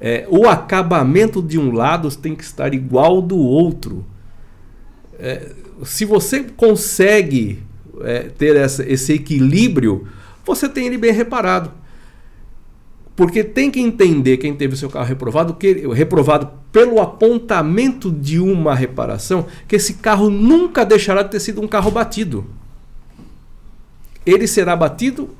é, 0.00 0.26
o 0.28 0.48
acabamento 0.48 1.40
de 1.42 1.58
um 1.58 1.72
lado 1.72 2.10
tem 2.16 2.34
que 2.34 2.42
estar 2.42 2.74
igual 2.74 3.22
do 3.22 3.38
outro. 3.38 4.04
É, 5.18 5.52
se 5.84 6.04
você 6.04 6.42
consegue 6.56 7.62
é, 8.02 8.22
ter 8.24 8.56
essa- 8.56 8.88
esse 8.88 9.12
equilíbrio, 9.12 10.08
você 10.44 10.68
tem 10.68 10.86
ele 10.86 10.98
bem 10.98 11.12
reparado. 11.12 11.70
Porque 13.14 13.44
tem 13.44 13.70
que 13.70 13.80
entender 13.80 14.38
quem 14.38 14.54
teve 14.54 14.76
seu 14.76 14.88
carro 14.88 15.06
reprovado, 15.06 15.54
que 15.54 15.86
reprovado 15.88 16.48
pelo 16.70 17.00
apontamento 17.00 18.10
de 18.10 18.38
uma 18.38 18.74
reparação, 18.74 19.46
que 19.68 19.76
esse 19.76 19.94
carro 19.94 20.30
nunca 20.30 20.84
deixará 20.84 21.22
de 21.22 21.30
ter 21.30 21.40
sido 21.40 21.60
um 21.60 21.68
carro 21.68 21.90
batido. 21.90 22.46
Ele 24.24 24.46
será 24.46 24.74
batido 24.74 25.30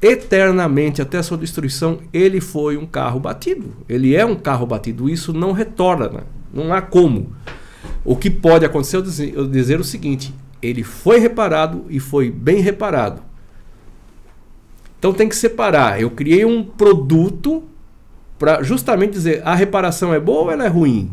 eternamente 0.00 1.00
até 1.00 1.18
a 1.18 1.22
sua 1.22 1.38
destruição. 1.38 2.00
Ele 2.12 2.40
foi 2.40 2.76
um 2.76 2.86
carro 2.86 3.18
batido. 3.18 3.72
Ele 3.88 4.14
é 4.14 4.24
um 4.24 4.36
carro 4.36 4.66
batido. 4.66 5.08
Isso 5.08 5.32
não 5.32 5.52
retorna. 5.52 6.24
Não 6.52 6.72
há 6.72 6.82
como. 6.82 7.32
O 8.04 8.16
que 8.16 8.30
pode 8.30 8.64
acontecer 8.64 8.96
é 8.96 9.32
eu 9.34 9.46
dizer 9.46 9.80
o 9.80 9.84
seguinte: 9.84 10.34
ele 10.60 10.82
foi 10.82 11.18
reparado 11.18 11.84
e 11.88 11.98
foi 11.98 12.30
bem 12.30 12.60
reparado. 12.60 13.22
Então 14.98 15.12
tem 15.12 15.28
que 15.28 15.36
separar. 15.36 16.00
Eu 16.00 16.10
criei 16.10 16.44
um 16.44 16.64
produto 16.64 17.62
para 18.38 18.62
justamente 18.62 19.12
dizer 19.12 19.42
a 19.44 19.54
reparação 19.54 20.12
é 20.12 20.20
boa 20.20 20.42
ou 20.42 20.50
ela 20.50 20.64
é 20.64 20.68
ruim. 20.68 21.10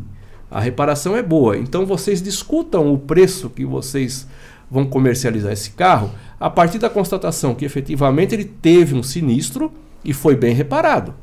A 0.50 0.60
reparação 0.60 1.16
é 1.16 1.24
boa. 1.24 1.58
Então 1.58 1.86
vocês 1.86 2.22
discutam 2.22 2.94
o 2.94 2.98
preço 2.98 3.50
que 3.50 3.66
vocês 3.66 4.28
vão 4.70 4.86
comercializar 4.86 5.52
esse 5.52 5.72
carro 5.72 6.12
a 6.40 6.50
partir 6.50 6.80
da 6.80 6.90
constatação 6.90 7.56
que 7.56 7.66
efetivamente 7.66 8.36
ele 8.36 8.46
teve 8.46 8.96
um 8.96 9.04
sinistro 9.04 9.72
e 10.04 10.14
foi 10.14 10.36
bem 10.36 10.54
reparado. 10.54 11.14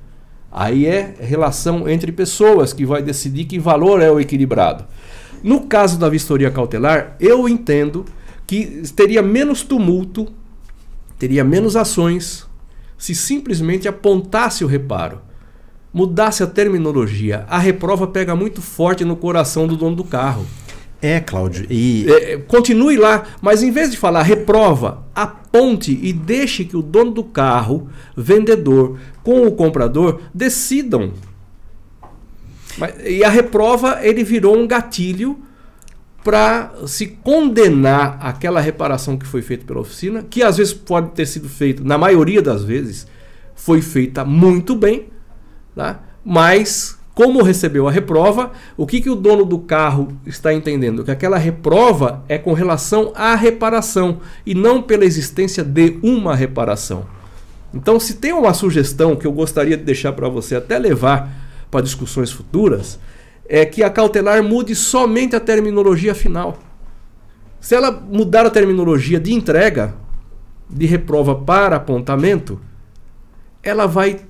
Aí 0.52 0.86
é 0.86 1.14
relação 1.20 1.88
entre 1.88 2.10
pessoas 2.10 2.72
que 2.72 2.84
vai 2.84 3.02
decidir 3.02 3.44
que 3.44 3.58
valor 3.58 4.02
é 4.02 4.10
o 4.10 4.18
equilibrado. 4.18 4.84
No 5.42 5.66
caso 5.66 5.98
da 5.98 6.08
vistoria 6.08 6.50
cautelar, 6.50 7.16
eu 7.20 7.48
entendo 7.48 8.04
que 8.46 8.82
teria 8.96 9.22
menos 9.22 9.62
tumulto, 9.62 10.26
teria 11.18 11.44
menos 11.44 11.76
ações 11.76 12.49
se 13.00 13.14
simplesmente 13.14 13.88
apontasse 13.88 14.62
o 14.62 14.66
reparo, 14.66 15.22
mudasse 15.92 16.42
a 16.42 16.46
terminologia. 16.46 17.46
A 17.48 17.58
reprova 17.58 18.06
pega 18.06 18.36
muito 18.36 18.60
forte 18.60 19.06
no 19.06 19.16
coração 19.16 19.66
do 19.66 19.74
dono 19.74 19.96
do 19.96 20.04
carro. 20.04 20.46
É, 21.00 21.18
Cláudio, 21.18 21.66
e 21.70 22.04
É, 22.12 22.36
continue 22.36 22.98
lá, 22.98 23.24
mas 23.40 23.62
em 23.62 23.70
vez 23.70 23.90
de 23.90 23.96
falar 23.96 24.22
reprova, 24.22 25.02
aponte 25.14 25.98
e 26.02 26.12
deixe 26.12 26.62
que 26.62 26.76
o 26.76 26.82
dono 26.82 27.10
do 27.10 27.24
carro, 27.24 27.88
vendedor, 28.14 28.98
com 29.22 29.46
o 29.46 29.52
comprador 29.52 30.20
decidam. 30.34 31.14
Mas- 32.76 32.94
e 33.02 33.24
a 33.24 33.30
reprova 33.30 34.00
ele 34.02 34.22
virou 34.22 34.54
um 34.54 34.66
gatilho 34.66 35.38
para 36.22 36.72
se 36.86 37.06
condenar 37.06 38.18
aquela 38.20 38.60
reparação 38.60 39.16
que 39.16 39.26
foi 39.26 39.42
feita 39.42 39.64
pela 39.64 39.80
oficina, 39.80 40.22
que 40.22 40.42
às 40.42 40.58
vezes 40.58 40.72
pode 40.72 41.10
ter 41.10 41.26
sido 41.26 41.48
feito, 41.48 41.84
na 41.84 41.96
maioria 41.96 42.42
das 42.42 42.62
vezes, 42.62 43.06
foi 43.54 43.80
feita 43.80 44.24
muito 44.24 44.74
bem, 44.74 45.08
tá? 45.74 46.00
mas 46.24 46.98
como 47.14 47.42
recebeu 47.42 47.86
a 47.86 47.90
reprova, 47.90 48.52
o 48.76 48.86
que, 48.86 49.00
que 49.00 49.10
o 49.10 49.14
dono 49.14 49.44
do 49.44 49.58
carro 49.58 50.08
está 50.24 50.54
entendendo? 50.54 51.04
Que 51.04 51.10
aquela 51.10 51.36
reprova 51.36 52.24
é 52.28 52.38
com 52.38 52.52
relação 52.52 53.12
à 53.14 53.34
reparação 53.34 54.20
e 54.46 54.54
não 54.54 54.80
pela 54.80 55.04
existência 55.04 55.62
de 55.62 55.98
uma 56.02 56.34
reparação. 56.34 57.04
Então, 57.74 58.00
se 58.00 58.14
tem 58.14 58.32
uma 58.32 58.54
sugestão 58.54 59.14
que 59.16 59.26
eu 59.26 59.32
gostaria 59.32 59.76
de 59.76 59.84
deixar 59.84 60.12
para 60.12 60.28
você 60.28 60.56
até 60.56 60.78
levar 60.78 61.30
para 61.70 61.82
discussões 61.82 62.32
futuras, 62.32 62.98
é 63.52 63.66
que 63.66 63.82
a 63.82 63.90
cautelar 63.90 64.44
mude 64.44 64.76
somente 64.76 65.34
a 65.34 65.40
terminologia 65.40 66.14
final. 66.14 66.56
Se 67.58 67.74
ela 67.74 67.90
mudar 67.90 68.46
a 68.46 68.50
terminologia 68.50 69.18
de 69.18 69.34
entrega, 69.34 69.92
de 70.70 70.86
reprova 70.86 71.34
para 71.34 71.74
apontamento, 71.74 72.60
ela 73.60 73.86
vai 73.86 74.20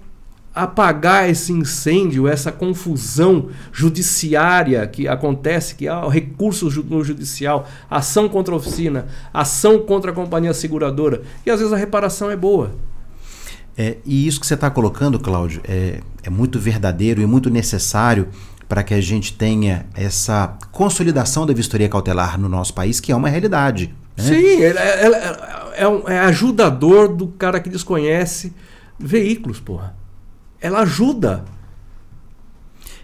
apagar 0.54 1.28
esse 1.28 1.52
incêndio, 1.52 2.26
essa 2.26 2.50
confusão 2.50 3.50
judiciária 3.70 4.84
que 4.86 5.06
acontece, 5.06 5.74
que 5.74 5.86
há 5.86 6.08
recursos 6.08 6.74
no 6.76 7.04
judicial, 7.04 7.68
ação 7.90 8.26
contra 8.26 8.54
a 8.54 8.56
oficina, 8.56 9.06
ação 9.34 9.80
contra 9.80 10.12
a 10.12 10.14
companhia 10.14 10.54
seguradora, 10.54 11.22
e 11.44 11.50
às 11.50 11.60
vezes 11.60 11.74
a 11.74 11.76
reparação 11.76 12.30
é 12.30 12.36
boa. 12.36 12.72
É, 13.76 13.98
e 14.04 14.26
isso 14.26 14.40
que 14.40 14.46
você 14.46 14.54
está 14.54 14.70
colocando, 14.70 15.20
Cláudio, 15.20 15.60
é, 15.68 16.00
é 16.22 16.30
muito 16.30 16.58
verdadeiro 16.58 17.20
e 17.20 17.26
muito 17.26 17.50
necessário 17.50 18.28
para 18.70 18.84
que 18.84 18.94
a 18.94 19.00
gente 19.00 19.32
tenha 19.32 19.84
essa 19.94 20.56
consolidação 20.70 21.44
da 21.44 21.52
vistoria 21.52 21.88
cautelar 21.88 22.38
no 22.38 22.48
nosso 22.48 22.72
país, 22.72 23.00
que 23.00 23.10
é 23.10 23.16
uma 23.16 23.28
realidade. 23.28 23.92
né? 24.16 24.22
Sim, 24.22 24.62
ela, 24.62 24.80
ela- 24.80 25.16
ela 25.16 25.72
é, 25.76 25.88
um, 25.88 26.08
é 26.08 26.20
ajudador 26.20 27.08
do 27.12 27.26
cara 27.26 27.58
que 27.58 27.68
desconhece 27.68 28.52
veículos, 28.96 29.58
porra. 29.58 29.96
Ela 30.60 30.82
ajuda. 30.82 31.44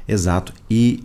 Exato. 0.06 0.52
E 0.70 1.02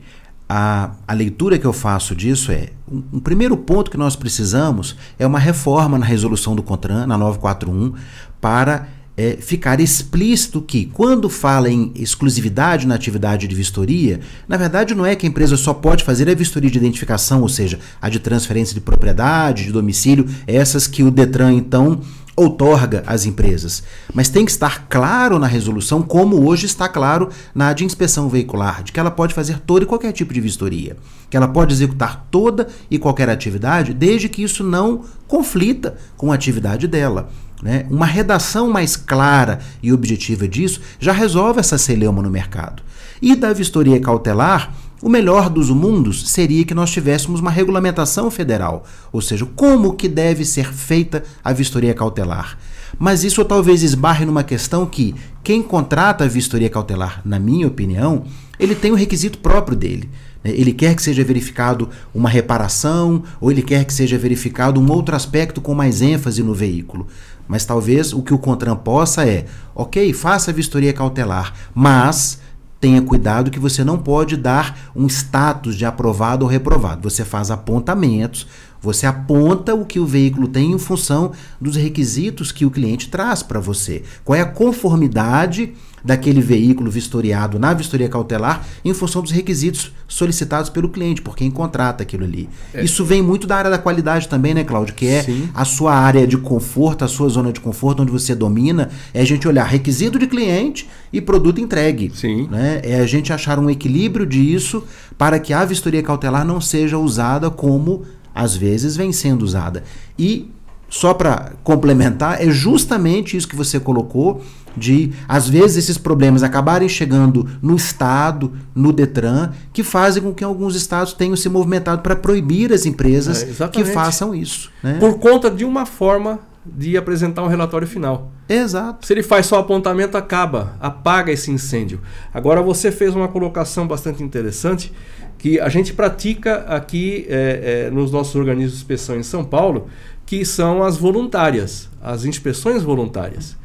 a, 0.47 0.91
a 1.07 1.13
leitura 1.13 1.57
que 1.57 1.65
eu 1.65 1.73
faço 1.73 2.15
disso 2.15 2.51
é: 2.51 2.69
um, 2.87 3.01
um 3.13 3.19
primeiro 3.19 3.57
ponto 3.57 3.89
que 3.89 3.97
nós 3.97 4.15
precisamos 4.15 4.95
é 5.17 5.25
uma 5.25 5.39
reforma 5.39 5.97
na 5.97 6.05
resolução 6.05 6.55
do 6.55 6.61
CONTRAN, 6.61 7.07
na 7.07 7.17
941, 7.17 7.95
para 8.39 8.87
é, 9.21 9.37
ficar 9.39 9.79
explícito 9.79 10.59
que, 10.59 10.87
quando 10.87 11.29
fala 11.29 11.69
em 11.69 11.91
exclusividade 11.93 12.87
na 12.87 12.95
atividade 12.95 13.47
de 13.47 13.53
vistoria, 13.53 14.19
na 14.47 14.57
verdade 14.57 14.95
não 14.95 15.05
é 15.05 15.15
que 15.15 15.27
a 15.27 15.29
empresa 15.29 15.55
só 15.55 15.75
pode 15.75 16.03
fazer 16.03 16.27
a 16.27 16.33
vistoria 16.33 16.71
de 16.71 16.77
identificação, 16.79 17.43
ou 17.43 17.49
seja, 17.49 17.77
a 18.01 18.09
de 18.09 18.19
transferência 18.19 18.73
de 18.73 18.81
propriedade, 18.81 19.65
de 19.65 19.71
domicílio, 19.71 20.27
essas 20.47 20.87
que 20.87 21.03
o 21.03 21.11
Detran 21.11 21.53
então 21.53 22.01
outorga 22.35 23.03
às 23.05 23.27
empresas. 23.27 23.83
Mas 24.11 24.29
tem 24.29 24.43
que 24.43 24.49
estar 24.49 24.87
claro 24.87 25.37
na 25.37 25.45
resolução, 25.45 26.01
como 26.01 26.47
hoje 26.47 26.65
está 26.65 26.89
claro 26.89 27.29
na 27.53 27.73
de 27.73 27.85
inspeção 27.85 28.27
veicular, 28.27 28.81
de 28.81 28.91
que 28.91 28.99
ela 28.99 29.11
pode 29.11 29.35
fazer 29.35 29.59
todo 29.59 29.83
e 29.83 29.85
qualquer 29.85 30.13
tipo 30.13 30.33
de 30.33 30.41
vistoria, 30.41 30.97
que 31.29 31.37
ela 31.37 31.47
pode 31.47 31.73
executar 31.73 32.27
toda 32.31 32.67
e 32.89 32.97
qualquer 32.97 33.29
atividade, 33.29 33.93
desde 33.93 34.27
que 34.27 34.41
isso 34.41 34.63
não 34.63 35.03
conflita 35.27 35.95
com 36.17 36.31
a 36.31 36.35
atividade 36.35 36.87
dela. 36.87 37.29
Né? 37.61 37.85
Uma 37.89 38.05
redação 38.05 38.69
mais 38.69 38.95
clara 38.95 39.59
e 39.83 39.93
objetiva 39.93 40.47
disso 40.47 40.81
já 40.99 41.11
resolve 41.11 41.59
essa 41.59 41.77
celeuma 41.77 42.21
no 42.21 42.29
mercado. 42.29 42.81
E 43.21 43.35
da 43.35 43.53
vistoria 43.53 43.99
cautelar, 43.99 44.73
o 45.01 45.09
melhor 45.09 45.49
dos 45.49 45.69
mundos 45.69 46.29
seria 46.29 46.63
que 46.63 46.73
nós 46.73 46.91
tivéssemos 46.91 47.39
uma 47.39 47.51
regulamentação 47.51 48.29
federal, 48.29 48.85
ou 49.11 49.21
seja, 49.21 49.47
como 49.55 49.93
que 49.93 50.07
deve 50.07 50.45
ser 50.45 50.71
feita 50.71 51.23
a 51.43 51.51
vistoria 51.51 51.93
cautelar. 51.93 52.57
Mas 52.99 53.23
isso 53.23 53.43
talvez 53.43 53.81
esbarre 53.81 54.25
numa 54.25 54.43
questão 54.43 54.85
que 54.85 55.15
quem 55.43 55.63
contrata 55.63 56.23
a 56.23 56.27
vistoria 56.27 56.69
cautelar, 56.69 57.21
na 57.25 57.39
minha 57.39 57.67
opinião, 57.67 58.25
ele 58.59 58.75
tem 58.75 58.91
o 58.91 58.95
requisito 58.95 59.39
próprio 59.39 59.75
dele. 59.75 60.07
né? 60.43 60.51
Ele 60.51 60.71
quer 60.71 60.95
que 60.95 61.01
seja 61.01 61.23
verificado 61.23 61.89
uma 62.13 62.29
reparação, 62.29 63.23
ou 63.39 63.49
ele 63.51 63.63
quer 63.63 63.85
que 63.85 63.93
seja 63.93 64.19
verificado 64.19 64.79
um 64.79 64.91
outro 64.91 65.15
aspecto 65.15 65.59
com 65.61 65.73
mais 65.73 66.01
ênfase 66.01 66.43
no 66.43 66.53
veículo. 66.53 67.07
Mas 67.51 67.65
talvez 67.65 68.13
o 68.13 68.21
que 68.21 68.33
o 68.33 68.37
CONTRAN 68.37 68.77
possa 68.77 69.27
é, 69.27 69.45
ok, 69.75 70.13
faça 70.13 70.51
a 70.51 70.53
vistoria 70.53 70.93
cautelar, 70.93 71.53
mas 71.75 72.39
tenha 72.79 73.01
cuidado 73.01 73.51
que 73.51 73.59
você 73.59 73.83
não 73.83 73.97
pode 73.97 74.37
dar 74.37 74.89
um 74.95 75.05
status 75.05 75.75
de 75.75 75.83
aprovado 75.83 76.45
ou 76.45 76.49
reprovado. 76.49 77.09
Você 77.09 77.25
faz 77.25 77.51
apontamentos, 77.51 78.47
Você 78.81 79.05
aponta 79.05 79.75
o 79.75 79.85
que 79.85 79.99
o 79.99 80.05
veículo 80.07 80.47
tem 80.47 80.71
em 80.71 80.79
função 80.79 81.33
dos 81.59 81.75
requisitos 81.75 82.53
que 82.53 82.65
o 82.65 82.71
cliente 82.71 83.09
traz 83.09 83.43
para 83.43 83.59
você. 83.59 84.01
Qual 84.23 84.35
é 84.35 84.41
a 84.41 84.45
conformidade 84.45 85.73
daquele 86.03 86.41
veículo 86.41 86.89
vistoriado 86.89 87.59
na 87.59 87.73
vistoria 87.73 88.09
cautelar 88.09 88.65
em 88.83 88.93
função 88.93 89.21
dos 89.21 89.31
requisitos 89.31 89.93
solicitados 90.07 90.69
pelo 90.69 90.89
cliente, 90.89 91.21
por 91.21 91.35
quem 91.35 91.49
contrata 91.49 92.03
aquilo 92.03 92.23
ali. 92.23 92.49
É. 92.73 92.83
Isso 92.83 93.05
vem 93.05 93.21
muito 93.21 93.47
da 93.47 93.55
área 93.55 93.71
da 93.71 93.77
qualidade 93.77 94.27
também, 94.27 94.53
né, 94.53 94.63
Cláudio? 94.63 94.93
Que 94.93 95.07
é 95.07 95.23
Sim. 95.23 95.49
a 95.53 95.63
sua 95.63 95.93
área 95.93 96.27
de 96.27 96.37
conforto, 96.37 97.05
a 97.05 97.07
sua 97.07 97.29
zona 97.29 97.51
de 97.51 97.59
conforto, 97.59 98.01
onde 98.01 98.11
você 98.11 98.35
domina, 98.35 98.89
é 99.13 99.21
a 99.21 99.25
gente 99.25 99.47
olhar 99.47 99.65
requisito 99.65 100.19
de 100.19 100.27
cliente 100.27 100.89
e 101.13 101.21
produto 101.21 101.61
entregue. 101.61 102.11
Sim. 102.13 102.47
Né? 102.49 102.81
É 102.83 102.99
a 102.99 103.05
gente 103.05 103.31
achar 103.31 103.59
um 103.59 103.69
equilíbrio 103.69 104.25
disso 104.25 104.83
para 105.17 105.39
que 105.39 105.53
a 105.53 105.63
vistoria 105.63 106.03
cautelar 106.03 106.45
não 106.45 106.59
seja 106.59 106.97
usada 106.97 107.49
como 107.49 108.03
às 108.33 108.55
vezes 108.55 108.95
vem 108.95 109.11
sendo 109.11 109.43
usada. 109.43 109.83
E 110.17 110.49
só 110.91 111.13
para 111.13 111.53
complementar, 111.63 112.45
é 112.45 112.51
justamente 112.51 113.37
isso 113.37 113.47
que 113.47 113.55
você 113.55 113.79
colocou 113.79 114.43
de 114.75 115.13
às 115.25 115.47
vezes 115.47 115.77
esses 115.85 115.97
problemas 115.97 116.43
acabarem 116.43 116.89
chegando 116.89 117.47
no 117.61 117.77
estado, 117.77 118.51
no 118.75 118.91
Detran, 118.91 119.51
que 119.71 119.83
fazem 119.83 120.21
com 120.21 120.33
que 120.33 120.43
alguns 120.43 120.75
estados 120.75 121.13
tenham 121.13 121.35
se 121.37 121.47
movimentado 121.47 122.01
para 122.01 122.13
proibir 122.13 122.73
as 122.73 122.85
empresas 122.85 123.61
É, 123.61 123.67
que 123.69 123.85
façam 123.85 124.35
isso, 124.35 124.69
né? 124.83 124.97
Por 124.99 125.17
conta 125.17 125.49
de 125.49 125.63
uma 125.63 125.85
forma 125.85 126.39
de 126.65 126.97
apresentar 126.97 127.41
um 127.41 127.47
relatório 127.47 127.87
final. 127.87 128.29
Exato. 128.49 129.07
Se 129.07 129.13
ele 129.13 129.23
faz 129.23 129.45
só 129.45 129.59
apontamento, 129.59 130.17
acaba, 130.17 130.75
apaga 130.79 131.31
esse 131.31 131.49
incêndio. 131.51 132.01
Agora 132.33 132.61
você 132.61 132.91
fez 132.91 133.15
uma 133.15 133.29
colocação 133.29 133.87
bastante 133.87 134.21
interessante 134.21 134.91
que 135.37 135.59
a 135.59 135.69
gente 135.69 135.93
pratica 135.93 136.65
aqui 136.67 137.25
é, 137.29 137.85
é, 137.87 137.91
nos 137.91 138.11
nossos 138.11 138.35
organismos 138.35 138.73
de 138.73 138.77
inspeção 138.77 139.15
em 139.15 139.23
São 139.23 139.43
Paulo, 139.43 139.87
que 140.31 140.45
são 140.45 140.81
as 140.81 140.95
voluntárias, 140.95 141.89
as 142.01 142.23
inspeções 142.23 142.81
voluntárias, 142.83 143.57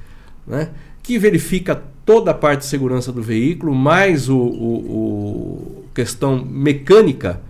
né? 0.44 0.70
que 1.00 1.16
verifica 1.16 1.80
toda 2.04 2.32
a 2.32 2.34
parte 2.34 2.62
de 2.62 2.66
segurança 2.66 3.12
do 3.12 3.22
veículo, 3.22 3.72
mais 3.72 4.28
o, 4.28 4.36
o- 4.36 4.74
o 4.90 5.84
questão 5.94 6.44
mecânica 6.44 7.40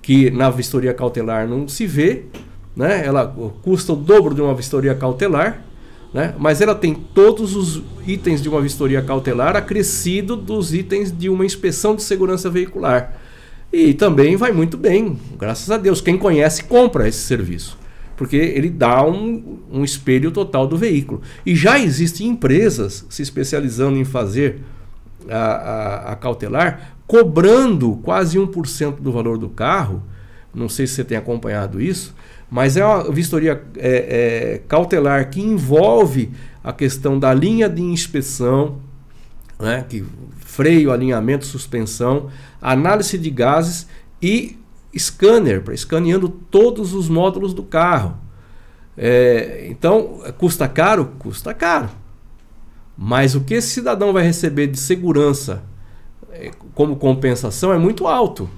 que 0.00 0.30
na 0.30 0.48
vistoria 0.48 0.94
cautelar 0.94 1.46
não 1.46 1.68
se 1.68 1.86
vê, 1.86 2.22
né? 2.74 3.04
Ela 3.04 3.26
custa 3.60 3.92
o 3.92 3.96
dobro 3.96 4.34
de 4.34 4.40
uma 4.40 4.54
vistoria 4.54 4.94
cautelar, 4.94 5.60
né? 6.14 6.34
Mas 6.38 6.62
ela 6.62 6.74
tem 6.74 6.94
todos 6.94 7.54
os 7.54 7.82
itens 8.06 8.40
de 8.40 8.48
uma 8.48 8.62
vistoria 8.62 9.02
cautelar 9.02 9.54
acrescido 9.54 10.34
dos 10.34 10.72
itens 10.72 11.12
de 11.12 11.28
uma 11.28 11.44
inspeção 11.44 11.94
de 11.94 12.02
segurança 12.02 12.48
veicular. 12.48 13.20
E 13.70 13.92
também 13.92 14.34
vai 14.34 14.50
muito 14.50 14.78
bem, 14.78 15.18
graças 15.38 15.70
a 15.70 15.76
Deus. 15.76 16.00
Quem 16.00 16.16
conhece 16.16 16.64
compra 16.64 17.06
esse 17.06 17.18
serviço, 17.18 17.76
porque 18.16 18.36
ele 18.36 18.70
dá 18.70 19.04
um, 19.06 19.58
um 19.70 19.84
espelho 19.84 20.30
total 20.30 20.66
do 20.66 20.76
veículo. 20.76 21.20
E 21.44 21.54
já 21.54 21.78
existem 21.78 22.28
empresas 22.28 23.04
se 23.10 23.22
especializando 23.22 23.98
em 23.98 24.04
fazer 24.04 24.60
a, 25.28 25.36
a- 25.36 26.12
a 26.12 26.16
cautelar, 26.16 26.96
cobrando 27.06 27.96
quase 28.02 28.38
1% 28.38 28.96
do 29.00 29.12
valor 29.12 29.38
do 29.38 29.48
carro. 29.48 30.02
Não 30.54 30.68
sei 30.68 30.86
se 30.86 30.94
você 30.94 31.04
tem 31.04 31.16
acompanhado 31.18 31.80
isso, 31.80 32.14
mas 32.50 32.76
é 32.76 32.84
uma 32.84 33.10
vistoria 33.12 33.62
é, 33.76 34.54
é, 34.54 34.62
cautelar 34.66 35.28
que 35.30 35.40
envolve 35.40 36.30
a 36.64 36.72
questão 36.72 37.18
da 37.18 37.32
linha 37.34 37.68
de 37.68 37.82
inspeção, 37.82 38.76
né, 39.60 39.84
que 39.88 40.04
freio, 40.40 40.90
alinhamento, 40.90 41.44
suspensão, 41.44 42.28
análise 42.60 43.18
de 43.18 43.30
gases 43.30 43.86
e 44.22 44.56
scanner, 44.98 45.62
para 45.62 45.74
escaneando 45.74 46.28
todos 46.28 46.94
os 46.94 47.08
módulos 47.08 47.52
do 47.52 47.62
carro. 47.62 48.16
É, 48.96 49.66
então, 49.70 50.22
custa 50.38 50.66
caro? 50.66 51.12
Custa 51.18 51.52
caro. 51.52 51.88
Mas 52.96 53.34
o 53.34 53.42
que 53.42 53.54
esse 53.54 53.68
cidadão 53.68 54.12
vai 54.12 54.22
receber 54.22 54.66
de 54.68 54.78
segurança 54.78 55.62
eh, 56.32 56.50
como 56.74 56.96
compensação 56.96 57.72
é 57.72 57.78
muito 57.78 58.06
alto. 58.06 58.48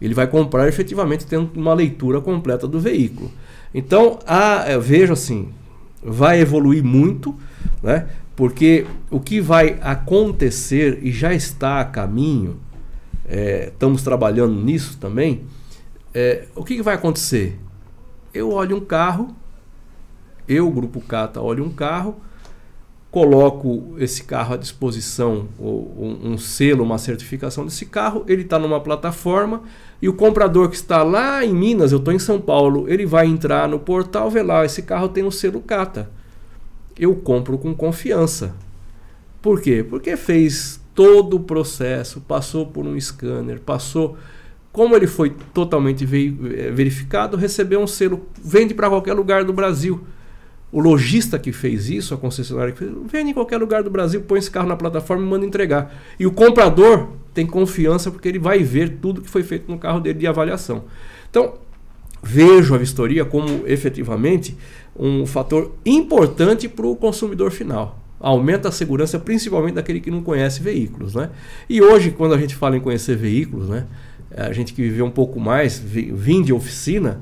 Ele 0.00 0.12
vai 0.12 0.26
comprar 0.26 0.68
efetivamente 0.68 1.24
tendo 1.24 1.50
uma 1.54 1.72
leitura 1.72 2.20
completa 2.20 2.66
do 2.66 2.80
veículo. 2.80 3.30
Então, 3.72 4.18
a, 4.26 4.70
eu 4.70 4.80
vejo 4.80 5.12
assim, 5.12 5.50
vai 6.02 6.40
evoluir 6.40 6.82
muito, 6.82 7.34
né? 7.82 8.08
porque 8.36 8.86
o 9.10 9.20
que 9.20 9.40
vai 9.40 9.78
acontecer 9.80 10.98
e 11.02 11.12
já 11.12 11.32
está 11.32 11.80
a 11.80 11.84
caminho, 11.84 12.58
eh, 13.26 13.70
estamos 13.72 14.02
trabalhando 14.02 14.54
nisso 14.54 14.98
também, 14.98 15.44
eh, 16.12 16.46
o 16.54 16.64
que, 16.64 16.76
que 16.76 16.82
vai 16.82 16.94
acontecer? 16.94 17.58
Eu 18.32 18.52
olho 18.52 18.76
um 18.76 18.84
carro, 18.84 19.34
eu, 20.48 20.70
Grupo 20.70 21.00
Cata, 21.00 21.40
olho 21.40 21.64
um 21.64 21.70
carro, 21.70 22.16
coloco 23.10 23.94
esse 23.98 24.24
carro 24.24 24.54
à 24.54 24.56
disposição, 24.56 25.46
um, 25.58 26.32
um 26.32 26.36
selo, 26.36 26.82
uma 26.82 26.98
certificação 26.98 27.64
desse 27.64 27.86
carro, 27.86 28.24
ele 28.26 28.42
está 28.42 28.58
numa 28.58 28.80
plataforma 28.80 29.62
e 30.02 30.08
o 30.08 30.14
comprador 30.14 30.68
que 30.68 30.74
está 30.74 31.04
lá 31.04 31.44
em 31.44 31.54
Minas, 31.54 31.92
eu 31.92 31.98
estou 31.98 32.12
em 32.12 32.18
São 32.18 32.40
Paulo, 32.40 32.88
ele 32.88 33.06
vai 33.06 33.26
entrar 33.26 33.68
no 33.68 33.78
portal, 33.78 34.28
vê 34.30 34.42
lá, 34.42 34.64
esse 34.64 34.82
carro 34.82 35.08
tem 35.08 35.24
o 35.24 35.30
selo 35.30 35.60
Cata. 35.60 36.10
Eu 36.98 37.14
compro 37.14 37.56
com 37.56 37.72
confiança. 37.72 38.54
Por 39.40 39.60
quê? 39.60 39.86
Porque 39.88 40.16
fez 40.16 40.80
todo 40.94 41.36
o 41.36 41.40
processo, 41.40 42.20
passou 42.20 42.66
por 42.66 42.86
um 42.86 42.98
scanner, 42.98 43.60
passou. 43.60 44.16
Como 44.72 44.96
ele 44.96 45.06
foi 45.06 45.34
totalmente 45.52 46.04
eh, 46.04 46.70
verificado, 46.70 47.36
recebeu 47.36 47.80
um 47.80 47.86
selo, 47.86 48.26
vende 48.42 48.74
para 48.74 48.88
qualquer 48.88 49.14
lugar 49.14 49.44
do 49.44 49.52
Brasil. 49.52 50.00
O 50.72 50.80
lojista 50.80 51.38
que 51.38 51.52
fez 51.52 51.88
isso, 51.88 52.14
a 52.14 52.16
concessionária 52.16 52.72
que 52.72 52.78
fez, 52.78 52.90
vende 53.06 53.30
em 53.30 53.34
qualquer 53.34 53.58
lugar 53.58 53.84
do 53.84 53.90
Brasil, 53.90 54.22
põe 54.22 54.40
esse 54.40 54.50
carro 54.50 54.68
na 54.68 54.76
plataforma 54.76 55.24
e 55.24 55.28
manda 55.28 55.46
entregar. 55.46 55.94
E 56.18 56.26
o 56.26 56.32
comprador 56.32 57.10
tem 57.32 57.46
confiança 57.46 58.10
porque 58.10 58.28
ele 58.28 58.40
vai 58.40 58.60
ver 58.64 58.98
tudo 59.00 59.20
que 59.20 59.30
foi 59.30 59.44
feito 59.44 59.70
no 59.70 59.78
carro 59.78 60.00
dele 60.00 60.18
de 60.18 60.26
avaliação. 60.26 60.84
Então, 61.30 61.54
vejo 62.20 62.74
a 62.74 62.78
vistoria 62.78 63.24
como 63.24 63.66
efetivamente 63.66 64.56
um 64.96 65.26
fator 65.26 65.72
importante 65.86 66.68
para 66.68 66.86
o 66.86 66.96
consumidor 66.96 67.52
final. 67.52 68.03
Aumenta 68.24 68.68
a 68.68 68.72
segurança, 68.72 69.18
principalmente 69.18 69.74
daquele 69.74 70.00
que 70.00 70.10
não 70.10 70.22
conhece 70.22 70.62
veículos. 70.62 71.14
Né? 71.14 71.28
E 71.68 71.82
hoje, 71.82 72.10
quando 72.10 72.34
a 72.34 72.38
gente 72.38 72.54
fala 72.54 72.76
em 72.76 72.80
conhecer 72.80 73.16
veículos, 73.16 73.68
né, 73.68 73.84
a 74.34 74.52
gente 74.52 74.72
que 74.72 74.82
viveu 74.82 75.04
um 75.04 75.10
pouco 75.10 75.38
mais, 75.38 75.78
vi- 75.78 76.10
vim 76.10 76.42
de 76.42 76.52
oficina, 76.52 77.20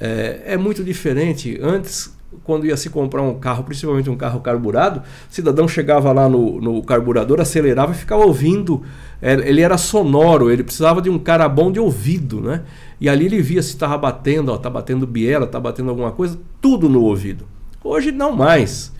é, 0.00 0.42
é 0.46 0.56
muito 0.56 0.84
diferente. 0.84 1.58
Antes, 1.60 2.16
quando 2.44 2.66
ia 2.66 2.76
se 2.76 2.90
comprar 2.90 3.22
um 3.22 3.34
carro, 3.38 3.64
principalmente 3.64 4.08
um 4.08 4.16
carro 4.16 4.40
carburado, 4.40 5.00
o 5.00 5.34
cidadão 5.34 5.66
chegava 5.66 6.12
lá 6.12 6.28
no, 6.28 6.60
no 6.60 6.82
carburador, 6.82 7.40
acelerava 7.40 7.92
e 7.92 7.96
ficava 7.96 8.24
ouvindo. 8.24 8.82
Ele 9.20 9.62
era 9.62 9.78
sonoro, 9.78 10.50
ele 10.50 10.62
precisava 10.62 11.00
de 11.00 11.08
um 11.08 11.18
cara 11.18 11.48
bom 11.48 11.72
de 11.72 11.80
ouvido, 11.80 12.40
né? 12.40 12.62
E 13.00 13.08
ali 13.08 13.26
ele 13.26 13.40
via 13.42 13.62
se 13.62 13.70
estava 13.70 13.96
batendo, 13.96 14.52
ó, 14.52 14.56
tá 14.58 14.68
batendo 14.70 15.06
biela, 15.06 15.46
tá 15.46 15.58
batendo 15.58 15.90
alguma 15.90 16.12
coisa, 16.12 16.38
tudo 16.60 16.88
no 16.88 17.02
ouvido. 17.02 17.46
Hoje 17.82 18.12
não 18.12 18.32
mais. 18.36 18.92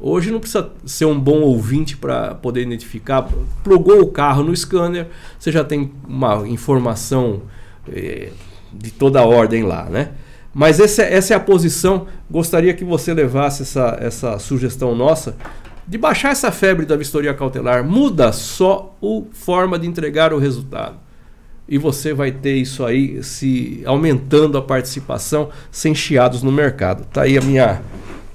Hoje 0.00 0.30
não 0.30 0.38
precisa 0.38 0.70
ser 0.86 1.06
um 1.06 1.18
bom 1.18 1.40
ouvinte 1.40 1.96
para 1.96 2.34
poder 2.34 2.62
identificar. 2.62 3.28
Plugou 3.64 4.00
o 4.00 4.06
carro 4.06 4.44
no 4.44 4.54
scanner, 4.54 5.08
você 5.38 5.50
já 5.50 5.64
tem 5.64 5.92
uma 6.06 6.46
informação 6.46 7.42
eh, 7.92 8.30
de 8.72 8.92
toda 8.92 9.22
ordem 9.22 9.64
lá, 9.64 9.84
né? 9.84 10.10
Mas 10.54 10.80
essa, 10.80 11.02
essa 11.02 11.34
é 11.34 11.36
a 11.36 11.40
posição. 11.40 12.06
Gostaria 12.30 12.72
que 12.74 12.84
você 12.84 13.12
levasse 13.12 13.62
essa, 13.62 13.98
essa 14.00 14.38
sugestão 14.38 14.94
nossa 14.94 15.36
de 15.88 15.96
baixar 15.96 16.30
essa 16.30 16.52
febre 16.52 16.84
da 16.84 16.96
vistoria 16.96 17.32
cautelar. 17.32 17.82
Muda 17.82 18.30
só 18.30 18.94
a 19.02 19.34
forma 19.34 19.78
de 19.78 19.86
entregar 19.86 20.34
o 20.34 20.38
resultado. 20.38 20.96
E 21.66 21.78
você 21.78 22.12
vai 22.12 22.30
ter 22.30 22.56
isso 22.56 22.84
aí 22.84 23.22
se 23.22 23.82
aumentando 23.86 24.58
a 24.58 24.62
participação 24.62 25.48
sem 25.70 25.94
chiados 25.94 26.42
no 26.42 26.52
mercado. 26.52 27.04
Tá 27.06 27.22
aí 27.22 27.38
a 27.38 27.40
minha, 27.40 27.80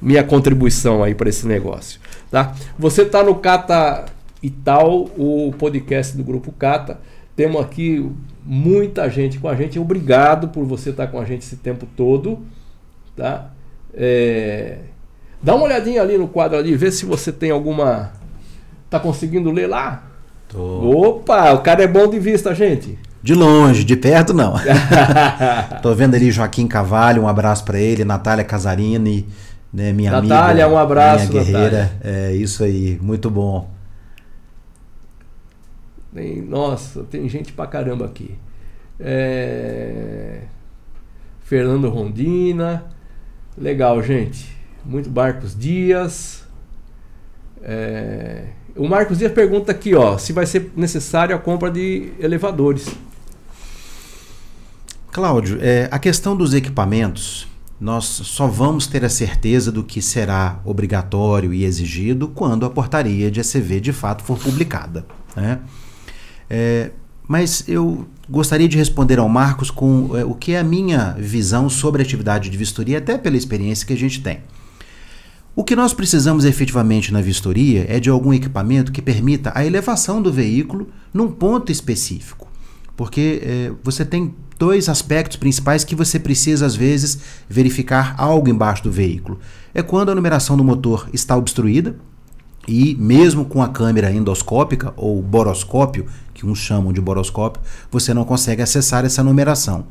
minha 0.03 0.23
contribuição 0.23 1.03
aí 1.03 1.15
para 1.15 1.29
esse 1.29 1.47
negócio. 1.47 1.99
Tá? 2.29 2.53
Você 2.77 3.03
está 3.03 3.23
no 3.23 3.35
Cata 3.35 4.05
e 4.41 4.49
tal, 4.49 5.05
o 5.17 5.53
podcast 5.57 6.15
do 6.17 6.23
Grupo 6.23 6.51
Cata. 6.51 6.99
Temos 7.35 7.61
aqui 7.61 8.07
muita 8.45 9.09
gente 9.09 9.39
com 9.39 9.47
a 9.47 9.55
gente. 9.55 9.79
Obrigado 9.79 10.49
por 10.49 10.65
você 10.65 10.89
estar 10.89 11.07
com 11.07 11.19
a 11.19 11.25
gente 11.25 11.41
esse 11.41 11.55
tempo 11.55 11.87
todo. 11.95 12.39
Tá? 13.15 13.51
É, 13.93 14.79
Dá 15.43 15.53
uma 15.55 15.65
olhadinha 15.65 16.01
ali 16.01 16.17
no 16.17 16.29
quadro 16.29 16.57
ali, 16.57 16.73
vê 16.73 16.89
se 16.89 17.05
você 17.05 17.29
tem 17.29 17.51
alguma. 17.51 18.13
Tá 18.89 18.97
conseguindo 18.97 19.51
ler 19.51 19.67
lá? 19.67 20.03
Tô 20.47 20.57
Opa, 20.59 21.51
o 21.51 21.59
cara 21.59 21.83
é 21.83 21.87
bom 21.87 22.07
de 22.07 22.17
vista, 22.17 22.55
gente. 22.55 22.97
de 23.21 23.33
longe, 23.33 23.83
de 23.83 23.97
perto 23.97 24.33
não. 24.33 24.53
Tô 25.83 25.93
vendo 25.93 26.15
ali 26.15 26.31
Joaquim 26.31 26.65
Cavalho, 26.65 27.23
um 27.23 27.27
abraço 27.27 27.65
para 27.65 27.77
ele, 27.77 28.05
Natália 28.05 28.45
Casarini, 28.45 29.27
né, 29.73 29.91
minha 29.91 30.11
Natália, 30.11 30.65
amiga, 30.65 30.69
um 30.69 30.77
abraço, 30.77 31.29
minha 31.29 31.43
guerreira. 31.43 31.91
É 32.03 32.31
isso 32.33 32.63
aí, 32.63 32.99
muito 33.01 33.29
bom. 33.29 33.69
Nossa, 36.47 37.03
tem 37.03 37.27
gente 37.27 37.51
pra 37.51 37.65
caramba 37.65 38.05
aqui. 38.05 38.35
É, 38.99 40.41
Fernando 41.41 41.89
Rondina. 41.89 42.85
Legal, 43.57 44.01
gente. 44.03 44.55
Muito 44.85 45.09
Marcos 45.09 45.57
Dias. 45.57 46.43
É, 47.61 48.45
O 48.75 48.87
Marcos 48.87 49.17
Dias 49.17 49.31
pergunta 49.31 49.71
aqui, 49.71 49.95
ó, 49.95 50.17
se 50.17 50.33
vai 50.33 50.45
ser 50.45 50.71
necessário 50.75 51.35
a 51.35 51.39
compra 51.39 51.71
de 51.71 52.11
elevadores. 52.19 52.87
Cláudio, 55.11 55.59
é, 55.61 55.87
a 55.91 55.99
questão 55.99 56.35
dos 56.35 56.53
equipamentos, 56.55 57.47
nós 57.83 58.05
só 58.05 58.47
vamos 58.47 58.87
ter 58.87 59.03
a 59.03 59.09
certeza 59.09 59.69
do 59.69 59.83
que 59.83 60.01
será 60.01 60.61
obrigatório 60.63 61.53
e 61.53 61.65
exigido 61.65 62.29
quando 62.29 62.65
a 62.65 62.69
portaria 62.69 63.29
de 63.29 63.41
ACV 63.41 63.81
de 63.81 63.91
fato 63.91 64.23
for 64.23 64.39
publicada. 64.39 65.05
né? 65.35 65.59
É, 66.49 66.91
mas 67.27 67.67
eu 67.67 68.07
gostaria 68.29 68.69
de 68.69 68.77
responder 68.77 69.19
ao 69.19 69.27
Marcos 69.27 69.69
com 69.69 70.15
é, 70.15 70.23
o 70.23 70.33
que 70.33 70.53
é 70.53 70.59
a 70.59 70.63
minha 70.63 71.11
visão 71.19 71.67
sobre 71.67 72.01
a 72.01 72.05
atividade 72.05 72.49
de 72.49 72.57
vistoria, 72.57 72.99
até 72.99 73.17
pela 73.17 73.35
experiência 73.35 73.85
que 73.85 73.91
a 73.91 73.97
gente 73.97 74.21
tem. 74.21 74.39
O 75.53 75.61
que 75.61 75.75
nós 75.75 75.93
precisamos 75.93 76.45
efetivamente 76.45 77.11
na 77.11 77.19
vistoria 77.19 77.85
é 77.89 77.99
de 77.99 78.09
algum 78.09 78.33
equipamento 78.33 78.93
que 78.93 79.01
permita 79.01 79.51
a 79.53 79.65
elevação 79.65 80.21
do 80.21 80.31
veículo 80.31 80.87
num 81.13 81.29
ponto 81.29 81.69
específico. 81.69 82.49
Porque 82.95 83.41
eh, 83.43 83.71
você 83.83 84.05
tem 84.05 84.33
dois 84.57 84.89
aspectos 84.89 85.37
principais 85.37 85.83
que 85.83 85.95
você 85.95 86.19
precisa, 86.19 86.65
às 86.65 86.75
vezes, 86.75 87.19
verificar 87.49 88.15
algo 88.17 88.49
embaixo 88.49 88.83
do 88.83 88.91
veículo. 88.91 89.39
É 89.73 89.81
quando 89.81 90.09
a 90.09 90.15
numeração 90.15 90.55
do 90.55 90.63
motor 90.63 91.09
está 91.13 91.35
obstruída, 91.35 91.95
e 92.67 92.95
mesmo 92.97 93.45
com 93.45 93.61
a 93.61 93.67
câmera 93.67 94.11
endoscópica 94.11 94.93
ou 94.95 95.21
boroscópio, 95.21 96.05
que 96.33 96.45
uns 96.45 96.59
chamam 96.59 96.93
de 96.93 97.01
boroscópio, 97.01 97.61
você 97.91 98.13
não 98.13 98.23
consegue 98.23 98.61
acessar 98.61 99.05
essa 99.05 99.23
numeração. 99.23 99.85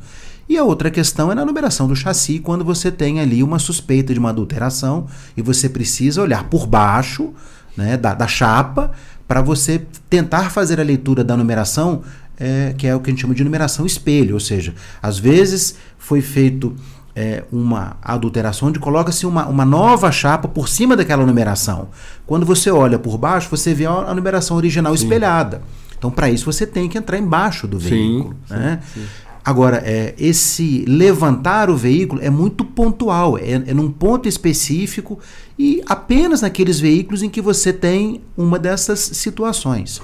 E 0.49 0.57
a 0.57 0.63
outra 0.63 0.91
questão 0.91 1.31
é 1.31 1.35
na 1.35 1.45
numeração 1.45 1.87
do 1.87 1.95
chassi, 1.95 2.39
quando 2.39 2.65
você 2.65 2.91
tem 2.91 3.19
ali 3.19 3.41
uma 3.41 3.59
suspeita 3.59 4.13
de 4.13 4.19
uma 4.19 4.29
adulteração 4.29 5.07
e 5.37 5.41
você 5.41 5.69
precisa 5.69 6.21
olhar 6.21 6.45
por 6.45 6.67
baixo 6.67 7.33
né, 7.77 7.95
da, 7.95 8.13
da 8.13 8.27
chapa 8.27 8.91
para 9.27 9.41
você 9.41 9.85
tentar 10.09 10.49
fazer 10.49 10.79
a 10.81 10.83
leitura 10.83 11.23
da 11.23 11.37
numeração, 11.37 12.01
é, 12.39 12.73
que 12.77 12.87
é 12.87 12.95
o 12.95 12.99
que 12.99 13.09
a 13.09 13.11
gente 13.11 13.21
chama 13.21 13.35
de 13.35 13.43
numeração 13.43 13.85
espelho, 13.85 14.33
ou 14.33 14.39
seja, 14.39 14.73
às 15.01 15.17
vezes 15.17 15.75
foi 15.97 16.21
feito 16.21 16.75
é, 17.15 17.43
uma 17.51 17.97
adulteração 18.01 18.69
onde 18.69 18.79
coloca-se 18.79 19.25
uma, 19.25 19.45
uma 19.47 19.65
nova 19.65 20.11
chapa 20.11 20.47
por 20.47 20.67
cima 20.67 20.95
daquela 20.95 21.25
numeração. 21.25 21.89
Quando 22.25 22.45
você 22.45 22.71
olha 22.71 22.97
por 22.97 23.17
baixo, 23.17 23.49
você 23.49 23.73
vê 23.73 23.85
a, 23.85 24.13
numeração 24.13 24.57
original 24.57 24.95
Sim. 24.95 25.03
espelhada. 25.03 25.61
Então, 25.97 26.11
para 26.11 26.29
isso, 26.29 26.45
você 26.45 26.65
tem 26.65 26.89
que 26.89 26.97
entrar 26.97 27.17
embaixo 27.17 27.67
do 27.67 27.79
veículo. 27.79 28.35
sim, 28.47 28.55
né? 28.55 28.79
sim. 28.93 29.05
Agora, 29.45 29.81
é, 29.85 30.15
esse 30.17 30.85
levantar 30.87 31.69
o 31.69 31.75
veículo 31.75 32.21
é 32.23 32.29
muito 32.29 32.63
pontual, 32.63 33.37
é, 33.37 33.51
é 33.51 33.73
num 33.73 33.91
ponto 33.91 34.27
específico 34.27 35.19
e 35.59 35.81
apenas 35.85 36.41
naqueles 36.41 36.79
veículos 36.79 37.21
em 37.21 37.29
que 37.29 37.41
você 37.41 37.73
tem 37.73 38.21
uma 38.37 38.57
dessas 38.57 38.99
situações. 38.99 40.01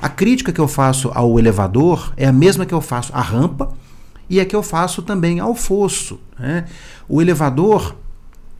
A 0.00 0.08
crítica 0.08 0.52
que 0.52 0.60
eu 0.60 0.68
faço 0.68 1.10
ao 1.14 1.38
elevador 1.38 2.12
é 2.16 2.26
a 2.26 2.32
mesma 2.32 2.64
que 2.64 2.74
eu 2.74 2.80
faço 2.80 3.12
à 3.14 3.20
rampa 3.20 3.72
e 4.30 4.38
é 4.38 4.44
que 4.44 4.54
eu 4.54 4.62
faço 4.62 5.02
também 5.02 5.40
ao 5.40 5.54
fosso. 5.54 6.20
né? 6.38 6.66
O 7.08 7.20
elevador 7.20 7.96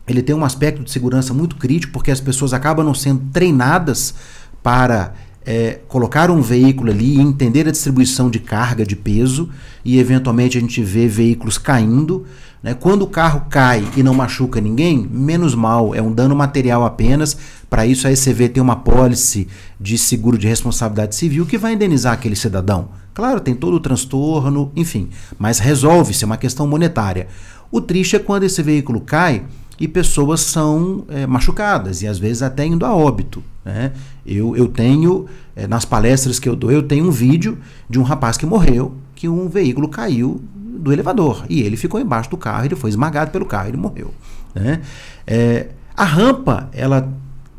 ele 0.07 0.23
tem 0.23 0.35
um 0.35 0.43
aspecto 0.43 0.83
de 0.83 0.91
segurança 0.91 1.33
muito 1.33 1.55
crítico 1.55 1.93
porque 1.93 2.11
as 2.11 2.19
pessoas 2.19 2.53
acabam 2.53 2.83
não 2.83 2.95
sendo 2.95 3.21
treinadas 3.31 4.15
para 4.63 5.13
é, 5.45 5.79
colocar 5.87 6.29
um 6.29 6.41
veículo 6.41 6.91
ali 6.91 7.17
e 7.17 7.21
entender 7.21 7.67
a 7.67 7.71
distribuição 7.71 8.29
de 8.29 8.39
carga, 8.39 8.85
de 8.85 8.95
peso, 8.95 9.49
e 9.83 9.97
eventualmente 9.97 10.57
a 10.57 10.61
gente 10.61 10.83
vê 10.83 11.07
veículos 11.07 11.57
caindo. 11.57 12.25
Né? 12.61 12.73
Quando 12.73 13.03
o 13.03 13.07
carro 13.07 13.45
cai 13.49 13.87
e 13.95 14.03
não 14.03 14.13
machuca 14.13 14.59
ninguém, 14.59 15.07
menos 15.09 15.55
mal, 15.55 15.95
é 15.95 16.01
um 16.01 16.11
dano 16.11 16.35
material 16.35 16.83
apenas. 16.85 17.37
Para 17.69 17.85
isso, 17.85 18.07
a 18.07 18.11
ECV 18.11 18.49
tem 18.49 18.61
uma 18.61 18.77
pólice 18.77 19.47
de 19.79 19.97
seguro 19.97 20.37
de 20.37 20.47
responsabilidade 20.47 21.15
civil 21.15 21.45
que 21.45 21.57
vai 21.57 21.73
indenizar 21.73 22.13
aquele 22.13 22.35
cidadão. 22.35 22.89
Claro, 23.13 23.39
tem 23.39 23.55
todo 23.55 23.75
o 23.75 23.79
transtorno, 23.79 24.71
enfim, 24.75 25.09
mas 25.37 25.59
resolve-se, 25.59 26.23
é 26.23 26.27
uma 26.27 26.37
questão 26.37 26.67
monetária. 26.67 27.27
O 27.71 27.81
triste 27.81 28.15
é 28.15 28.19
quando 28.19 28.43
esse 28.43 28.61
veículo 28.61 29.01
cai 29.01 29.43
e 29.79 29.87
pessoas 29.87 30.41
são 30.41 31.05
é, 31.09 31.25
machucadas 31.25 32.01
e 32.01 32.07
às 32.07 32.17
vezes 32.17 32.41
até 32.41 32.65
indo 32.65 32.85
a 32.85 32.95
óbito. 32.95 33.43
Né? 33.63 33.91
Eu, 34.25 34.55
eu 34.55 34.67
tenho, 34.67 35.25
é, 35.55 35.67
nas 35.67 35.85
palestras 35.85 36.39
que 36.39 36.49
eu 36.49 36.55
dou, 36.55 36.71
eu 36.71 36.83
tenho 36.83 37.07
um 37.07 37.11
vídeo 37.11 37.57
de 37.89 37.99
um 37.99 38.03
rapaz 38.03 38.37
que 38.37 38.45
morreu, 38.45 38.95
que 39.15 39.29
um 39.29 39.47
veículo 39.47 39.87
caiu 39.87 40.41
do 40.79 40.91
elevador 40.91 41.45
e 41.49 41.61
ele 41.61 41.77
ficou 41.77 41.99
embaixo 41.99 42.29
do 42.29 42.37
carro, 42.37 42.65
ele 42.65 42.75
foi 42.75 42.89
esmagado 42.89 43.31
pelo 43.31 43.45
carro, 43.45 43.67
ele 43.67 43.77
morreu. 43.77 44.13
Né? 44.55 44.81
É, 45.27 45.67
a 45.95 46.03
rampa, 46.03 46.69
ela 46.73 47.11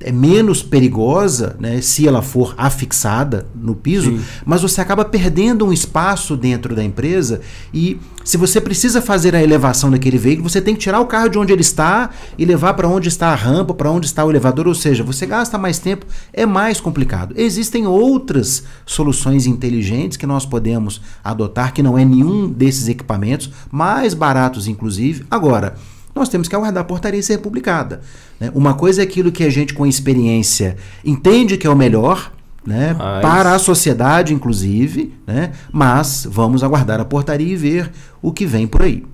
é 0.03 0.11
menos 0.11 0.63
perigosa 0.63 1.57
né, 1.61 1.81
se 1.81 2.09
ela 2.09 2.23
for 2.23 2.55
afixada 2.57 3.47
no 3.55 3.75
piso, 3.75 4.11
Sim. 4.11 4.21
mas 4.45 4.63
você 4.63 4.81
acaba 4.81 5.05
perdendo 5.05 5.67
um 5.67 5.73
espaço 5.73 6.37
dentro 6.37 6.75
da 6.75 6.83
empresa 6.83 7.43
e 7.73 7.99
se 8.25 8.37
você 8.37 8.61
precisa 8.61 9.03
fazer 9.03 9.35
a 9.35 9.43
elevação 9.43 9.91
daquele 9.91 10.19
veículo, 10.19 10.49
você 10.49 10.61
tem 10.61 10.75
que 10.75 10.81
tirar 10.81 11.01
o 11.01 11.07
carro 11.07 11.29
de 11.29 11.39
onde 11.39 11.53
ele 11.53 11.63
está 11.63 12.11
e 12.39 12.45
levar 12.45 12.75
para 12.75 12.89
onde 12.89 13.09
está 13.09 13.29
a 13.29 13.35
rampa, 13.35 13.75
para 13.75 13.91
onde 13.91 14.07
está 14.07 14.25
o 14.25 14.31
elevador, 14.31 14.69
ou 14.69 14.75
seja, 14.75 15.03
você 15.03 15.27
gasta 15.27 15.59
mais 15.59 15.79
tempo, 15.79 16.07
é 16.33 16.45
mais 16.45 16.81
complicado. 16.81 17.35
Existem 17.37 17.87
outras 17.87 18.65
soluções 18.85 19.47
inteligentes 19.47 20.17
que 20.17 20.27
nós 20.27 20.45
podemos 20.47 21.01
adotar, 21.25 21.73
que 21.73 21.83
não 21.83 21.99
é 21.99 22.05
nenhum 22.05 22.49
desses 22.49 22.89
equipamentos, 22.89 23.51
mais 23.71 24.15
baratos 24.15 24.69
inclusive. 24.69 25.25
Agora, 25.31 25.75
nós 26.21 26.29
temos 26.29 26.47
que 26.49 26.55
aguardar 26.55 26.83
a 26.83 26.85
portaria 26.87 27.23
ser 27.23 27.39
publicada. 27.39 28.01
né? 28.39 28.51
Uma 28.55 28.75
coisa 28.75 29.01
é 29.03 29.05
aquilo 29.05 29.33
que 29.33 29.43
a 29.45 29.51
gente, 29.51 29.75
com 29.75 29.87
experiência, 29.87 30.77
entende 31.05 31.57
que 31.57 31.67
é 31.67 31.71
o 31.71 31.77
melhor, 31.77 32.33
né? 32.65 32.95
Mas- 32.97 33.23
para 33.23 33.55
a 33.55 33.59
sociedade, 33.59 34.33
inclusive, 34.35 35.15
né? 35.27 35.53
mas 35.73 36.27
vamos 36.31 36.63
aguardar 36.63 37.01
a 37.01 37.05
portaria 37.05 37.53
e 37.53 37.57
ver 37.57 37.91
o 38.23 38.33
que 38.33 38.45
vem 38.47 38.67
por 38.67 38.83
aí. 38.83 39.05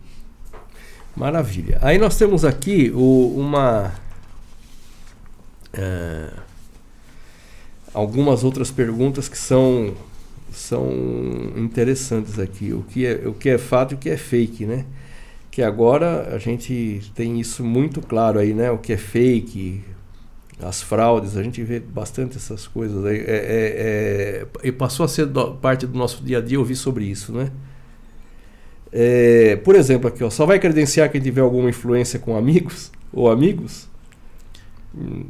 Maravilha. 1.17 1.79
Aí 1.81 1.97
nós 1.97 2.17
temos 2.19 2.45
aqui 2.45 2.93
o- 2.95 3.35
uma. 3.39 3.93
é, 5.73 6.29
algumas 7.95 8.45
outras 8.45 8.71
perguntas 8.71 9.29
que 9.29 9.39
são, 9.39 9.95
são 10.53 10.91
interessantes 11.57 12.39
aqui. 12.39 12.73
O 12.73 12.83
que, 12.83 13.07
é, 13.07 13.23
o 13.27 13.33
que 13.33 13.49
é 13.49 13.59
fato 13.59 13.93
e 13.93 13.95
o 13.95 13.99
que 13.99 14.11
é 14.11 14.17
fake, 14.17 14.67
né? 14.67 14.85
Que 15.57 15.63
agora 15.63 16.35
a 16.37 16.39
gente 16.39 17.01
tem 17.15 17.41
isso 17.41 17.65
muito 17.65 18.03
claro 18.03 18.39
aí, 18.39 18.53
né? 18.53 18.71
O 18.71 18.77
que 18.77 18.93
é 18.93 18.99
fake, 18.99 19.83
as 20.63 20.83
fraudes, 20.83 21.35
a 21.35 21.43
gente 21.43 21.63
vê 21.63 21.81
bastante 21.81 22.37
essas 22.37 22.67
coisas 22.69 23.03
aí. 23.07 23.21
É, 23.21 23.23
é, 23.23 24.47
é, 24.63 24.69
e 24.69 24.71
passou 24.71 25.05
a 25.05 25.09
ser 25.09 25.25
do- 25.25 25.53
parte 25.55 25.87
do 25.87 25.97
nosso 25.97 26.23
dia 26.23 26.37
a 26.37 26.41
dia 26.43 26.59
ouvir 26.59 26.77
sobre 26.77 27.07
isso, 27.07 27.33
né? 27.33 27.51
É, 28.93 29.57
por 29.57 29.75
exemplo, 29.75 30.09
aqui, 30.09 30.23
ó, 30.23 30.29
só 30.29 30.45
vai 30.45 30.59
credenciar 30.59 31.11
quem 31.11 31.23
tiver 31.23 31.41
alguma 31.41 31.71
influência 31.71 32.19
com 32.19 32.37
amigos 32.37 32.93
ou 33.11 33.31
amigos? 33.31 33.89
Hum, 34.95 35.25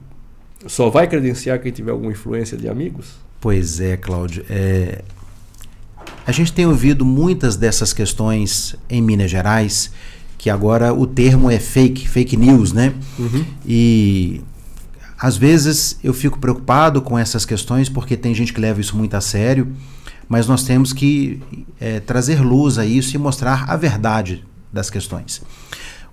Só 0.66 0.90
vai 0.90 1.06
credenciar 1.06 1.60
quem 1.60 1.70
tiver 1.70 1.92
alguma 1.92 2.10
influência 2.10 2.56
de 2.58 2.68
amigos? 2.68 3.14
Pois 3.40 3.78
é, 3.80 3.96
Cláudio. 3.96 4.44
é, 4.50 5.02
A 6.26 6.32
gente 6.32 6.52
tem 6.52 6.66
ouvido 6.66 7.04
muitas 7.04 7.54
dessas 7.54 7.92
questões 7.92 8.74
em 8.90 9.00
Minas 9.00 9.30
Gerais, 9.30 9.92
que 10.46 10.50
agora 10.50 10.94
o 10.94 11.08
termo 11.08 11.50
é 11.50 11.58
fake, 11.58 12.08
fake 12.08 12.36
news, 12.36 12.72
né? 12.72 12.94
E 13.66 14.42
às 15.18 15.36
vezes 15.36 15.98
eu 16.04 16.14
fico 16.14 16.38
preocupado 16.38 17.02
com 17.02 17.18
essas 17.18 17.44
questões 17.44 17.88
porque 17.88 18.16
tem 18.16 18.32
gente 18.32 18.52
que 18.52 18.60
leva 18.60 18.80
isso 18.80 18.96
muito 18.96 19.16
a 19.16 19.20
sério, 19.20 19.72
mas 20.28 20.46
nós 20.46 20.62
temos 20.62 20.92
que 20.92 21.42
eh, 21.80 21.98
trazer 21.98 22.40
luz 22.42 22.78
a 22.78 22.86
isso 22.86 23.16
e 23.16 23.18
mostrar 23.18 23.68
a 23.68 23.74
verdade 23.74 24.44
das 24.72 24.88
questões. 24.88 25.42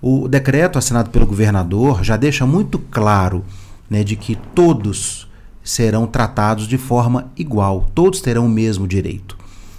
O 0.02 0.26
decreto 0.26 0.80
assinado 0.80 1.10
pelo 1.10 1.28
governador 1.28 2.02
já 2.02 2.16
deixa 2.16 2.44
muito 2.44 2.80
claro 2.80 3.44
né, 3.88 4.02
de 4.02 4.16
que 4.16 4.34
todos 4.52 5.28
serão 5.62 6.08
tratados 6.08 6.66
de 6.66 6.76
forma 6.76 7.30
igual, 7.36 7.88
todos 7.94 8.20
terão 8.20 8.46
o 8.46 8.50
mesmo 8.50 8.88
direito. 8.88 9.38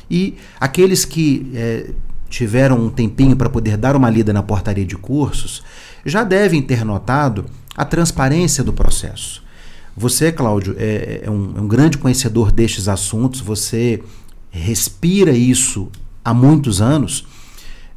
E 0.10 0.38
aqueles 0.62 1.04
que 1.04 1.52
eh, 1.54 1.90
tiveram 2.30 2.78
um 2.78 2.90
tempinho 2.90 3.36
para 3.36 3.50
poder 3.50 3.78
dar 3.78 3.96
uma 3.96 4.10
lida 4.10 4.34
na 4.34 4.44
portaria 4.44 4.86
de 4.86 4.96
cursos 4.96 5.64
já 6.06 6.24
devem 6.24 6.62
ter 6.62 6.86
notado 6.86 7.46
a 7.76 7.84
transparência 7.84 8.64
do 8.64 8.72
processo. 8.72 9.44
Você, 9.98 10.32
Cláudio, 10.32 10.76
é, 10.78 11.22
é 11.24 11.32
um, 11.32 11.54
é 11.58 11.62
um 11.62 11.68
grande 11.68 11.98
conhecedor 11.98 12.52
destes 12.52 12.88
assuntos, 12.88 13.40
você 13.40 14.04
respira 14.52 15.32
isso 15.32 15.90
há 16.24 16.34
muitos 16.34 16.82
anos. 16.82 17.26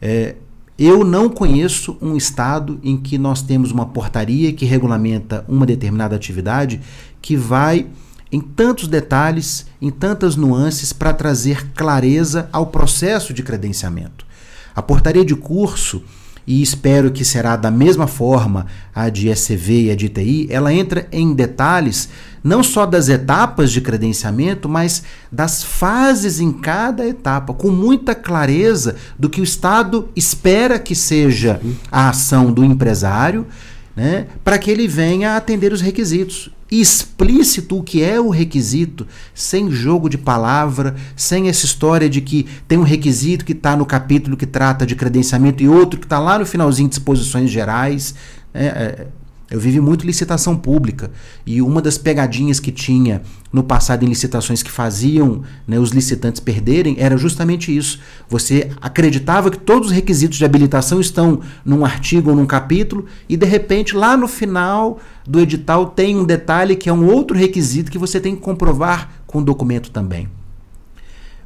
É, 0.00 0.36
eu 0.78 1.04
não 1.04 1.28
conheço 1.28 1.98
um 2.00 2.16
estado 2.16 2.78
em 2.84 2.96
que 2.96 3.18
nós 3.18 3.42
temos 3.42 3.72
uma 3.72 3.86
portaria 3.86 4.52
que 4.52 4.64
regulamenta 4.64 5.44
uma 5.48 5.66
determinada 5.66 6.14
atividade 6.14 6.80
que 7.20 7.36
vai 7.36 7.86
em 8.30 8.40
tantos 8.40 8.88
detalhes, 8.88 9.66
em 9.80 9.90
tantas 9.90 10.36
nuances 10.36 10.92
para 10.92 11.12
trazer 11.12 11.68
clareza 11.74 12.48
ao 12.52 12.66
processo 12.66 13.32
de 13.32 13.42
credenciamento. 13.42 14.26
A 14.74 14.82
portaria 14.82 15.24
de 15.24 15.34
curso 15.34 16.02
e 16.48 16.62
espero 16.62 17.10
que 17.10 17.26
será 17.26 17.56
da 17.56 17.70
mesma 17.70 18.06
forma 18.06 18.64
a 18.94 19.10
de 19.10 19.28
ECV 19.28 19.82
e 19.82 19.90
a 19.90 19.94
de 19.94 20.08
TI, 20.08 20.46
ela 20.48 20.72
entra 20.72 21.06
em 21.12 21.34
detalhes 21.34 22.08
não 22.42 22.62
só 22.62 22.86
das 22.86 23.10
etapas 23.10 23.70
de 23.70 23.82
credenciamento, 23.82 24.66
mas 24.66 25.02
das 25.30 25.62
fases 25.62 26.40
em 26.40 26.50
cada 26.50 27.06
etapa, 27.06 27.52
com 27.52 27.70
muita 27.70 28.14
clareza 28.14 28.96
do 29.18 29.28
que 29.28 29.42
o 29.42 29.44
Estado 29.44 30.08
espera 30.16 30.78
que 30.78 30.94
seja 30.94 31.60
a 31.92 32.08
ação 32.08 32.50
do 32.50 32.64
empresário, 32.64 33.46
né, 33.94 34.28
para 34.42 34.58
que 34.58 34.70
ele 34.70 34.88
venha 34.88 35.36
atender 35.36 35.70
os 35.70 35.82
requisitos. 35.82 36.50
Explícito 36.70 37.78
o 37.78 37.82
que 37.82 38.02
é 38.02 38.20
o 38.20 38.28
requisito, 38.28 39.06
sem 39.34 39.70
jogo 39.70 40.08
de 40.08 40.18
palavra, 40.18 40.94
sem 41.16 41.48
essa 41.48 41.64
história 41.64 42.10
de 42.10 42.20
que 42.20 42.46
tem 42.66 42.76
um 42.76 42.82
requisito 42.82 43.44
que 43.44 43.52
está 43.52 43.74
no 43.74 43.86
capítulo 43.86 44.36
que 44.36 44.46
trata 44.46 44.84
de 44.84 44.94
credenciamento 44.94 45.62
e 45.62 45.68
outro 45.68 45.98
que 45.98 46.06
está 46.06 46.18
lá 46.18 46.38
no 46.38 46.44
finalzinho 46.44 46.88
de 46.88 46.96
disposições 46.96 47.50
gerais. 47.50 48.14
É, 48.52 48.66
é, 48.66 49.06
eu 49.50 49.58
vivi 49.58 49.80
muito 49.80 50.06
licitação 50.06 50.54
pública 50.54 51.10
e 51.46 51.62
uma 51.62 51.80
das 51.80 51.96
pegadinhas 51.96 52.60
que 52.60 52.70
tinha 52.70 53.22
no 53.50 53.62
passado 53.62 54.04
em 54.04 54.08
licitações 54.08 54.62
que 54.62 54.70
faziam 54.70 55.42
né, 55.66 55.78
os 55.78 55.90
licitantes 55.90 56.38
perderem 56.38 56.96
era 56.98 57.16
justamente 57.16 57.74
isso. 57.74 57.98
Você 58.28 58.70
acreditava 58.78 59.50
que 59.50 59.56
todos 59.56 59.88
os 59.88 59.94
requisitos 59.94 60.36
de 60.36 60.44
habilitação 60.44 61.00
estão 61.00 61.40
num 61.64 61.82
artigo 61.82 62.28
ou 62.28 62.36
num 62.36 62.44
capítulo 62.44 63.06
e 63.26 63.38
de 63.38 63.46
repente 63.46 63.96
lá 63.96 64.18
no 64.18 64.28
final 64.28 64.98
do 65.28 65.38
edital 65.38 65.86
tem 65.86 66.16
um 66.16 66.24
detalhe 66.24 66.74
que 66.74 66.88
é 66.88 66.92
um 66.92 67.06
outro 67.06 67.36
requisito 67.36 67.90
que 67.90 67.98
você 67.98 68.18
tem 68.18 68.34
que 68.34 68.40
comprovar 68.40 69.10
com 69.26 69.40
o 69.40 69.44
documento 69.44 69.90
também. 69.90 70.26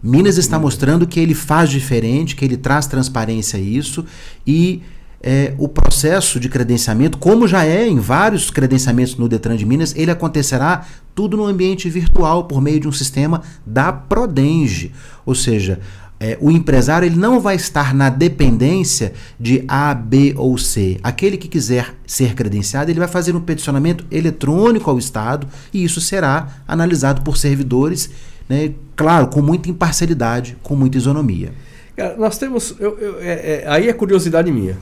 Minas 0.00 0.38
está 0.38 0.58
mostrando 0.58 1.06
que 1.06 1.18
ele 1.18 1.34
faz 1.34 1.68
diferente, 1.68 2.36
que 2.36 2.44
ele 2.44 2.56
traz 2.56 2.86
transparência 2.86 3.58
a 3.58 3.62
isso 3.62 4.04
e 4.46 4.82
é, 5.22 5.54
o 5.58 5.68
processo 5.68 6.40
de 6.40 6.48
credenciamento, 6.48 7.18
como 7.18 7.46
já 7.46 7.64
é 7.64 7.86
em 7.86 7.98
vários 7.98 8.50
credenciamentos 8.50 9.16
no 9.16 9.28
Detran 9.28 9.56
de 9.56 9.64
Minas, 9.64 9.94
ele 9.96 10.10
acontecerá 10.10 10.84
tudo 11.14 11.36
no 11.36 11.44
ambiente 11.44 11.88
virtual 11.88 12.44
por 12.44 12.60
meio 12.60 12.80
de 12.80 12.88
um 12.88 12.92
sistema 12.92 13.42
da 13.64 13.92
Prodenge. 13.92 14.92
Ou 15.24 15.34
seja, 15.34 15.78
é, 16.22 16.38
o 16.40 16.52
empresário 16.52 17.04
ele 17.04 17.16
não 17.16 17.40
vai 17.40 17.56
estar 17.56 17.92
na 17.92 18.08
dependência 18.08 19.12
de 19.40 19.64
A, 19.66 19.92
B 19.92 20.32
ou 20.36 20.56
C. 20.56 20.96
Aquele 21.02 21.36
que 21.36 21.48
quiser 21.48 21.96
ser 22.06 22.36
credenciado, 22.36 22.92
ele 22.92 23.00
vai 23.00 23.08
fazer 23.08 23.34
um 23.34 23.40
peticionamento 23.40 24.06
eletrônico 24.08 24.88
ao 24.88 25.00
Estado 25.00 25.48
e 25.72 25.82
isso 25.82 26.00
será 26.00 26.62
analisado 26.68 27.22
por 27.22 27.36
servidores, 27.36 28.08
né, 28.48 28.72
claro, 28.94 29.26
com 29.26 29.42
muita 29.42 29.68
imparcialidade, 29.68 30.56
com 30.62 30.76
muita 30.76 30.96
isonomia. 30.96 31.52
Cara, 31.96 32.16
nós 32.16 32.38
temos. 32.38 32.76
Eu, 32.78 32.96
eu, 33.00 33.18
é, 33.20 33.64
é, 33.64 33.64
aí 33.66 33.88
é 33.88 33.92
curiosidade 33.92 34.52
minha. 34.52 34.78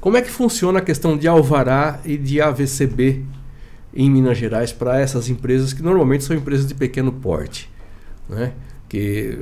Como 0.00 0.16
é 0.16 0.22
que 0.22 0.30
funciona 0.30 0.78
a 0.78 0.82
questão 0.82 1.18
de 1.18 1.28
alvará 1.28 2.00
e 2.02 2.16
de 2.16 2.40
AVCB 2.40 3.22
em 3.92 4.10
Minas 4.10 4.38
Gerais 4.38 4.72
para 4.72 4.98
essas 4.98 5.28
empresas 5.28 5.74
que 5.74 5.82
normalmente 5.82 6.24
são 6.24 6.34
empresas 6.34 6.66
de 6.66 6.74
pequeno 6.74 7.12
porte, 7.12 7.70
né? 8.26 8.52
Que 8.88 9.38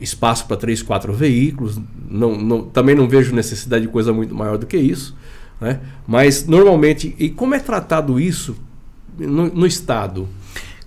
espaço 0.00 0.46
para 0.46 0.56
três, 0.56 0.82
quatro 0.82 1.12
veículos, 1.12 1.78
não, 2.08 2.36
não, 2.36 2.62
também 2.62 2.94
não 2.94 3.08
vejo 3.08 3.34
necessidade 3.34 3.86
de 3.86 3.90
coisa 3.90 4.12
muito 4.12 4.34
maior 4.34 4.56
do 4.58 4.66
que 4.66 4.76
isso, 4.76 5.16
né? 5.60 5.80
Mas 6.06 6.46
normalmente, 6.46 7.14
e 7.18 7.28
como 7.28 7.54
é 7.54 7.58
tratado 7.58 8.20
isso 8.20 8.56
no, 9.18 9.48
no 9.48 9.66
estado? 9.66 10.28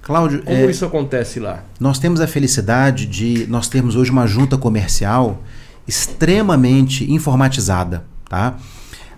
Cláudio, 0.01 0.43
como 0.43 0.57
é, 0.57 0.71
isso 0.71 0.85
acontece 0.85 1.39
lá? 1.39 1.63
Nós 1.79 1.99
temos 1.99 2.21
a 2.21 2.27
felicidade 2.27 3.05
de 3.05 3.45
nós 3.47 3.67
termos 3.67 3.95
hoje 3.95 4.09
uma 4.09 4.25
junta 4.25 4.57
comercial 4.57 5.43
extremamente 5.87 7.09
informatizada. 7.11 8.05
Tá? 8.27 8.55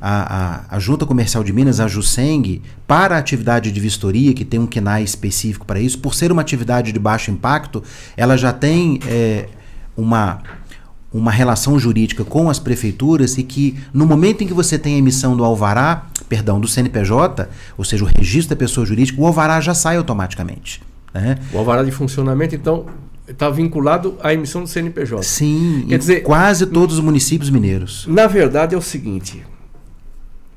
A, 0.02 0.66
a, 0.72 0.76
a, 0.76 0.80
Junta 0.80 1.06
Comercial 1.06 1.44
de 1.44 1.54
Minas, 1.54 1.80
a 1.80 1.88
JUSENG, 1.88 2.62
para 2.86 3.16
a 3.16 3.20
atividade 3.20 3.72
de 3.72 3.80
vistoria, 3.80 4.34
que 4.34 4.44
tem 4.44 4.60
um 4.60 4.68
KNAI 4.68 5.04
específico 5.04 5.66
para 5.66 5.80
isso, 5.80 6.00
por 6.00 6.14
ser 6.14 6.32
uma 6.32 6.42
atividade 6.42 6.92
de 6.92 7.00
baixo 7.00 7.32
impacto, 7.32 7.82
ela 8.18 8.36
já 8.36 8.52
tem 8.52 9.00
é, 9.08 9.48
uma, 9.96 10.42
uma 11.12 11.32
relação 11.32 11.78
jurídica 11.78 12.24
com 12.24 12.50
as 12.50 12.60
prefeituras 12.60 13.38
e 13.38 13.44
que 13.44 13.78
no 13.94 14.06
momento 14.06 14.44
em 14.44 14.48
que 14.48 14.54
você 14.54 14.78
tem 14.78 14.96
a 14.96 14.98
emissão 14.98 15.38
do 15.38 15.44
alvará, 15.44 16.08
perdão, 16.28 16.60
do 16.60 16.68
CNPJ, 16.68 17.50
ou 17.78 17.84
seja, 17.84 18.04
o 18.04 18.08
registro 18.08 18.56
da 18.56 18.60
pessoa 18.60 18.86
jurídica, 18.86 19.22
o 19.22 19.26
alvará 19.26 19.62
já 19.62 19.74
sai 19.74 19.98
automaticamente. 19.98 20.82
Né? 21.14 21.38
O 21.54 21.60
alvará 21.60 21.84
de 21.84 21.92
funcionamento, 21.92 22.56
então, 22.56 22.86
está 23.28 23.50
vinculado 23.50 24.18
à 24.22 24.34
emissão 24.34 24.64
do 24.64 24.68
CNPJ. 24.68 25.24
Sim, 25.24 25.86
Quer 25.88 25.98
dizer, 25.98 26.22
quase 26.22 26.66
todos 26.66 26.98
os 26.98 27.04
municípios 27.04 27.50
mineiros. 27.50 28.06
Na 28.08 28.28
verdade 28.28 28.76
é 28.76 28.78
o 28.78 28.82
seguinte, 28.82 29.44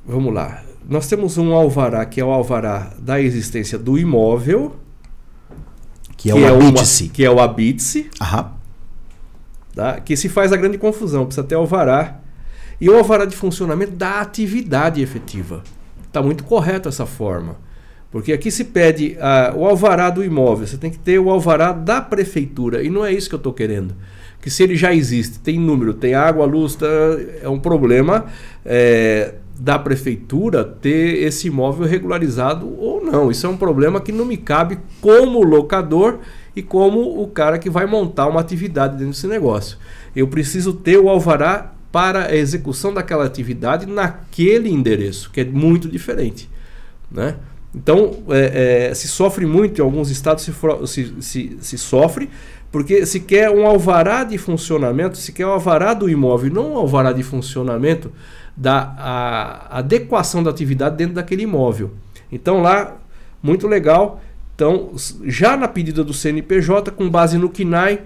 vamos 0.07 0.33
lá. 0.33 0.63
Nós 0.89 1.09
temos 1.09 1.37
um 1.37 1.53
alvará 1.53 2.07
que 2.07 2.21
é 2.21 2.25
o 2.25 2.31
alvará 2.31 2.93
da 2.99 3.21
existência 3.21 3.77
do 3.77 3.99
imóvel, 3.99 4.77
que 6.17 6.31
é 6.31 6.35
o 6.35 6.55
habite-se. 6.55 7.09
Que 7.09 7.25
é 7.25 7.31
o 7.31 7.41
habite-se. 7.41 8.09
Tá? 9.77 10.01
Que 10.01 10.17
se 10.17 10.31
faz 10.31 10.55
a 10.55 10.57
grande 10.57 10.79
confusão, 10.79 11.27
precisa 11.27 11.47
ter 11.47 11.55
alvará. 11.55 12.19
E 12.81 12.89
o 12.89 12.97
alvará 12.97 13.27
de 13.27 13.37
funcionamento 13.37 13.93
da 13.93 14.21
atividade 14.23 15.03
efetiva. 15.03 15.63
Está 16.07 16.23
muito 16.23 16.45
correto 16.45 16.89
essa 16.89 17.05
forma. 17.05 17.59
Porque 18.11 18.33
aqui 18.33 18.51
se 18.51 18.65
pede 18.65 19.19
uh, 19.19 19.59
o 19.59 19.67
alvará 19.67 20.09
do 20.09 20.25
imóvel, 20.25 20.67
você 20.67 20.79
tem 20.79 20.91
que 20.91 20.99
ter 20.99 21.19
o 21.19 21.29
alvará 21.29 21.73
da 21.73 22.01
prefeitura, 22.01 22.83
e 22.83 22.89
não 22.89 23.05
é 23.05 23.13
isso 23.13 23.29
que 23.29 23.35
eu 23.35 23.39
estou 23.39 23.53
querendo. 23.53 23.95
Que 24.41 24.49
se 24.49 24.63
ele 24.63 24.77
já 24.77 24.95
existe, 24.95 25.39
tem 25.41 25.59
número, 25.59 25.93
tem 25.93 26.15
água, 26.15 26.47
luz, 26.47 26.77
tá, 26.77 26.87
é 27.43 27.49
um 27.49 27.59
problema 27.59 28.27
é, 28.65 29.35
da 29.59 29.79
prefeitura 29.79 30.65
ter 30.65 31.23
esse 31.23 31.49
imóvel 31.49 31.87
regularizado 31.87 32.67
ou 32.79 33.05
não. 33.05 33.31
Isso 33.31 33.47
é 33.47 33.51
um 33.51 33.57
problema 33.57 34.01
que 34.01 34.13
não 34.13 34.25
me 34.25 34.39
cabe 34.39 34.79
como 35.03 35.43
locador 35.43 36.21
e 36.57 36.63
como 36.63 37.23
o 37.23 37.29
cara 37.29 37.59
que 37.59 37.69
vai 37.69 37.85
montar 37.85 38.27
uma 38.27 38.41
atividade 38.41 38.95
dentro 38.95 39.13
desse 39.13 39.27
negócio. 39.27 39.77
Eu 40.17 40.27
preciso 40.27 40.73
ter 40.73 40.97
o 40.97 41.11
alvará 41.11 41.75
para 41.93 42.27
a 42.27 42.37
execução 42.37 42.93
daquela 42.93 43.27
atividade 43.27 43.85
naquele 43.87 44.71
endereço, 44.71 45.31
que 45.31 45.43
é 45.43 45.45
muito 45.45 45.89
diferente. 45.89 46.49
Né? 47.11 47.37
Então, 47.75 48.23
é, 48.31 48.89
é, 48.91 48.95
se 48.95 49.07
sofre 49.07 49.45
muito, 49.45 49.81
em 49.81 49.85
alguns 49.85 50.11
estados 50.11 50.43
se, 50.43 50.53
se, 50.87 51.15
se, 51.21 51.59
se, 51.61 51.79
sofre, 51.79 52.31
porque 52.73 53.05
se 53.05 53.21
quer 53.21 53.51
um 53.51 53.67
alvará 53.67 54.25
de 54.25 54.39
funcionamento, 54.39 55.19
se 55.19 55.33
quer 55.33 55.47
um 55.47 55.51
alvará 55.51 55.93
do 55.93 56.09
imóvel, 56.09 56.53
não 56.53 56.73
um 56.73 56.77
alvará 56.79 57.13
de 57.13 57.23
funcionamento 57.23 58.11
da 58.57 59.67
adequação 59.71 60.43
da 60.43 60.51
atividade 60.51 60.97
dentro 60.97 61.15
daquele 61.15 61.43
imóvel. 61.43 61.93
Então, 62.33 62.63
lá, 62.63 62.97
muito 63.43 63.69
legal. 63.69 64.21
Então, 64.57 64.93
já 65.23 65.55
na 65.55 65.69
pedida 65.69 66.03
do 66.03 66.15
CNPJ, 66.15 66.91
com 66.91 67.11
base 67.11 67.37
no 67.37 67.51
KNAI, 67.51 68.01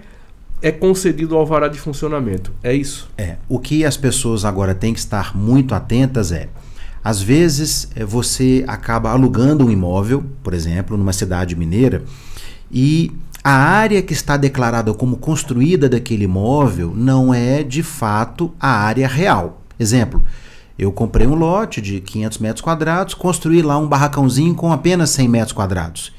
é 0.61 0.69
concedido 0.69 1.33
o 1.33 1.37
alvará 1.37 1.69
de 1.69 1.79
funcionamento. 1.79 2.51
É 2.61 2.73
isso? 2.73 3.09
É. 3.17 3.37
O 3.47 3.57
que 3.57 3.85
as 3.85 3.95
pessoas 3.95 4.43
agora 4.43 4.75
têm 4.75 4.93
que 4.93 4.99
estar 4.99 5.35
muito 5.35 5.73
atentas 5.73 6.33
é 6.33 6.49
às 7.03 7.21
vezes 7.21 7.87
eh, 7.95 8.05
você 8.05 8.63
acaba 8.67 9.09
alugando 9.09 9.65
um 9.65 9.71
imóvel, 9.71 10.23
por 10.43 10.53
exemplo, 10.53 10.95
numa 10.95 11.13
cidade 11.13 11.55
mineira, 11.55 12.03
e 12.71 13.11
a 13.43 13.53
área 13.53 14.01
que 14.03 14.13
está 14.13 14.37
declarada 14.37 14.93
como 14.93 15.17
construída 15.17 15.89
daquele 15.89 16.25
imóvel 16.25 16.93
não 16.95 17.33
é 17.33 17.63
de 17.63 17.81
fato 17.81 18.53
a 18.59 18.69
área 18.69 19.07
real. 19.07 19.63
Exemplo, 19.79 20.23
eu 20.77 20.91
comprei 20.91 21.25
um 21.25 21.33
lote 21.33 21.81
de 21.81 22.01
500 22.01 22.37
metros 22.37 22.61
quadrados, 22.61 23.15
construí 23.15 23.63
lá 23.63 23.79
um 23.79 23.87
barracãozinho 23.87 24.53
com 24.53 24.71
apenas 24.71 25.09
100 25.11 25.27
metros 25.27 25.53
quadrados 25.53 26.13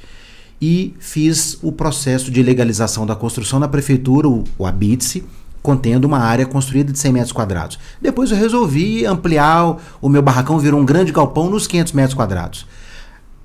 e 0.62 0.94
fiz 1.00 1.58
o 1.60 1.72
processo 1.72 2.30
de 2.30 2.40
legalização 2.40 3.04
da 3.04 3.16
construção 3.16 3.58
na 3.58 3.66
prefeitura, 3.66 4.28
o, 4.28 4.44
o 4.56 4.64
habite 4.64 5.24
contendo 5.60 6.04
uma 6.04 6.18
área 6.18 6.46
construída 6.46 6.92
de 6.92 6.98
100 7.00 7.12
metros 7.12 7.32
quadrados. 7.32 7.80
Depois 8.00 8.30
eu 8.30 8.36
resolvi 8.36 9.04
ampliar, 9.04 9.76
o 10.00 10.08
meu 10.08 10.22
barracão 10.22 10.60
virou 10.60 10.80
um 10.80 10.84
grande 10.84 11.10
galpão 11.10 11.50
nos 11.50 11.66
500 11.66 11.92
metros 11.92 12.14
quadrados. 12.14 12.66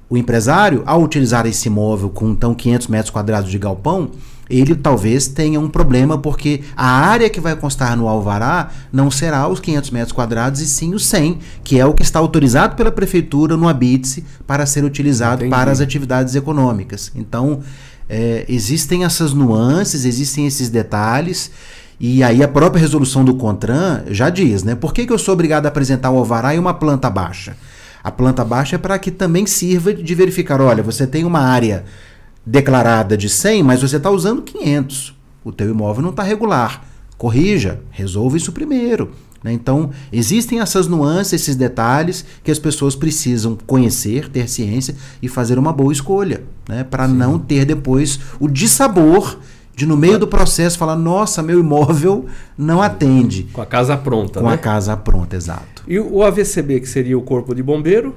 O 0.07 0.15
empresário, 0.15 0.84
ao 0.86 1.01
utilizar 1.01 1.47
esse 1.47 1.68
imóvel 1.68 2.09
com 2.09 2.30
então 2.30 2.53
500 2.53 2.88
metros 2.88 3.09
quadrados 3.09 3.49
de 3.49 3.57
galpão, 3.57 4.11
ele 4.50 4.76
talvez 4.76 5.28
tenha 5.28 5.60
um 5.60 5.68
problema 5.68 6.18
porque 6.18 6.62
a 6.76 6.88
área 6.88 7.30
que 7.30 7.39
vai 7.39 7.56
constar 7.56 7.95
no 7.98 8.08
alvará 8.08 8.70
não 8.91 9.12
será 9.12 9.48
os 9.48 9.60
500 9.60 9.91
metros 9.91 10.12
quadrados 10.12 10.62
e 10.62 10.68
sim 10.68 10.93
os 10.93 11.06
100, 11.06 11.39
que 11.64 11.80
é 11.80 11.86
o 11.86 11.93
que 11.93 12.04
está 12.04 12.20
autorizado 12.20 12.76
pela 12.76 12.91
prefeitura 12.91 13.58
no 13.58 13.68
habite 13.68 14.24
para 14.45 14.66
ser 14.66 14.84
utilizado 14.84 15.41
Entendi. 15.43 15.50
para 15.50 15.72
as 15.72 15.82
atividades 15.82 16.36
econômicas. 16.36 17.12
Então, 17.16 17.62
é, 18.10 18.45
existem 18.48 19.04
essas 19.04 19.34
nuances, 19.34 20.06
existem 20.06 20.48
esses 20.48 20.70
detalhes. 20.70 21.52
E 22.00 22.24
aí 22.24 22.43
a 22.43 22.48
própria 22.48 22.80
resolução 22.80 23.26
do 23.26 23.36
CONTRAN 23.36 24.04
já 24.10 24.30
diz, 24.30 24.64
né? 24.64 24.76
Por 24.76 24.93
que, 24.93 25.06
que 25.06 25.12
eu 25.12 25.18
sou 25.18 25.34
obrigado 25.34 25.66
a 25.66 25.70
apresentar 25.70 26.12
um 26.12 26.18
alvará 26.18 26.54
e 26.54 26.60
uma 26.60 26.74
planta 26.74 27.10
baixa? 27.10 27.58
A 28.04 28.12
planta 28.12 28.45
baixa 28.45 28.76
é 28.76 28.80
para 28.80 28.98
que 29.00 29.12
também 29.12 29.45
sirva 29.45 29.93
de 29.93 30.16
verificar, 30.16 30.62
olha, 30.62 30.84
você 30.84 31.08
tem 31.08 31.26
uma 31.26 31.39
área 31.41 31.84
declarada 32.48 33.18
de 33.18 33.28
100, 33.28 33.62
mas 33.62 33.82
você 33.82 33.98
está 33.98 34.10
usando 34.10 34.41
500. 34.41 35.14
O 35.43 35.52
teu 35.52 35.70
imóvel 35.70 36.02
não 36.02 36.12
está 36.12 36.24
regular. 36.24 36.86
Corrija, 37.18 37.82
resolva 37.91 38.38
isso 38.38 38.52
primeiro. 38.54 39.12
né? 39.43 39.52
Então, 39.52 39.91
existem 40.14 40.62
essas 40.62 40.88
nuances, 40.88 41.34
esses 41.34 41.56
detalhes 41.56 42.24
que 42.43 42.50
as 42.50 42.58
pessoas 42.58 42.95
precisam 42.95 43.58
conhecer, 43.68 44.30
ter 44.30 44.48
ciência 44.48 44.95
e 45.22 45.28
fazer 45.28 45.60
uma 45.60 45.74
boa 45.74 45.91
escolha, 45.91 46.43
né? 46.70 46.84
para 46.84 47.08
não 47.08 47.38
ter 47.38 47.66
depois 47.66 48.20
o 48.39 48.48
dissabor 48.48 49.39
de 49.76 49.86
no 49.86 49.95
meio 49.98 50.18
do 50.18 50.26
processo 50.28 50.78
falar, 50.78 50.95
nossa, 50.95 51.43
meu 51.43 51.60
imóvel 51.60 52.26
não 52.58 52.82
atende. 52.82 53.43
Com 53.54 53.62
a 53.62 53.66
casa 53.66 53.95
pronta, 53.98 54.39
Com 54.39 54.48
né? 54.48 54.56
a 54.56 54.58
casa 54.58 54.95
pronta, 54.98 55.36
exato. 55.36 55.84
E 55.88 56.00
o 56.00 56.24
AVCB, 56.24 56.80
que 56.80 56.88
seria 56.89 57.18
o 57.18 57.22
Corpo 57.22 57.54
de 57.54 57.62
Bombeiro? 57.62 58.16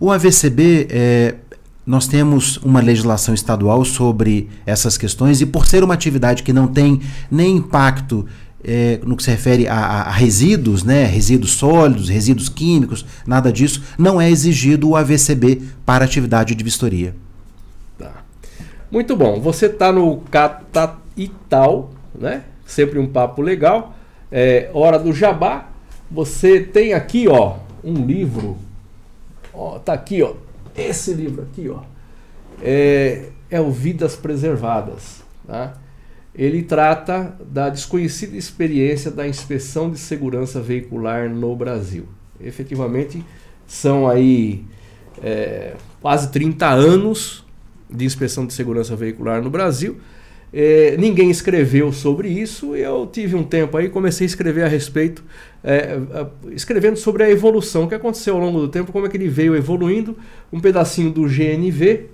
O 0.00 0.10
AVCB, 0.10 0.86
é, 0.90 1.34
nós 1.86 2.06
temos 2.08 2.56
uma 2.58 2.80
legislação 2.80 3.32
estadual 3.32 3.84
sobre 3.84 4.48
essas 4.66 4.98
questões 4.98 5.40
e 5.40 5.46
por 5.46 5.66
ser 5.66 5.84
uma 5.84 5.94
atividade 5.94 6.42
que 6.42 6.52
não 6.52 6.66
tem 6.66 7.00
nem 7.30 7.56
impacto 7.58 8.26
é, 8.64 8.98
no 9.04 9.16
que 9.16 9.22
se 9.22 9.30
refere 9.30 9.68
a, 9.68 9.76
a- 9.76 10.10
resíduos, 10.10 10.82
né, 10.82 11.04
resíduos 11.04 11.52
sólidos, 11.52 12.08
resíduos 12.08 12.48
químicos, 12.48 13.06
nada 13.24 13.52
disso, 13.52 13.82
não 13.96 14.20
é 14.20 14.28
exigido 14.28 14.88
o 14.88 14.96
AVCB 14.96 15.62
para 15.84 16.04
atividade 16.04 16.54
de 16.56 16.64
vistoria. 16.64 17.14
Tá. 17.96 18.10
Muito 18.90 19.14
bom. 19.14 19.40
Você 19.40 19.66
está 19.66 19.92
no 19.92 20.16
Cataital, 20.32 21.90
né? 22.18 22.42
Sempre 22.66 22.98
um 22.98 23.06
papo 23.06 23.40
legal. 23.40 23.94
É, 24.32 24.68
hora 24.74 24.98
do 24.98 25.12
Jabá. 25.12 25.68
Você 26.10 26.60
tem 26.60 26.92
aqui, 26.94 27.28
ó, 27.28 27.56
um 27.84 28.04
livro. 28.04 28.56
Ó, 29.54 29.78
tá 29.78 29.92
aqui, 29.92 30.22
ó. 30.22 30.34
Esse 30.76 31.12
livro 31.12 31.42
aqui, 31.42 31.68
ó. 31.68 31.82
É, 32.62 33.28
é 33.50 33.60
o 33.60 33.70
Vidas 33.70 34.16
Preservadas. 34.16 35.22
Tá? 35.46 35.78
Ele 36.34 36.62
trata 36.62 37.34
da 37.50 37.68
desconhecida 37.70 38.36
experiência 38.36 39.10
da 39.10 39.26
inspeção 39.26 39.90
de 39.90 39.98
segurança 39.98 40.60
veicular 40.60 41.30
no 41.30 41.54
Brasil. 41.56 42.06
Efetivamente, 42.40 43.24
são 43.66 44.06
aí 44.06 44.64
é, 45.22 45.74
quase 46.00 46.30
30 46.30 46.68
anos 46.68 47.44
de 47.90 48.04
inspeção 48.04 48.46
de 48.46 48.52
segurança 48.52 48.94
veicular 48.94 49.42
no 49.42 49.48
Brasil. 49.48 49.98
É, 50.58 50.96
ninguém 50.96 51.30
escreveu 51.30 51.92
sobre 51.92 52.30
isso. 52.30 52.74
Eu 52.74 53.06
tive 53.06 53.36
um 53.36 53.44
tempo 53.44 53.76
aí, 53.76 53.90
comecei 53.90 54.24
a 54.24 54.28
escrever 54.28 54.64
a 54.64 54.68
respeito, 54.68 55.22
é, 55.62 56.00
escrevendo 56.50 56.96
sobre 56.96 57.22
a 57.22 57.30
evolução 57.30 57.86
que 57.86 57.94
aconteceu 57.94 58.36
ao 58.36 58.40
longo 58.40 58.60
do 58.60 58.68
tempo, 58.68 58.90
como 58.90 59.04
é 59.04 59.08
que 59.10 59.18
ele 59.18 59.28
veio 59.28 59.54
evoluindo. 59.54 60.16
Um 60.50 60.58
pedacinho 60.58 61.10
do 61.10 61.24
GNV, 61.24 62.06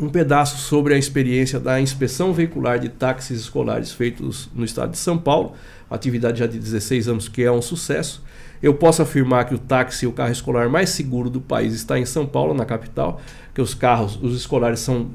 um 0.00 0.08
pedaço 0.08 0.56
sobre 0.56 0.94
a 0.94 0.96
experiência 0.96 1.60
da 1.60 1.78
inspeção 1.78 2.32
veicular 2.32 2.78
de 2.78 2.88
táxis 2.88 3.38
escolares 3.38 3.92
feitos 3.92 4.48
no 4.54 4.64
estado 4.64 4.92
de 4.92 4.98
São 4.98 5.18
Paulo, 5.18 5.52
atividade 5.90 6.38
já 6.38 6.46
de 6.46 6.58
16 6.58 7.06
anos 7.06 7.28
que 7.28 7.42
é 7.42 7.52
um 7.52 7.60
sucesso. 7.60 8.24
Eu 8.62 8.72
posso 8.72 9.02
afirmar 9.02 9.44
que 9.44 9.54
o 9.54 9.58
táxi, 9.58 10.06
o 10.06 10.12
carro 10.12 10.32
escolar 10.32 10.70
mais 10.70 10.88
seguro 10.88 11.28
do 11.28 11.40
país, 11.40 11.74
está 11.74 11.98
em 11.98 12.06
São 12.06 12.24
Paulo, 12.24 12.54
na 12.54 12.64
capital, 12.64 13.20
que 13.54 13.60
os 13.60 13.74
carros, 13.74 14.18
os 14.22 14.34
escolares 14.34 14.80
são 14.80 15.10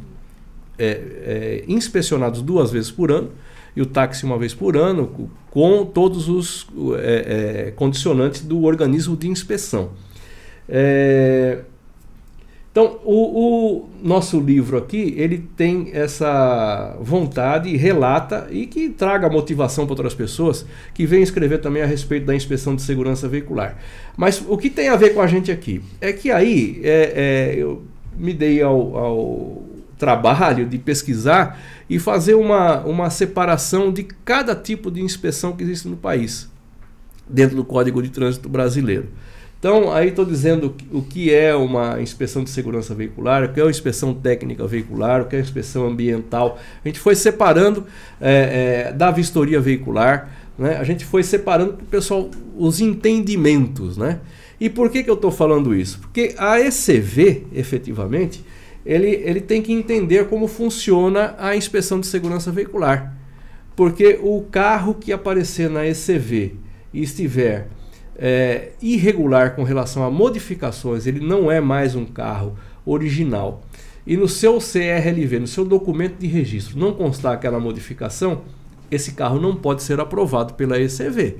é, 0.78 0.86
é, 0.86 1.63
inspecionados 1.67 2.41
duas 2.41 2.71
vezes 2.71 2.91
por 2.91 3.11
ano 3.11 3.30
e 3.76 3.82
o 3.82 3.86
táxi 3.86 4.24
uma 4.26 4.38
vez 4.38 4.53
por 4.53 4.78
ano, 4.78 5.07
co- 5.07 5.30
com 5.49 5.86
todos 5.86 6.30
os 6.30 6.67
é, 6.99 7.67
é, 7.67 7.71
condicionantes 7.71 8.41
do 8.41 8.63
organismo 8.63 9.15
de 9.15 9.28
inspeção. 9.28 9.91
É, 10.69 11.59
então, 12.71 12.99
o, 13.03 13.84
o 13.84 13.89
nosso 14.01 14.39
livro 14.39 14.78
aqui, 14.78 15.13
ele 15.15 15.47
tem 15.55 15.91
essa 15.93 16.97
vontade 16.99 17.76
relata 17.78 18.47
e 18.49 18.65
que 18.65 18.89
traga 18.89 19.30
motivação 19.30 19.86
para 19.86 19.93
outras 19.93 20.15
pessoas 20.15 20.65
que 20.91 21.05
venham 21.05 21.21
escrever 21.21 21.59
também 21.61 21.84
a 21.84 21.86
respeito 21.86 22.26
da 22.26 22.36
inspeção 22.36 22.76
de 22.76 22.82
segurança 22.82 23.28
veicular. 23.28 23.78
Mas 24.17 24.43
o 24.47 24.57
que 24.57 24.71
tem 24.71 24.89
a 24.89 24.95
ver 24.95 25.13
com 25.13 25.21
a 25.21 25.28
gente 25.28 25.51
aqui? 25.51 25.84
É 26.01 26.11
que 26.11 26.32
aí 26.32 26.82
é, 26.84 27.53
eu 27.55 27.84
me 28.17 28.34
dei 28.34 28.59
ao, 28.59 28.97
ao 28.97 29.63
trabalho 30.03 30.65
de 30.65 30.77
pesquisar 30.77 31.57
e 31.89 31.97
fazer 31.97 32.33
uma, 32.33 32.81
uma 32.81 33.09
separação 33.09 33.89
de 33.89 34.03
cada 34.03 34.53
tipo 34.53 34.91
de 34.91 35.01
inspeção 35.01 35.53
que 35.53 35.63
existe 35.63 35.87
no 35.87 35.95
país, 35.95 36.51
dentro 37.25 37.55
do 37.55 37.63
Código 37.63 38.03
de 38.03 38.09
Trânsito 38.09 38.49
Brasileiro. 38.49 39.07
Então, 39.57 39.93
aí 39.93 40.09
estou 40.09 40.25
dizendo 40.25 40.75
o 40.91 41.01
que 41.01 41.33
é 41.33 41.55
uma 41.55 42.01
inspeção 42.01 42.43
de 42.43 42.49
segurança 42.49 42.93
veicular, 42.93 43.45
o 43.45 43.53
que 43.53 43.61
é 43.61 43.63
uma 43.63 43.71
inspeção 43.71 44.13
técnica 44.13 44.67
veicular, 44.67 45.21
o 45.21 45.25
que 45.25 45.37
é 45.37 45.39
uma 45.39 45.43
inspeção 45.45 45.87
ambiental. 45.87 46.59
A 46.83 46.87
gente 46.89 46.99
foi 46.99 47.15
separando 47.15 47.85
é, 48.19 48.87
é, 48.89 48.91
da 48.91 49.09
vistoria 49.09 49.61
veicular, 49.61 50.29
né? 50.59 50.75
a 50.75 50.83
gente 50.83 51.05
foi 51.05 51.23
separando 51.23 51.75
para 51.75 51.83
o 51.83 51.87
pessoal 51.87 52.29
os 52.57 52.81
entendimentos. 52.81 53.95
Né? 53.95 54.19
E 54.59 54.69
por 54.69 54.89
que, 54.89 55.01
que 55.01 55.09
eu 55.09 55.15
estou 55.15 55.31
falando 55.31 55.73
isso? 55.73 55.97
Porque 55.99 56.35
a 56.37 56.59
ECV, 56.59 57.45
efetivamente, 57.53 58.43
ele, 58.86 59.07
ele 59.07 59.41
tem 59.41 59.61
que 59.61 59.71
entender 59.71 60.27
como 60.27 60.47
funciona 60.47 61.36
a 61.38 61.55
inspeção 61.55 61.99
de 61.99 62.07
segurança 62.07 62.51
veicular. 62.51 63.15
Porque 63.75 64.19
o 64.21 64.41
carro 64.51 64.93
que 64.93 65.11
aparecer 65.11 65.69
na 65.69 65.86
ECV 65.86 66.55
e 66.93 67.01
estiver 67.01 67.67
é, 68.15 68.71
irregular 68.81 69.55
com 69.55 69.63
relação 69.63 70.03
a 70.03 70.11
modificações, 70.11 71.07
ele 71.07 71.19
não 71.19 71.51
é 71.51 71.59
mais 71.59 71.95
um 71.95 72.05
carro 72.05 72.55
original. 72.86 73.63
E 74.05 74.18
no 74.18 74.27
seu 74.27 74.60
CRLV, 74.60 75.39
no 75.39 75.47
seu 75.47 75.65
documento 75.65 76.18
de 76.18 76.27
registro, 76.27 76.77
não 76.77 76.93
constar 76.93 77.34
aquela 77.34 77.60
modificação, 77.60 78.41
esse 78.91 79.14
carro 79.14 79.39
não 79.39 79.55
pode 79.55 79.81
ser 79.81 79.99
aprovado 79.99 80.53
pela 80.53 80.80
ECV. 80.80 81.38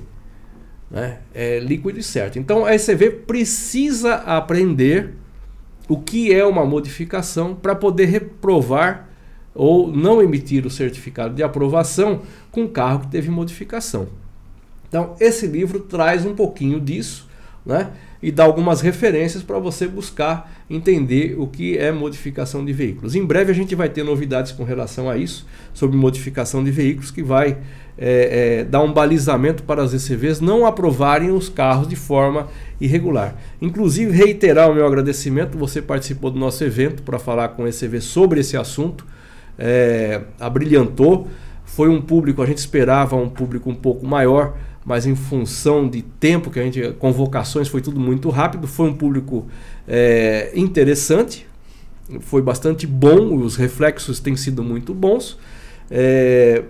Né? 0.90 1.18
É 1.34 1.58
líquido 1.60 1.98
e 1.98 2.02
certo. 2.02 2.38
Então 2.38 2.64
a 2.64 2.74
ECV 2.74 3.10
precisa 3.10 4.14
aprender 4.14 5.14
o 5.88 5.98
que 5.98 6.32
é 6.32 6.44
uma 6.44 6.64
modificação 6.64 7.54
para 7.54 7.74
poder 7.74 8.06
reprovar 8.06 9.08
ou 9.54 9.90
não 9.90 10.22
emitir 10.22 10.66
o 10.66 10.70
certificado 10.70 11.34
de 11.34 11.42
aprovação 11.42 12.22
com 12.50 12.66
carro 12.66 13.00
que 13.00 13.08
teve 13.08 13.30
modificação. 13.30 14.08
Então, 14.88 15.14
esse 15.20 15.46
livro 15.46 15.80
traz 15.80 16.24
um 16.24 16.34
pouquinho 16.34 16.80
disso, 16.80 17.28
né? 17.64 17.90
E 18.22 18.32
dá 18.32 18.44
algumas 18.44 18.80
referências 18.80 19.42
para 19.42 19.58
você 19.58 19.86
buscar 19.86 20.50
entender 20.68 21.34
o 21.38 21.46
que 21.46 21.76
é 21.76 21.92
modificação 21.92 22.64
de 22.64 22.72
veículos. 22.72 23.14
Em 23.14 23.24
breve 23.24 23.50
a 23.50 23.54
gente 23.54 23.74
vai 23.74 23.88
ter 23.88 24.02
novidades 24.02 24.50
com 24.52 24.64
relação 24.64 25.10
a 25.10 25.16
isso, 25.16 25.46
sobre 25.74 25.96
modificação 25.96 26.64
de 26.64 26.70
veículos, 26.70 27.10
que 27.10 27.22
vai 27.22 27.58
é, 27.96 28.58
é, 28.60 28.64
dar 28.64 28.82
um 28.82 28.92
balizamento 28.92 29.62
para 29.62 29.82
as 29.82 29.94
ECVs 29.94 30.40
não 30.40 30.66
aprovarem 30.66 31.30
os 31.30 31.48
carros 31.48 31.88
de 31.88 31.96
forma 31.96 32.48
irregular. 32.80 33.36
Inclusive, 33.60 34.10
reiterar 34.10 34.70
o 34.70 34.74
meu 34.74 34.86
agradecimento, 34.86 35.56
você 35.56 35.80
participou 35.80 36.30
do 36.30 36.38
nosso 36.38 36.64
evento 36.64 37.02
para 37.02 37.18
falar 37.18 37.48
com 37.50 37.64
a 37.64 37.68
ECV 37.68 38.00
sobre 38.00 38.40
esse 38.40 38.56
assunto, 38.56 39.06
é, 39.58 40.22
abrilhantou. 40.38 41.28
Foi 41.64 41.88
um 41.88 42.00
público, 42.00 42.42
a 42.42 42.46
gente 42.46 42.58
esperava 42.58 43.16
um 43.16 43.28
público 43.28 43.70
um 43.70 43.74
pouco 43.74 44.06
maior, 44.06 44.54
mas 44.84 45.06
em 45.06 45.14
função 45.14 45.88
de 45.88 46.02
tempo 46.02 46.50
que 46.50 46.60
a 46.60 46.62
gente 46.62 46.92
convocações 46.98 47.68
foi 47.68 47.80
tudo 47.80 47.98
muito 47.98 48.28
rápido 48.28 48.66
foi 48.66 48.86
um 48.86 48.92
público 48.92 49.46
é, 49.88 50.52
interessante 50.54 51.46
foi 52.20 52.42
bastante 52.42 52.86
bom 52.86 53.34
os 53.34 53.56
reflexos 53.56 54.20
têm 54.20 54.36
sido 54.36 54.62
muito 54.62 54.92
bons 54.92 55.38
é, 55.90 56.62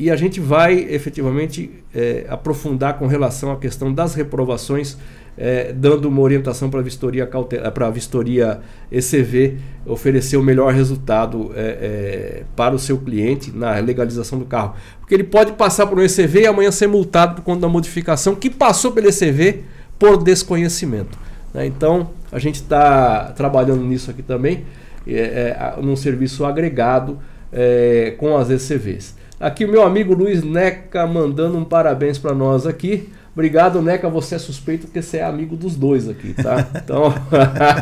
e 0.00 0.10
a 0.10 0.16
gente 0.16 0.40
vai 0.40 0.78
efetivamente 0.78 1.70
é, 1.94 2.24
aprofundar 2.30 2.98
com 2.98 3.06
relação 3.06 3.52
à 3.52 3.56
questão 3.56 3.92
das 3.92 4.14
reprovações 4.14 4.96
é, 5.36 5.74
dando 5.74 6.08
uma 6.08 6.22
orientação 6.22 6.70
para 6.70 6.80
a 6.80 6.82
vistoria 6.82 7.26
para 7.26 7.86
a 7.86 7.90
vistoria 7.90 8.60
ECV 8.90 9.58
oferecer 9.84 10.38
o 10.38 10.42
melhor 10.42 10.72
resultado 10.72 11.52
é, 11.54 11.60
é, 11.60 12.42
para 12.56 12.74
o 12.74 12.78
seu 12.78 12.96
cliente 12.96 13.50
na 13.54 13.78
legalização 13.78 14.38
do 14.38 14.46
carro. 14.46 14.74
Porque 15.00 15.14
ele 15.14 15.24
pode 15.24 15.52
passar 15.52 15.86
por 15.86 15.98
um 15.98 16.02
ECV 16.02 16.40
e 16.40 16.46
amanhã 16.46 16.70
ser 16.70 16.86
multado 16.86 17.34
por 17.34 17.42
conta 17.42 17.60
da 17.60 17.68
modificação 17.68 18.34
que 18.34 18.48
passou 18.48 18.92
pelo 18.92 19.08
ECV 19.08 19.64
por 19.98 20.22
desconhecimento. 20.22 21.18
Né? 21.52 21.66
Então 21.66 22.08
a 22.32 22.38
gente 22.38 22.56
está 22.56 23.32
trabalhando 23.32 23.82
nisso 23.82 24.10
aqui 24.10 24.22
também, 24.22 24.64
é, 25.06 25.74
num 25.82 25.94
serviço 25.94 26.46
agregado 26.46 27.18
é, 27.52 28.14
com 28.16 28.34
as 28.34 28.48
ECVs. 28.48 29.19
Aqui 29.40 29.64
o 29.64 29.70
meu 29.70 29.82
amigo 29.82 30.12
Luiz 30.12 30.44
Neca 30.44 31.06
mandando 31.06 31.56
um 31.56 31.64
parabéns 31.64 32.18
para 32.18 32.34
nós 32.34 32.66
aqui. 32.66 33.08
Obrigado, 33.32 33.80
Neca. 33.80 34.06
Você 34.10 34.34
é 34.34 34.38
suspeito 34.38 34.86
porque 34.86 35.00
você 35.00 35.16
é 35.16 35.24
amigo 35.24 35.56
dos 35.56 35.76
dois 35.76 36.06
aqui, 36.10 36.34
tá? 36.34 36.68
Então. 36.76 37.14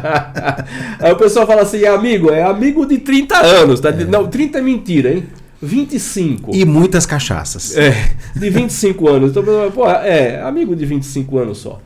Aí 1.00 1.10
o 1.10 1.16
pessoal 1.16 1.48
fala 1.48 1.62
assim: 1.62 1.82
é 1.82 1.88
amigo, 1.88 2.30
é 2.30 2.44
amigo 2.44 2.86
de 2.86 2.98
30 2.98 3.36
anos, 3.36 3.80
tá? 3.80 3.88
É. 3.88 4.04
Não, 4.04 4.28
30 4.28 4.58
é 4.58 4.62
mentira, 4.62 5.12
hein? 5.12 5.24
25. 5.60 6.54
E 6.54 6.64
muitas 6.64 7.04
cachaças. 7.04 7.76
É, 7.76 7.92
de 8.36 8.50
25 8.50 9.08
anos. 9.08 9.30
Então, 9.32 9.42
pô, 9.72 9.90
é, 9.90 10.40
amigo 10.40 10.76
de 10.76 10.86
25 10.86 11.38
anos 11.38 11.58
só. 11.58 11.80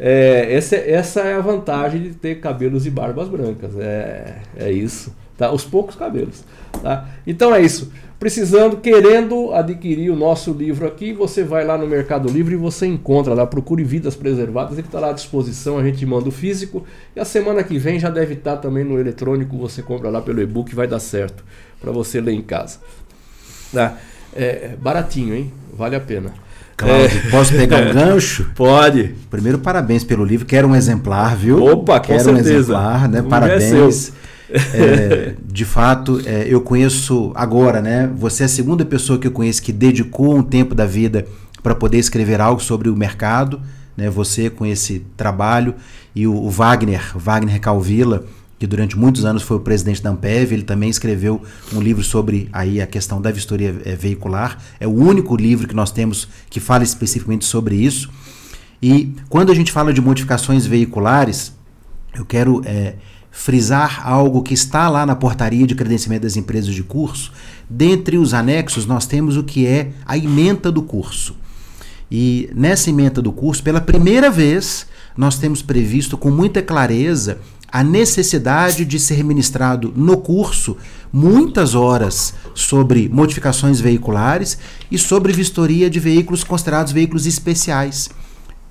É, 0.00 0.54
essa, 0.54 0.76
essa 0.76 1.20
é 1.20 1.34
a 1.34 1.40
vantagem 1.40 2.00
de 2.00 2.10
ter 2.10 2.40
cabelos 2.40 2.86
e 2.86 2.90
barbas 2.90 3.28
brancas. 3.28 3.76
É, 3.78 4.36
é 4.56 4.72
isso. 4.72 5.14
Tá? 5.38 5.50
Os 5.50 5.64
poucos 5.64 5.94
cabelos. 5.94 6.44
Tá? 6.82 7.06
Então 7.26 7.54
é 7.54 7.62
isso. 7.62 7.90
Precisando, 8.18 8.78
querendo 8.78 9.54
adquirir 9.54 10.10
o 10.10 10.16
nosso 10.16 10.52
livro 10.52 10.86
aqui, 10.88 11.12
você 11.12 11.44
vai 11.44 11.64
lá 11.64 11.78
no 11.78 11.86
Mercado 11.86 12.28
Livre 12.28 12.54
e 12.54 12.58
você 12.58 12.84
encontra 12.84 13.32
lá, 13.32 13.46
procure 13.46 13.84
Vidas 13.84 14.16
Preservadas, 14.16 14.72
ele 14.76 14.88
está 14.88 14.98
lá 14.98 15.10
à 15.10 15.12
disposição, 15.12 15.78
a 15.78 15.84
gente 15.84 16.04
manda 16.04 16.28
o 16.28 16.32
físico. 16.32 16.84
E 17.14 17.20
a 17.20 17.24
semana 17.24 17.62
que 17.62 17.78
vem 17.78 18.00
já 18.00 18.10
deve 18.10 18.34
estar 18.34 18.56
também 18.56 18.82
no 18.82 18.98
eletrônico, 18.98 19.56
você 19.56 19.80
compra 19.82 20.10
lá 20.10 20.20
pelo 20.20 20.42
e-book, 20.42 20.74
vai 20.74 20.88
dar 20.88 20.98
certo 20.98 21.44
para 21.80 21.92
você 21.92 22.20
ler 22.20 22.32
em 22.32 22.42
casa. 22.42 22.78
Tá? 23.72 23.94
É 24.34 24.70
baratinho, 24.80 25.34
hein? 25.34 25.52
Vale 25.72 25.94
a 25.94 26.00
pena. 26.00 26.32
Cláudio, 26.76 27.20
É. 27.26 27.30
posso 27.30 27.52
pegar 27.52 27.82
um 27.88 27.92
gancho? 27.94 28.50
Pode. 28.56 29.14
Primeiro, 29.30 29.58
parabéns 29.60 30.02
pelo 30.02 30.24
livro. 30.24 30.44
Quero 30.44 30.66
um 30.66 30.74
exemplar, 30.74 31.36
viu? 31.36 31.62
Opa, 31.64 32.00
com 32.00 32.06
Quero 32.06 32.20
um 32.20 32.24
certeza. 32.36 32.52
exemplar, 32.54 33.08
né? 33.08 33.18
É 33.20 33.22
Parabéns. 33.22 34.12
É, 34.50 35.34
de 35.44 35.64
fato, 35.64 36.20
é, 36.24 36.46
eu 36.48 36.60
conheço 36.60 37.32
agora, 37.34 37.82
né? 37.82 38.10
Você 38.16 38.42
é 38.42 38.46
a 38.46 38.48
segunda 38.48 38.84
pessoa 38.84 39.18
que 39.18 39.26
eu 39.26 39.32
conheço 39.32 39.62
que 39.62 39.72
dedicou 39.72 40.36
um 40.36 40.42
tempo 40.42 40.74
da 40.74 40.86
vida 40.86 41.26
para 41.62 41.74
poder 41.74 41.98
escrever 41.98 42.40
algo 42.40 42.62
sobre 42.62 42.88
o 42.88 42.96
mercado, 42.96 43.60
né? 43.96 44.08
Você 44.08 44.48
com 44.48 44.64
esse 44.64 45.04
trabalho 45.16 45.74
e 46.14 46.26
o, 46.26 46.34
o 46.34 46.50
Wagner, 46.50 47.16
Wagner 47.16 47.60
Calvila, 47.60 48.24
que 48.58 48.66
durante 48.66 48.98
muitos 48.98 49.24
anos 49.24 49.42
foi 49.42 49.56
o 49.56 49.60
presidente 49.60 50.02
da 50.02 50.10
Ampev, 50.10 50.52
ele 50.52 50.62
também 50.62 50.90
escreveu 50.90 51.42
um 51.72 51.80
livro 51.80 52.02
sobre 52.02 52.48
aí 52.52 52.80
a 52.80 52.86
questão 52.86 53.20
da 53.20 53.30
vistoria 53.30 53.74
eh, 53.84 53.94
veicular. 53.94 54.58
É 54.80 54.86
o 54.86 54.92
único 54.92 55.36
livro 55.36 55.68
que 55.68 55.74
nós 55.76 55.92
temos 55.92 56.28
que 56.50 56.58
fala 56.58 56.82
especificamente 56.82 57.44
sobre 57.44 57.76
isso. 57.76 58.10
E 58.82 59.14
quando 59.28 59.52
a 59.52 59.54
gente 59.54 59.70
fala 59.70 59.92
de 59.92 60.00
modificações 60.00 60.66
veiculares, 60.66 61.52
eu 62.16 62.24
quero 62.24 62.60
eh, 62.64 62.94
frisar 63.30 64.06
algo 64.06 64.42
que 64.42 64.54
está 64.54 64.88
lá 64.88 65.04
na 65.06 65.14
portaria 65.14 65.66
de 65.66 65.74
credenciamento 65.74 66.22
das 66.22 66.36
empresas 66.36 66.74
de 66.74 66.82
curso. 66.82 67.32
Dentre 67.68 68.18
os 68.18 68.34
anexos, 68.34 68.86
nós 68.86 69.06
temos 69.06 69.36
o 69.36 69.44
que 69.44 69.66
é 69.66 69.92
a 70.06 70.16
ementa 70.16 70.72
do 70.72 70.82
curso. 70.82 71.36
E 72.10 72.50
nessa 72.54 72.88
ementa 72.88 73.20
do 73.20 73.32
curso, 73.32 73.62
pela 73.62 73.80
primeira 73.80 74.30
vez, 74.30 74.86
nós 75.16 75.38
temos 75.38 75.60
previsto 75.60 76.16
com 76.16 76.30
muita 76.30 76.62
clareza 76.62 77.38
a 77.70 77.84
necessidade 77.84 78.84
de 78.84 78.98
ser 78.98 79.22
ministrado 79.22 79.92
no 79.94 80.16
curso 80.16 80.76
muitas 81.12 81.74
horas 81.74 82.32
sobre 82.54 83.10
modificações 83.10 83.78
veiculares 83.78 84.58
e 84.90 84.96
sobre 84.98 85.32
vistoria 85.32 85.90
de 85.90 86.00
veículos 86.00 86.42
considerados 86.42 86.92
veículos 86.92 87.26
especiais. 87.26 88.08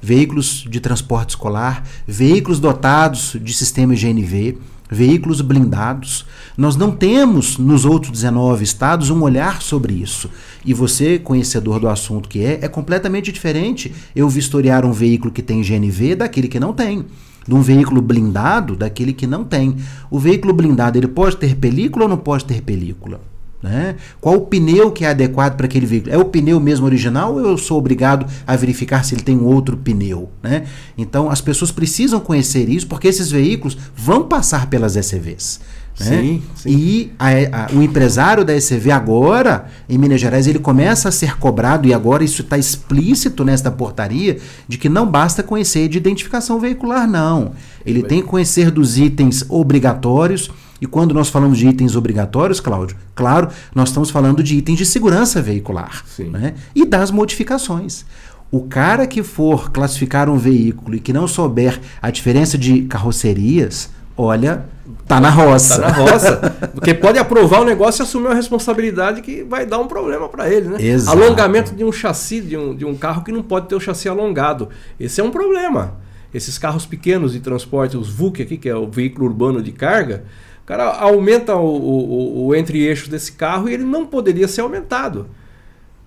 Veículos 0.01 0.65
de 0.69 0.79
transporte 0.79 1.31
escolar, 1.31 1.83
veículos 2.07 2.59
dotados 2.59 3.35
de 3.41 3.53
sistema 3.53 3.95
GNV, 3.95 4.57
veículos 4.89 5.41
blindados. 5.41 6.25
Nós 6.57 6.75
não 6.75 6.91
temos 6.91 7.57
nos 7.57 7.85
outros 7.85 8.11
19 8.11 8.63
estados 8.63 9.09
um 9.09 9.21
olhar 9.21 9.61
sobre 9.61 9.93
isso. 9.93 10.29
E 10.65 10.73
você, 10.73 11.19
conhecedor 11.19 11.79
do 11.79 11.89
assunto 11.89 12.29
que 12.29 12.43
é, 12.43 12.59
é 12.61 12.67
completamente 12.67 13.31
diferente 13.31 13.93
eu 14.15 14.29
vistoriar 14.29 14.85
um 14.85 14.91
veículo 14.91 15.31
que 15.31 15.41
tem 15.41 15.61
GNV 15.61 16.15
daquele 16.15 16.47
que 16.47 16.59
não 16.59 16.73
tem 16.73 17.05
de 17.47 17.53
um 17.53 17.61
veículo 17.61 18.01
blindado 18.01 18.75
daquele 18.75 19.13
que 19.13 19.25
não 19.25 19.45
tem. 19.45 19.77
O 20.11 20.19
veículo 20.19 20.53
blindado 20.53 20.97
ele 20.97 21.07
pode 21.07 21.37
ter 21.37 21.55
película 21.55 22.05
ou 22.05 22.09
não 22.09 22.17
pode 22.17 22.43
ter 22.43 22.61
película? 22.61 23.21
Né? 23.61 23.95
Qual 24.21 24.35
o 24.35 24.41
pneu 24.41 24.91
que 24.91 25.03
é 25.03 25.09
adequado 25.09 25.55
para 25.55 25.65
aquele 25.65 25.85
veículo? 25.85 26.13
É 26.13 26.17
o 26.17 26.25
pneu 26.25 26.59
mesmo 26.59 26.85
original 26.85 27.33
ou 27.33 27.39
eu 27.39 27.57
sou 27.57 27.77
obrigado 27.77 28.25
a 28.45 28.55
verificar 28.55 29.03
se 29.03 29.15
ele 29.15 29.23
tem 29.23 29.35
um 29.35 29.45
outro 29.45 29.75
pneu? 29.75 30.29
Né? 30.43 30.65
Então 30.97 31.29
as 31.29 31.41
pessoas 31.41 31.71
precisam 31.71 32.19
conhecer 32.19 32.69
isso 32.69 32.87
porque 32.87 33.07
esses 33.07 33.31
veículos 33.31 33.77
vão 33.95 34.23
passar 34.23 34.69
pelas 34.69 34.95
ECVs. 34.95 35.59
Né? 35.99 36.05
Sim, 36.05 36.43
sim. 36.55 36.69
E 36.69 37.11
a- 37.17 37.65
a- 37.65 37.67
o 37.73 37.81
empresário 37.81 38.45
da 38.45 38.53
ECV 38.55 38.91
agora, 38.91 39.65
em 39.89 39.97
Minas 39.97 40.21
Gerais, 40.21 40.45
ele 40.45 40.59
começa 40.59 41.09
a 41.09 41.11
ser 41.11 41.37
cobrado, 41.37 41.87
e 41.87 41.93
agora 41.93 42.23
isso 42.23 42.41
está 42.43 42.57
explícito 42.57 43.43
nesta 43.43 43.71
portaria, 43.71 44.37
de 44.67 44.77
que 44.77 44.89
não 44.89 45.07
basta 45.09 45.41
conhecer 45.41 45.87
de 45.87 45.97
identificação 45.97 46.59
veicular, 46.59 47.07
não. 47.09 47.51
Ele 47.85 48.03
tem 48.03 48.21
que 48.21 48.27
conhecer 48.27 48.69
dos 48.69 48.97
itens 48.97 49.43
obrigatórios. 49.49 50.51
E 50.79 50.85
quando 50.85 51.13
nós 51.15 51.29
falamos 51.29 51.57
de 51.57 51.67
itens 51.67 51.95
obrigatórios, 51.95 52.59
Cláudio, 52.59 52.95
claro, 53.15 53.49
nós 53.73 53.89
estamos 53.89 54.11
falando 54.11 54.43
de 54.43 54.55
itens 54.57 54.77
de 54.77 54.85
segurança 54.85 55.41
veicular. 55.41 56.03
Sim. 56.05 56.29
né? 56.29 56.53
E 56.75 56.85
das 56.85 57.09
modificações. 57.09 58.05
O 58.51 58.61
cara 58.61 59.07
que 59.07 59.23
for 59.23 59.71
classificar 59.71 60.29
um 60.29 60.37
veículo 60.37 60.95
e 60.95 60.99
que 60.99 61.11
não 61.11 61.27
souber 61.27 61.79
a 62.01 62.11
diferença 62.11 62.57
de 62.57 62.83
carrocerias, 62.83 63.89
olha, 64.17 64.65
tá 65.07 65.21
na 65.21 65.29
roça. 65.29 65.79
Tá 65.79 65.89
na 65.89 65.93
roça. 65.93 66.37
Porque 66.73 66.93
pode 66.93 67.19
aprovar 67.19 67.61
o 67.61 67.65
negócio 67.65 68.01
e 68.01 68.03
assumir 68.03 68.25
uma 68.25 68.35
responsabilidade 68.35 69.21
que 69.21 69.43
vai 69.43 69.65
dar 69.65 69.77
um 69.77 69.87
problema 69.87 70.27
para 70.27 70.51
ele, 70.51 70.69
né? 70.69 70.81
Exato. 70.81 71.17
Alongamento 71.17 71.75
de 71.75 71.83
um 71.83 71.91
chassi, 71.91 72.41
de 72.41 72.57
um, 72.57 72.75
de 72.75 72.83
um 72.83 72.95
carro 72.95 73.23
que 73.23 73.31
não 73.31 73.43
pode 73.43 73.67
ter 73.67 73.75
o 73.75 73.79
chassi 73.79 74.09
alongado. 74.09 74.69
Esse 74.99 75.21
é 75.21 75.23
um 75.23 75.31
problema. 75.31 75.95
Esses 76.33 76.57
carros 76.57 76.85
pequenos 76.85 77.33
de 77.33 77.39
transporte, 77.39 77.95
os 77.95 78.09
VUC 78.09 78.41
aqui, 78.41 78.57
que 78.57 78.67
é 78.67 78.75
o 78.75 78.89
veículo 78.89 79.27
urbano 79.27 79.61
de 79.61 79.71
carga, 79.71 80.25
o 80.63 80.67
cara 80.67 80.85
aumenta 80.85 81.55
o, 81.55 81.65
o, 81.65 82.47
o 82.47 82.55
entre-eixo 82.55 83.09
desse 83.09 83.31
carro 83.31 83.69
e 83.69 83.73
ele 83.73 83.83
não 83.83 84.05
poderia 84.05 84.47
ser 84.47 84.61
aumentado. 84.61 85.27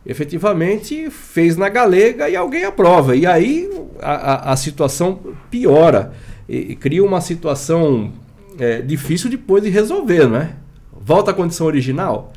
Efetivamente 0.05 1.11
fez 1.11 1.57
na 1.57 1.69
galega 1.69 2.29
e 2.29 2.37
alguém 2.37 2.65
aprova. 2.65 3.15
E 3.15 3.27
aí 3.27 3.71
a, 4.01 4.13
a, 4.13 4.53
a 4.53 4.57
situação 4.57 5.19
piora. 5.51 6.13
E, 6.51 6.73
e 6.73 6.77
cria 6.77 7.05
uma 7.05 7.21
situação 7.21 8.13
é, 8.59 8.83
difícil 8.83 9.31
depois 9.31 9.63
de 9.63 9.71
resolver, 9.71 10.27
não 10.27 10.39
é? 10.39 10.51
Volta 10.93 11.31
à 11.31 11.35
condição 11.35 11.65
original. 11.65 12.33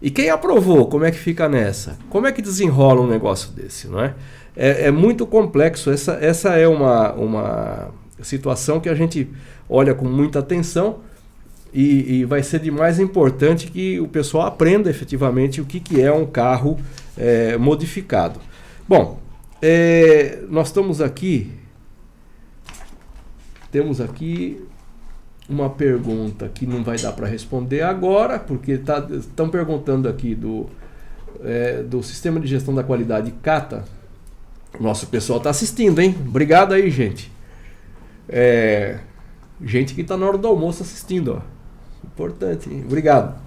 E 0.00 0.10
quem 0.10 0.30
aprovou, 0.30 0.86
como 0.86 1.04
é 1.04 1.10
que 1.10 1.18
fica 1.18 1.46
nessa? 1.46 1.98
Como 2.08 2.26
é 2.26 2.32
que 2.32 2.40
desenrola 2.40 3.02
um 3.02 3.06
negócio 3.06 3.52
desse, 3.52 3.86
não 3.86 4.00
é? 4.00 4.14
É, 4.56 4.86
é 4.86 4.90
muito 4.90 5.26
complexo. 5.26 5.90
Essa, 5.90 6.12
essa 6.20 6.54
é 6.54 6.66
uma, 6.66 7.12
uma 7.12 7.90
situação 8.22 8.80
que 8.80 8.88
a 8.88 8.94
gente 8.94 9.28
olha 9.68 9.94
com 9.94 10.06
muita 10.06 10.38
atenção 10.38 11.00
e, 11.72 12.20
e 12.20 12.24
vai 12.24 12.42
ser 12.42 12.60
de 12.60 12.70
mais 12.70 12.98
importante 12.98 13.70
que 13.70 14.00
o 14.00 14.08
pessoal 14.08 14.46
aprenda 14.46 14.88
efetivamente 14.88 15.60
o 15.60 15.66
que, 15.66 15.80
que 15.80 16.00
é 16.00 16.10
um 16.10 16.24
carro 16.24 16.78
é, 17.16 17.58
modificado. 17.58 18.40
Bom, 18.88 19.20
é, 19.60 20.38
nós 20.48 20.68
estamos 20.68 21.02
aqui. 21.02 21.57
Temos 23.70 24.00
aqui 24.00 24.62
uma 25.48 25.70
pergunta 25.70 26.48
que 26.48 26.66
não 26.66 26.84
vai 26.84 26.98
dar 26.98 27.12
para 27.12 27.26
responder 27.26 27.82
agora, 27.82 28.38
porque 28.38 28.80
estão 29.18 29.48
perguntando 29.48 30.08
aqui 30.08 30.34
do, 30.34 30.66
é, 31.42 31.82
do 31.82 32.02
sistema 32.02 32.38
de 32.38 32.46
gestão 32.46 32.74
da 32.74 32.82
qualidade 32.82 33.30
CATA. 33.42 33.84
Nosso 34.78 35.06
pessoal 35.06 35.38
está 35.38 35.50
assistindo, 35.50 36.00
hein? 36.00 36.14
Obrigado 36.26 36.74
aí, 36.74 36.90
gente. 36.90 37.32
É, 38.28 38.98
gente 39.64 39.94
que 39.94 40.02
está 40.02 40.16
na 40.16 40.26
hora 40.26 40.36
do 40.36 40.46
almoço 40.46 40.82
assistindo, 40.82 41.34
ó. 41.34 41.58
Importante, 42.06 42.68
hein? 42.70 42.82
Obrigado. 42.86 43.40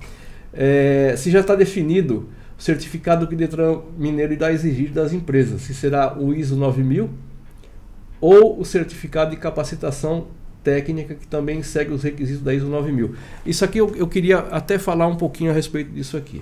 É, 0.53 1.13
se 1.17 1.29
já 1.29 1.39
está 1.39 1.55
definido 1.55 2.29
o 2.57 2.61
certificado 2.61 3.27
que 3.27 3.35
o 3.35 3.37
Detran 3.37 3.79
Mineiro 3.97 4.33
irá 4.33 4.51
exigir 4.51 4.91
das 4.91 5.13
empresas, 5.13 5.61
se 5.61 5.73
será 5.73 6.17
o 6.17 6.33
ISO 6.33 6.55
9000 6.55 7.09
ou 8.21 8.59
o 8.59 8.63
certificado 8.63 9.31
de 9.31 9.37
capacitação 9.37 10.27
técnica 10.63 11.15
que 11.15 11.27
também 11.27 11.63
segue 11.63 11.91
os 11.91 12.03
requisitos 12.03 12.43
da 12.43 12.53
ISO 12.53 12.67
9000. 12.67 13.15
Isso 13.45 13.65
aqui 13.65 13.79
eu, 13.79 13.93
eu 13.95 14.07
queria 14.07 14.37
até 14.37 14.77
falar 14.77 15.07
um 15.07 15.15
pouquinho 15.15 15.51
a 15.51 15.53
respeito 15.53 15.91
disso 15.91 16.15
aqui. 16.15 16.41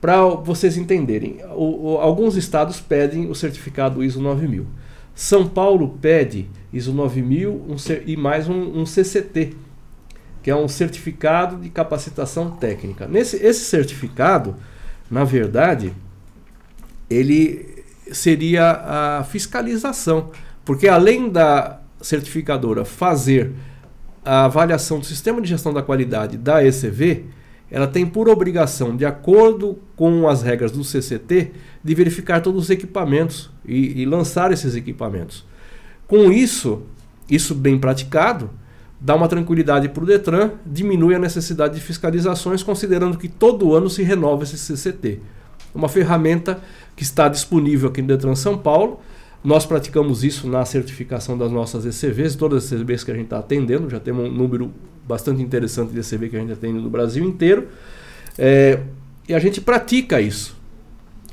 Para 0.00 0.24
vocês 0.24 0.78
entenderem, 0.78 1.40
o, 1.54 1.92
o, 1.92 1.98
alguns 1.98 2.36
estados 2.36 2.80
pedem 2.80 3.28
o 3.28 3.34
certificado 3.34 4.02
ISO 4.02 4.20
9000. 4.20 4.66
São 5.14 5.46
Paulo 5.46 5.98
pede 6.00 6.48
ISO 6.72 6.92
9000 6.92 7.52
um, 7.52 7.76
e 8.06 8.16
mais 8.16 8.48
um, 8.48 8.80
um, 8.80 8.86
CCT, 8.86 9.54
que 10.42 10.50
é 10.50 10.56
um 10.56 10.68
certificado 10.68 11.56
de 11.56 11.68
capacitação 11.68 12.52
técnica. 12.52 13.06
Nesse 13.06 13.36
esse 13.36 13.64
certificado, 13.64 14.56
na 15.10 15.24
verdade, 15.24 15.92
ele 17.10 17.84
seria 18.12 18.70
a 18.70 19.24
fiscalização, 19.24 20.30
porque 20.70 20.86
além 20.86 21.28
da 21.28 21.80
certificadora 22.00 22.84
fazer 22.84 23.50
a 24.24 24.44
avaliação 24.44 25.00
do 25.00 25.04
sistema 25.04 25.40
de 25.40 25.48
gestão 25.48 25.74
da 25.74 25.82
qualidade 25.82 26.38
da 26.38 26.64
ECV, 26.64 27.24
ela 27.68 27.88
tem 27.88 28.06
por 28.06 28.28
obrigação, 28.28 28.96
de 28.96 29.04
acordo 29.04 29.80
com 29.96 30.28
as 30.28 30.42
regras 30.44 30.70
do 30.70 30.84
CCT, 30.84 31.50
de 31.82 31.92
verificar 31.96 32.40
todos 32.40 32.62
os 32.62 32.70
equipamentos 32.70 33.50
e, 33.66 34.00
e 34.00 34.06
lançar 34.06 34.52
esses 34.52 34.76
equipamentos. 34.76 35.44
Com 36.06 36.30
isso, 36.30 36.82
isso 37.28 37.52
bem 37.52 37.76
praticado, 37.76 38.48
dá 39.00 39.16
uma 39.16 39.26
tranquilidade 39.26 39.88
para 39.88 40.04
o 40.04 40.06
Detran, 40.06 40.52
diminui 40.64 41.16
a 41.16 41.18
necessidade 41.18 41.74
de 41.74 41.80
fiscalizações, 41.80 42.62
considerando 42.62 43.18
que 43.18 43.26
todo 43.26 43.74
ano 43.74 43.90
se 43.90 44.04
renova 44.04 44.44
esse 44.44 44.56
CCT. 44.56 45.18
Uma 45.74 45.88
ferramenta 45.88 46.60
que 46.94 47.02
está 47.02 47.28
disponível 47.28 47.88
aqui 47.88 48.00
no 48.00 48.06
Detran 48.06 48.36
São 48.36 48.56
Paulo, 48.56 49.00
Nós 49.42 49.64
praticamos 49.64 50.22
isso 50.22 50.46
na 50.48 50.64
certificação 50.66 51.36
das 51.36 51.50
nossas 51.50 51.86
ECVs, 51.86 52.36
todas 52.36 52.64
as 52.64 52.72
ECVs 52.72 53.04
que 53.04 53.10
a 53.10 53.14
gente 53.14 53.24
está 53.24 53.38
atendendo, 53.38 53.88
já 53.88 53.98
temos 53.98 54.28
um 54.28 54.32
número 54.32 54.70
bastante 55.08 55.42
interessante 55.42 55.92
de 55.92 56.00
ECV 56.00 56.28
que 56.28 56.36
a 56.36 56.40
gente 56.40 56.52
atende 56.52 56.78
no 56.78 56.90
Brasil 56.90 57.24
inteiro. 57.24 57.68
É, 58.38 58.80
e 59.26 59.34
a 59.34 59.38
gente 59.38 59.60
pratica 59.60 60.20
isso, 60.20 60.56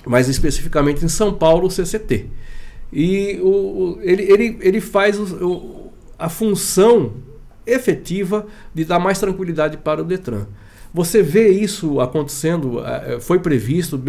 mais 0.05 0.29
especificamente 0.29 1.03
em 1.03 1.09
São 1.09 1.33
Paulo, 1.33 1.67
o 1.67 1.71
CCT. 1.71 2.27
E 2.93 3.39
o, 3.41 3.97
ele, 4.01 4.23
ele, 4.23 4.57
ele 4.61 4.79
faz 4.79 5.19
o, 5.19 5.91
a 6.17 6.29
função 6.29 7.13
efetiva 7.65 8.47
de 8.73 8.85
dar 8.85 8.99
mais 8.99 9.19
tranquilidade 9.19 9.75
para 9.77 10.01
o 10.01 10.05
Detran. 10.05 10.47
Você 10.93 11.21
vê 11.21 11.49
isso 11.49 11.99
acontecendo, 11.99 12.79
é, 12.85 13.19
foi 13.19 13.39
previsto, 13.39 14.01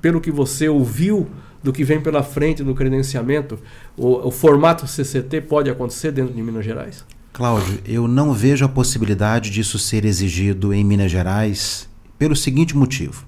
pelo 0.00 0.20
que 0.20 0.30
você 0.30 0.68
ouviu 0.68 1.28
do 1.62 1.72
que 1.72 1.84
vem 1.84 2.00
pela 2.00 2.22
frente 2.22 2.62
no 2.62 2.74
credenciamento, 2.74 3.58
o, 3.96 4.28
o 4.28 4.30
formato 4.30 4.86
CCT 4.86 5.42
pode 5.42 5.70
acontecer 5.70 6.10
dentro 6.10 6.34
de 6.34 6.42
Minas 6.42 6.64
Gerais? 6.64 7.04
Cláudio, 7.32 7.80
eu 7.86 8.06
não 8.06 8.32
vejo 8.32 8.64
a 8.64 8.68
possibilidade 8.68 9.50
disso 9.50 9.78
ser 9.78 10.04
exigido 10.04 10.74
em 10.74 10.84
Minas 10.84 11.10
Gerais 11.10 11.88
pelo 12.18 12.36
seguinte 12.36 12.76
motivo. 12.76 13.24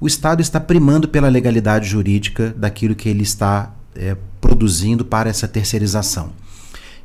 O 0.00 0.06
Estado 0.06 0.42
está 0.42 0.58
primando 0.58 1.08
pela 1.08 1.28
legalidade 1.28 1.88
jurídica 1.88 2.52
daquilo 2.56 2.96
que 2.96 3.08
ele 3.08 3.22
está 3.22 3.72
é, 3.94 4.16
produzindo 4.40 5.04
para 5.04 5.30
essa 5.30 5.46
terceirização. 5.46 6.32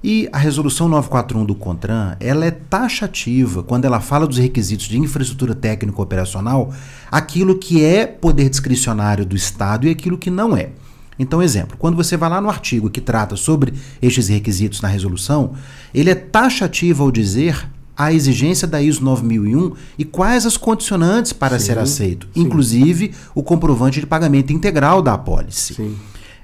E 0.03 0.30
a 0.32 0.38
resolução 0.38 0.88
941 0.88 1.45
do 1.45 1.56
CONTRAN, 1.56 2.15
ela 2.19 2.45
é 2.45 2.52
taxativa 2.52 3.64
quando 3.64 3.86
ela 3.86 3.99
fala 3.99 4.28
dos 4.28 4.38
requisitos 4.38 4.88
de 4.88 4.99
infraestrutura 4.99 5.56
técnica 5.56 6.02
operacional, 6.02 6.72
aquilo 7.11 7.57
que 7.57 7.84
é 7.84 8.06
poder 8.06 8.49
discricionário 8.49 9.26
do 9.26 9.36
Estado 9.36 9.88
e 9.88 9.90
aquilo 9.90 10.18
que 10.18 10.30
não 10.30 10.56
é. 10.56 10.69
Então, 11.19 11.41
exemplo, 11.41 11.76
quando 11.78 11.95
você 11.95 12.15
vai 12.15 12.30
lá 12.30 12.40
no 12.40 12.49
artigo 12.49 12.90
que 12.90 13.02
trata 13.02 13.36
sobre 13.36 13.74
estes 14.02 14.28
requisitos 14.28 14.82
na 14.82 14.88
resolução, 14.88 15.53
ele 15.94 16.11
é 16.11 16.15
taxativo 16.15 17.03
ao 17.03 17.11
dizer 17.11 17.68
a 17.98 18.14
exigência 18.14 18.68
da 18.68 18.80
ISO 18.80 19.03
9001 19.03 19.74
e 19.98 20.06
quais 20.06 20.45
as 20.45 20.56
condicionantes 20.56 21.34
para 21.34 21.57
sim, 21.57 21.65
ser 21.65 21.80
aceito, 21.80 22.28
sim. 22.32 22.41
inclusive 22.41 23.11
o 23.34 23.41
comprovante 23.41 23.99
de 23.99 24.06
pagamento 24.06 24.53
integral 24.53 25.02
da 25.02 25.14
apólice. 25.14 25.74
Sim. 25.74 25.95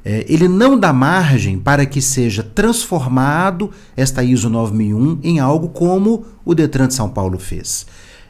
É, 0.06 0.26
ele 0.28 0.48
não 0.48 0.78
dá 0.78 0.92
margem 0.92 1.58
para 1.58 1.86
que 1.86 2.02
seja 2.02 2.44
transformado 2.44 3.72
esta 3.96 4.24
ISO 4.24 4.50
9001 4.50 5.20
em 5.24 5.40
algo 5.40 5.70
como 5.70 6.26
o 6.44 6.54
Detran 6.54 6.88
de 6.88 6.94
São 6.94 7.10
Paulo 7.10 7.40
fez. 7.40 7.86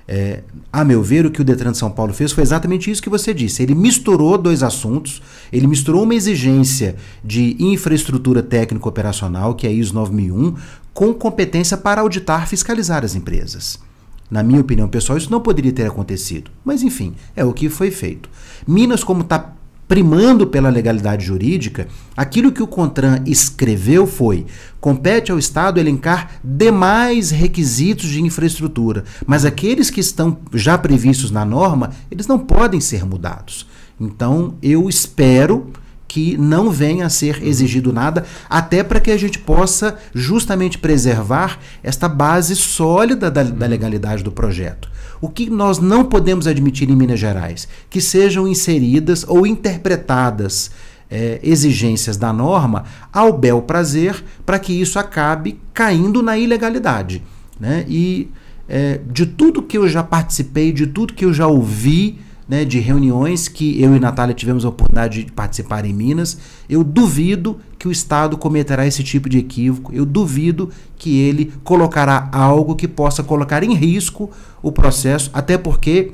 É, 0.08 0.44
a 0.72 0.84
meu 0.84 1.02
ver, 1.02 1.26
o 1.26 1.32
que 1.32 1.42
o 1.42 1.44
Detran 1.46 1.72
de 1.72 1.78
São 1.78 1.90
Paulo 1.90 2.14
fez 2.14 2.32
foi 2.32 2.44
exatamente 2.44 2.92
isso 2.92 3.02
que 3.02 3.10
você 3.10 3.34
disse. 3.34 3.64
Ele 3.64 3.74
misturou 3.74 4.38
dois 4.38 4.62
assuntos, 4.62 5.22
ele 5.52 5.66
misturou 5.66 6.04
uma 6.04 6.14
exigência 6.14 6.96
de 7.24 7.56
infraestrutura 7.60 8.44
técnico 8.44 8.88
operacional, 8.88 9.56
que 9.56 9.66
é 9.66 9.70
a 9.70 9.74
ISO 9.74 9.94
9001, 9.96 10.56
com 10.94 11.14
competência 11.14 11.78
para 11.78 12.02
auditar, 12.02 12.48
fiscalizar 12.48 13.04
as 13.04 13.16
empresas. 13.16 13.80
Na 14.30 14.44
minha 14.44 14.62
opinião 14.62 14.88
pessoal, 14.88 15.18
isso 15.18 15.32
não 15.32 15.40
poderia 15.40 15.72
ter 15.72 15.88
acontecido. 15.88 16.52
Mas, 16.66 16.84
enfim, 16.84 17.16
é 17.36 17.46
o 17.46 17.54
que 17.54 17.70
foi 17.70 17.92
feito. 17.92 18.30
Minas, 18.68 19.04
como 19.04 19.22
está 19.22 19.54
primando 19.88 20.48
pela 20.48 20.70
legalidade 20.70 21.26
jurídica, 21.26 21.88
aquilo 22.16 22.52
que 22.52 22.64
o 22.64 22.68
CONTRAN 22.68 23.24
escreveu 23.26 24.08
foi: 24.08 24.46
compete 24.80 25.32
ao 25.32 25.40
Estado 25.40 25.80
elencar 25.80 26.32
demais 26.44 27.32
requisitos 27.32 28.10
de 28.10 28.22
infraestrutura, 28.22 29.04
mas 29.26 29.46
aqueles 29.46 29.90
que 29.90 30.00
estão 30.00 30.38
já 30.54 30.78
previstos 30.78 31.32
na 31.32 31.46
norma, 31.46 31.92
eles 32.10 32.28
não 32.28 32.40
podem 32.40 32.80
ser 32.80 33.06
mudados. 33.06 33.68
Então, 34.00 34.56
eu 34.62 34.90
espero 34.90 35.72
que 36.14 36.38
não 36.38 36.70
venha 36.70 37.08
a 37.08 37.10
ser 37.10 37.42
exigido 37.44 37.92
nada, 37.92 38.24
até 38.48 38.84
para 38.84 39.00
que 39.00 39.10
a 39.10 39.18
gente 39.18 39.40
possa 39.40 39.98
justamente 40.14 40.78
preservar 40.78 41.58
esta 41.82 42.08
base 42.08 42.56
sólida 42.56 43.32
da, 43.32 43.42
da 43.42 43.66
legalidade 43.66 44.24
do 44.24 44.32
projeto. 44.32 44.92
O 45.20 45.28
que 45.28 45.50
nós 45.50 45.80
não 45.80 46.06
podemos 46.06 46.46
admitir 46.46 46.88
em 46.88 46.96
Minas 46.96 47.20
Gerais? 47.20 47.68
Que 47.90 48.00
sejam 48.00 48.48
inseridas 48.48 49.26
ou 49.28 49.48
interpretadas 49.48 50.70
é, 51.10 51.40
exigências 51.42 52.16
da 52.16 52.32
norma 52.32 52.84
ao 53.12 53.36
bel 53.36 53.64
prazer 53.64 54.24
para 54.46 54.60
que 54.60 54.72
isso 54.72 55.00
acabe 55.00 55.60
caindo 55.74 56.22
na 56.22 56.38
ilegalidade. 56.38 57.24
Né? 57.60 57.86
E 57.88 58.30
é, 58.70 59.00
de 59.12 59.26
tudo 59.26 59.64
que 59.64 59.80
eu 59.80 59.90
já 59.90 60.04
participei, 60.04 60.72
de 60.72 60.86
tudo 60.86 61.16
que 61.16 61.26
eu 61.26 61.34
já 61.34 61.48
ouvi, 61.48 62.20
né, 62.48 62.66
de 62.66 62.80
reuniões 62.80 63.48
que 63.48 63.82
eu 63.82 63.96
e 63.96 64.00
Natália 64.00 64.34
tivemos 64.34 64.66
a 64.66 64.70
oportunidade 64.70 65.24
de 65.24 65.32
participar 65.32 65.86
em 65.86 65.94
Minas, 65.94 66.38
eu 66.70 66.84
duvido 66.84 67.60
que 67.78 67.88
o 67.88 67.92
Estado 67.92 68.38
cometerá 68.38 68.86
esse 68.86 69.04
tipo 69.04 69.30
de 69.30 69.38
equívoco, 69.38 69.94
eu 69.94 70.06
duvido 70.06 70.70
que 70.98 71.20
ele 71.20 71.54
colocará 71.64 72.30
algo 72.32 72.76
que 72.76 72.88
possa 72.88 73.24
colocar 73.24 73.64
em 73.64 73.74
risco 73.74 74.30
o 74.62 74.72
processo, 74.72 75.30
até 75.34 75.58
porque, 75.58 76.14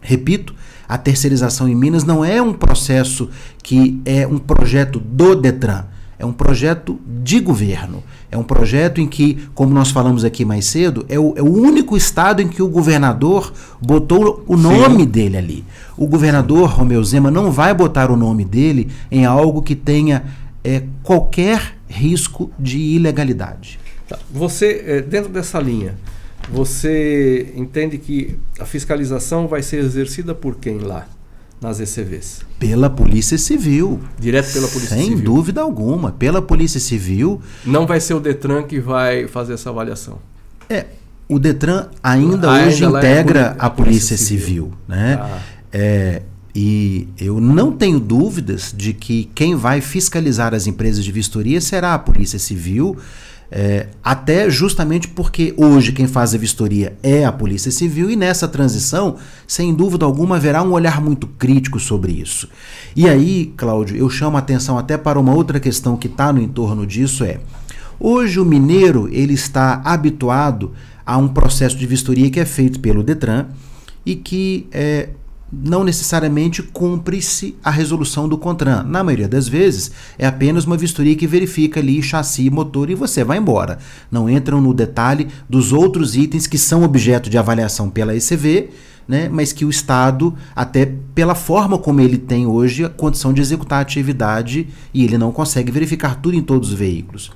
repito, 0.00 0.54
a 0.88 0.96
terceirização 0.96 1.68
em 1.68 1.74
Minas 1.74 2.04
não 2.04 2.24
é 2.24 2.40
um 2.40 2.52
processo 2.52 3.28
que 3.62 4.00
é 4.04 4.26
um 4.26 4.38
projeto 4.38 5.00
do 5.00 5.34
Detran, 5.34 5.84
é 6.18 6.24
um 6.24 6.32
projeto 6.32 6.98
de 7.06 7.40
governo. 7.40 8.02
É 8.36 8.38
um 8.38 8.44
projeto 8.44 9.00
em 9.00 9.06
que, 9.06 9.48
como 9.54 9.72
nós 9.72 9.90
falamos 9.90 10.22
aqui 10.22 10.44
mais 10.44 10.66
cedo, 10.66 11.06
é 11.08 11.18
o, 11.18 11.32
é 11.36 11.42
o 11.42 11.50
único 11.50 11.96
estado 11.96 12.42
em 12.42 12.48
que 12.48 12.62
o 12.62 12.68
governador 12.68 13.50
botou 13.80 14.44
o 14.46 14.58
nome 14.58 15.04
Sim. 15.04 15.08
dele 15.08 15.36
ali. 15.38 15.64
O 15.96 16.06
governador 16.06 16.68
Romeu 16.68 17.02
Zema 17.02 17.30
não 17.30 17.50
vai 17.50 17.72
botar 17.72 18.10
o 18.10 18.16
nome 18.16 18.44
dele 18.44 18.90
em 19.10 19.24
algo 19.24 19.62
que 19.62 19.74
tenha 19.74 20.22
é, 20.62 20.82
qualquer 21.02 21.78
risco 21.88 22.50
de 22.58 22.78
ilegalidade. 22.78 23.80
Tá. 24.06 24.18
Você, 24.30 24.84
é, 24.86 25.00
dentro 25.00 25.32
dessa 25.32 25.58
linha, 25.58 25.94
você 26.52 27.54
entende 27.56 27.96
que 27.96 28.36
a 28.60 28.66
fiscalização 28.66 29.48
vai 29.48 29.62
ser 29.62 29.78
exercida 29.78 30.34
por 30.34 30.56
quem 30.56 30.76
lá? 30.76 31.08
Nas 31.60 31.80
ECVs? 31.80 32.40
Pela 32.58 32.88
Polícia 32.90 33.38
Civil. 33.38 34.00
Direto 34.18 34.52
pela 34.52 34.68
Polícia 34.68 34.96
Sem 34.96 35.04
Civil? 35.04 35.16
Sem 35.16 35.24
dúvida 35.24 35.60
alguma. 35.60 36.12
Pela 36.12 36.42
Polícia 36.42 36.80
Civil. 36.80 37.40
Não 37.64 37.86
vai 37.86 38.00
ser 38.00 38.14
o 38.14 38.20
Detran 38.20 38.62
que 38.62 38.80
vai 38.80 39.26
fazer 39.26 39.54
essa 39.54 39.70
avaliação? 39.70 40.18
É. 40.68 40.86
O 41.28 41.38
Detran 41.38 41.88
ainda, 42.02 42.52
ainda 42.52 42.68
hoje 42.68 42.84
integra 42.84 43.40
é 43.40 43.44
a, 43.44 43.66
a, 43.66 43.70
Polícia, 43.70 44.16
Polícia 44.16 44.16
Civil. 44.16 44.46
Civil 44.46 44.72
né? 44.86 45.18
Ah. 45.20 45.40
É, 45.72 46.22
e 46.54 47.08
eu 47.18 47.40
não 47.40 47.70
tenho 47.72 48.00
dúvidas 48.00 48.72
de 48.74 48.94
que 48.94 49.28
quem 49.34 49.54
vai 49.54 49.82
fiscalizar 49.82 50.54
as 50.54 50.66
empresas 50.66 51.04
de 51.04 51.12
vistoria 51.12 51.60
será 51.60 51.92
a 51.92 51.98
Polícia 51.98 52.38
Civil. 52.38 52.96
É, 53.50 53.86
até 54.02 54.50
justamente 54.50 55.06
porque 55.06 55.54
hoje 55.56 55.92
quem 55.92 56.08
faz 56.08 56.34
a 56.34 56.38
vistoria 56.38 56.96
é 57.02 57.24
a 57.24 57.30
Polícia 57.30 57.70
Civil 57.70 58.10
e 58.10 58.16
nessa 58.16 58.48
transição, 58.48 59.16
sem 59.46 59.72
dúvida 59.72 60.04
alguma, 60.04 60.36
haverá 60.36 60.62
um 60.62 60.72
olhar 60.72 61.00
muito 61.00 61.26
crítico 61.26 61.78
sobre 61.78 62.12
isso. 62.12 62.48
E 62.94 63.08
aí, 63.08 63.52
Cláudio, 63.56 63.96
eu 63.96 64.10
chamo 64.10 64.36
a 64.36 64.40
atenção 64.40 64.76
até 64.76 64.96
para 64.96 65.18
uma 65.18 65.34
outra 65.34 65.60
questão 65.60 65.96
que 65.96 66.08
está 66.08 66.32
no 66.32 66.40
entorno 66.40 66.86
disso 66.86 67.24
é 67.24 67.38
hoje 67.98 68.38
o 68.38 68.44
mineiro 68.44 69.08
ele 69.10 69.34
está 69.34 69.80
habituado 69.84 70.72
a 71.04 71.16
um 71.16 71.28
processo 71.28 71.76
de 71.76 71.86
vistoria 71.86 72.30
que 72.30 72.40
é 72.40 72.44
feito 72.44 72.80
pelo 72.80 73.02
Detran 73.02 73.46
e 74.04 74.14
que 74.14 74.66
é, 74.70 75.10
não 75.62 75.82
necessariamente 75.82 76.62
cumpre-se 76.62 77.56
a 77.64 77.70
resolução 77.70 78.28
do 78.28 78.36
CONTRAN. 78.36 78.82
Na 78.82 79.02
maioria 79.02 79.28
das 79.28 79.48
vezes, 79.48 79.90
é 80.18 80.26
apenas 80.26 80.64
uma 80.64 80.76
vistoria 80.76 81.16
que 81.16 81.26
verifica 81.26 81.80
ali 81.80 82.02
chassi, 82.02 82.50
motor 82.50 82.90
e 82.90 82.94
você 82.94 83.24
vai 83.24 83.38
embora. 83.38 83.78
Não 84.10 84.28
entram 84.28 84.60
no 84.60 84.74
detalhe 84.74 85.28
dos 85.48 85.72
outros 85.72 86.14
itens 86.14 86.46
que 86.46 86.58
são 86.58 86.82
objeto 86.82 87.30
de 87.30 87.38
avaliação 87.38 87.88
pela 87.88 88.14
ECV, 88.14 88.70
né, 89.08 89.28
mas 89.28 89.52
que 89.52 89.64
o 89.64 89.70
Estado, 89.70 90.34
até 90.54 90.92
pela 91.14 91.34
forma 91.34 91.78
como 91.78 92.00
ele 92.00 92.18
tem 92.18 92.46
hoje 92.46 92.84
a 92.84 92.88
condição 92.88 93.32
de 93.32 93.40
executar 93.40 93.78
a 93.78 93.82
atividade, 93.82 94.68
e 94.92 95.04
ele 95.04 95.16
não 95.16 95.30
consegue 95.30 95.70
verificar 95.70 96.16
tudo 96.16 96.36
em 96.36 96.42
todos 96.42 96.72
os 96.72 96.74
veículos. 96.74 97.30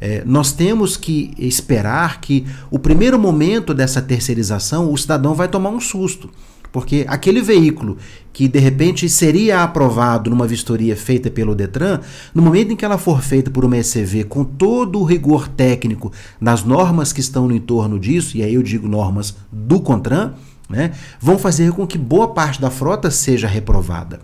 É, 0.00 0.22
nós 0.26 0.52
temos 0.52 0.96
que 0.96 1.32
esperar 1.38 2.20
que 2.20 2.44
o 2.70 2.78
primeiro 2.78 3.18
momento 3.18 3.72
dessa 3.72 4.02
terceirização, 4.02 4.92
o 4.92 4.98
cidadão 4.98 5.34
vai 5.34 5.48
tomar 5.48 5.70
um 5.70 5.80
susto. 5.80 6.28
Porque 6.74 7.06
aquele 7.08 7.40
veículo 7.40 7.98
que 8.32 8.48
de 8.48 8.58
repente 8.58 9.08
seria 9.08 9.62
aprovado 9.62 10.28
numa 10.28 10.44
vistoria 10.44 10.96
feita 10.96 11.30
pelo 11.30 11.54
Detran, 11.54 12.00
no 12.34 12.42
momento 12.42 12.72
em 12.72 12.76
que 12.76 12.84
ela 12.84 12.98
for 12.98 13.22
feita 13.22 13.48
por 13.48 13.64
uma 13.64 13.76
ECV 13.76 14.24
com 14.24 14.42
todo 14.42 14.98
o 14.98 15.04
rigor 15.04 15.46
técnico 15.46 16.10
das 16.42 16.64
normas 16.64 17.12
que 17.12 17.20
estão 17.20 17.46
no 17.46 17.54
entorno 17.54 17.96
disso, 17.96 18.36
e 18.36 18.42
aí 18.42 18.54
eu 18.54 18.62
digo 18.64 18.88
normas 18.88 19.36
do 19.52 19.80
CONTRAN, 19.80 20.34
né, 20.68 20.90
vão 21.20 21.38
fazer 21.38 21.70
com 21.70 21.86
que 21.86 21.96
boa 21.96 22.34
parte 22.34 22.60
da 22.60 22.70
frota 22.70 23.08
seja 23.08 23.46
reprovada. 23.46 24.18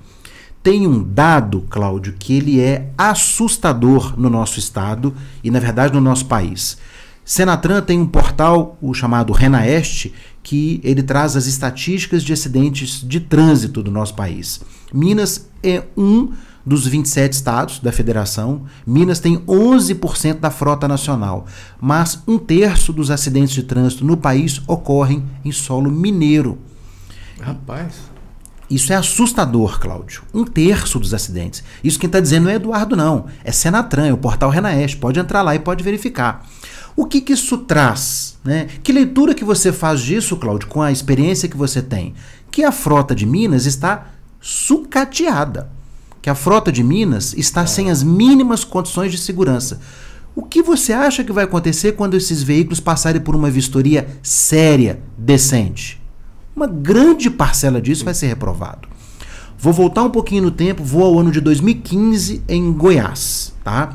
Tem 0.60 0.88
um 0.88 1.04
dado, 1.04 1.64
Cláudio, 1.70 2.16
que 2.18 2.36
ele 2.36 2.58
é 2.58 2.90
assustador 2.98 4.18
no 4.18 4.28
nosso 4.28 4.58
estado 4.58 5.14
e, 5.44 5.52
na 5.52 5.60
verdade, 5.60 5.94
no 5.94 6.00
nosso 6.00 6.26
país. 6.26 6.78
Senatran 7.24 7.80
tem 7.80 8.00
um 8.00 8.08
portal, 8.08 8.76
o 8.82 8.92
chamado 8.92 9.32
Renaeste, 9.32 10.12
que 10.42 10.80
ele 10.82 11.02
traz 11.02 11.36
as 11.36 11.46
estatísticas 11.46 12.22
de 12.22 12.32
acidentes 12.32 13.02
de 13.06 13.20
trânsito 13.20 13.82
do 13.82 13.90
nosso 13.90 14.14
país. 14.14 14.60
Minas 14.92 15.48
é 15.62 15.84
um 15.96 16.32
dos 16.64 16.86
27 16.86 17.32
estados 17.32 17.78
da 17.78 17.92
federação. 17.92 18.62
Minas 18.86 19.18
tem 19.18 19.38
11% 19.38 20.40
da 20.40 20.50
frota 20.50 20.86
nacional, 20.86 21.46
mas 21.80 22.22
um 22.26 22.38
terço 22.38 22.92
dos 22.92 23.10
acidentes 23.10 23.54
de 23.54 23.62
trânsito 23.62 24.04
no 24.04 24.16
país 24.16 24.60
ocorrem 24.66 25.24
em 25.44 25.52
solo 25.52 25.90
mineiro. 25.90 26.58
Rapaz. 27.40 28.10
Isso 28.70 28.92
é 28.92 28.96
assustador, 28.96 29.80
Cláudio. 29.80 30.22
Um 30.32 30.44
terço 30.44 31.00
dos 31.00 31.12
acidentes. 31.12 31.64
Isso 31.82 31.98
quem 31.98 32.06
está 32.06 32.20
dizendo 32.20 32.44
não 32.44 32.50
é 32.52 32.54
Eduardo, 32.54 32.94
não. 32.94 33.26
É 33.42 33.50
Senatran, 33.50 34.06
é 34.06 34.12
o 34.12 34.16
portal 34.16 34.48
Renaeste. 34.48 34.96
Pode 34.96 35.18
entrar 35.18 35.42
lá 35.42 35.56
e 35.56 35.58
pode 35.58 35.82
verificar. 35.82 36.46
O 36.96 37.06
que, 37.06 37.20
que 37.20 37.32
isso 37.32 37.58
traz? 37.58 38.38
Né? 38.44 38.68
Que 38.82 38.92
leitura 38.92 39.34
que 39.34 39.44
você 39.44 39.72
faz 39.72 40.00
disso, 40.00 40.36
Cláudio, 40.36 40.68
com 40.68 40.82
a 40.82 40.92
experiência 40.92 41.48
que 41.48 41.56
você 41.56 41.80
tem? 41.80 42.14
Que 42.50 42.64
a 42.64 42.72
frota 42.72 43.14
de 43.14 43.26
Minas 43.26 43.66
está 43.66 44.08
sucateada. 44.40 45.70
Que 46.20 46.28
a 46.28 46.34
frota 46.34 46.70
de 46.70 46.82
Minas 46.82 47.34
está 47.34 47.66
sem 47.66 47.90
as 47.90 48.02
mínimas 48.02 48.64
condições 48.64 49.10
de 49.10 49.18
segurança. 49.18 49.80
O 50.34 50.42
que 50.42 50.62
você 50.62 50.92
acha 50.92 51.24
que 51.24 51.32
vai 51.32 51.44
acontecer 51.44 51.92
quando 51.92 52.16
esses 52.16 52.42
veículos 52.42 52.80
passarem 52.80 53.20
por 53.20 53.34
uma 53.34 53.50
vistoria 53.50 54.08
séria, 54.22 55.00
decente? 55.16 56.00
Uma 56.54 56.66
grande 56.66 57.30
parcela 57.30 57.80
disso 57.80 58.04
vai 58.04 58.14
ser 58.14 58.26
reprovado. 58.26 58.88
Vou 59.58 59.72
voltar 59.72 60.02
um 60.02 60.10
pouquinho 60.10 60.44
no 60.44 60.50
tempo, 60.50 60.82
vou 60.82 61.04
ao 61.04 61.18
ano 61.18 61.30
de 61.30 61.40
2015 61.40 62.42
em 62.48 62.72
Goiás, 62.72 63.52
tá? 63.62 63.94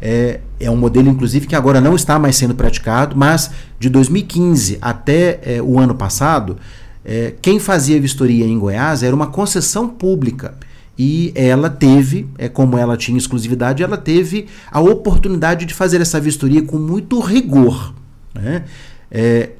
É, 0.00 0.40
é 0.60 0.70
um 0.70 0.76
modelo, 0.76 1.08
inclusive, 1.08 1.46
que 1.46 1.56
agora 1.56 1.80
não 1.80 1.94
está 1.94 2.18
mais 2.18 2.36
sendo 2.36 2.54
praticado, 2.54 3.16
mas 3.16 3.50
de 3.78 3.88
2015 3.88 4.78
até 4.80 5.40
é, 5.42 5.62
o 5.62 5.78
ano 5.78 5.94
passado, 5.94 6.56
é, 7.04 7.34
quem 7.40 7.58
fazia 7.58 8.00
vistoria 8.00 8.44
em 8.44 8.58
Goiás 8.58 9.02
era 9.02 9.14
uma 9.14 9.26
concessão 9.26 9.88
pública. 9.88 10.54
E 10.98 11.32
ela 11.34 11.70
teve, 11.70 12.28
é, 12.36 12.48
como 12.48 12.76
ela 12.76 12.96
tinha 12.96 13.16
exclusividade, 13.16 13.82
ela 13.82 13.96
teve 13.96 14.46
a 14.70 14.80
oportunidade 14.80 15.64
de 15.64 15.72
fazer 15.72 16.00
essa 16.00 16.20
vistoria 16.20 16.60
com 16.62 16.76
muito 16.76 17.20
rigor. 17.20 17.94
Né? 18.34 18.64
É, 19.10 19.50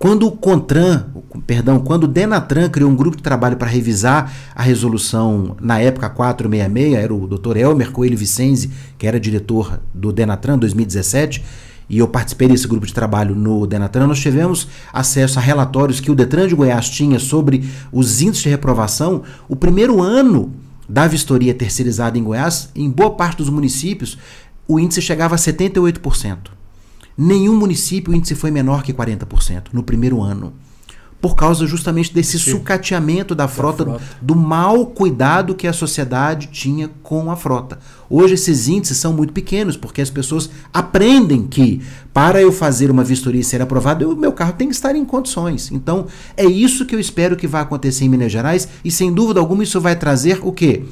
quando 0.00 0.26
o 0.26 0.32
Contran, 0.32 1.04
perdão, 1.46 1.78
quando 1.78 2.04
o 2.04 2.08
Denatran 2.08 2.70
criou 2.70 2.90
um 2.90 2.96
grupo 2.96 3.18
de 3.18 3.22
trabalho 3.22 3.58
para 3.58 3.68
revisar 3.68 4.32
a 4.54 4.62
resolução, 4.62 5.54
na 5.60 5.78
época 5.78 6.08
466, 6.08 6.94
era 6.94 7.14
o 7.14 7.26
Dr. 7.26 7.58
Elmer 7.58 7.92
Coelho 7.92 8.16
Vicenzi, 8.16 8.70
que 8.96 9.06
era 9.06 9.20
diretor 9.20 9.78
do 9.92 10.10
Denatran 10.10 10.56
2017, 10.56 11.44
e 11.86 11.98
eu 11.98 12.08
participei 12.08 12.48
desse 12.48 12.66
grupo 12.66 12.86
de 12.86 12.94
trabalho 12.94 13.34
no 13.34 13.66
Denatran, 13.66 14.06
nós 14.06 14.20
tivemos 14.20 14.68
acesso 14.90 15.38
a 15.38 15.42
relatórios 15.42 16.00
que 16.00 16.10
o 16.10 16.14
Detran 16.14 16.48
de 16.48 16.54
Goiás 16.54 16.88
tinha 16.88 17.18
sobre 17.18 17.68
os 17.92 18.22
índices 18.22 18.44
de 18.44 18.48
reprovação. 18.48 19.22
O 19.50 19.54
primeiro 19.54 20.00
ano 20.00 20.50
da 20.88 21.06
vistoria 21.06 21.52
terceirizada 21.52 22.16
em 22.16 22.24
Goiás, 22.24 22.70
em 22.74 22.88
boa 22.88 23.10
parte 23.10 23.36
dos 23.36 23.50
municípios, 23.50 24.16
o 24.66 24.80
índice 24.80 25.02
chegava 25.02 25.34
a 25.34 25.38
78%. 25.38 26.59
Nenhum 27.16 27.56
município 27.56 28.12
o 28.12 28.16
índice 28.16 28.34
foi 28.34 28.50
menor 28.50 28.82
que 28.82 28.92
40% 28.92 29.68
no 29.72 29.82
primeiro 29.82 30.22
ano. 30.22 30.52
Por 31.20 31.36
causa 31.36 31.66
justamente 31.66 32.14
desse 32.14 32.38
Sim. 32.38 32.52
sucateamento 32.52 33.34
da 33.34 33.46
frota, 33.46 33.84
da 33.84 33.98
frota, 33.98 34.16
do 34.22 34.34
mau 34.34 34.86
cuidado 34.86 35.54
que 35.54 35.66
a 35.66 35.72
sociedade 35.72 36.46
tinha 36.46 36.88
com 37.02 37.30
a 37.30 37.36
frota. 37.36 37.78
Hoje 38.08 38.34
esses 38.34 38.68
índices 38.68 38.96
são 38.96 39.12
muito 39.12 39.30
pequenos, 39.30 39.76
porque 39.76 40.00
as 40.00 40.08
pessoas 40.08 40.48
aprendem 40.72 41.46
que 41.46 41.82
para 42.14 42.40
eu 42.40 42.50
fazer 42.50 42.90
uma 42.90 43.04
vistoria 43.04 43.42
e 43.42 43.44
ser 43.44 43.60
aprovado, 43.60 44.10
o 44.10 44.16
meu 44.16 44.32
carro 44.32 44.54
tem 44.54 44.68
que 44.68 44.74
estar 44.74 44.96
em 44.96 45.04
condições. 45.04 45.70
Então, 45.70 46.06
é 46.38 46.46
isso 46.46 46.86
que 46.86 46.94
eu 46.94 47.00
espero 47.00 47.36
que 47.36 47.46
vai 47.46 47.60
acontecer 47.60 48.06
em 48.06 48.08
Minas 48.08 48.32
Gerais, 48.32 48.66
e 48.82 48.90
sem 48.90 49.12
dúvida 49.12 49.40
alguma 49.40 49.62
isso 49.62 49.78
vai 49.78 49.96
trazer 49.96 50.40
o 50.42 50.52
quê? 50.52 50.84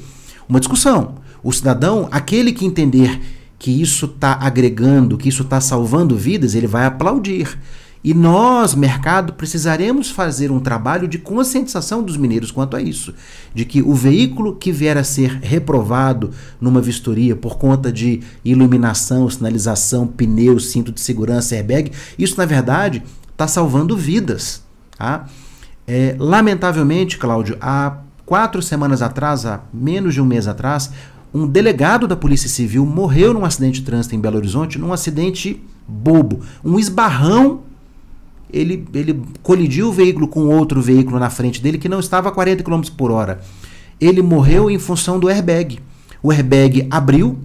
Uma 0.47 0.59
discussão. 0.59 1.15
O 1.41 1.51
cidadão, 1.51 2.07
aquele 2.11 2.51
que 2.51 2.65
entender 2.65 3.38
que 3.59 3.81
isso 3.81 4.05
está 4.05 4.33
agregando, 4.35 5.17
que 5.17 5.27
isso 5.27 5.43
está 5.43 5.59
salvando 5.59 6.15
vidas, 6.15 6.55
ele 6.55 6.65
vai 6.65 6.85
aplaudir. 6.85 7.59
E 8.01 8.13
nós, 8.13 8.73
mercado, 8.73 9.33
precisaremos 9.33 10.09
fazer 10.09 10.51
um 10.51 10.59
trabalho 10.61 11.05
de 11.05 11.17
conscientização 11.17 12.01
dos 12.01 12.15
mineiros 12.15 12.49
quanto 12.49 12.77
a 12.77 12.81
isso. 12.81 13.13
De 13.53 13.65
que 13.65 13.81
o 13.81 13.93
veículo 13.93 14.55
que 14.55 14.71
vier 14.71 14.97
a 14.97 15.03
ser 15.03 15.39
reprovado 15.41 16.31
numa 16.61 16.79
vistoria 16.79 17.35
por 17.35 17.57
conta 17.57 17.91
de 17.91 18.21
iluminação, 18.43 19.29
sinalização, 19.29 20.07
pneu, 20.07 20.57
cinto 20.59 20.93
de 20.93 21.01
segurança, 21.01 21.55
airbag, 21.55 21.91
isso 22.17 22.37
na 22.37 22.45
verdade 22.45 23.03
está 23.29 23.45
salvando 23.49 23.97
vidas. 23.97 24.63
Tá? 24.97 25.27
É, 25.85 26.15
lamentavelmente, 26.17 27.17
Cláudio, 27.17 27.57
há 27.59 27.97
quatro 28.25 28.61
semanas 28.61 29.01
atrás, 29.01 29.45
há 29.45 29.59
menos 29.73 30.13
de 30.13 30.21
um 30.21 30.25
mês 30.25 30.47
atrás, 30.47 30.89
um 31.33 31.47
delegado 31.47 32.07
da 32.07 32.15
Polícia 32.15 32.49
Civil 32.49 32.85
morreu 32.85 33.33
num 33.33 33.45
acidente 33.45 33.79
de 33.79 33.85
trânsito 33.85 34.15
em 34.15 34.19
Belo 34.19 34.37
Horizonte, 34.37 34.79
num 34.79 34.91
acidente 34.91 35.61
bobo, 35.87 36.41
um 36.63 36.79
esbarrão. 36.79 37.61
Ele, 38.51 38.87
ele 38.95 39.21
colidiu 39.43 39.89
o 39.89 39.91
veículo 39.91 40.27
com 40.27 40.47
outro 40.47 40.81
veículo 40.81 41.19
na 41.19 41.29
frente 41.29 41.61
dele 41.61 41.77
que 41.77 41.87
não 41.87 41.99
estava 41.99 42.29
a 42.29 42.31
40 42.31 42.63
km 42.63 42.81
por 42.97 43.11
hora. 43.11 43.41
Ele 44.01 44.23
morreu 44.23 44.71
em 44.71 44.79
função 44.79 45.19
do 45.19 45.29
airbag. 45.29 45.79
O 46.23 46.31
airbag 46.31 46.87
abriu, 46.89 47.37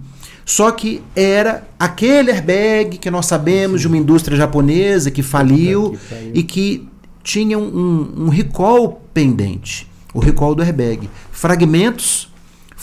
só 0.43 0.71
que 0.71 1.01
era 1.15 1.67
aquele 1.79 2.31
airbag 2.31 2.97
que 2.97 3.11
nós 3.11 3.27
sabemos 3.27 3.81
de 3.81 3.87
uma 3.87 3.97
indústria 3.97 4.35
japonesa 4.35 5.11
que 5.11 5.21
faliu 5.21 5.95
e 6.33 6.41
que 6.41 6.87
tinha 7.23 7.57
um, 7.57 8.13
um 8.17 8.29
recall 8.29 9.01
pendente. 9.13 9.87
O 10.11 10.19
recall 10.19 10.55
do 10.55 10.63
airbag. 10.63 11.07
Fragmentos 11.31 12.29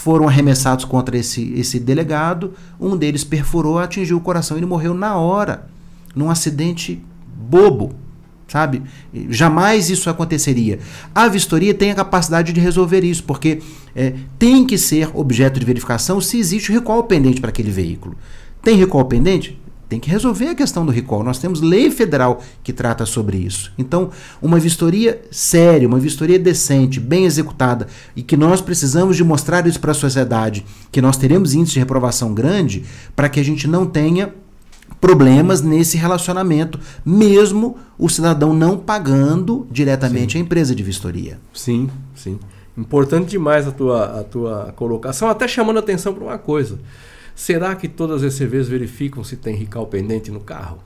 foram 0.02 0.26
arremessados 0.26 0.84
contra 0.84 1.16
esse, 1.16 1.52
esse 1.54 1.78
delegado. 1.78 2.54
Um 2.80 2.96
deles 2.96 3.22
perfurou, 3.22 3.78
atingiu 3.78 4.16
o 4.16 4.20
coração. 4.20 4.56
Ele 4.56 4.66
morreu 4.66 4.94
na 4.94 5.16
hora, 5.16 5.68
num 6.12 6.28
acidente 6.28 7.00
bobo, 7.24 7.94
sabe? 8.48 8.82
Jamais 9.28 9.90
isso 9.90 10.10
aconteceria. 10.10 10.80
A 11.14 11.28
vistoria 11.28 11.72
tem 11.72 11.92
a 11.92 11.94
capacidade 11.94 12.52
de 12.52 12.60
resolver 12.60 13.04
isso, 13.04 13.22
porque 13.22 13.62
é, 13.94 14.14
tem 14.40 14.66
que 14.66 14.76
ser 14.76 15.08
objeto 15.14 15.60
de 15.60 15.64
verificação 15.64 16.20
se 16.20 16.36
existe 16.36 16.72
recall 16.72 17.04
pendente 17.04 17.40
para 17.40 17.50
aquele 17.50 17.70
veículo. 17.70 18.16
Tem 18.60 18.76
recall 18.76 19.04
pendente? 19.04 19.61
Tem 19.92 20.00
que 20.00 20.08
resolver 20.08 20.48
a 20.48 20.54
questão 20.54 20.86
do 20.86 20.90
recall. 20.90 21.22
Nós 21.22 21.38
temos 21.38 21.60
lei 21.60 21.90
federal 21.90 22.40
que 22.64 22.72
trata 22.72 23.04
sobre 23.04 23.36
isso. 23.36 23.70
Então, 23.76 24.08
uma 24.40 24.58
vistoria 24.58 25.20
séria, 25.30 25.86
uma 25.86 25.98
vistoria 25.98 26.38
decente, 26.38 26.98
bem 26.98 27.26
executada 27.26 27.86
e 28.16 28.22
que 28.22 28.34
nós 28.34 28.62
precisamos 28.62 29.18
de 29.18 29.22
mostrar 29.22 29.66
isso 29.66 29.78
para 29.78 29.90
a 29.90 29.94
sociedade, 29.94 30.64
que 30.90 31.02
nós 31.02 31.18
teremos 31.18 31.52
índice 31.52 31.74
de 31.74 31.80
reprovação 31.80 32.32
grande 32.32 32.84
para 33.14 33.28
que 33.28 33.38
a 33.38 33.44
gente 33.44 33.68
não 33.68 33.84
tenha 33.84 34.32
problemas 34.98 35.60
nesse 35.60 35.98
relacionamento, 35.98 36.80
mesmo 37.04 37.76
o 37.98 38.08
cidadão 38.08 38.54
não 38.54 38.78
pagando 38.78 39.66
diretamente 39.70 40.32
sim. 40.32 40.38
a 40.38 40.40
empresa 40.40 40.74
de 40.74 40.82
vistoria. 40.82 41.38
Sim, 41.52 41.90
sim. 42.14 42.38
Importante 42.78 43.28
demais 43.28 43.68
a 43.68 43.70
tua, 43.70 44.20
a 44.20 44.24
tua 44.24 44.72
colocação, 44.74 45.28
até 45.28 45.46
chamando 45.46 45.80
atenção 45.80 46.14
para 46.14 46.24
uma 46.24 46.38
coisa. 46.38 46.78
Será 47.34 47.74
que 47.74 47.88
todas 47.88 48.22
as 48.22 48.38
CVs 48.38 48.68
verificam 48.68 49.24
se 49.24 49.36
tem 49.36 49.54
rical 49.54 49.86
pendente 49.86 50.30
no 50.30 50.40
carro? 50.40 50.78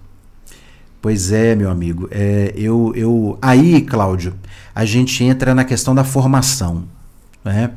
Pois 1.00 1.30
é, 1.30 1.54
meu 1.54 1.70
amigo. 1.70 2.08
É, 2.10 2.52
eu, 2.56 2.92
eu, 2.96 3.38
aí, 3.40 3.80
Cláudio, 3.82 4.34
a 4.74 4.84
gente 4.84 5.22
entra 5.22 5.54
na 5.54 5.64
questão 5.64 5.94
da 5.94 6.02
formação. 6.02 6.84
Né? 7.44 7.70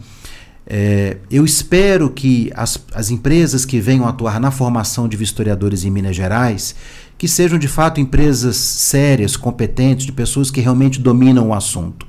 É, 0.66 1.18
eu 1.30 1.46
espero 1.46 2.10
que 2.10 2.52
as, 2.56 2.84
as 2.94 3.10
empresas 3.10 3.66
que 3.66 3.80
venham 3.80 4.08
atuar 4.08 4.40
na 4.40 4.52
formação 4.52 5.08
de 5.08 5.18
vistoriadores 5.18 5.84
em 5.84 5.92
Minas 5.92 6.16
Gerais, 6.16 6.76
que 7.18 7.28
sejam 7.28 7.60
de 7.60 7.68
fato 7.68 8.00
empresas 8.00 8.56
sérias, 8.56 9.36
competentes, 9.36 10.06
de 10.06 10.12
pessoas 10.12 10.50
que 10.50 10.62
realmente 10.62 11.00
dominam 11.00 11.50
o 11.50 11.54
assunto. 11.54 12.08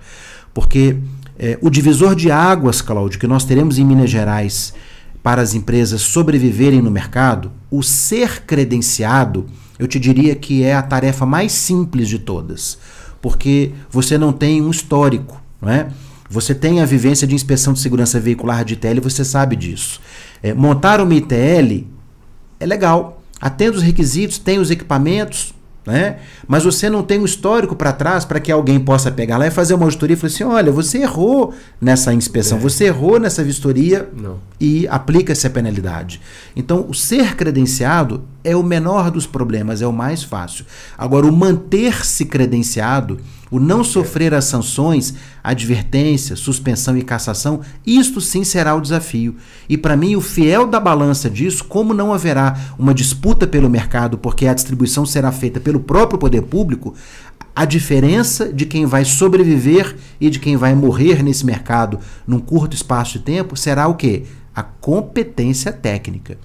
Porque 0.54 0.96
é, 1.38 1.58
o 1.60 1.68
divisor 1.68 2.14
de 2.14 2.30
águas, 2.30 2.80
Cláudio, 2.80 3.18
que 3.18 3.26
nós 3.26 3.44
teremos 3.44 3.78
em 3.78 3.84
Minas 3.84 4.10
Gerais 4.10 4.72
para 5.22 5.42
as 5.42 5.54
empresas 5.54 6.00
sobreviverem 6.02 6.80
no 6.80 6.90
mercado, 6.90 7.52
o 7.70 7.82
ser 7.82 8.42
credenciado, 8.42 9.46
eu 9.78 9.86
te 9.86 9.98
diria 9.98 10.34
que 10.34 10.62
é 10.62 10.74
a 10.74 10.82
tarefa 10.82 11.24
mais 11.24 11.52
simples 11.52 12.08
de 12.08 12.18
todas, 12.18 12.78
porque 13.20 13.72
você 13.90 14.16
não 14.16 14.32
tem 14.32 14.62
um 14.62 14.70
histórico, 14.70 15.40
não 15.60 15.70
é? 15.70 15.88
Você 16.28 16.54
tem 16.54 16.80
a 16.80 16.86
vivência 16.86 17.26
de 17.26 17.34
inspeção 17.34 17.72
de 17.72 17.80
segurança 17.80 18.20
veicular 18.20 18.64
de 18.64 18.74
ITL, 18.74 19.00
você 19.02 19.24
sabe 19.24 19.56
disso. 19.56 20.00
É, 20.40 20.54
montar 20.54 21.00
uma 21.00 21.12
ITL 21.12 21.86
é 22.60 22.66
legal, 22.66 23.20
atende 23.40 23.78
os 23.78 23.82
requisitos, 23.82 24.38
tem 24.38 24.58
os 24.58 24.70
equipamentos, 24.70 25.52
né? 25.90 26.16
Mas 26.46 26.64
você 26.64 26.88
não 26.88 27.02
tem 27.02 27.18
um 27.18 27.24
histórico 27.24 27.76
para 27.76 27.92
trás 27.92 28.24
para 28.24 28.40
que 28.40 28.50
alguém 28.50 28.80
possa 28.80 29.10
pegar 29.10 29.36
lá 29.36 29.46
e 29.46 29.50
fazer 29.50 29.74
uma 29.74 29.84
auditoria 29.84 30.14
e 30.14 30.16
falar 30.16 30.32
assim: 30.32 30.44
olha, 30.44 30.72
você 30.72 30.98
errou 30.98 31.52
nessa 31.80 32.14
inspeção, 32.14 32.58
é. 32.58 32.60
você 32.60 32.84
errou 32.84 33.18
nessa 33.18 33.42
vistoria. 33.42 34.08
Não 34.16 34.50
e 34.60 34.86
aplica-se 34.88 35.46
a 35.46 35.50
penalidade. 35.50 36.20
Então, 36.54 36.84
o 36.86 36.94
ser 36.94 37.34
credenciado 37.34 38.22
é 38.44 38.54
o 38.54 38.62
menor 38.62 39.10
dos 39.10 39.26
problemas, 39.26 39.80
é 39.80 39.86
o 39.86 39.92
mais 39.92 40.22
fácil. 40.22 40.66
Agora, 40.98 41.26
o 41.26 41.32
manter-se 41.32 42.26
credenciado, 42.26 43.18
o 43.50 43.58
não 43.58 43.82
sofrer 43.82 44.32
as 44.32 44.44
sanções, 44.44 45.14
advertência, 45.42 46.36
suspensão 46.36 46.96
e 46.96 47.02
cassação, 47.02 47.60
isto 47.86 48.20
sim 48.20 48.44
será 48.44 48.74
o 48.74 48.80
desafio. 48.80 49.36
E 49.68 49.76
para 49.76 49.96
mim, 49.96 50.14
o 50.14 50.20
fiel 50.20 50.66
da 50.66 50.78
balança 50.78 51.28
disso, 51.28 51.64
como 51.64 51.92
não 51.92 52.12
haverá 52.12 52.56
uma 52.78 52.94
disputa 52.94 53.46
pelo 53.46 53.68
mercado, 53.68 54.18
porque 54.18 54.46
a 54.46 54.54
distribuição 54.54 55.04
será 55.04 55.32
feita 55.32 55.58
pelo 55.58 55.80
próprio 55.80 56.18
poder 56.18 56.42
público, 56.42 56.94
a 57.54 57.64
diferença 57.64 58.52
de 58.52 58.64
quem 58.64 58.86
vai 58.86 59.04
sobreviver 59.04 59.96
e 60.20 60.30
de 60.30 60.38
quem 60.38 60.56
vai 60.56 60.74
morrer 60.74 61.22
nesse 61.22 61.44
mercado 61.44 61.98
num 62.26 62.38
curto 62.38 62.76
espaço 62.76 63.18
de 63.18 63.24
tempo 63.24 63.56
será 63.56 63.88
o 63.88 63.94
quê? 63.94 64.24
a 64.54 64.62
competência 64.62 65.72
técnica. 65.72 66.38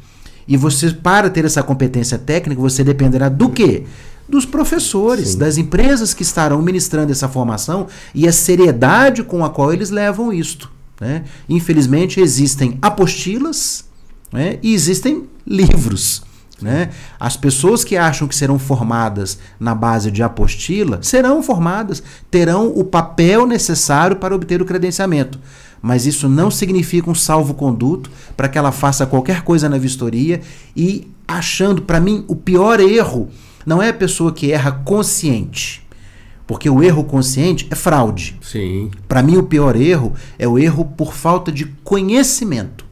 E 0.47 0.55
você, 0.55 0.91
para 0.91 1.29
ter 1.29 1.43
essa 1.43 1.63
competência 1.63 2.17
técnica, 2.17 2.61
você 2.61 2.83
dependerá 2.83 3.29
do 3.29 3.49
quê? 3.49 3.83
Dos 4.27 4.45
professores, 4.45 5.29
Sim. 5.29 5.37
das 5.37 5.57
empresas 5.57 6.13
que 6.13 6.23
estarão 6.23 6.61
ministrando 6.61 7.11
essa 7.11 7.29
formação 7.29 7.87
e 8.13 8.27
a 8.27 8.31
seriedade 8.31 9.23
com 9.23 9.45
a 9.45 9.49
qual 9.49 9.71
eles 9.71 9.89
levam 9.89 10.33
isto. 10.33 10.71
Né? 10.99 11.23
Infelizmente, 11.47 12.19
existem 12.19 12.77
apostilas 12.81 13.85
né? 14.31 14.57
e 14.63 14.73
existem 14.73 15.25
livros. 15.45 16.23
Né? 16.61 16.89
As 17.19 17.35
pessoas 17.35 17.83
que 17.83 17.97
acham 17.97 18.27
que 18.27 18.35
serão 18.35 18.57
formadas 18.57 19.37
na 19.59 19.75
base 19.75 20.09
de 20.09 20.23
apostila 20.23 20.99
serão 21.01 21.43
formadas, 21.43 22.01
terão 22.31 22.69
o 22.69 22.83
papel 22.83 23.45
necessário 23.45 24.15
para 24.15 24.33
obter 24.33 24.61
o 24.61 24.65
credenciamento 24.65 25.39
mas 25.85 26.07
isso 26.07 26.27
não 26.27 26.49
significa 26.49 27.11
um 27.11 27.13
salvo-conduto 27.13 28.09
para 28.35 28.49
que 28.49 28.57
ela 28.57 28.71
faça 28.71 29.05
qualquer 29.05 29.43
coisa 29.43 29.69
na 29.69 29.77
vistoria 29.77 30.41
e 30.75 31.07
achando, 31.27 31.83
para 31.83 31.99
mim, 31.99 32.25
o 32.27 32.35
pior 32.35 32.79
erro 32.79 33.29
não 33.65 33.81
é 33.81 33.89
a 33.89 33.93
pessoa 33.93 34.31
que 34.31 34.51
erra 34.51 34.71
consciente. 34.71 35.85
Porque 36.47 36.69
o 36.69 36.83
erro 36.83 37.03
consciente 37.03 37.67
é 37.71 37.75
fraude. 37.75 38.37
Sim. 38.41 38.91
Para 39.07 39.23
mim, 39.23 39.37
o 39.37 39.43
pior 39.43 39.75
erro 39.75 40.13
é 40.37 40.47
o 40.47 40.59
erro 40.59 40.85
por 40.85 41.13
falta 41.13 41.51
de 41.51 41.65
conhecimento. 41.83 42.85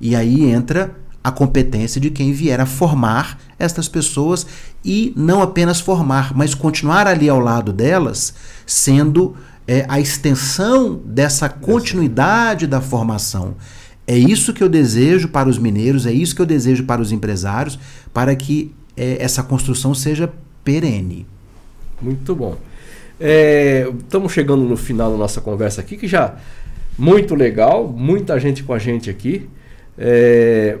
E 0.00 0.14
aí 0.14 0.44
entra 0.44 0.94
a 1.24 1.30
competência 1.30 2.00
de 2.00 2.10
quem 2.10 2.32
vier 2.32 2.60
a 2.60 2.66
formar 2.66 3.38
estas 3.58 3.88
pessoas 3.88 4.46
e 4.84 5.12
não 5.16 5.42
apenas 5.42 5.80
formar, 5.80 6.36
mas 6.36 6.54
continuar 6.54 7.06
ali 7.06 7.28
ao 7.28 7.40
lado 7.40 7.72
delas, 7.72 8.34
sendo 8.66 9.34
é, 9.66 9.84
a 9.88 9.98
extensão 9.98 11.00
dessa 11.04 11.48
continuidade 11.48 12.66
da 12.66 12.80
formação. 12.80 13.56
É 14.06 14.16
isso 14.16 14.54
que 14.54 14.62
eu 14.62 14.68
desejo 14.68 15.28
para 15.28 15.48
os 15.48 15.58
mineiros, 15.58 16.06
é 16.06 16.12
isso 16.12 16.34
que 16.34 16.40
eu 16.40 16.46
desejo 16.46 16.84
para 16.84 17.02
os 17.02 17.12
empresários, 17.12 17.78
para 18.14 18.34
que 18.34 18.74
é, 18.98 19.22
essa 19.22 19.42
construção 19.42 19.94
seja 19.94 20.32
perene. 20.64 21.26
Muito 22.00 22.34
bom. 22.34 22.56
É, 23.20 23.88
estamos 23.98 24.32
chegando 24.32 24.62
no 24.64 24.76
final 24.76 25.10
da 25.10 25.16
nossa 25.16 25.40
conversa 25.40 25.80
aqui, 25.80 25.96
que 25.96 26.06
já 26.06 26.36
muito 26.98 27.34
legal, 27.34 27.88
muita 27.88 28.38
gente 28.38 28.62
com 28.62 28.72
a 28.72 28.78
gente 28.78 29.08
aqui. 29.08 29.48
É, 29.96 30.78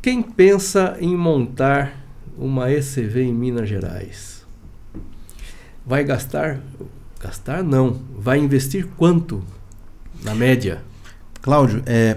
quem 0.00 0.22
pensa 0.22 0.96
em 1.00 1.16
montar 1.16 2.04
uma 2.38 2.70
ECV 2.70 3.22
em 3.22 3.32
Minas 3.32 3.68
Gerais 3.68 4.44
vai 5.84 6.04
gastar 6.04 6.60
Gastar 7.20 7.62
não. 7.62 7.98
Vai 8.16 8.38
investir 8.38 8.86
quanto 8.96 9.42
na 10.22 10.34
média? 10.34 10.82
Cláudio, 11.40 11.82
é, 11.86 12.16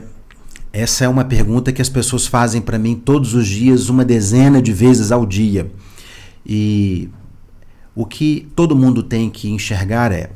essa 0.72 1.04
é 1.04 1.08
uma 1.08 1.26
pergunta 1.26 1.72
que 1.72 1.82
as 1.82 1.90
pessoas 1.90 2.28
fazem 2.28 2.62
para 2.62 2.78
mim 2.78 2.96
todos 2.96 3.34
os 3.34 3.48
dias, 3.48 3.90
uma 3.90 4.06
dezena 4.06 4.62
de 4.62 4.72
vezes 4.72 5.12
ao 5.12 5.26
dia. 5.26 5.72
E 6.46 7.10
o 7.96 8.06
que 8.06 8.48
todo 8.56 8.76
mundo 8.76 9.02
tem 9.02 9.30
que 9.30 9.50
enxergar 9.50 10.12
é 10.12 10.30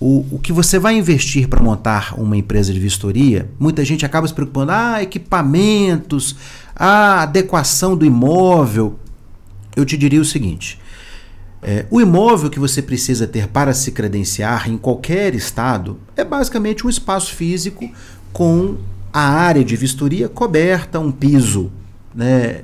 o, 0.00 0.26
o 0.32 0.38
que 0.38 0.52
você 0.52 0.80
vai 0.80 0.96
investir 0.96 1.46
para 1.48 1.62
montar 1.62 2.18
uma 2.18 2.36
empresa 2.36 2.72
de 2.72 2.80
vistoria. 2.80 3.48
Muita 3.58 3.84
gente 3.84 4.04
acaba 4.04 4.26
se 4.26 4.34
preocupando, 4.34 4.72
ah, 4.72 5.00
equipamentos, 5.00 6.34
a 6.74 7.22
adequação 7.22 7.96
do 7.96 8.04
imóvel. 8.04 8.98
Eu 9.76 9.84
te 9.84 9.96
diria 9.96 10.20
o 10.20 10.24
seguinte: 10.24 10.80
é, 11.62 11.86
o 11.88 12.00
imóvel 12.00 12.50
que 12.50 12.58
você 12.58 12.82
precisa 12.82 13.28
ter 13.28 13.46
para 13.46 13.72
se 13.72 13.92
credenciar 13.92 14.68
em 14.68 14.76
qualquer 14.76 15.36
estado 15.36 16.00
é 16.16 16.24
basicamente 16.24 16.84
um 16.84 16.90
espaço 16.90 17.32
físico 17.32 17.88
com 18.32 18.76
a 19.12 19.20
área 19.20 19.64
de 19.64 19.76
vistoria 19.76 20.28
coberta, 20.28 20.98
um 20.98 21.12
piso, 21.12 21.70
né, 22.14 22.62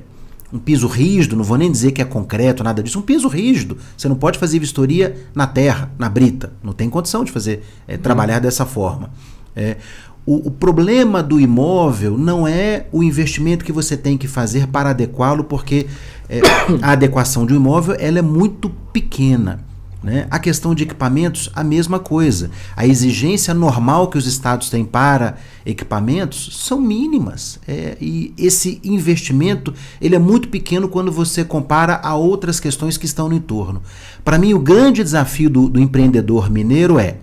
um 0.51 0.57
piso 0.57 0.87
rígido, 0.87 1.35
não 1.35 1.43
vou 1.43 1.57
nem 1.57 1.71
dizer 1.71 1.91
que 1.91 2.01
é 2.01 2.05
concreto, 2.05 2.63
nada 2.63 2.81
disso, 2.81 2.97
um 2.97 3.03
piso 3.03 3.27
rígido. 3.27 3.77
Você 3.95 4.09
não 4.09 4.15
pode 4.15 4.39
fazer 4.39 4.57
vistoria 4.59 5.15
na 5.35 5.45
terra, 5.45 5.91
na 5.97 6.09
brita. 6.09 6.51
Não 6.63 6.73
tem 6.73 6.89
condição 6.89 7.23
de 7.23 7.31
fazer, 7.31 7.63
é, 7.87 7.97
trabalhar 7.97 8.39
dessa 8.39 8.65
forma. 8.65 9.11
É, 9.55 9.77
o, 10.25 10.47
o, 10.47 10.51
problema 10.51 11.21
do 11.21 11.39
imóvel 11.39 12.17
não 12.17 12.47
é 12.47 12.87
o 12.91 13.03
investimento 13.03 13.63
que 13.63 13.71
você 13.71 13.95
tem 13.95 14.17
que 14.17 14.27
fazer 14.27 14.67
para 14.67 14.89
adequá-lo, 14.89 15.43
porque 15.43 15.87
é, 16.27 16.39
a 16.81 16.91
adequação 16.93 17.45
de 17.45 17.53
um 17.53 17.57
imóvel 17.57 17.95
ela 17.99 18.17
é 18.17 18.23
muito 18.23 18.69
pequena. 18.91 19.68
Né? 20.01 20.27
A 20.31 20.39
questão 20.39 20.73
de 20.73 20.83
equipamentos, 20.83 21.49
a 21.53 21.63
mesma 21.63 21.99
coisa. 21.99 22.49
A 22.75 22.87
exigência 22.87 23.53
normal 23.53 24.09
que 24.09 24.17
os 24.17 24.25
estados 24.25 24.69
têm 24.69 24.85
para 24.85 25.37
equipamentos 25.65 26.57
são 26.65 26.79
mínimas. 26.79 27.59
É, 27.67 27.97
e 27.99 28.33
esse 28.37 28.79
investimento 28.83 29.73
ele 29.99 30.15
é 30.15 30.19
muito 30.19 30.47
pequeno 30.47 30.87
quando 30.87 31.11
você 31.11 31.43
compara 31.43 31.99
a 32.01 32.15
outras 32.15 32.59
questões 32.59 32.97
que 32.97 33.05
estão 33.05 33.27
no 33.27 33.35
entorno. 33.35 33.81
Para 34.23 34.37
mim, 34.37 34.53
o 34.53 34.59
grande 34.59 35.03
desafio 35.03 35.49
do, 35.49 35.67
do 35.67 35.79
empreendedor 35.79 36.49
mineiro 36.49 36.97
é 36.97 37.17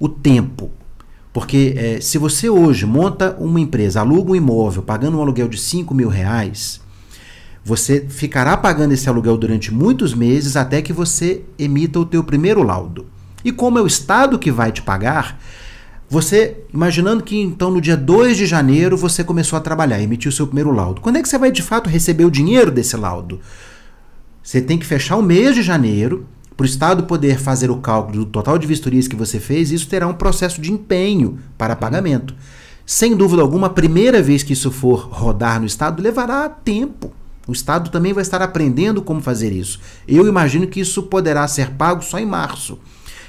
o 0.00 0.08
tempo. 0.08 0.70
Porque 1.34 1.74
é, 1.76 2.00
se 2.00 2.16
você 2.16 2.48
hoje 2.48 2.86
monta 2.86 3.36
uma 3.38 3.60
empresa, 3.60 4.00
aluga 4.00 4.32
um 4.32 4.36
imóvel 4.36 4.82
pagando 4.82 5.18
um 5.18 5.20
aluguel 5.20 5.48
de 5.48 5.58
5 5.58 5.94
mil 5.94 6.08
reais, 6.08 6.80
você 7.66 8.06
ficará 8.08 8.56
pagando 8.56 8.92
esse 8.92 9.08
aluguel 9.08 9.36
durante 9.36 9.74
muitos 9.74 10.14
meses 10.14 10.54
até 10.54 10.80
que 10.80 10.92
você 10.92 11.42
emita 11.58 11.98
o 11.98 12.06
teu 12.06 12.22
primeiro 12.22 12.62
laudo. 12.62 13.06
E 13.44 13.50
como 13.50 13.76
é 13.76 13.82
o 13.82 13.88
Estado 13.88 14.38
que 14.38 14.52
vai 14.52 14.70
te 14.70 14.82
pagar, 14.82 15.40
você, 16.08 16.58
imaginando 16.72 17.24
que 17.24 17.36
então 17.36 17.72
no 17.72 17.80
dia 17.80 17.96
2 17.96 18.36
de 18.36 18.46
janeiro 18.46 18.96
você 18.96 19.24
começou 19.24 19.56
a 19.56 19.60
trabalhar, 19.60 20.00
emitiu 20.00 20.28
o 20.28 20.32
seu 20.32 20.46
primeiro 20.46 20.70
laudo. 20.70 21.00
Quando 21.00 21.16
é 21.16 21.22
que 21.22 21.28
você 21.28 21.36
vai 21.38 21.50
de 21.50 21.60
fato 21.60 21.90
receber 21.90 22.24
o 22.24 22.30
dinheiro 22.30 22.70
desse 22.70 22.96
laudo? 22.96 23.40
Você 24.44 24.60
tem 24.60 24.78
que 24.78 24.86
fechar 24.86 25.16
o 25.16 25.22
mês 25.22 25.56
de 25.56 25.62
janeiro, 25.62 26.24
para 26.56 26.62
o 26.62 26.68
Estado 26.68 27.02
poder 27.02 27.36
fazer 27.36 27.68
o 27.68 27.78
cálculo 27.78 28.18
do 28.18 28.26
total 28.26 28.58
de 28.58 28.66
vistorias 28.68 29.08
que 29.08 29.16
você 29.16 29.40
fez, 29.40 29.72
isso 29.72 29.88
terá 29.88 30.06
um 30.06 30.14
processo 30.14 30.60
de 30.60 30.72
empenho 30.72 31.40
para 31.58 31.74
pagamento. 31.74 32.32
Sem 32.86 33.16
dúvida 33.16 33.42
alguma, 33.42 33.66
a 33.66 33.70
primeira 33.70 34.22
vez 34.22 34.44
que 34.44 34.52
isso 34.52 34.70
for 34.70 35.08
rodar 35.10 35.58
no 35.58 35.66
Estado 35.66 36.00
levará 36.00 36.48
tempo. 36.48 37.12
O 37.46 37.52
Estado 37.52 37.90
também 37.90 38.12
vai 38.12 38.22
estar 38.22 38.42
aprendendo 38.42 39.00
como 39.00 39.20
fazer 39.20 39.52
isso. 39.52 39.80
Eu 40.06 40.26
imagino 40.26 40.66
que 40.66 40.80
isso 40.80 41.04
poderá 41.04 41.46
ser 41.46 41.70
pago 41.72 42.02
só 42.02 42.18
em 42.18 42.26
março. 42.26 42.78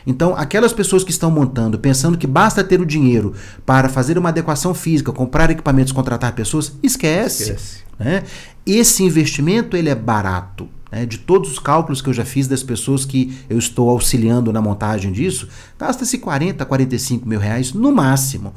Então, 0.08 0.34
aquelas 0.36 0.72
pessoas 0.72 1.04
que 1.04 1.12
estão 1.12 1.30
montando, 1.30 1.78
pensando 1.78 2.18
que 2.18 2.26
basta 2.26 2.64
ter 2.64 2.80
o 2.80 2.86
dinheiro 2.86 3.34
para 3.66 3.90
fazer 3.90 4.18
uma 4.18 4.30
adequação 4.30 4.74
física, 4.74 5.12
comprar 5.12 5.52
equipamentos, 5.52 5.92
contratar 5.92 6.34
pessoas, 6.34 6.72
esquece. 6.82 7.44
esquece. 7.44 7.80
Né? 8.00 8.24
Esse 8.66 9.04
investimento 9.04 9.76
ele 9.76 9.90
é 9.90 9.96
barato. 9.96 10.70
Né, 10.90 11.06
de 11.06 11.18
todos 11.18 11.52
os 11.52 11.60
cálculos 11.60 12.02
que 12.02 12.08
eu 12.08 12.14
já 12.14 12.24
fiz 12.24 12.48
das 12.48 12.64
pessoas 12.64 13.04
que 13.04 13.38
eu 13.50 13.60
estou 13.60 13.90
auxiliando 13.90 14.54
na 14.54 14.62
montagem 14.62 15.12
disso, 15.12 15.50
gasta-se 15.78 16.18
40, 16.18 16.66
45 16.66 17.28
mil 17.28 17.42
reais 17.42 17.74
no 17.74 17.92
máximo. 17.92 18.54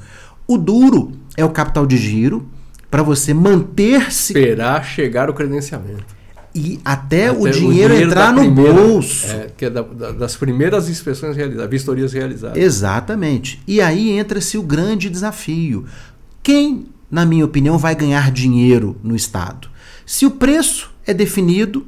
O 0.46 0.56
duro 0.56 1.10
é 1.36 1.44
o 1.44 1.50
capital 1.50 1.84
de 1.84 1.96
giro 1.96 2.48
para 2.90 3.02
você 3.02 3.32
manter-se. 3.32 4.32
Esperar 4.32 4.84
chegar 4.84 5.30
o 5.30 5.34
credenciamento. 5.34 6.20
E 6.52 6.80
até, 6.84 7.28
até 7.28 7.38
o, 7.38 7.48
dinheiro 7.48 7.58
o, 7.58 7.70
dinheiro 7.70 7.94
entrar 7.94 8.32
no 8.32 8.40
primeira, 8.40 8.72
bolso. 8.72 9.26
É, 9.28 9.50
que 9.56 9.66
é 9.66 9.70
da, 9.70 9.82
da, 9.82 10.10
das 10.10 10.36
primeiras 10.36 10.88
inspeções 10.88 11.36
realizadas, 11.36 11.70
vistorias 11.70 12.12
realizadas. 12.12 12.56
Exatamente. 12.56 13.62
E 13.68 13.80
aí 13.80 14.10
entra-se 14.10 14.58
o 14.58 14.62
grande 14.62 15.08
desafio. 15.08 15.86
Quem, 16.42 16.86
na 17.08 17.24
minha 17.24 17.44
opinião, 17.44 17.78
vai 17.78 17.94
ganhar 17.94 18.32
dinheiro 18.32 18.96
no 19.02 19.14
Estado? 19.14 19.68
Se 20.04 20.26
o 20.26 20.30
preço 20.32 20.90
é 21.06 21.14
definido 21.14 21.86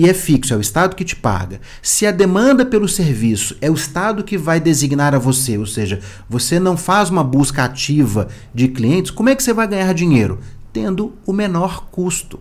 e 0.00 0.08
é 0.08 0.14
fixo, 0.14 0.54
é 0.54 0.56
o 0.56 0.62
Estado 0.62 0.96
que 0.96 1.04
te 1.04 1.14
paga. 1.14 1.60
Se 1.82 2.06
a 2.06 2.10
demanda 2.10 2.64
pelo 2.64 2.88
serviço 2.88 3.54
é 3.60 3.70
o 3.70 3.74
Estado 3.74 4.24
que 4.24 4.38
vai 4.38 4.58
designar 4.58 5.14
a 5.14 5.18
você, 5.18 5.58
ou 5.58 5.66
seja, 5.66 6.00
você 6.26 6.58
não 6.58 6.74
faz 6.74 7.10
uma 7.10 7.22
busca 7.22 7.64
ativa 7.64 8.26
de 8.54 8.68
clientes, 8.68 9.10
como 9.10 9.28
é 9.28 9.36
que 9.36 9.42
você 9.42 9.52
vai 9.52 9.68
ganhar 9.68 9.92
dinheiro? 9.92 10.38
Tendo 10.72 11.12
o 11.26 11.34
menor 11.34 11.84
custo. 11.90 12.40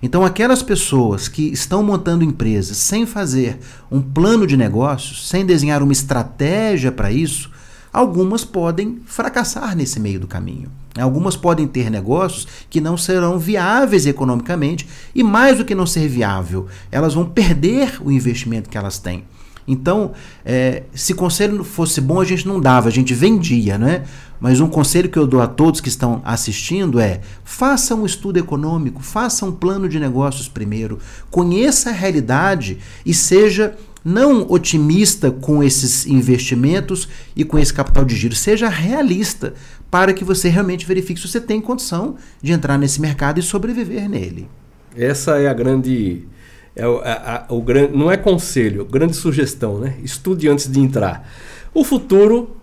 Então, 0.00 0.24
aquelas 0.24 0.62
pessoas 0.62 1.26
que 1.26 1.52
estão 1.52 1.82
montando 1.82 2.22
empresas 2.22 2.76
sem 2.76 3.04
fazer 3.04 3.58
um 3.90 4.00
plano 4.00 4.46
de 4.46 4.56
negócios, 4.56 5.28
sem 5.28 5.44
desenhar 5.44 5.82
uma 5.82 5.92
estratégia 5.92 6.92
para 6.92 7.10
isso, 7.10 7.50
algumas 7.92 8.44
podem 8.44 9.00
fracassar 9.04 9.76
nesse 9.76 10.00
meio 10.00 10.18
do 10.18 10.26
caminho. 10.26 10.70
Algumas 10.98 11.36
podem 11.36 11.66
ter 11.66 11.90
negócios 11.90 12.46
que 12.68 12.80
não 12.80 12.96
serão 12.96 13.38
viáveis 13.38 14.06
economicamente 14.06 14.86
e, 15.14 15.22
mais 15.22 15.58
do 15.58 15.64
que 15.64 15.74
não 15.74 15.86
ser 15.86 16.08
viável, 16.08 16.66
elas 16.90 17.14
vão 17.14 17.24
perder 17.24 18.00
o 18.02 18.10
investimento 18.10 18.68
que 18.68 18.76
elas 18.76 18.98
têm. 18.98 19.24
Então, 19.66 20.12
é, 20.44 20.82
se 20.92 21.14
conselho 21.14 21.62
fosse 21.62 22.00
bom, 22.00 22.20
a 22.20 22.24
gente 22.24 22.46
não 22.46 22.60
dava, 22.60 22.88
a 22.88 22.92
gente 22.92 23.14
vendia, 23.14 23.78
né? 23.78 24.04
Mas 24.40 24.60
um 24.60 24.66
conselho 24.66 25.08
que 25.08 25.18
eu 25.18 25.26
dou 25.26 25.40
a 25.40 25.46
todos 25.46 25.80
que 25.80 25.88
estão 25.88 26.20
assistindo 26.24 26.98
é: 26.98 27.20
faça 27.44 27.94
um 27.94 28.04
estudo 28.04 28.38
econômico, 28.38 29.00
faça 29.00 29.46
um 29.46 29.52
plano 29.52 29.88
de 29.88 30.00
negócios 30.00 30.48
primeiro, 30.48 30.98
conheça 31.30 31.90
a 31.90 31.92
realidade 31.92 32.78
e 33.06 33.14
seja 33.14 33.76
não 34.04 34.50
otimista 34.50 35.30
com 35.30 35.62
esses 35.62 36.06
investimentos 36.06 37.08
e 37.36 37.44
com 37.44 37.58
esse 37.58 37.72
capital 37.72 38.04
de 38.04 38.16
giro, 38.16 38.34
seja 38.34 38.68
realista 38.68 39.54
para 39.90 40.12
que 40.12 40.24
você 40.24 40.48
realmente 40.48 40.86
verifique 40.86 41.20
se 41.20 41.28
você 41.28 41.40
tem 41.40 41.60
condição 41.60 42.16
de 42.42 42.52
entrar 42.52 42.78
nesse 42.78 43.00
mercado 43.00 43.38
e 43.38 43.42
sobreviver 43.42 44.08
nele. 44.08 44.48
Essa 44.96 45.38
é 45.38 45.48
a 45.48 45.54
grande. 45.54 46.26
É 46.74 46.86
o, 46.86 46.98
a, 46.98 47.46
a, 47.48 47.52
o 47.52 47.60
grande 47.60 47.96
não 47.96 48.10
é 48.10 48.16
conselho, 48.16 48.84
grande 48.84 49.14
sugestão, 49.14 49.78
né? 49.78 49.96
Estude 50.02 50.48
antes 50.48 50.70
de 50.70 50.80
entrar. 50.80 51.28
O 51.74 51.84
futuro 51.84 52.56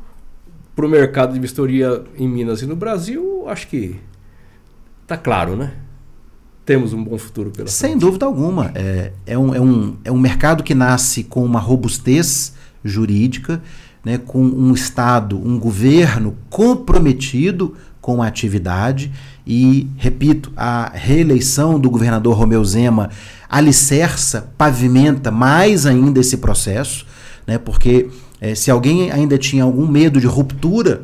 para 0.76 0.86
o 0.86 0.90
mercado 0.90 1.34
de 1.34 1.40
vistoria 1.40 2.03
em 2.18 2.28
Minas 2.28 2.61
e 2.61 2.66
no 2.66 2.76
Brasil, 2.76 3.44
acho 3.48 3.68
que 3.68 3.99
está 5.03 5.18
claro, 5.18 5.56
né? 5.56 5.74
Temos 6.70 6.94
um 6.94 7.04
bom 7.04 7.18
futuro 7.18 7.50
pela 7.50 7.68
Sem 7.68 7.90
frente. 7.90 8.02
dúvida 8.02 8.28
alguma. 8.28 8.72
É, 8.76 9.12
é, 9.26 9.36
um, 9.36 9.56
é, 9.56 9.60
um, 9.60 9.98
é 10.06 10.12
um 10.12 10.20
mercado 10.20 10.64
que 10.64 10.76
nasce 10.76 11.24
com 11.24 11.44
uma 11.44 11.60
robustez 11.60 12.54
jurídica, 12.86 13.60
né, 14.06 14.20
com 14.20 14.40
um 14.40 14.72
Estado, 14.72 15.36
um 15.36 15.58
governo 15.58 16.38
comprometido 16.48 17.76
com 18.00 18.22
a 18.22 18.28
atividade. 18.28 19.12
E, 19.48 19.88
repito, 19.98 20.54
a 20.56 20.91
reeleição 20.94 21.80
do 21.80 21.90
governador 21.90 22.38
Romeu 22.38 22.64
Zema 22.64 23.10
alicerça, 23.50 24.54
pavimenta 24.56 25.32
mais 25.32 25.88
ainda 25.88 26.20
esse 26.20 26.38
processo, 26.38 27.04
né, 27.48 27.58
porque 27.58 28.12
é, 28.40 28.54
se 28.54 28.70
alguém 28.70 29.10
ainda 29.10 29.40
tinha 29.40 29.64
algum 29.64 29.88
medo 29.88 30.22
de 30.22 30.28
ruptura 30.28 31.02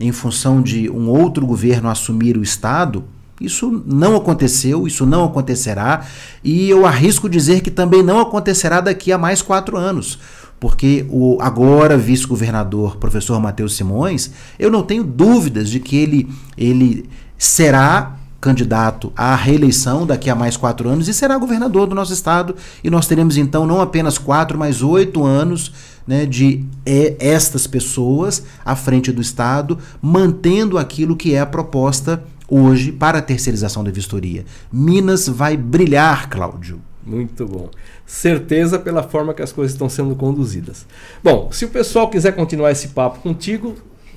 em 0.00 0.10
função 0.10 0.60
de 0.60 0.90
um 0.90 1.08
outro 1.08 1.46
governo 1.46 1.88
assumir 1.88 2.36
o 2.36 2.42
Estado, 2.42 3.04
isso 3.40 3.82
não 3.86 4.16
aconteceu, 4.16 4.86
isso 4.86 5.04
não 5.04 5.24
acontecerá, 5.24 6.06
e 6.42 6.70
eu 6.70 6.86
arrisco 6.86 7.28
dizer 7.28 7.60
que 7.60 7.70
também 7.70 8.02
não 8.02 8.20
acontecerá 8.20 8.80
daqui 8.80 9.12
a 9.12 9.18
mais 9.18 9.42
quatro 9.42 9.76
anos. 9.76 10.18
Porque 10.60 11.04
o 11.10 11.38
agora 11.40 11.98
vice-governador, 11.98 12.96
professor 12.96 13.38
Matheus 13.40 13.76
Simões, 13.76 14.30
eu 14.58 14.70
não 14.70 14.82
tenho 14.82 15.04
dúvidas 15.04 15.68
de 15.68 15.80
que 15.80 15.96
ele, 15.96 16.28
ele 16.56 17.08
será 17.36 18.16
candidato 18.40 19.10
à 19.16 19.34
reeleição 19.34 20.06
daqui 20.06 20.28
a 20.28 20.34
mais 20.34 20.54
quatro 20.54 20.88
anos 20.88 21.08
e 21.08 21.14
será 21.14 21.38
governador 21.38 21.86
do 21.86 21.94
nosso 21.94 22.12
estado. 22.12 22.54
E 22.82 22.90
nós 22.90 23.06
teremos 23.06 23.36
então 23.36 23.66
não 23.66 23.80
apenas 23.80 24.18
quatro, 24.18 24.58
mas 24.58 24.82
oito 24.82 25.24
anos 25.24 25.72
né, 26.06 26.26
de 26.26 26.64
é, 26.84 27.16
estas 27.18 27.66
pessoas 27.66 28.44
à 28.62 28.76
frente 28.76 29.10
do 29.10 29.22
Estado, 29.22 29.78
mantendo 30.00 30.76
aquilo 30.76 31.16
que 31.16 31.34
é 31.34 31.40
a 31.40 31.46
proposta 31.46 32.22
hoje 32.54 32.92
para 32.92 33.18
a 33.18 33.22
terceirização 33.22 33.82
da 33.82 33.90
vistoria. 33.90 34.44
Minas 34.72 35.28
vai 35.28 35.56
brilhar, 35.56 36.30
Cláudio. 36.30 36.80
Muito 37.04 37.44
bom. 37.46 37.68
Certeza 38.06 38.78
pela 38.78 39.02
forma 39.02 39.34
que 39.34 39.42
as 39.42 39.50
coisas 39.52 39.72
estão 39.72 39.88
sendo 39.88 40.14
conduzidas. 40.14 40.86
Bom, 41.22 41.50
se 41.50 41.64
o 41.64 41.68
pessoal 41.68 42.08
quiser 42.08 42.30
continuar 42.32 42.70
esse 42.70 42.86
papo 42.88 43.18
contigo, 43.20 43.74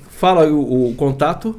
fala 0.09 0.47
o, 0.47 0.89
o 0.89 0.95
contato. 0.95 1.55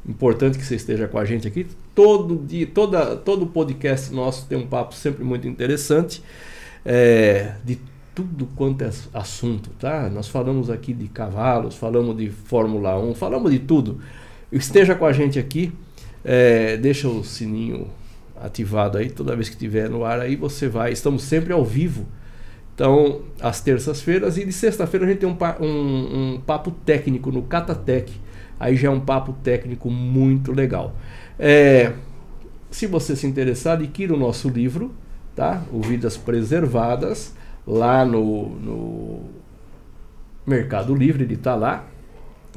Importante 0.07 0.57
que 0.57 0.65
você 0.65 0.75
esteja 0.75 1.07
com 1.07 1.17
a 1.17 1.25
gente 1.25 1.47
aqui. 1.47 1.65
Todo 1.95 2.35
dia, 2.35 2.67
toda, 2.67 3.15
todo 3.15 3.47
podcast 3.47 4.13
nosso 4.13 4.45
tem 4.47 4.57
um 4.57 4.67
papo 4.67 4.93
sempre 4.93 5.23
muito 5.23 5.47
interessante. 5.47 6.21
É, 6.85 7.53
de 7.63 7.79
tudo 8.13 8.47
quanto 8.55 8.83
é 8.83 8.91
assunto, 9.13 9.69
tá? 9.79 10.09
Nós 10.09 10.27
falamos 10.27 10.69
aqui 10.69 10.93
de 10.93 11.07
cavalos, 11.07 11.75
falamos 11.75 12.15
de 12.17 12.29
Fórmula 12.29 12.99
1, 12.99 13.15
falamos 13.15 13.51
de 13.51 13.59
tudo. 13.59 13.99
Esteja 14.51 14.93
com 14.93 15.05
a 15.05 15.13
gente 15.13 15.39
aqui, 15.39 15.71
é, 16.23 16.77
deixa 16.77 17.07
o 17.07 17.23
sininho 17.23 17.87
ativado 18.43 18.97
aí, 18.97 19.09
toda 19.09 19.35
vez 19.35 19.47
que 19.47 19.55
estiver 19.55 19.89
no 19.89 20.03
ar 20.03 20.19
aí 20.19 20.35
você 20.35 20.67
vai. 20.67 20.91
Estamos 20.91 21.23
sempre 21.23 21.53
ao 21.53 21.63
vivo. 21.63 22.05
Então, 22.75 23.21
às 23.39 23.61
terças-feiras 23.61 24.37
e 24.37 24.45
de 24.45 24.51
sexta-feira 24.51 25.05
a 25.05 25.09
gente 25.09 25.19
tem 25.19 25.29
um, 25.29 25.37
um, 25.63 26.33
um 26.33 26.41
papo 26.41 26.71
técnico 26.71 27.31
no 27.31 27.43
Catatec. 27.43 28.11
Aí 28.59 28.75
já 28.75 28.87
é 28.89 28.91
um 28.91 28.99
papo 28.99 29.33
técnico 29.43 29.89
muito 29.89 30.51
legal. 30.51 30.95
É, 31.39 31.93
se 32.69 32.85
você 32.87 33.15
se 33.15 33.25
interessar, 33.25 33.73
adquira 33.73 34.13
o 34.13 34.17
nosso 34.17 34.49
livro, 34.49 34.91
tá? 35.35 35.63
O 35.71 35.81
Vidas 35.81 36.17
Preservadas 36.17 37.33
lá 37.65 38.03
no, 38.03 38.49
no 38.49 39.21
Mercado 40.45 40.93
Livre, 40.93 41.23
ele 41.23 41.35
está 41.35 41.55
lá, 41.55 41.85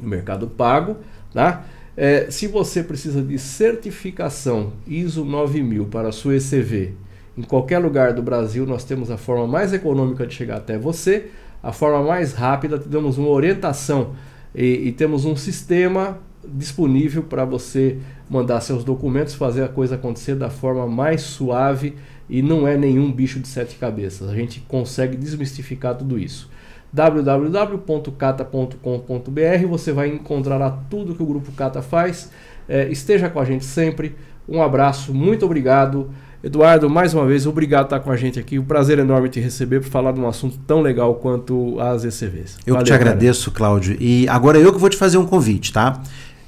no 0.01 0.09
Mercado 0.09 0.47
Pago, 0.47 0.97
tá? 1.33 1.63
É, 1.99 2.29
se 2.29 2.45
você 2.45 2.83
precisa 2.83 3.23
de 3.23 3.39
certificação 3.39 4.73
ISO 4.85 5.25
9000 5.25 5.85
para 5.85 6.09
a 6.09 6.11
sua 6.11 6.35
ECV, 6.35 6.93
em 7.35 7.41
qualquer 7.41 7.79
lugar 7.79 8.13
do 8.13 8.21
Brasil, 8.21 8.67
nós 8.67 8.83
temos 8.83 9.09
a 9.09 9.17
forma 9.17 9.47
mais 9.47 9.73
econômica 9.73 10.27
de 10.27 10.35
chegar 10.35 10.57
até 10.57 10.77
você, 10.77 11.31
a 11.61 11.71
forma 11.71 12.03
mais 12.03 12.33
rápida, 12.33 12.77
te 12.77 12.87
damos 12.87 13.17
uma 13.17 13.29
orientação 13.29 14.13
e, 14.53 14.89
e 14.89 14.91
temos 14.91 15.25
um 15.25 15.35
sistema 15.35 16.19
disponível 16.47 17.23
para 17.23 17.43
você 17.43 17.97
mandar 18.29 18.61
seus 18.61 18.83
documentos, 18.83 19.33
fazer 19.33 19.63
a 19.63 19.67
coisa 19.67 19.95
acontecer 19.95 20.35
da 20.35 20.51
forma 20.51 20.85
mais 20.85 21.21
suave 21.21 21.95
e 22.29 22.43
não 22.43 22.67
é 22.67 22.77
nenhum 22.77 23.11
bicho 23.11 23.39
de 23.39 23.47
sete 23.47 23.75
cabeças. 23.75 24.29
A 24.29 24.35
gente 24.35 24.59
consegue 24.67 25.17
desmistificar 25.17 25.95
tudo 25.95 26.19
isso. 26.19 26.47
www.cata.com.br 26.91 29.67
você 29.69 29.91
vai 29.91 30.09
encontrar 30.09 30.57
lá 30.57 30.79
tudo 30.89 31.13
que 31.13 31.21
o 31.21 31.25
Grupo 31.25 31.51
Cata 31.51 31.81
faz. 31.81 32.31
É, 32.67 32.89
esteja 32.89 33.29
com 33.29 33.39
a 33.39 33.45
gente 33.45 33.65
sempre. 33.65 34.15
Um 34.47 34.61
abraço, 34.61 35.13
muito 35.13 35.45
obrigado. 35.45 36.09
Eduardo, 36.43 36.89
mais 36.89 37.13
uma 37.13 37.25
vez, 37.25 37.47
obrigado 37.47 37.87
por 37.87 37.95
estar 37.95 38.05
com 38.05 38.11
a 38.11 38.15
gente 38.15 38.39
aqui. 38.39 38.59
Um 38.59 38.63
prazer 38.63 38.99
enorme 38.99 39.27
te 39.27 39.39
receber 39.39 39.81
para 39.81 39.89
falar 39.89 40.11
de 40.11 40.19
um 40.19 40.27
assunto 40.27 40.57
tão 40.67 40.81
legal 40.81 41.15
quanto 41.15 41.79
as 41.79 42.05
ECVs. 42.05 42.57
Eu 42.65 42.75
Valeu, 42.75 42.85
te 42.85 42.93
agradeço, 42.93 43.51
cara. 43.51 43.57
Cláudio. 43.57 43.97
E 43.99 44.27
agora 44.29 44.57
eu 44.57 44.71
que 44.71 44.79
vou 44.79 44.89
te 44.89 44.95
fazer 44.95 45.17
um 45.17 45.25
convite, 45.25 45.73
tá? 45.73 46.01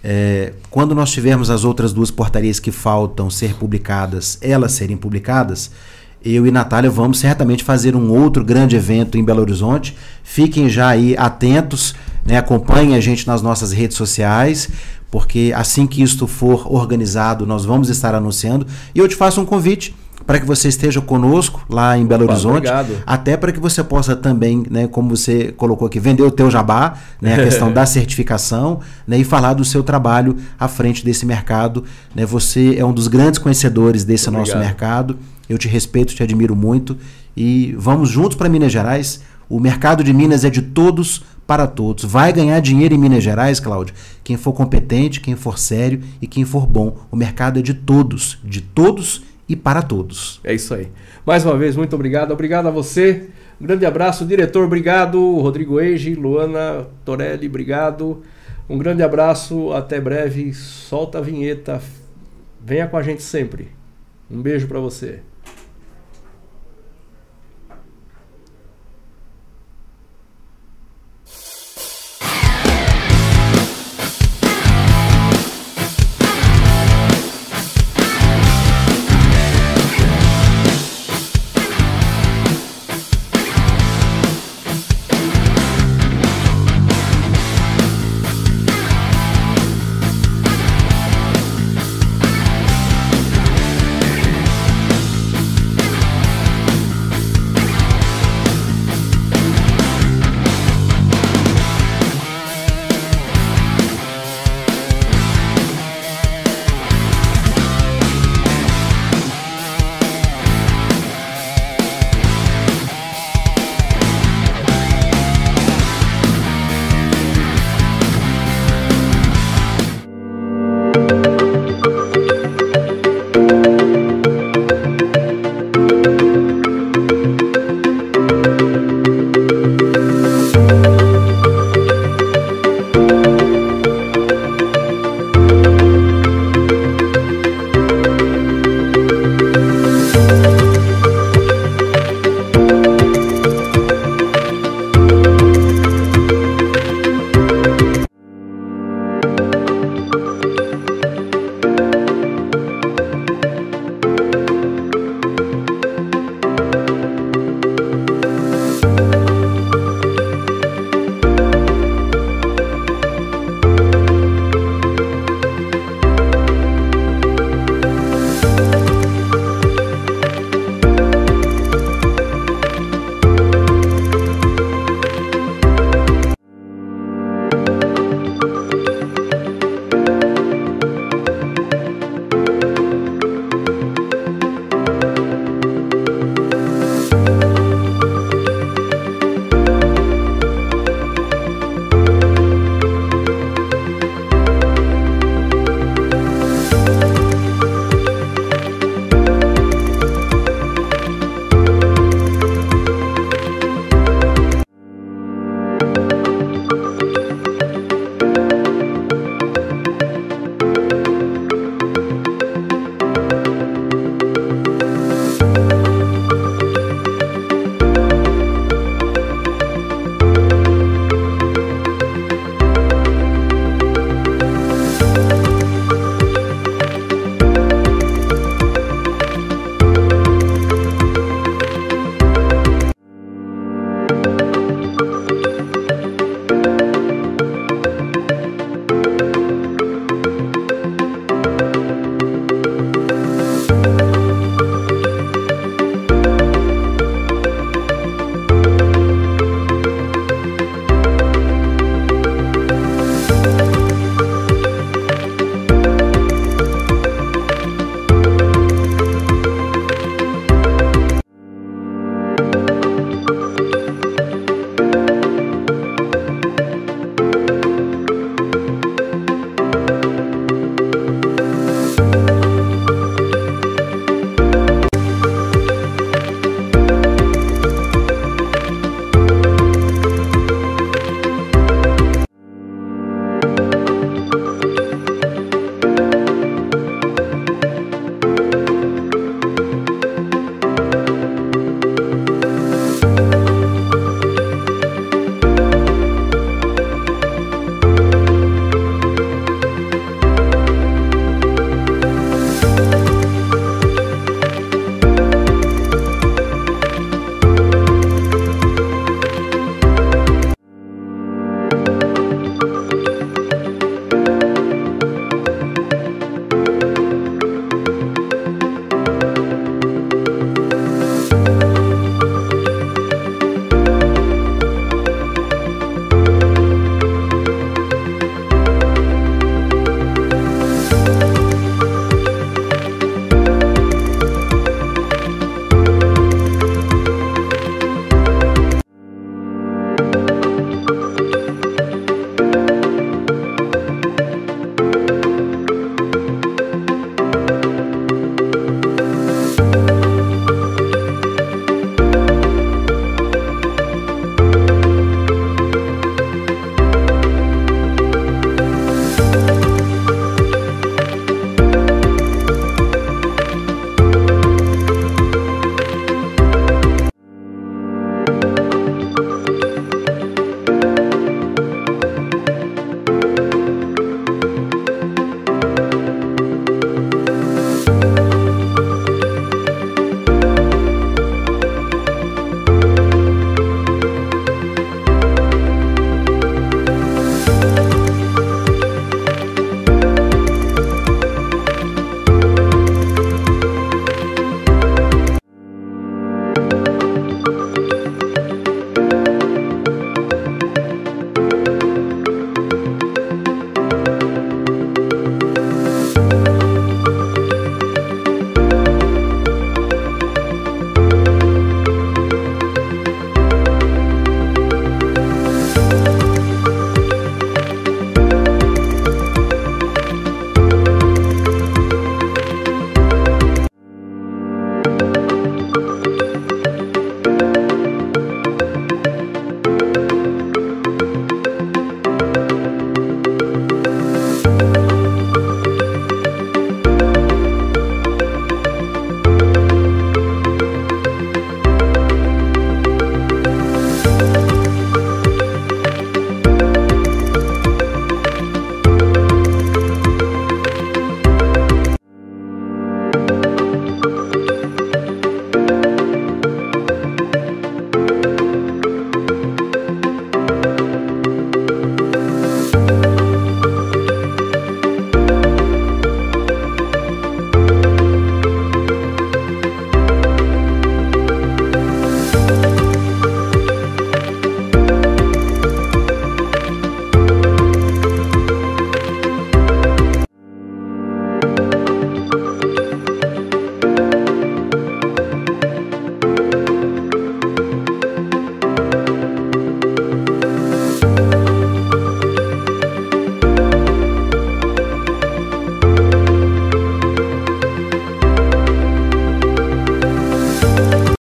É, 0.03 0.53
quando 0.69 0.95
nós 0.95 1.11
tivermos 1.11 1.49
as 1.49 1.65
outras 1.65 1.91
duas 1.91 2.11
portarias 2.11 2.59
que 2.59 2.71
faltam 2.71 3.29
ser 3.29 3.55
publicadas, 3.55 4.37
elas 4.41 4.71
serem 4.71 4.95
publicadas, 4.95 5.71
eu 6.23 6.45
e 6.45 6.51
Natália 6.51 6.89
vamos 6.89 7.19
certamente 7.19 7.63
fazer 7.63 7.95
um 7.95 8.11
outro 8.11 8.43
grande 8.43 8.75
evento 8.75 9.17
em 9.17 9.23
Belo 9.23 9.41
Horizonte. 9.41 9.95
Fiquem 10.23 10.69
já 10.69 10.89
aí 10.89 11.15
atentos, 11.17 11.95
né? 12.25 12.37
acompanhem 12.37 12.95
a 12.95 12.99
gente 12.99 13.25
nas 13.25 13.41
nossas 13.41 13.71
redes 13.71 13.95
sociais, 13.95 14.69
porque 15.09 15.53
assim 15.55 15.87
que 15.87 16.03
isto 16.03 16.27
for 16.27 16.71
organizado, 16.71 17.45
nós 17.45 17.65
vamos 17.65 17.89
estar 17.89 18.13
anunciando. 18.13 18.67
E 18.93 18.99
eu 18.99 19.07
te 19.07 19.15
faço 19.15 19.39
um 19.39 19.45
convite 19.45 19.95
para 20.29 20.39
que 20.39 20.45
você 20.45 20.67
esteja 20.67 21.01
conosco 21.01 21.65
lá 21.67 21.97
em 21.97 22.05
Belo 22.05 22.25
Opa, 22.25 22.33
Horizonte, 22.33 22.57
obrigado. 22.57 22.97
até 23.03 23.35
para 23.35 23.51
que 23.51 23.59
você 23.59 23.83
possa 23.83 24.15
também, 24.15 24.63
né, 24.69 24.85
como 24.85 25.15
você 25.15 25.51
colocou 25.53 25.87
aqui, 25.87 25.99
vender 25.99 26.21
o 26.21 26.29
teu 26.29 26.51
jabá, 26.51 26.93
né, 27.19 27.33
a 27.33 27.37
questão 27.45 27.73
da 27.73 27.83
certificação, 27.83 28.79
né, 29.07 29.17
e 29.17 29.23
falar 29.23 29.53
do 29.53 29.65
seu 29.65 29.81
trabalho 29.81 30.35
à 30.59 30.67
frente 30.67 31.03
desse 31.03 31.25
mercado, 31.25 31.83
né? 32.13 32.27
Você 32.27 32.75
é 32.77 32.85
um 32.85 32.93
dos 32.93 33.07
grandes 33.07 33.39
conhecedores 33.39 34.03
desse 34.03 34.29
nosso 34.29 34.55
mercado. 34.55 35.17
Eu 35.49 35.57
te 35.57 35.67
respeito, 35.67 36.13
te 36.13 36.21
admiro 36.21 36.55
muito 36.55 36.95
e 37.35 37.73
vamos 37.77 38.09
juntos 38.09 38.37
para 38.37 38.47
Minas 38.47 38.71
Gerais. 38.71 39.23
O 39.49 39.59
mercado 39.59 40.03
de 40.03 40.13
Minas 40.13 40.45
é 40.45 40.49
de 40.49 40.61
todos 40.61 41.23
para 41.47 41.65
todos. 41.65 42.03
Vai 42.03 42.31
ganhar 42.31 42.59
dinheiro 42.59 42.93
em 42.93 42.97
Minas 42.99 43.23
Gerais, 43.23 43.59
Cláudio, 43.59 43.95
quem 44.23 44.37
for 44.37 44.53
competente, 44.53 45.19
quem 45.19 45.35
for 45.35 45.57
sério 45.57 46.01
e 46.21 46.27
quem 46.27 46.45
for 46.45 46.67
bom. 46.67 46.95
O 47.09 47.15
mercado 47.15 47.57
é 47.57 47.61
de 47.63 47.73
todos, 47.73 48.37
de 48.43 48.61
todos 48.61 49.23
e 49.47 49.55
para 49.55 49.81
todos. 49.81 50.39
É 50.43 50.53
isso 50.53 50.75
aí. 50.75 50.89
Mais 51.25 51.43
uma 51.43 51.57
vez, 51.57 51.75
muito 51.75 51.95
obrigado. 51.95 52.31
Obrigado 52.31 52.67
a 52.67 52.71
você. 52.71 53.29
Um 53.59 53.65
grande 53.65 53.83
abraço, 53.83 54.23
diretor. 54.25 54.63
Obrigado. 54.63 55.19
Rodrigo 55.37 55.79
Eige, 55.79 56.13
Luana 56.13 56.85
Torelli, 57.03 57.47
obrigado. 57.47 58.21
Um 58.69 58.77
grande 58.77 59.01
abraço. 59.01 59.73
Até 59.73 59.99
breve. 59.99 60.53
Solta 60.53 61.17
a 61.17 61.21
vinheta. 61.21 61.81
Venha 62.63 62.87
com 62.87 62.95
a 62.95 63.01
gente 63.01 63.23
sempre. 63.23 63.69
Um 64.29 64.39
beijo 64.39 64.67
para 64.67 64.79
você. 64.79 65.21